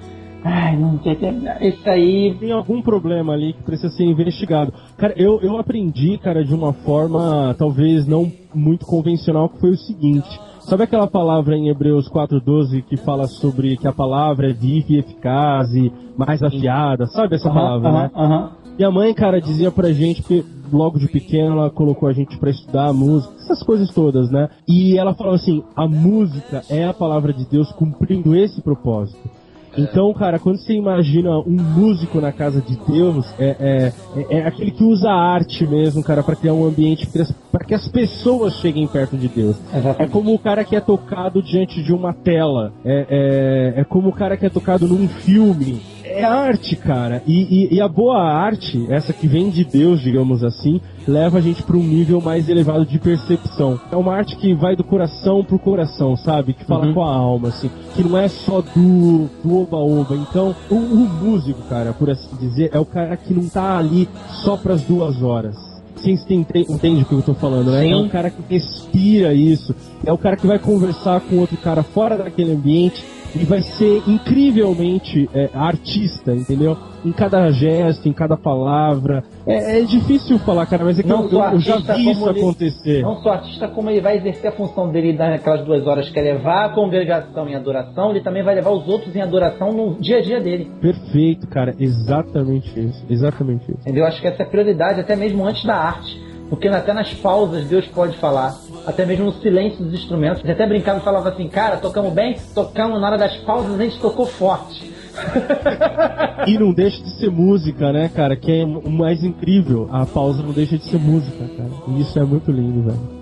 Ai, 0.44 0.76
não 0.76 1.00
sei. 1.02 1.18
Isso 1.62 1.90
aí. 1.90 2.36
tem 2.40 2.52
algum 2.52 2.82
problema 2.82 3.34
ali 3.34 3.54
que 3.54 3.64
precisa 3.64 3.90
ser 3.90 4.06
investigado. 4.06 4.74
Cara, 4.98 5.14
eu, 5.16 5.40
eu 5.42 5.58
aprendi, 5.58 6.18
cara, 6.18 6.44
de 6.44 6.54
uma 6.54 6.74
forma 6.74 7.56
talvez 7.58 8.08
não 8.08 8.32
muito 8.54 8.86
convencional, 8.86 9.50
que 9.50 9.60
foi 9.60 9.72
o 9.72 9.78
seguinte. 9.78 10.30
Sabe 10.62 10.84
aquela 10.84 11.08
palavra 11.08 11.56
em 11.56 11.70
Hebreus 11.70 12.08
4:12 12.10 12.84
que 12.84 12.98
fala 12.98 13.28
sobre 13.28 13.78
que 13.78 13.88
a 13.88 13.92
palavra 13.92 14.50
é 14.50 14.54
viva 14.54 14.94
e 14.94 15.00
eficaz 15.00 15.74
e 15.74 15.92
mais 16.18 16.42
afiada? 16.42 17.08
Sabe 17.08 17.36
essa 17.36 17.50
palavra, 17.50 17.92
né? 17.92 18.12
aham. 18.16 18.52
Minha 18.78 18.90
mãe, 18.90 19.14
cara, 19.14 19.42
dizia 19.42 19.70
pra 19.70 19.92
gente 19.92 20.24
que 20.24 20.44
logo 20.72 20.98
de 20.98 21.08
pequeno 21.08 21.58
ela 21.58 21.70
colocou 21.70 22.08
a 22.08 22.14
gente 22.14 22.38
pra 22.38 22.50
estudar 22.50 22.94
música, 22.94 23.34
essas 23.38 23.62
coisas 23.62 23.94
todas, 23.94 24.32
né? 24.32 24.50
E 24.68 24.98
ela 24.98 25.14
falou 25.14 25.34
assim: 25.34 25.64
a 25.76 25.88
música 25.88 26.64
é 26.70 26.86
a 26.88 26.94
palavra 26.94 27.34
de 27.34 27.46
Deus 27.46 27.72
cumprindo 27.74 28.36
esse 28.36 28.62
propósito. 28.62 29.41
Então, 29.78 30.14
cara, 30.14 30.38
quando 30.38 30.58
você 30.58 30.74
imagina 30.74 31.40
um 31.40 31.52
músico 31.52 32.20
na 32.20 32.32
casa 32.32 32.62
de 32.62 32.76
Deus, 32.88 33.26
é, 33.40 33.56
é, 33.60 33.94
é- 34.30 34.38
é 34.40 34.48
aquele 34.48 34.72
que 34.72 34.84
usa 34.84 35.10
a 35.10 35.16
arte 35.34 35.66
mesmo, 35.66 36.04
cara, 36.04 36.22
pra 36.22 36.36
criar 36.36 36.54
um 36.54 36.66
ambiente 36.66 37.08
para 37.52 37.64
que 37.66 37.74
as 37.74 37.88
pessoas 37.88 38.56
cheguem 38.56 38.86
perto 38.88 39.16
de 39.18 39.28
Deus. 39.30 39.56
É 39.98 40.06
como 40.08 40.34
o 40.34 40.40
cara 40.40 40.64
que 40.66 40.76
é 40.76 40.82
tocado 40.82 41.42
diante 41.42 41.82
de 41.82 41.94
uma 41.94 42.14
tela. 42.14 42.74
É, 42.84 43.74
é, 43.76 43.82
é 43.82 43.84
como 43.84 44.10
o 44.10 44.14
cara 44.14 44.36
que 44.36 44.46
é 44.46 44.50
tocado 44.50 44.88
num 44.88 45.08
filme. 45.08 45.82
É 46.12 46.24
arte, 46.24 46.76
cara. 46.76 47.22
E, 47.26 47.68
e- 47.72 47.76
e 47.76 47.82
a 47.82 47.88
boa 47.88 48.22
arte, 48.22 48.86
essa 48.90 49.14
que 49.14 49.28
vem 49.28 49.50
de 49.50 49.64
Deus, 49.64 50.02
digamos 50.02 50.44
assim, 50.44 50.80
leva 51.08 51.38
a 51.38 51.42
gente 51.42 51.64
para 51.64 51.78
um 51.78 51.84
nível 51.84 52.20
mais 52.22 52.48
elevado 52.50 52.86
de 52.86 53.00
percepção. 53.00 53.80
É 53.92 53.96
uma 53.96 54.14
arte 54.14 54.36
que 54.36 54.54
vai 54.54 54.76
do 54.76 54.84
coração 54.84 55.44
pro 55.44 55.58
coração, 55.60 56.16
sabe? 56.16 56.54
Que 56.54 56.64
fala 56.66 56.92
com 56.94 57.04
a 57.04 57.14
alma, 57.16 57.48
assim. 57.50 57.70
Que 57.96 58.04
não 58.04 58.18
é 58.18 58.28
só 58.28 58.62
do 58.62 59.30
oba-oba. 59.46 60.16
Então, 60.16 60.56
o, 60.70 60.76
o 60.76 61.10
músico, 61.22 61.62
cara, 61.70 61.94
por 61.94 62.10
assim 62.10 62.36
dizer, 62.40 62.70
é 62.74 62.80
o 62.80 62.86
cara 62.86 63.16
que 63.18 63.34
não 63.34 63.48
tá 63.48 63.78
ali 63.78 64.08
só 64.44 64.58
pras 64.58 64.82
duas 64.84 65.22
horas. 65.22 65.56
Sim, 65.98 66.16
você 66.18 66.34
ente- 66.34 66.66
entende 66.72 67.04
o 67.04 67.06
que 67.06 67.14
eu 67.14 67.22
tô 67.22 67.34
falando, 67.36 67.72
né? 67.72 67.82
Sim. 67.84 67.92
É 67.94 67.96
um 67.98 68.10
cara 68.10 68.30
que 68.32 68.42
respira 68.50 69.34
isso. 69.34 69.76
É 70.04 70.12
o 70.12 70.18
cara 70.18 70.36
que 70.36 70.48
vai 70.48 70.58
conversar 70.58 71.22
com 71.22 71.38
outro 71.38 71.56
cara 71.58 71.84
fora 71.84 72.18
daquele 72.18 72.54
ambiente 72.54 73.04
e 73.36 73.46
vai 73.46 73.62
ser 73.62 74.02
incrivelmente 74.08 75.30
é, 75.34 75.50
artista, 75.54 76.34
entendeu? 76.34 76.78
Em 77.04 77.12
cada 77.12 77.50
gesto, 77.52 78.08
em 78.08 78.14
cada 78.14 78.38
palavra. 78.38 79.24
É, 79.48 79.80
é 79.80 79.82
difícil 79.84 80.38
falar, 80.40 80.66
cara, 80.68 80.84
mas 80.86 81.00
é 81.00 81.04
que 81.04 81.10
eu, 81.12 81.30
eu 81.30 81.60
já 81.60 81.76
artista, 81.76 81.94
vi 81.96 82.04
como 82.06 82.12
isso 82.12 82.30
ele- 82.30 82.40
acontecer. 82.40 83.02
Não 83.02 83.16
só 83.24 83.30
artista, 83.32 83.68
como 83.70 83.90
ele 83.90 84.02
vai 84.02 84.18
exercer 84.18 84.50
a 84.50 84.52
função 84.52 84.92
dele 84.92 85.14
naquelas 85.14 85.66
duas 85.66 85.86
horas 85.88 86.10
que 86.10 86.20
é 86.20 86.22
levar 86.22 86.66
a 86.66 86.70
congregação 86.70 87.48
em 87.48 87.56
adoração, 87.56 88.12
ele 88.12 88.22
também 88.22 88.44
vai 88.44 88.54
levar 88.54 88.70
os 88.72 88.88
outros 88.88 89.16
em 89.16 89.22
adoração 89.22 89.72
no 89.74 89.96
dia 90.00 90.18
a 90.18 90.22
dia 90.22 90.40
dele. 90.40 90.70
Perfeito, 90.80 91.48
cara. 91.48 91.74
Exatamente 91.80 92.80
isso. 92.80 93.04
Exatamente 93.10 93.64
isso. 93.64 93.80
Entendeu? 93.82 94.06
Acho 94.06 94.22
que 94.22 94.28
essa 94.28 94.44
é 94.44 94.46
a 94.46 94.50
prioridade, 94.50 95.00
até 95.00 95.16
mesmo 95.16 95.44
antes 95.46 95.64
da 95.66 95.76
arte. 95.76 96.31
Porque 96.52 96.68
até 96.68 96.92
nas 96.92 97.14
pausas 97.14 97.66
Deus 97.66 97.88
pode 97.88 98.18
falar. 98.18 98.54
Até 98.86 99.06
mesmo 99.06 99.24
no 99.24 99.34
silêncio 99.42 99.86
dos 99.86 99.94
instrumentos. 99.94 100.44
Ele 100.44 100.52
até 100.52 100.68
brincava 100.68 101.00
e 101.00 101.02
falava 101.02 101.30
assim, 101.30 101.48
cara, 101.48 101.78
tocamos 101.78 102.12
bem? 102.12 102.36
Tocamos 102.54 103.00
na 103.00 103.08
hora 103.08 103.18
das 103.18 103.38
pausas, 103.38 103.80
a 103.80 103.84
gente 103.84 103.98
tocou 104.00 104.26
forte. 104.26 104.92
E 106.48 106.58
não 106.58 106.74
deixa 106.74 107.02
de 107.04 107.12
ser 107.20 107.30
música, 107.30 107.92
né, 107.92 108.10
cara? 108.10 108.36
Que 108.36 108.62
é 108.62 108.66
o 108.66 108.90
mais 108.90 109.24
incrível. 109.24 109.88
A 109.92 110.06
pausa 110.08 110.42
não 110.42 110.52
deixa 110.52 110.76
de 110.76 110.86
ser 110.86 110.98
música, 110.98 111.46
cara. 111.56 111.70
E 111.90 112.02
isso 112.02 112.18
é 112.18 112.24
muito 112.24 112.52
lindo, 112.52 112.82
velho. 112.82 113.22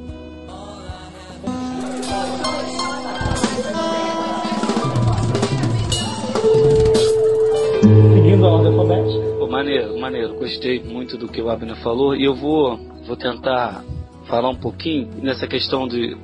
Seguindo 8.13 8.45
a 8.45 8.49
ordem 8.49 8.71
alfabética. 8.71 9.35
Pô, 9.37 9.47
maneiro, 9.47 9.99
maneiro. 9.99 10.35
Gostei 10.35 10.81
muito 10.81 11.17
do 11.17 11.27
que 11.27 11.41
o 11.41 11.49
Abner 11.49 11.75
falou 11.77 12.15
e 12.15 12.23
eu 12.23 12.33
vou, 12.33 12.79
vou 13.09 13.17
tentar 13.17 13.83
falar 14.27 14.49
um 14.49 14.55
pouquinho 14.55 15.09
nessa 15.23 15.47
questão 15.47 15.87
de, 15.87 16.15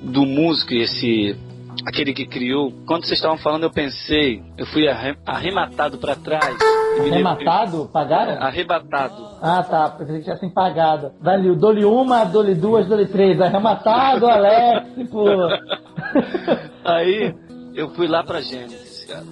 do 0.00 0.24
músico 0.24 0.72
e 0.72 0.82
esse 0.82 1.36
aquele 1.84 2.12
que 2.14 2.24
criou. 2.26 2.72
Quando 2.86 3.04
vocês 3.04 3.18
estavam 3.18 3.36
falando, 3.38 3.64
eu 3.64 3.70
pensei, 3.70 4.40
eu 4.56 4.64
fui 4.66 4.86
arre- 4.88 5.16
arrematado 5.26 5.98
para 5.98 6.14
trás. 6.14 6.44
e 6.46 6.94
me 6.94 7.10
lembrei- 7.10 7.18
Rematado? 7.18 7.90
Pagaram? 7.92 8.40
Arrebatado. 8.40 9.14
Ah, 9.42 9.62
tá. 9.64 9.90
Pensei 9.90 10.18
que 10.18 10.24
tivessem 10.24 10.50
pagado. 10.50 11.10
Dali, 11.20 11.56
dou-lhe 11.56 11.84
uma, 11.84 12.22
dou-lhe 12.24 12.54
duas, 12.54 12.86
dou-lhe 12.86 13.06
três. 13.06 13.40
Arrematado, 13.40 14.26
Alex, 14.26 15.10
pô. 15.10 15.24
Aí 16.84 17.34
eu 17.74 17.88
fui 17.90 18.06
lá 18.06 18.22
para 18.22 18.40
Gênesis, 18.40 19.06
cara. 19.06 19.24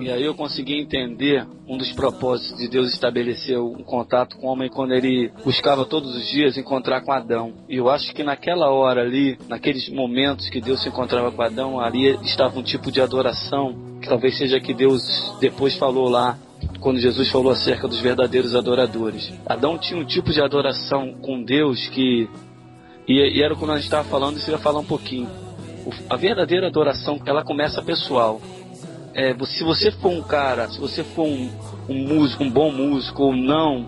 E 0.00 0.10
aí 0.10 0.22
eu 0.22 0.34
consegui 0.34 0.78
entender 0.78 1.46
um 1.66 1.76
dos 1.76 1.92
propósitos 1.92 2.58
de 2.58 2.68
Deus 2.68 2.92
estabelecer 2.92 3.58
um 3.58 3.82
contato 3.82 4.36
com 4.36 4.46
o 4.46 4.50
homem 4.50 4.68
quando 4.68 4.92
ele 4.94 5.32
buscava 5.44 5.84
todos 5.84 6.14
os 6.14 6.26
dias 6.28 6.56
encontrar 6.56 7.00
com 7.02 7.12
Adão. 7.12 7.52
E 7.68 7.76
eu 7.76 7.88
acho 7.90 8.14
que 8.14 8.22
naquela 8.22 8.70
hora 8.70 9.02
ali, 9.02 9.36
naqueles 9.48 9.88
momentos 9.88 10.48
que 10.48 10.60
Deus 10.60 10.82
se 10.82 10.88
encontrava 10.88 11.32
com 11.32 11.42
Adão, 11.42 11.80
ali 11.80 12.16
estava 12.22 12.58
um 12.58 12.62
tipo 12.62 12.92
de 12.92 13.00
adoração 13.00 13.98
que 14.00 14.08
talvez 14.08 14.36
seja 14.38 14.60
que 14.60 14.72
Deus 14.74 15.02
depois 15.40 15.74
falou 15.76 16.08
lá 16.08 16.38
quando 16.80 16.98
Jesus 17.00 17.28
falou 17.30 17.50
acerca 17.52 17.88
dos 17.88 17.98
verdadeiros 18.00 18.54
adoradores. 18.54 19.32
Adão 19.46 19.78
tinha 19.78 19.98
um 20.00 20.04
tipo 20.04 20.32
de 20.32 20.40
adoração 20.40 21.14
com 21.20 21.42
Deus 21.42 21.88
que 21.88 22.28
e, 23.08 23.38
e 23.38 23.42
era 23.42 23.56
quando 23.56 23.72
a 23.72 23.76
gente 23.76 23.84
estava 23.84 24.08
falando, 24.08 24.38
eu 24.38 24.52
ia 24.52 24.58
falar 24.58 24.78
um 24.78 24.84
pouquinho. 24.84 25.28
O- 25.84 25.92
a 26.08 26.16
verdadeira 26.16 26.68
adoração, 26.68 27.20
ela 27.26 27.42
começa 27.42 27.82
pessoal. 27.82 28.40
É, 29.14 29.34
se 29.44 29.62
você 29.62 29.90
for 29.90 30.10
um 30.10 30.22
cara, 30.22 30.68
se 30.68 30.80
você 30.80 31.04
for 31.04 31.26
um, 31.26 31.50
um 31.88 31.94
músico, 31.94 32.44
um 32.44 32.50
bom 32.50 32.72
músico 32.72 33.24
ou 33.24 33.36
não, 33.36 33.86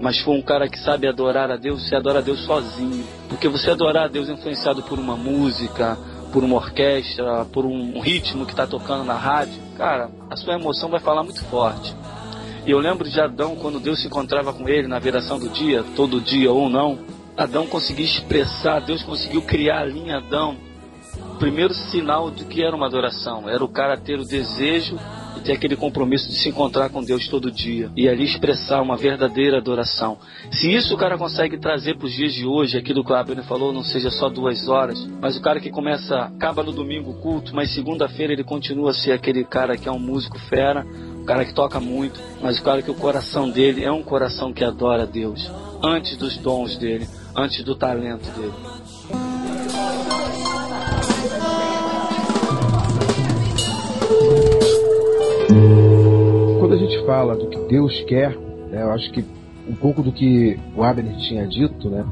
mas 0.00 0.18
for 0.18 0.32
um 0.32 0.42
cara 0.42 0.68
que 0.68 0.78
sabe 0.78 1.06
adorar 1.06 1.50
a 1.50 1.56
Deus, 1.56 1.86
você 1.86 1.94
adora 1.94 2.20
a 2.20 2.22
Deus 2.22 2.40
sozinho. 2.44 3.04
Porque 3.28 3.48
você 3.48 3.70
adorar 3.70 4.04
a 4.04 4.08
Deus 4.08 4.28
influenciado 4.28 4.82
por 4.82 4.98
uma 4.98 5.14
música, 5.14 5.98
por 6.32 6.42
uma 6.42 6.56
orquestra, 6.56 7.44
por 7.44 7.66
um 7.66 8.00
ritmo 8.00 8.46
que 8.46 8.52
está 8.52 8.66
tocando 8.66 9.04
na 9.04 9.14
rádio, 9.14 9.60
cara, 9.76 10.10
a 10.30 10.36
sua 10.36 10.54
emoção 10.54 10.88
vai 10.88 11.00
falar 11.00 11.22
muito 11.22 11.44
forte. 11.44 11.94
E 12.64 12.70
eu 12.70 12.78
lembro 12.78 13.08
de 13.08 13.20
Adão, 13.20 13.54
quando 13.56 13.78
Deus 13.78 14.00
se 14.00 14.06
encontrava 14.06 14.52
com 14.54 14.68
ele 14.68 14.88
na 14.88 14.98
viração 14.98 15.38
do 15.38 15.48
dia, 15.50 15.84
todo 15.94 16.20
dia 16.20 16.50
ou 16.50 16.70
não, 16.70 16.98
Adão 17.36 17.66
conseguia 17.66 18.06
expressar, 18.06 18.80
Deus 18.80 19.02
conseguiu 19.02 19.42
criar 19.42 19.80
ali 19.80 19.98
em 19.98 20.12
Adão 20.12 20.56
primeiro 21.42 21.74
sinal 21.74 22.30
de 22.30 22.44
que 22.44 22.62
era 22.62 22.76
uma 22.76 22.86
adoração. 22.86 23.50
Era 23.50 23.64
o 23.64 23.68
cara 23.68 23.96
ter 23.96 24.16
o 24.16 24.24
desejo 24.24 24.96
e 25.36 25.40
ter 25.40 25.54
aquele 25.54 25.74
compromisso 25.74 26.28
de 26.28 26.36
se 26.36 26.48
encontrar 26.48 26.88
com 26.88 27.02
Deus 27.02 27.26
todo 27.26 27.50
dia 27.50 27.90
e 27.96 28.08
ali 28.08 28.22
expressar 28.22 28.80
uma 28.80 28.96
verdadeira 28.96 29.58
adoração. 29.58 30.18
Se 30.52 30.72
isso 30.72 30.94
o 30.94 30.96
cara 30.96 31.18
consegue 31.18 31.58
trazer 31.58 31.96
para 31.96 32.06
os 32.06 32.12
dias 32.12 32.32
de 32.32 32.46
hoje, 32.46 32.78
aquilo 32.78 33.04
que 33.04 33.10
o 33.10 33.16
Abner 33.16 33.42
falou, 33.42 33.72
não 33.72 33.82
seja 33.82 34.08
só 34.08 34.28
duas 34.28 34.68
horas, 34.68 35.04
mas 35.20 35.36
o 35.36 35.42
cara 35.42 35.58
que 35.58 35.68
começa, 35.68 36.16
acaba 36.16 36.62
no 36.62 36.70
domingo 36.70 37.10
o 37.10 37.14
culto, 37.20 37.52
mas 37.56 37.74
segunda-feira 37.74 38.32
ele 38.32 38.44
continua 38.44 38.92
a 38.92 38.94
ser 38.94 39.10
aquele 39.10 39.42
cara 39.42 39.76
que 39.76 39.88
é 39.88 39.92
um 39.92 39.98
músico 39.98 40.38
fera, 40.38 40.86
o 41.20 41.24
cara 41.24 41.44
que 41.44 41.52
toca 41.52 41.80
muito, 41.80 42.20
mas 42.40 42.60
o 42.60 42.62
cara 42.62 42.82
que 42.82 42.90
o 42.90 42.94
coração 42.94 43.50
dele 43.50 43.82
é 43.82 43.90
um 43.90 44.04
coração 44.04 44.52
que 44.52 44.62
adora 44.62 45.02
a 45.02 45.06
Deus, 45.06 45.50
antes 45.82 46.16
dos 46.16 46.36
dons 46.36 46.76
dele, 46.76 47.08
antes 47.34 47.64
do 47.64 47.74
talento 47.74 48.30
dele. 48.38 48.71
Gente 56.92 57.06
fala 57.06 57.34
do 57.34 57.46
que 57.46 57.58
Deus 57.68 58.00
quer, 58.02 58.36
né, 58.70 58.82
eu 58.82 58.90
acho 58.92 59.10
que 59.12 59.24
um 59.68 59.74
pouco 59.74 60.02
do 60.02 60.12
que 60.12 60.58
o 60.76 60.82
Abner 60.82 61.16
tinha 61.18 61.46
dito, 61.46 61.88
né? 61.88 62.04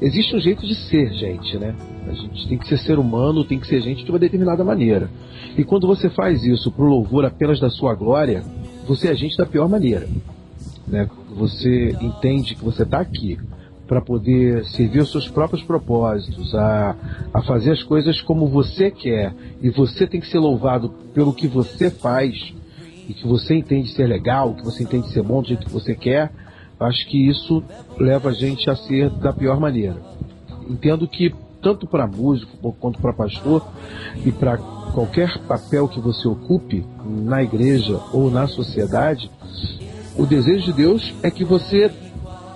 Existe 0.00 0.34
um 0.34 0.40
jeito 0.40 0.66
de 0.66 0.74
ser 0.74 1.12
gente, 1.12 1.56
né? 1.56 1.74
A 2.06 2.12
gente 2.12 2.48
tem 2.48 2.58
que 2.58 2.68
ser 2.68 2.78
ser 2.78 2.98
humano, 2.98 3.44
tem 3.44 3.58
que 3.58 3.66
ser 3.66 3.80
gente 3.80 4.04
de 4.04 4.10
uma 4.10 4.18
determinada 4.18 4.64
maneira. 4.64 5.08
E 5.56 5.64
quando 5.64 5.86
você 5.86 6.08
faz 6.10 6.44
isso 6.44 6.70
pro 6.70 6.86
louvor 6.86 7.24
apenas 7.24 7.60
da 7.60 7.70
sua 7.70 7.94
glória, 7.94 8.42
você 8.86 9.08
é 9.08 9.14
gente 9.14 9.36
da 9.36 9.46
pior 9.46 9.68
maneira. 9.68 10.08
Né? 10.86 11.08
Você 11.36 11.96
entende 12.00 12.54
que 12.54 12.64
você 12.64 12.82
está 12.82 13.00
aqui 13.00 13.38
para 13.86 14.00
poder 14.00 14.64
servir 14.66 15.00
os 15.00 15.10
seus 15.10 15.28
próprios 15.28 15.62
propósitos, 15.62 16.54
a, 16.54 16.96
a 17.32 17.42
fazer 17.42 17.72
as 17.72 17.82
coisas 17.82 18.20
como 18.20 18.46
você 18.46 18.90
quer, 18.90 19.34
e 19.62 19.70
você 19.70 20.06
tem 20.06 20.20
que 20.20 20.28
ser 20.28 20.38
louvado 20.38 20.90
pelo 21.14 21.32
que 21.32 21.46
você 21.46 21.90
faz, 21.90 22.52
e 23.08 23.14
que 23.14 23.26
você 23.26 23.54
entende 23.54 23.90
ser 23.92 24.06
legal, 24.06 24.54
que 24.54 24.64
você 24.64 24.82
entende 24.82 25.10
ser 25.12 25.22
bom 25.22 25.40
do 25.40 25.48
jeito 25.48 25.66
que 25.66 25.72
você 25.72 25.94
quer, 25.94 26.30
acho 26.78 27.08
que 27.08 27.28
isso 27.28 27.64
leva 27.98 28.28
a 28.28 28.32
gente 28.32 28.68
a 28.68 28.76
ser 28.76 29.10
da 29.10 29.32
pior 29.32 29.58
maneira. 29.58 29.96
Entendo 30.68 31.08
que 31.08 31.34
tanto 31.62 31.86
para 31.86 32.06
músico 32.06 32.72
quanto 32.74 33.00
para 33.00 33.12
pastor 33.12 33.66
e 34.24 34.30
para 34.30 34.58
qualquer 34.58 35.38
papel 35.46 35.88
que 35.88 36.00
você 36.00 36.28
ocupe 36.28 36.84
na 37.04 37.42
igreja 37.42 38.00
ou 38.12 38.30
na 38.30 38.46
sociedade, 38.46 39.30
o 40.16 40.26
desejo 40.26 40.66
de 40.66 40.72
Deus 40.72 41.14
é 41.22 41.30
que 41.30 41.44
você, 41.44 41.90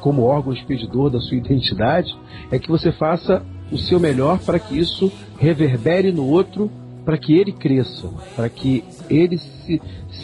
como 0.01 0.23
órgão 0.23 0.53
expedidor 0.53 1.11
da 1.11 1.21
sua 1.21 1.37
identidade, 1.39 2.15
é 2.51 2.59
que 2.59 2.69
você 2.69 2.93
faça 2.93 3.43
o 3.71 3.79
seu 3.79 3.99
melhor 3.99 4.39
para 4.39 4.59
que 4.59 4.79
isso 4.79 5.11
reverbere 5.39 6.13
no 6.13 6.29
outro, 6.29 6.71
para 7.05 7.19
que 7.19 7.37
ele 7.37 7.53
cresça, 7.53 8.09
para 8.37 8.49
que 8.49 8.85
ele 9.11 9.39
se, 9.39 9.81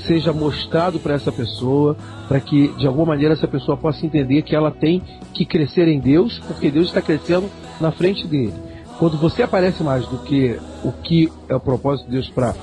seja 0.07 0.33
mostrado 0.33 0.99
para 0.99 1.15
essa 1.15 1.33
pessoa, 1.33 1.97
para 2.29 2.41
que 2.41 2.69
de 2.77 2.87
alguma 2.87 3.07
maneira 3.07 3.35
essa 3.35 3.49
pessoa 3.49 3.77
possa 3.77 4.07
entender 4.07 4.43
que 4.43 4.55
ela 4.55 4.71
tem 4.71 5.03
que 5.33 5.45
crescer 5.45 5.89
em 5.89 5.99
Deus, 5.99 6.39
porque 6.47 6.71
Deus 6.71 6.89
está 6.89 7.03
crescendo 7.03 7.49
na 7.81 7.91
frente 7.91 8.27
dele. 8.27 8.53
quando 8.99 9.17
você 9.17 9.43
aparece 9.45 9.83
mais 9.83 10.07
do 10.07 10.19
que 10.19 10.59
o 10.85 10.91
que 10.91 11.31
é 11.49 11.55
o 11.55 11.61
propósito 11.61 12.07
de 12.07 12.13
Deus 12.13 12.29
para 12.29 12.55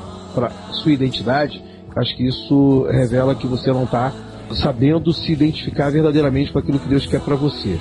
sua 0.72 0.92
identidade, 0.92 1.64
acho 1.96 2.16
que 2.16 2.28
isso 2.28 2.86
revela 2.90 3.34
que 3.36 3.48
você 3.48 3.72
não 3.72 3.86
está 3.86 4.14
sabendo 4.54 5.14
se 5.14 5.32
identificar 5.32 5.90
verdadeiramente 5.90 6.52
com 6.52 6.60
aquilo 6.60 6.78
que 6.78 6.90
Deus 6.90 7.06
quer 7.06 7.22
para 7.22 7.36
você. 7.36 7.80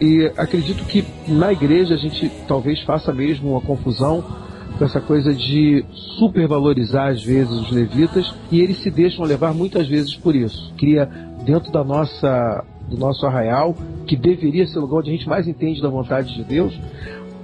E 0.00 0.32
acredito 0.36 0.84
que 0.86 1.04
na 1.28 1.52
igreja 1.52 1.94
a 1.94 1.98
gente 1.98 2.30
talvez 2.48 2.80
faça 2.82 3.12
mesmo 3.12 3.50
uma 3.50 3.60
confusão 3.60 4.24
com 4.80 4.86
essa 4.86 4.98
coisa 4.98 5.34
de 5.34 5.84
supervalorizar 5.92 7.08
às 7.08 7.22
vezes 7.22 7.52
os 7.52 7.70
levitas 7.70 8.34
e 8.50 8.62
eles 8.62 8.78
se 8.78 8.90
deixam 8.90 9.26
levar 9.26 9.52
muitas 9.52 9.86
vezes 9.86 10.16
por 10.16 10.34
isso. 10.34 10.72
Cria 10.78 11.04
dentro 11.44 11.70
da 11.70 11.84
nossa 11.84 12.64
do 12.88 12.96
nosso 12.96 13.26
arraial, 13.26 13.76
que 14.06 14.16
deveria 14.16 14.66
ser 14.66 14.78
o 14.78 14.80
lugar 14.80 15.00
onde 15.00 15.10
a 15.10 15.12
gente 15.12 15.28
mais 15.28 15.46
entende 15.46 15.82
da 15.82 15.90
vontade 15.90 16.34
de 16.34 16.42
Deus, 16.42 16.72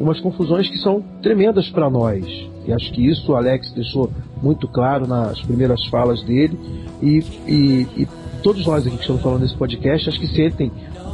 umas 0.01 0.19
confusões 0.19 0.67
que 0.69 0.79
são 0.79 1.05
tremendas 1.23 1.69
para 1.69 1.91
nós. 1.91 2.25
E 2.67 2.73
acho 2.73 2.91
que 2.91 3.07
isso 3.07 3.31
o 3.31 3.37
Alex 3.37 3.71
deixou 3.71 4.11
muito 4.43 4.67
claro 4.67 5.07
nas 5.07 5.39
primeiras 5.43 5.85
falas 5.87 6.23
dele. 6.23 6.59
E, 7.03 7.23
e, 7.47 7.87
e 8.03 8.09
todos 8.43 8.67
nós 8.67 8.87
aqui 8.87 8.97
que 8.97 9.03
estamos 9.03 9.23
falando 9.23 9.43
nesse 9.43 9.57
podcast, 9.57 10.09
acho 10.09 10.19
que 10.19 10.27
sentem 10.27 10.73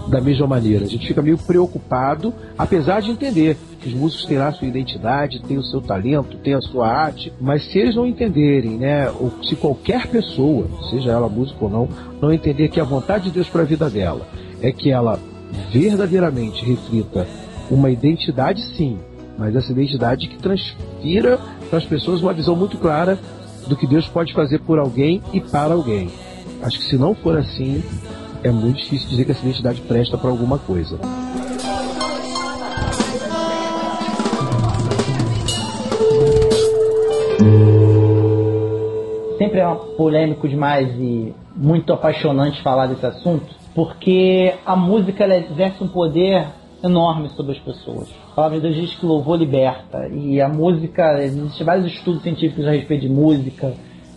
da 0.08 0.20
mesma 0.20 0.46
maneira. 0.46 0.84
A 0.84 0.88
gente 0.88 1.06
fica 1.06 1.20
meio 1.20 1.36
preocupado, 1.36 2.32
apesar 2.56 3.00
de 3.00 3.10
entender 3.10 3.56
que 3.82 3.88
os 3.88 3.94
músicos 3.94 4.26
têm 4.26 4.38
a 4.38 4.52
sua 4.52 4.68
identidade, 4.68 5.42
têm 5.42 5.59
o 5.59 5.64
seu 5.64 5.80
talento, 5.80 6.36
têm 6.38 6.54
a 6.54 6.60
sua 6.60 6.88
arte, 6.88 7.32
mas 7.40 7.64
se 7.64 7.78
eles 7.78 7.96
não 7.96 8.06
entenderem, 8.06 8.78
né, 8.78 9.10
ou 9.10 9.32
se 9.42 9.56
qualquer 9.56 10.06
pessoa, 10.06 10.66
seja 10.88 11.10
ela 11.10 11.28
música 11.28 11.64
ou 11.64 11.70
não, 11.70 11.88
não 12.20 12.32
entender 12.32 12.68
que 12.68 12.80
a 12.80 12.84
vontade 12.84 13.24
de 13.24 13.30
Deus 13.32 13.48
para 13.48 13.62
a 13.62 13.66
vida 13.66 13.90
dela 13.90 14.26
é 14.62 14.70
que 14.70 14.90
ela 14.90 15.18
verdadeiramente 15.72 16.64
reflita 16.64 17.26
uma 17.70 17.90
identidade, 17.90 18.62
sim, 18.76 18.98
mas 19.36 19.56
essa 19.56 19.72
identidade 19.72 20.28
que 20.28 20.38
transfira 20.38 21.38
para 21.68 21.78
as 21.78 21.84
pessoas 21.84 22.22
uma 22.22 22.32
visão 22.32 22.54
muito 22.54 22.78
clara 22.78 23.18
do 23.66 23.76
que 23.76 23.86
Deus 23.86 24.06
pode 24.06 24.32
fazer 24.32 24.60
por 24.60 24.78
alguém 24.78 25.20
e 25.32 25.40
para 25.40 25.74
alguém. 25.74 26.09
Acho 26.62 26.78
que 26.78 26.84
se 26.84 26.96
não 26.96 27.14
for 27.14 27.36
assim, 27.36 27.82
é 28.44 28.50
muito 28.50 28.78
difícil 28.78 29.09
dizer 29.09 29.24
que 29.24 29.32
essa 29.32 29.42
identidade 29.42 29.80
presta 29.80 30.16
para 30.16 30.30
alguma 30.30 30.59
coisa. 30.59 30.98
Sempre 39.39 39.60
é 39.60 39.74
polêmico 39.97 40.48
demais 40.48 40.89
e 40.98 41.35
muito 41.56 41.93
apaixonante 41.93 42.62
falar 42.62 42.86
desse 42.86 43.05
assunto, 43.05 43.55
porque 43.74 44.55
a 44.64 44.77
música 44.77 45.24
exerce 45.36 45.82
um 45.82 45.89
poder 45.89 46.47
enorme 46.82 47.28
sobre 47.31 47.52
as 47.52 47.59
pessoas. 47.59 48.09
A 48.32 48.35
palavra 48.35 48.60
de 48.60 48.69
Deus 48.69 48.77
diz 48.77 48.94
que 48.94 49.06
louvor 49.06 49.39
liberta. 49.39 50.09
E 50.09 50.40
a 50.40 50.48
música, 50.48 51.23
existem 51.23 51.66
vários 51.66 51.86
estudos 51.86 52.23
científicos 52.23 52.66
a 52.66 52.70
respeito 52.70 53.02
de 53.02 53.09
música, 53.09 53.73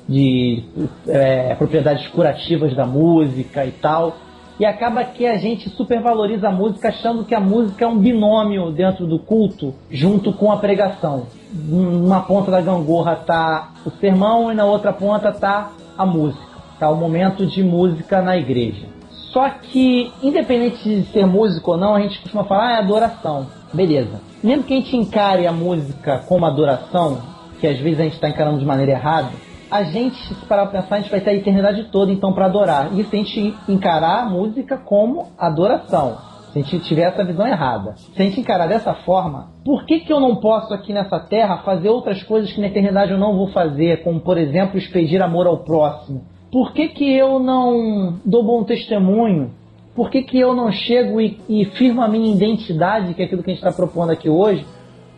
de 0.07 0.63
é, 1.07 1.53
propriedades 1.55 2.07
curativas 2.07 2.75
da 2.75 2.85
música 2.85 3.65
e 3.65 3.71
tal. 3.71 4.17
E 4.59 4.65
acaba 4.65 5.03
que 5.03 5.25
a 5.25 5.37
gente 5.37 5.69
supervaloriza 5.69 6.47
a 6.47 6.51
música 6.51 6.87
achando 6.87 7.25
que 7.25 7.35
a 7.35 7.39
música 7.39 7.83
é 7.83 7.87
um 7.87 7.97
binômio 7.97 8.71
dentro 8.71 9.05
do 9.05 9.19
culto 9.19 9.73
junto 9.91 10.31
com 10.31 10.51
a 10.51 10.57
pregação. 10.57 11.27
Numa 11.51 12.21
ponta 12.21 12.51
da 12.51 12.61
gangorra 12.61 13.15
tá 13.15 13.73
o 13.85 13.89
sermão 13.91 14.51
e 14.51 14.55
na 14.55 14.65
outra 14.65 14.93
ponta 14.93 15.31
tá 15.31 15.71
a 15.97 16.05
música. 16.05 16.55
Tá 16.79 16.89
o 16.89 16.95
momento 16.95 17.45
de 17.45 17.63
música 17.63 18.21
na 18.21 18.37
igreja. 18.37 18.87
Só 19.35 19.49
que, 19.49 20.11
independente 20.23 20.81
de 20.81 21.03
ser 21.11 21.25
músico 21.25 21.71
ou 21.71 21.77
não, 21.77 21.93
a 21.93 21.99
gente 21.99 22.21
costuma 22.21 22.45
falar, 22.45 22.67
ah, 22.67 22.71
é 22.71 22.77
adoração. 22.77 23.47
Beleza. 23.73 24.21
Mesmo 24.41 24.63
que 24.63 24.73
a 24.73 24.77
gente 24.77 24.95
encare 24.95 25.45
a 25.45 25.51
música 25.51 26.19
como 26.19 26.45
adoração, 26.45 27.17
que 27.59 27.67
às 27.67 27.77
vezes 27.77 27.99
a 27.99 28.03
gente 28.03 28.13
está 28.13 28.29
encarando 28.29 28.59
de 28.59 28.65
maneira 28.65 28.93
errada, 28.93 29.31
a 29.69 29.83
gente, 29.83 30.15
se 30.15 30.45
parar 30.45 30.67
pra 30.67 30.81
pensar, 30.81 30.95
a 30.95 30.99
gente 30.99 31.11
vai 31.11 31.21
ter 31.21 31.31
a 31.31 31.35
eternidade 31.35 31.85
toda 31.91 32.11
então 32.11 32.33
para 32.33 32.45
adorar. 32.45 32.97
E 32.97 33.03
se 33.03 33.15
a 33.15 33.19
gente 33.19 33.55
encarar 33.67 34.23
a 34.23 34.25
música 34.25 34.77
como 34.77 35.27
adoração, 35.37 36.17
se 36.51 36.59
a 36.59 36.61
gente 36.61 36.79
tiver 36.81 37.03
essa 37.03 37.23
visão 37.23 37.45
errada, 37.45 37.95
se 37.97 38.21
a 38.21 38.23
gente 38.23 38.39
encarar 38.39 38.67
dessa 38.67 38.93
forma, 38.93 39.49
por 39.63 39.85
que, 39.85 39.99
que 39.99 40.13
eu 40.13 40.19
não 40.19 40.37
posso 40.37 40.73
aqui 40.73 40.93
nessa 40.93 41.19
terra 41.19 41.57
fazer 41.59 41.89
outras 41.89 42.23
coisas 42.23 42.51
que 42.51 42.61
na 42.61 42.67
eternidade 42.67 43.11
eu 43.11 43.17
não 43.17 43.35
vou 43.35 43.47
fazer, 43.47 44.03
como 44.03 44.21
por 44.21 44.37
exemplo 44.37 44.77
expedir 44.77 45.21
amor 45.21 45.47
ao 45.47 45.57
próximo? 45.63 46.23
Por 46.51 46.71
que, 46.71 46.87
que 46.87 47.11
eu 47.13 47.39
não 47.39 48.19
dou 48.23 48.43
bom 48.43 48.63
testemunho? 48.63 49.51
Por 49.93 50.09
que, 50.09 50.23
que 50.23 50.39
eu 50.39 50.53
não 50.53 50.71
chego 50.71 51.19
e, 51.19 51.37
e 51.49 51.65
firmo 51.65 52.01
a 52.01 52.07
minha 52.07 52.33
identidade, 52.33 53.13
que 53.13 53.21
é 53.21 53.25
aquilo 53.25 53.43
que 53.43 53.51
a 53.51 53.53
gente 53.53 53.65
está 53.65 53.75
propondo 53.75 54.11
aqui 54.11 54.29
hoje, 54.29 54.65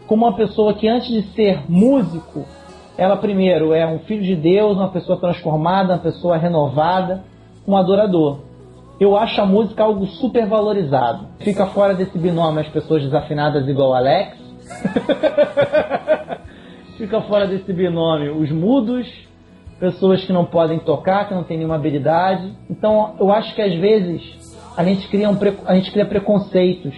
como 0.07 0.25
uma 0.25 0.35
pessoa 0.35 0.73
que 0.73 0.87
antes 0.87 1.09
de 1.09 1.21
ser 1.33 1.69
músico, 1.69 2.45
ela 2.97 3.15
primeiro 3.15 3.73
é 3.73 3.85
um 3.85 3.99
filho 3.99 4.23
de 4.23 4.35
Deus, 4.35 4.75
uma 4.75 4.89
pessoa 4.89 5.19
transformada, 5.19 5.93
uma 5.93 5.99
pessoa 5.99 6.35
renovada, 6.35 7.23
um 7.67 7.77
adorador. 7.77 8.39
Eu 8.99 9.15
acho 9.15 9.39
a 9.39 9.45
música 9.45 9.83
algo 9.83 10.07
super 10.07 10.47
valorizado. 10.47 11.27
Fica 11.39 11.67
fora 11.67 11.93
desse 11.93 12.17
binômio 12.17 12.61
as 12.61 12.69
pessoas 12.69 13.03
desafinadas 13.03 13.67
igual 13.67 13.93
Alex. 13.93 14.35
Fica 16.97 17.21
fora 17.21 17.45
desse 17.45 17.71
binômio 17.71 18.37
os 18.37 18.51
mudos, 18.51 19.07
pessoas 19.79 20.25
que 20.25 20.33
não 20.33 20.45
podem 20.45 20.79
tocar, 20.79 21.27
que 21.27 21.35
não 21.35 21.43
têm 21.43 21.57
nenhuma 21.57 21.75
habilidade. 21.75 22.51
Então, 22.67 23.13
eu 23.19 23.31
acho 23.31 23.53
que 23.53 23.61
às 23.61 23.75
vezes 23.75 24.23
a 24.75 24.83
gente 24.83 25.07
cria, 25.07 25.29
um, 25.29 25.37
a 25.67 25.75
gente 25.75 25.91
cria 25.91 26.05
preconceitos. 26.05 26.95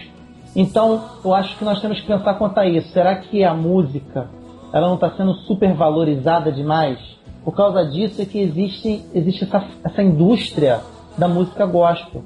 Então, 0.56 1.04
eu 1.22 1.34
acho 1.34 1.58
que 1.58 1.64
nós 1.64 1.82
temos 1.82 2.00
que 2.00 2.06
pensar 2.06 2.32
quanto 2.34 2.58
a 2.58 2.66
isso. 2.66 2.88
Será 2.88 3.16
que 3.16 3.44
a 3.44 3.52
música 3.52 4.30
ela 4.72 4.88
não 4.88 4.94
está 4.94 5.10
sendo 5.10 5.34
super 5.34 5.74
valorizada 5.74 6.50
demais? 6.52 6.98
Por 7.44 7.54
causa 7.54 7.84
disso 7.86 8.20
é 8.20 8.24
que 8.24 8.38
existe, 8.38 9.04
existe 9.14 9.44
essa, 9.44 9.64
essa 9.84 10.02
indústria 10.02 10.80
da 11.16 11.26
música 11.26 11.66
gospel. 11.66 12.22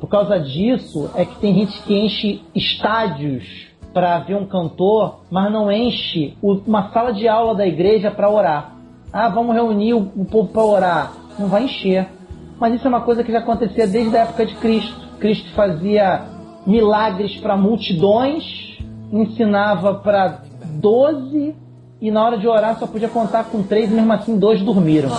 Por 0.00 0.08
causa 0.08 0.38
disso 0.38 1.10
é 1.14 1.24
que 1.24 1.38
tem 1.38 1.54
gente 1.54 1.82
que 1.82 1.94
enche 1.94 2.42
estádios 2.54 3.44
para 3.92 4.18
ver 4.18 4.36
um 4.36 4.46
cantor, 4.46 5.20
mas 5.30 5.52
não 5.52 5.70
enche 5.70 6.36
uma 6.42 6.90
sala 6.90 7.12
de 7.12 7.28
aula 7.28 7.54
da 7.54 7.66
igreja 7.66 8.10
para 8.10 8.28
orar. 8.28 8.74
Ah, 9.12 9.28
vamos 9.28 9.54
reunir 9.54 9.94
o, 9.94 10.24
povo 10.24 10.48
para 10.48 10.64
orar. 10.64 11.12
Não 11.38 11.46
vai 11.46 11.64
encher. 11.64 12.08
Mas 12.58 12.74
isso 12.74 12.86
é 12.86 12.88
uma 12.88 13.02
coisa 13.02 13.22
que 13.22 13.30
já 13.30 13.38
acontecia 13.38 13.86
desde 13.86 14.16
a 14.16 14.22
época 14.22 14.44
de 14.44 14.54
Cristo. 14.56 15.08
Cristo 15.18 15.50
fazia 15.52 16.22
milagres 16.66 17.36
para 17.36 17.56
multidões, 17.56 18.76
ensinava 19.12 19.94
para 19.94 20.42
doze 20.80 21.54
e 22.00 22.10
na 22.10 22.24
hora 22.24 22.38
de 22.38 22.46
orar 22.46 22.78
só 22.78 22.86
podia 22.86 23.08
contar 23.08 23.44
com 23.44 23.62
três, 23.62 23.90
mesmo 23.90 24.12
assim 24.12 24.38
dois 24.38 24.60
dormiram. 24.62 25.10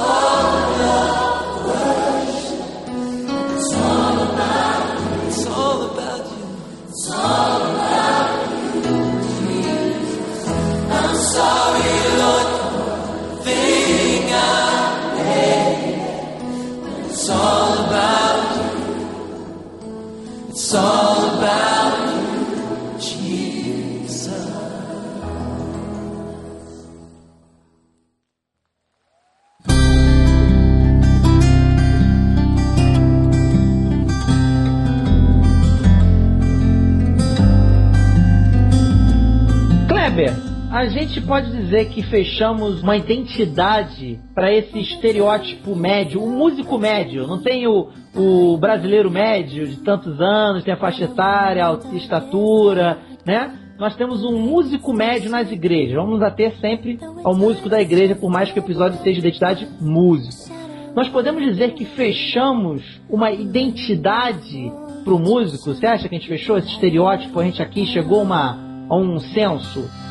A 40.86 40.90
gente 40.90 41.20
pode 41.20 41.52
dizer 41.52 41.90
que 41.90 42.04
fechamos 42.04 42.84
uma 42.84 42.96
identidade 42.96 44.20
para 44.36 44.54
esse 44.54 44.80
estereótipo 44.80 45.76
médio, 45.76 46.24
o 46.24 46.30
músico 46.30 46.78
médio. 46.78 47.26
Não 47.26 47.42
tem 47.42 47.66
o, 47.66 47.90
o 48.14 48.56
brasileiro 48.58 49.10
médio 49.10 49.68
de 49.68 49.78
tantos 49.78 50.22
anos, 50.22 50.64
tem 50.64 50.76
a 50.76 50.78
faixa 50.78 51.06
etária, 51.06 51.66
a 51.66 51.96
estatura, 51.96 53.00
né? 53.26 53.58
Nós 53.80 53.96
temos 53.96 54.24
um 54.24 54.38
músico 54.38 54.94
médio 54.94 55.28
nas 55.28 55.52
igrejas. 55.52 55.96
Vamos 55.96 56.22
ater 56.22 56.56
sempre 56.60 57.00
ao 57.24 57.36
músico 57.36 57.68
da 57.68 57.82
igreja, 57.82 58.14
por 58.14 58.30
mais 58.30 58.52
que 58.52 58.60
o 58.60 58.64
episódio 58.64 59.00
seja 59.02 59.20
identidade 59.20 59.68
músico. 59.82 60.54
Nós 60.96 61.10
podemos 61.10 61.44
dizer 61.44 61.74
que 61.74 61.84
fechamos 61.84 62.84
uma 63.10 63.32
identidade 63.32 64.72
para 65.04 65.14
o 65.14 65.20
músico. 65.20 65.74
Você 65.74 65.88
acha 65.88 66.08
que 66.08 66.16
a 66.16 66.20
gente 66.20 66.30
fechou 66.30 66.60
esse 66.60 66.68
estereótipo? 66.68 67.40
A 67.40 67.44
gente 67.44 67.60
aqui 67.60 67.88
chegou 67.88 68.22
uma, 68.22 68.88
a 68.88 68.96
um 68.96 69.20
senso? 69.20 70.05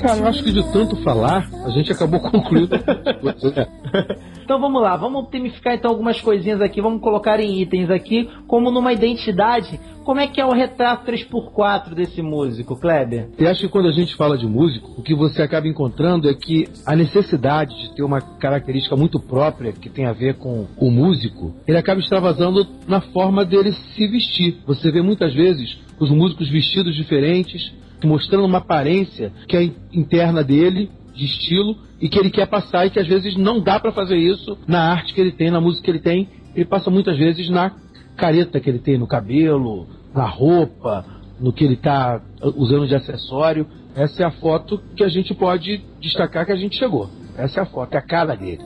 Cara, 0.00 0.18
eu 0.18 0.26
acho 0.26 0.42
que 0.42 0.52
de 0.52 0.72
tanto 0.72 0.96
falar, 1.02 1.48
a 1.64 1.70
gente 1.70 1.92
acabou 1.92 2.20
concluindo. 2.20 2.76
Então 4.46 4.60
vamos 4.60 4.80
lá, 4.80 4.96
vamos 4.96 5.26
temificar 5.28 5.74
então 5.74 5.90
algumas 5.90 6.20
coisinhas 6.20 6.60
aqui, 6.60 6.80
vamos 6.80 7.00
colocar 7.00 7.40
em 7.40 7.60
itens 7.60 7.90
aqui, 7.90 8.30
como 8.46 8.70
numa 8.70 8.92
identidade. 8.92 9.80
Como 10.04 10.20
é 10.20 10.28
que 10.28 10.40
é 10.40 10.46
o 10.46 10.52
retrato 10.52 11.10
3x4 11.10 11.94
desse 11.94 12.22
músico, 12.22 12.76
Kleber? 12.76 13.28
Eu 13.36 13.50
acho 13.50 13.62
que 13.62 13.68
quando 13.68 13.88
a 13.88 13.92
gente 13.92 14.14
fala 14.14 14.38
de 14.38 14.46
músico, 14.46 14.92
o 14.96 15.02
que 15.02 15.16
você 15.16 15.42
acaba 15.42 15.66
encontrando 15.66 16.30
é 16.30 16.34
que 16.34 16.68
a 16.86 16.94
necessidade 16.94 17.74
de 17.76 17.96
ter 17.96 18.04
uma 18.04 18.20
característica 18.20 18.94
muito 18.94 19.18
própria 19.18 19.72
que 19.72 19.90
tem 19.90 20.06
a 20.06 20.12
ver 20.12 20.34
com 20.34 20.68
o 20.76 20.92
músico, 20.92 21.52
ele 21.66 21.76
acaba 21.76 21.98
extravasando 21.98 22.64
na 22.86 23.00
forma 23.00 23.44
dele 23.44 23.72
se 23.72 24.06
vestir. 24.06 24.58
Você 24.64 24.92
vê 24.92 25.02
muitas 25.02 25.34
vezes 25.34 25.76
os 25.98 26.10
músicos 26.10 26.48
vestidos 26.48 26.94
diferentes, 26.94 27.72
mostrando 28.04 28.44
uma 28.44 28.58
aparência 28.58 29.32
que 29.48 29.56
é 29.56 29.70
interna 29.92 30.44
dele, 30.44 30.90
de 31.14 31.24
estilo, 31.24 31.76
e 32.00 32.08
que 32.08 32.18
ele 32.18 32.30
quer 32.30 32.46
passar 32.46 32.86
e 32.86 32.90
que 32.90 33.00
às 33.00 33.06
vezes 33.06 33.36
não 33.36 33.60
dá 33.60 33.80
para 33.80 33.92
fazer 33.92 34.16
isso 34.16 34.56
na 34.66 34.90
arte 34.92 35.14
que 35.14 35.20
ele 35.20 35.32
tem, 35.32 35.50
na 35.50 35.60
música 35.60 35.84
que 35.84 35.90
ele 35.90 36.00
tem. 36.00 36.28
Ele 36.54 36.64
passa 36.64 36.90
muitas 36.90 37.16
vezes 37.16 37.48
na 37.48 37.72
careta 38.16 38.60
que 38.60 38.68
ele 38.68 38.78
tem 38.78 38.98
no 38.98 39.06
cabelo, 39.06 39.86
na 40.14 40.26
roupa, 40.26 41.04
no 41.40 41.52
que 41.52 41.64
ele 41.64 41.74
está 41.74 42.20
usando 42.56 42.86
de 42.86 42.94
acessório. 42.94 43.66
Essa 43.94 44.24
é 44.24 44.26
a 44.26 44.30
foto 44.30 44.80
que 44.94 45.02
a 45.02 45.08
gente 45.08 45.34
pode 45.34 45.82
destacar 46.00 46.44
que 46.44 46.52
a 46.52 46.56
gente 46.56 46.76
chegou. 46.76 47.08
Essa 47.36 47.60
é 47.60 47.62
a 47.62 47.66
foto, 47.66 47.94
é 47.94 47.98
a 47.98 48.02
cara 48.02 48.34
dele. 48.34 48.62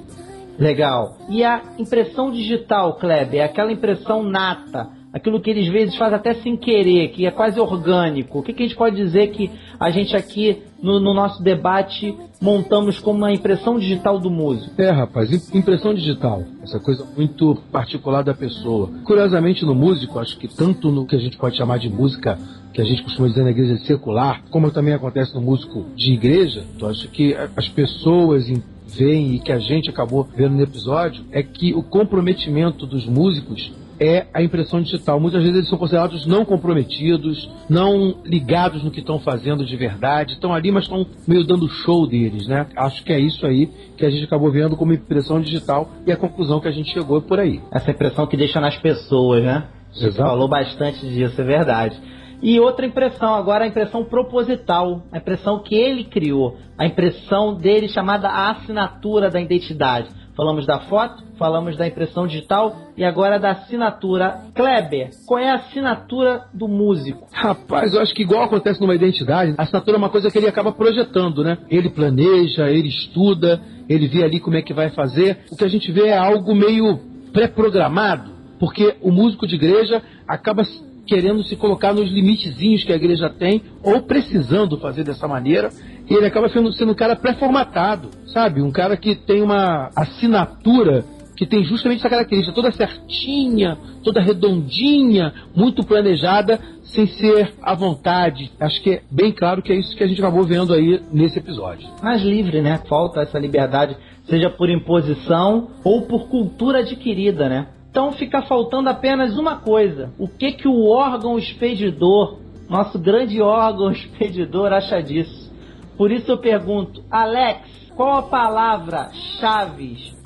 Legal. 0.58 1.16
E 1.28 1.42
a 1.42 1.62
impressão 1.78 2.30
digital, 2.30 2.94
Kleber, 2.94 3.40
é 3.40 3.44
aquela 3.44 3.72
impressão 3.72 4.22
nata, 4.22 4.88
aquilo 5.12 5.40
que 5.40 5.50
eles 5.50 5.66
às 5.66 5.72
vezes 5.72 5.96
fazem 5.96 6.14
até 6.16 6.34
sem 6.34 6.56
querer, 6.56 7.08
que 7.08 7.26
é 7.26 7.30
quase 7.30 7.58
orgânico. 7.60 8.38
O 8.38 8.42
que, 8.42 8.52
que 8.52 8.62
a 8.62 8.66
gente 8.66 8.76
pode 8.76 8.96
dizer 8.96 9.28
que 9.28 9.50
a 9.78 9.90
gente 9.90 10.14
aqui 10.16 10.62
no, 10.82 11.00
no 11.00 11.12
nosso 11.12 11.42
debate 11.42 12.14
montamos 12.40 12.98
como 13.00 13.18
uma 13.18 13.32
impressão 13.32 13.78
digital 13.78 14.18
do 14.18 14.30
músico? 14.30 14.80
É, 14.80 14.90
rapaz, 14.90 15.30
im- 15.32 15.58
impressão 15.58 15.92
digital. 15.92 16.42
Essa 16.62 16.78
coisa 16.78 17.04
muito 17.16 17.56
particular 17.72 18.22
da 18.22 18.32
pessoa. 18.34 18.88
Curiosamente, 19.04 19.64
no 19.64 19.74
músico, 19.74 20.18
acho 20.18 20.38
que 20.38 20.48
tanto 20.48 20.90
no 20.90 21.06
que 21.06 21.16
a 21.16 21.18
gente 21.18 21.36
pode 21.36 21.56
chamar 21.56 21.78
de 21.78 21.88
música 21.88 22.38
que 22.72 22.80
a 22.80 22.84
gente 22.84 23.02
costuma 23.02 23.26
dizer 23.26 23.42
na 23.42 23.50
igreja 23.50 23.76
secular, 23.78 24.44
como 24.48 24.70
também 24.70 24.94
acontece 24.94 25.34
no 25.34 25.40
músico 25.40 25.86
de 25.96 26.12
igreja, 26.12 26.64
eu 26.80 26.86
acho 26.88 27.08
que 27.08 27.34
as 27.56 27.68
pessoas 27.68 28.48
em- 28.48 28.62
veem 28.86 29.34
e 29.34 29.38
que 29.40 29.50
a 29.52 29.58
gente 29.58 29.90
acabou 29.90 30.24
vendo 30.36 30.54
no 30.54 30.62
episódio 30.62 31.24
é 31.32 31.42
que 31.42 31.74
o 31.74 31.82
comprometimento 31.82 32.86
dos 32.86 33.06
músicos 33.06 33.72
é 34.00 34.26
a 34.32 34.42
impressão 34.42 34.80
digital. 34.80 35.20
Muitas 35.20 35.42
vezes 35.42 35.56
eles 35.56 35.68
são 35.68 35.78
considerados 35.78 36.26
não 36.26 36.44
comprometidos, 36.44 37.50
não 37.68 38.16
ligados 38.24 38.82
no 38.82 38.90
que 38.90 39.00
estão 39.00 39.18
fazendo 39.20 39.64
de 39.64 39.76
verdade, 39.76 40.32
estão 40.32 40.54
ali, 40.54 40.72
mas 40.72 40.84
estão 40.84 41.06
meio 41.28 41.44
dando 41.44 41.68
show 41.68 42.06
deles, 42.06 42.48
né? 42.48 42.66
Acho 42.74 43.04
que 43.04 43.12
é 43.12 43.20
isso 43.20 43.46
aí 43.46 43.66
que 43.96 44.06
a 44.06 44.10
gente 44.10 44.24
acabou 44.24 44.50
vendo 44.50 44.76
como 44.76 44.94
impressão 44.94 45.40
digital 45.40 45.90
e 46.06 46.10
a 46.10 46.16
conclusão 46.16 46.60
que 46.60 46.68
a 46.68 46.72
gente 46.72 46.90
chegou 46.90 47.18
é 47.18 47.20
por 47.20 47.38
aí. 47.38 47.60
Essa 47.70 47.90
impressão 47.90 48.26
que 48.26 48.36
deixa 48.36 48.58
nas 48.60 48.76
pessoas, 48.78 49.44
né? 49.44 49.64
Você 49.92 50.10
falou 50.12 50.48
bastante 50.48 51.06
disso, 51.06 51.40
é 51.40 51.44
verdade. 51.44 52.00
E 52.42 52.58
outra 52.58 52.86
impressão, 52.86 53.34
agora 53.34 53.64
a 53.64 53.68
impressão 53.68 54.02
proposital, 54.04 55.02
a 55.12 55.18
impressão 55.18 55.62
que 55.62 55.74
ele 55.74 56.04
criou, 56.04 56.56
a 56.78 56.86
impressão 56.86 57.54
dele 57.54 57.86
chamada 57.88 58.28
assinatura 58.28 59.28
da 59.28 59.40
identidade. 59.40 60.08
Falamos 60.34 60.64
da 60.64 60.78
foto, 60.80 61.22
falamos 61.40 61.74
da 61.74 61.88
impressão 61.88 62.26
digital 62.26 62.76
e 62.98 63.02
agora 63.02 63.38
da 63.38 63.52
assinatura. 63.52 64.42
Kleber, 64.54 65.08
qual 65.26 65.40
é 65.40 65.50
a 65.50 65.54
assinatura 65.54 66.44
do 66.52 66.68
músico? 66.68 67.26
Rapaz, 67.32 67.94
eu 67.94 68.02
acho 68.02 68.14
que 68.14 68.22
igual 68.22 68.42
acontece 68.42 68.78
numa 68.78 68.94
identidade, 68.94 69.54
a 69.56 69.62
assinatura 69.62 69.96
é 69.96 69.98
uma 69.98 70.10
coisa 70.10 70.30
que 70.30 70.36
ele 70.36 70.46
acaba 70.46 70.70
projetando, 70.70 71.42
né? 71.42 71.56
Ele 71.70 71.88
planeja, 71.88 72.68
ele 72.68 72.88
estuda, 72.88 73.58
ele 73.88 74.06
vê 74.06 74.22
ali 74.22 74.38
como 74.38 74.56
é 74.56 74.62
que 74.62 74.74
vai 74.74 74.90
fazer. 74.90 75.38
O 75.50 75.56
que 75.56 75.64
a 75.64 75.68
gente 75.68 75.90
vê 75.90 76.08
é 76.08 76.18
algo 76.18 76.54
meio 76.54 77.00
pré-programado, 77.32 78.32
porque 78.58 78.96
o 79.00 79.10
músico 79.10 79.46
de 79.46 79.54
igreja 79.54 80.02
acaba 80.28 80.62
querendo 81.06 81.42
se 81.42 81.56
colocar 81.56 81.94
nos 81.94 82.10
limitezinhos 82.10 82.84
que 82.84 82.92
a 82.92 82.96
igreja 82.96 83.30
tem, 83.30 83.62
ou 83.82 84.02
precisando 84.02 84.76
fazer 84.78 85.04
dessa 85.04 85.26
maneira, 85.26 85.70
e 86.08 86.14
ele 86.14 86.26
acaba 86.26 86.50
sendo, 86.50 86.70
sendo 86.72 86.92
um 86.92 86.94
cara 86.94 87.16
pré-formatado, 87.16 88.10
sabe? 88.26 88.60
Um 88.60 88.70
cara 88.70 88.96
que 88.96 89.16
tem 89.16 89.42
uma 89.42 89.90
assinatura 89.96 91.04
que 91.40 91.46
tem 91.46 91.64
justamente 91.64 92.00
essa 92.00 92.10
característica, 92.10 92.54
toda 92.54 92.70
certinha, 92.70 93.78
toda 94.04 94.20
redondinha, 94.20 95.32
muito 95.56 95.82
planejada, 95.82 96.60
sem 96.82 97.06
ser 97.06 97.54
à 97.62 97.74
vontade. 97.74 98.52
Acho 98.60 98.82
que 98.82 98.90
é 98.90 99.02
bem 99.10 99.32
claro 99.32 99.62
que 99.62 99.72
é 99.72 99.76
isso 99.76 99.96
que 99.96 100.04
a 100.04 100.06
gente 100.06 100.20
acabou 100.20 100.44
vendo 100.44 100.74
aí 100.74 101.00
nesse 101.10 101.38
episódio. 101.38 101.88
Mais 102.02 102.20
livre, 102.20 102.60
né? 102.60 102.82
Falta 102.86 103.22
essa 103.22 103.38
liberdade, 103.38 103.96
seja 104.24 104.50
por 104.50 104.68
imposição 104.68 105.70
ou 105.82 106.02
por 106.02 106.28
cultura 106.28 106.80
adquirida, 106.80 107.48
né? 107.48 107.68
Então 107.90 108.12
fica 108.12 108.42
faltando 108.42 108.90
apenas 108.90 109.38
uma 109.38 109.56
coisa: 109.56 110.12
o 110.18 110.28
que 110.28 110.52
que 110.52 110.68
o 110.68 110.88
órgão 110.90 111.38
expedidor, 111.38 112.38
nosso 112.68 112.98
grande 112.98 113.40
órgão 113.40 113.90
expedidor, 113.96 114.74
acha 114.74 115.00
disso? 115.00 115.50
Por 115.96 116.12
isso 116.12 116.30
eu 116.30 116.36
pergunto, 116.36 117.02
Alex, 117.10 117.60
qual 117.96 118.18
a 118.18 118.22
palavra-chave 118.24 120.19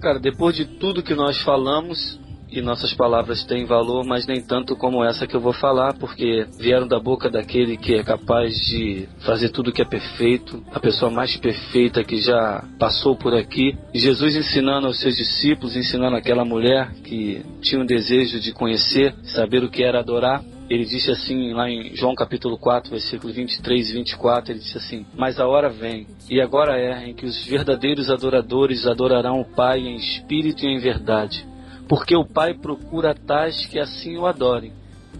Cara, 0.00 0.18
depois 0.18 0.56
de 0.56 0.64
tudo 0.64 1.02
que 1.02 1.14
nós 1.14 1.42
falamos, 1.42 2.18
e 2.50 2.60
nossas 2.60 2.92
palavras 2.94 3.44
têm 3.44 3.64
valor, 3.64 4.04
mas 4.04 4.26
nem 4.26 4.40
tanto 4.40 4.74
como 4.74 5.04
essa 5.04 5.26
que 5.26 5.36
eu 5.36 5.40
vou 5.40 5.52
falar, 5.52 5.94
porque 5.94 6.46
vieram 6.58 6.88
da 6.88 6.98
boca 6.98 7.30
daquele 7.30 7.76
que 7.76 7.94
é 7.94 8.02
capaz 8.02 8.54
de 8.66 9.08
fazer 9.20 9.50
tudo 9.50 9.72
que 9.72 9.82
é 9.82 9.84
perfeito, 9.84 10.64
a 10.72 10.80
pessoa 10.80 11.10
mais 11.10 11.36
perfeita 11.36 12.02
que 12.02 12.16
já 12.16 12.64
passou 12.78 13.14
por 13.14 13.34
aqui. 13.34 13.76
Jesus 13.94 14.34
ensinando 14.34 14.86
aos 14.86 14.98
seus 14.98 15.16
discípulos, 15.16 15.76
ensinando 15.76 16.16
aquela 16.16 16.44
mulher 16.44 16.90
que 17.04 17.44
tinha 17.60 17.80
um 17.80 17.86
desejo 17.86 18.40
de 18.40 18.52
conhecer, 18.52 19.14
saber 19.22 19.62
o 19.62 19.70
que 19.70 19.84
era 19.84 20.00
adorar. 20.00 20.42
Ele 20.70 20.84
disse 20.84 21.10
assim, 21.10 21.52
lá 21.52 21.68
em 21.68 21.96
João 21.96 22.14
capítulo 22.14 22.56
4, 22.56 22.92
versículos 22.92 23.34
23 23.34 23.90
e 23.90 23.92
24, 23.94 24.52
ele 24.52 24.60
disse 24.60 24.78
assim: 24.78 25.04
Mas 25.16 25.40
a 25.40 25.48
hora 25.48 25.68
vem, 25.68 26.06
e 26.30 26.40
agora 26.40 26.78
é, 26.78 27.08
em 27.08 27.12
que 27.12 27.26
os 27.26 27.44
verdadeiros 27.44 28.08
adoradores 28.08 28.86
adorarão 28.86 29.40
o 29.40 29.44
Pai 29.44 29.80
em 29.80 29.96
espírito 29.96 30.64
e 30.64 30.68
em 30.68 30.78
verdade. 30.78 31.44
Porque 31.88 32.16
o 32.16 32.24
Pai 32.24 32.54
procura 32.54 33.12
tais 33.12 33.66
que 33.66 33.80
assim 33.80 34.16
o 34.16 34.26
adorem. 34.26 34.72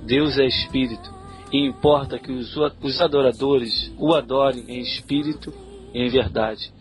Deus 0.06 0.38
é 0.38 0.46
espírito, 0.46 1.12
e 1.52 1.66
importa 1.66 2.16
que 2.16 2.30
os, 2.30 2.56
os 2.80 3.00
adoradores 3.00 3.92
o 3.98 4.14
adorem 4.14 4.64
em 4.68 4.78
espírito 4.78 5.52
e 5.92 6.00
em 6.00 6.08
verdade. 6.08 6.72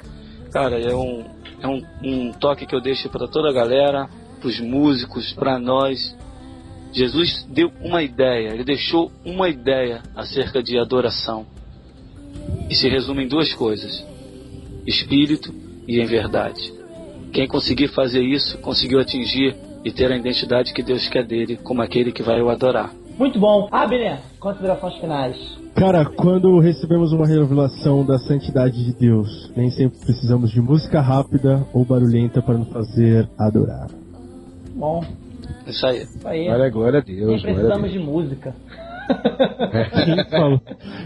Cara, 0.51 0.79
é 0.79 0.95
um, 0.95 1.25
é 1.59 1.67
um, 1.67 1.81
um 2.03 2.31
toque 2.33 2.67
que 2.67 2.75
eu 2.75 2.81
deixo 2.81 3.09
para 3.09 3.27
toda 3.27 3.49
a 3.49 3.53
galera, 3.53 4.07
para 4.39 4.47
os 4.47 4.59
músicos, 4.59 5.33
para 5.33 5.57
nós. 5.57 6.15
Jesus 6.91 7.45
deu 7.49 7.71
uma 7.81 8.01
ideia, 8.01 8.49
ele 8.49 8.63
deixou 8.63 9.11
uma 9.23 9.47
ideia 9.47 10.01
acerca 10.15 10.61
de 10.61 10.77
adoração. 10.77 11.45
E 12.69 12.75
se 12.75 12.89
resume 12.89 13.25
em 13.25 13.27
duas 13.27 13.53
coisas: 13.53 14.03
espírito 14.85 15.53
e 15.87 15.99
em 15.99 16.05
verdade. 16.05 16.73
Quem 17.31 17.47
conseguir 17.47 17.89
fazer 17.89 18.21
isso, 18.21 18.57
conseguiu 18.59 18.99
atingir 18.99 19.55
e 19.83 19.91
ter 19.91 20.11
a 20.11 20.17
identidade 20.17 20.73
que 20.73 20.83
Deus 20.83 21.07
quer 21.07 21.25
dele, 21.25 21.57
como 21.57 21.81
aquele 21.81 22.11
que 22.11 22.23
vai 22.23 22.41
o 22.41 22.49
adorar. 22.49 22.91
Muito 23.17 23.39
bom. 23.39 23.67
Abner, 23.71 24.19
considerações 24.39 24.95
finais. 24.95 25.35
Cara, 25.75 26.05
quando 26.05 26.59
recebemos 26.59 27.11
uma 27.11 27.27
revelação 27.27 28.05
da 28.05 28.17
santidade 28.17 28.83
de 28.83 28.93
Deus, 28.93 29.51
nem 29.55 29.69
sempre 29.69 29.99
precisamos 29.99 30.51
de 30.51 30.61
música 30.61 31.01
rápida 31.01 31.65
ou 31.73 31.85
barulhenta 31.85 32.41
para 32.41 32.57
nos 32.57 32.69
fazer 32.69 33.29
adorar. 33.37 33.87
Bom, 34.75 35.03
Isso 35.69 35.85
aí. 35.85 36.01
isso 36.03 36.27
aí. 36.27 36.45
Glória, 36.45 36.69
glória 36.69 36.99
a 36.99 37.03
Nem 37.05 37.15
Deus. 37.17 37.39
a 37.39 37.41
precisamos 37.47 37.91
Deus. 37.91 37.93
de 37.93 37.99
música. 37.99 38.55
Quem 40.05 40.25
falou? 40.29 40.61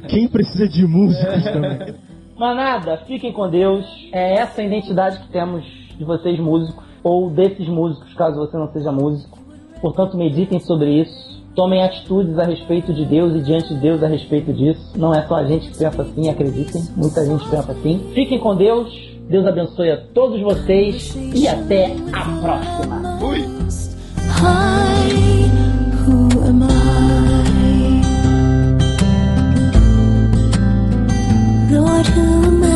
Quem 0.09 0.27
precisa 0.27 0.67
de 0.67 0.85
músicos 0.85 1.43
também? 1.45 1.95
Manada, 2.37 2.97
fiquem 3.07 3.31
com 3.31 3.49
Deus. 3.49 3.85
É 4.11 4.33
essa 4.39 4.61
a 4.61 4.65
identidade 4.65 5.19
que 5.19 5.29
temos 5.29 5.63
de 5.97 6.03
vocês 6.03 6.39
músicos, 6.39 6.83
ou 7.03 7.29
desses 7.29 7.67
músicos, 7.67 8.13
caso 8.15 8.37
você 8.39 8.57
não 8.57 8.71
seja 8.71 8.91
músico. 8.91 9.37
Portanto, 9.81 10.17
meditem 10.17 10.59
sobre 10.59 11.01
isso. 11.01 11.33
Tomem 11.55 11.83
atitudes 11.83 12.37
a 12.39 12.43
respeito 12.45 12.91
de 12.93 13.05
Deus 13.05 13.35
e 13.35 13.43
diante 13.43 13.67
de 13.75 13.79
Deus 13.79 14.01
a 14.01 14.07
respeito 14.07 14.51
disso. 14.51 14.97
Não 14.97 15.13
é 15.13 15.21
só 15.27 15.35
a 15.35 15.43
gente 15.45 15.69
que 15.69 15.77
pensa 15.77 16.01
assim, 16.01 16.29
acreditem. 16.29 16.81
Muita 16.97 17.23
gente 17.25 17.47
pensa 17.47 17.71
assim. 17.71 18.11
Fiquem 18.13 18.39
com 18.39 18.55
Deus. 18.55 18.91
Deus 19.29 19.45
abençoe 19.45 19.91
a 19.91 19.97
todos 20.13 20.41
vocês 20.41 21.15
e 21.33 21.47
até 21.47 21.93
a 22.11 22.41
próxima. 22.41 22.95
Hi, 22.95 23.23
who 23.23 23.31
am 23.35 23.59
I? 23.59 23.62
Lord, 31.73 32.05
who 32.07 32.43
am 32.45 32.63
I? 32.63 32.72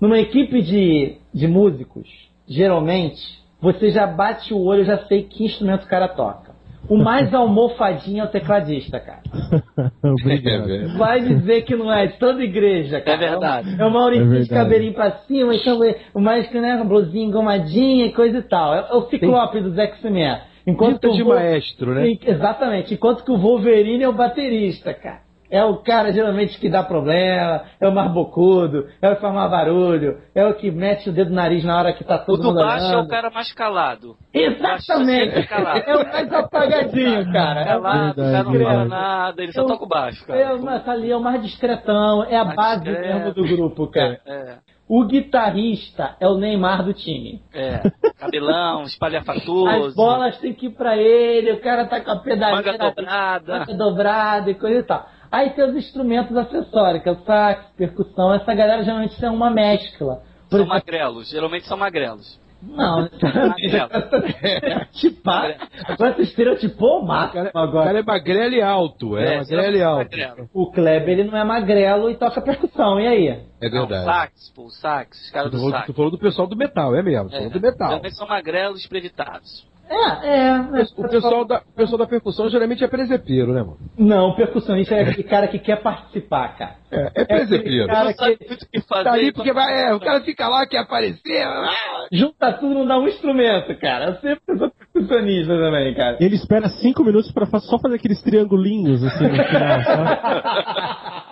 Numa 0.00 0.18
equipe 0.18 0.62
de, 0.62 1.16
de 1.34 1.46
músicos, 1.48 2.08
geralmente, 2.46 3.20
você 3.60 3.90
já 3.90 4.06
bate 4.06 4.54
o 4.54 4.62
olho, 4.62 4.84
já 4.84 4.98
sei 5.06 5.24
que 5.24 5.44
instrumento 5.44 5.84
o 5.84 5.88
cara 5.88 6.08
toca. 6.08 6.48
O 6.88 6.96
mais 6.96 7.32
almofadinho 7.34 8.22
é 8.22 8.24
o 8.24 8.28
tecladista, 8.30 9.00
cara. 9.00 9.20
Obrigado. 10.02 10.96
Vai 10.96 11.20
dizer 11.20 11.62
que 11.62 11.74
não 11.76 11.92
é 11.92 12.06
de 12.06 12.16
toda 12.18 12.42
igreja, 12.42 13.00
cara. 13.00 13.24
É 13.24 13.28
verdade. 13.30 13.76
É 13.78 13.84
o 13.84 13.90
Maurício 13.90 14.36
É 14.36 14.40
de 14.40 14.48
cabelinho 14.48 14.94
pra 14.94 15.10
cima, 15.26 15.54
então 15.54 15.78
o 16.14 16.20
mais 16.20 16.46
que 16.48 16.58
né, 16.60 16.82
blusinha 16.84 17.26
engomadinha 17.26 18.06
e 18.06 18.12
coisa 18.12 18.38
e 18.38 18.42
tal. 18.42 18.74
É 18.74 18.94
o 18.94 19.02
Ciclope 19.08 19.60
dos 19.60 19.76
X-Men. 19.76 20.38
Enquanto 20.66 21.00
Pinta 21.00 21.08
que 21.08 21.14
o 21.14 21.16
de 21.16 21.22
Vol- 21.22 21.34
maestro, 21.34 21.94
né? 21.94 22.16
Exatamente. 22.24 22.94
Enquanto 22.94 23.24
que 23.24 23.30
o 23.32 23.38
Wolverine 23.38 24.04
é 24.04 24.08
o 24.08 24.12
baterista, 24.12 24.92
cara. 24.94 25.20
É 25.50 25.64
o 25.64 25.76
cara 25.78 26.12
geralmente 26.12 26.58
que 26.60 26.68
dá 26.68 26.82
problema, 26.82 27.62
é 27.80 27.88
o 27.88 27.94
mais 27.94 28.10
bocudo, 28.12 28.86
é 29.00 29.08
o 29.10 29.14
que 29.16 29.20
faz 29.22 29.34
mais 29.34 29.50
barulho, 29.50 30.18
é 30.34 30.46
o 30.46 30.54
que 30.54 30.70
mete 30.70 31.08
o 31.08 31.12
dedo 31.12 31.30
no 31.30 31.36
nariz 31.36 31.64
na 31.64 31.78
hora 31.78 31.92
que 31.94 32.04
tá 32.04 32.16
O 32.16 32.26
todo 32.26 32.42
do 32.42 32.48
mundo 32.48 32.56
baixo 32.58 32.84
é 32.84 32.88
olhando. 32.90 33.06
o 33.06 33.08
cara 33.08 33.30
mais 33.30 33.52
calado. 33.52 34.16
Exatamente! 34.34 35.34
Baixo 35.34 35.48
calado. 35.48 35.78
É 35.86 35.96
o 35.96 36.12
mais 36.12 36.32
apagadinho, 36.32 37.32
cara. 37.32 37.60
É 37.62 37.76
o 37.76 37.82
Calado, 37.82 38.20
o 38.20 38.24
cara 38.24 38.42
não 38.44 38.52
fala 38.64 38.84
nada, 38.84 39.42
ele 39.42 39.52
só 39.52 39.64
toca 39.64 39.84
o 39.84 39.88
baixo, 39.88 40.24
é, 40.30 40.42
cara. 40.44 40.56
o 40.56 40.62
mais- 40.62 40.88
ali 40.88 41.10
é 41.10 41.16
o 41.16 41.20
mais 41.20 41.42
discretão, 41.42 42.24
é 42.24 42.36
a 42.36 42.44
Mais 42.44 42.56
base 42.56 42.84
discreto. 42.84 43.14
mesmo 43.18 43.34
do 43.34 43.42
grupo, 43.44 43.86
cara. 43.88 44.20
É, 44.26 44.56
O 44.90 45.04
guitarrista 45.04 46.16
é 46.20 46.26
o 46.26 46.36
Neymar 46.38 46.82
do 46.82 46.92
time. 46.94 47.42
é. 47.54 47.80
Cabelão, 48.18 48.80
As 48.82 48.88
espalhafatoso, 48.92 49.94
bolas 49.94 50.38
tem 50.38 50.52
que 50.52 50.66
ir 50.66 50.70
pra 50.70 50.96
ele, 50.96 51.52
o 51.52 51.60
cara 51.60 51.86
tá 51.86 52.00
com 52.00 52.10
a 52.10 52.16
pedaleira 52.18 52.72
manga 52.72 52.78
dobrada. 52.94 53.58
manga 53.60 53.74
dobrada 53.74 54.50
e 54.50 54.54
coisa 54.54 54.80
e 54.80 54.82
tal. 54.82 55.06
Aí 55.30 55.50
tem 55.50 55.64
os 55.68 55.76
instrumentos 55.76 56.36
acessórios, 56.36 57.02
que 57.02 57.08
é 57.08 57.12
o 57.12 57.24
sax, 57.24 57.64
percussão, 57.76 58.32
essa 58.34 58.54
galera 58.54 58.82
geralmente 58.82 59.18
tem 59.20 59.28
uma 59.28 59.50
mescla. 59.50 60.22
Por 60.48 60.56
São 60.56 60.58
exemplo, 60.60 60.74
magrelos, 60.74 61.28
geralmente 61.30 61.66
são 61.66 61.76
magrelos. 61.76 62.40
não, 62.62 63.08
tipar. 64.92 65.56
Agora 65.86 66.14
você 66.14 66.22
estereotipou 66.22 67.00
o 67.02 67.06
máximo 67.06 67.50
O 67.54 67.58
agora. 67.58 67.86
cara 67.86 67.98
é 68.00 68.02
magrelo 68.02 68.54
e 68.54 68.62
alto. 68.62 69.16
É, 69.16 69.38
magrelo 69.38 69.76
e 69.76 69.82
alto. 69.82 69.98
magrelo. 70.10 70.50
O 70.52 70.70
Kleber, 70.72 71.18
ele 71.18 71.30
não 71.30 71.38
é 71.38 71.44
magrelo 71.44 72.10
e 72.10 72.16
toca 72.16 72.40
percussão, 72.40 72.98
e 73.00 73.06
aí? 73.06 73.28
É 73.60 73.68
Não, 73.70 73.86
verdade. 73.86 74.04
sax, 74.04 74.50
pô, 74.54 74.68
sax, 74.70 75.20
os 75.24 75.30
caras 75.30 75.50
Tu 75.50 75.52
do 75.52 75.58
falou, 75.58 75.72
sax. 75.72 75.86
tu 75.86 75.94
falou 75.94 76.10
do 76.10 76.18
pessoal 76.18 76.48
do 76.48 76.56
metal, 76.56 76.94
é 76.96 77.02
mesmo. 77.02 77.28
Tu 77.28 77.34
É, 77.34 77.38
falou 77.38 77.52
do 77.52 77.60
metal. 77.60 77.88
Geralmente 77.88 78.16
são 78.16 78.26
magrelos 78.26 78.80
espreguitados. 78.80 79.66
É, 79.90 80.28
é. 80.28 80.60
O 80.96 81.08
pessoal, 81.08 81.44
da, 81.44 81.58
o 81.58 81.76
pessoal 81.76 81.98
da 81.98 82.06
percussão 82.06 82.48
geralmente 82.48 82.84
é 82.84 82.88
presepeiro, 82.88 83.52
né, 83.52 83.60
mano? 83.60 83.78
Não, 83.96 84.30
o 84.30 84.36
percussionista 84.36 84.94
é 84.94 85.02
aquele 85.02 85.22
cara 85.22 85.48
que 85.48 85.58
quer 85.58 85.80
participar, 85.82 86.56
cara. 86.56 86.76
É, 86.90 87.22
é 87.22 87.24
presepeiro. 87.24 87.86
cara 87.86 88.04
Não 88.04 88.12
sabe 88.14 88.36
que 88.36 88.56
que 88.56 88.80
fazer. 88.82 89.04
Tá 89.04 89.12
ali 89.12 89.32
porque 89.32 89.52
vai, 89.52 89.88
é, 89.88 89.94
o 89.94 90.00
cara 90.00 90.20
fica 90.20 90.48
lá, 90.48 90.66
quer 90.66 90.78
aparecer. 90.78 91.42
ah, 91.42 92.06
junta 92.12 92.52
tudo 92.54 92.74
não 92.74 92.86
dá 92.86 92.98
um 92.98 93.08
instrumento, 93.08 93.74
cara. 93.78 94.06
Eu 94.06 94.14
sempre 94.16 94.58
sou 94.58 94.70
percussionista 94.70 95.56
também, 95.56 95.94
cara. 95.94 96.16
Ele 96.20 96.34
espera 96.34 96.68
cinco 96.68 97.04
minutos 97.04 97.32
pra 97.32 97.46
só 97.46 97.78
fazer 97.78 97.96
aqueles 97.96 98.22
triangulinhos 98.22 99.02
assim 99.04 99.24
no 99.24 99.44
final, 99.44 99.82
sabe? 99.84 101.24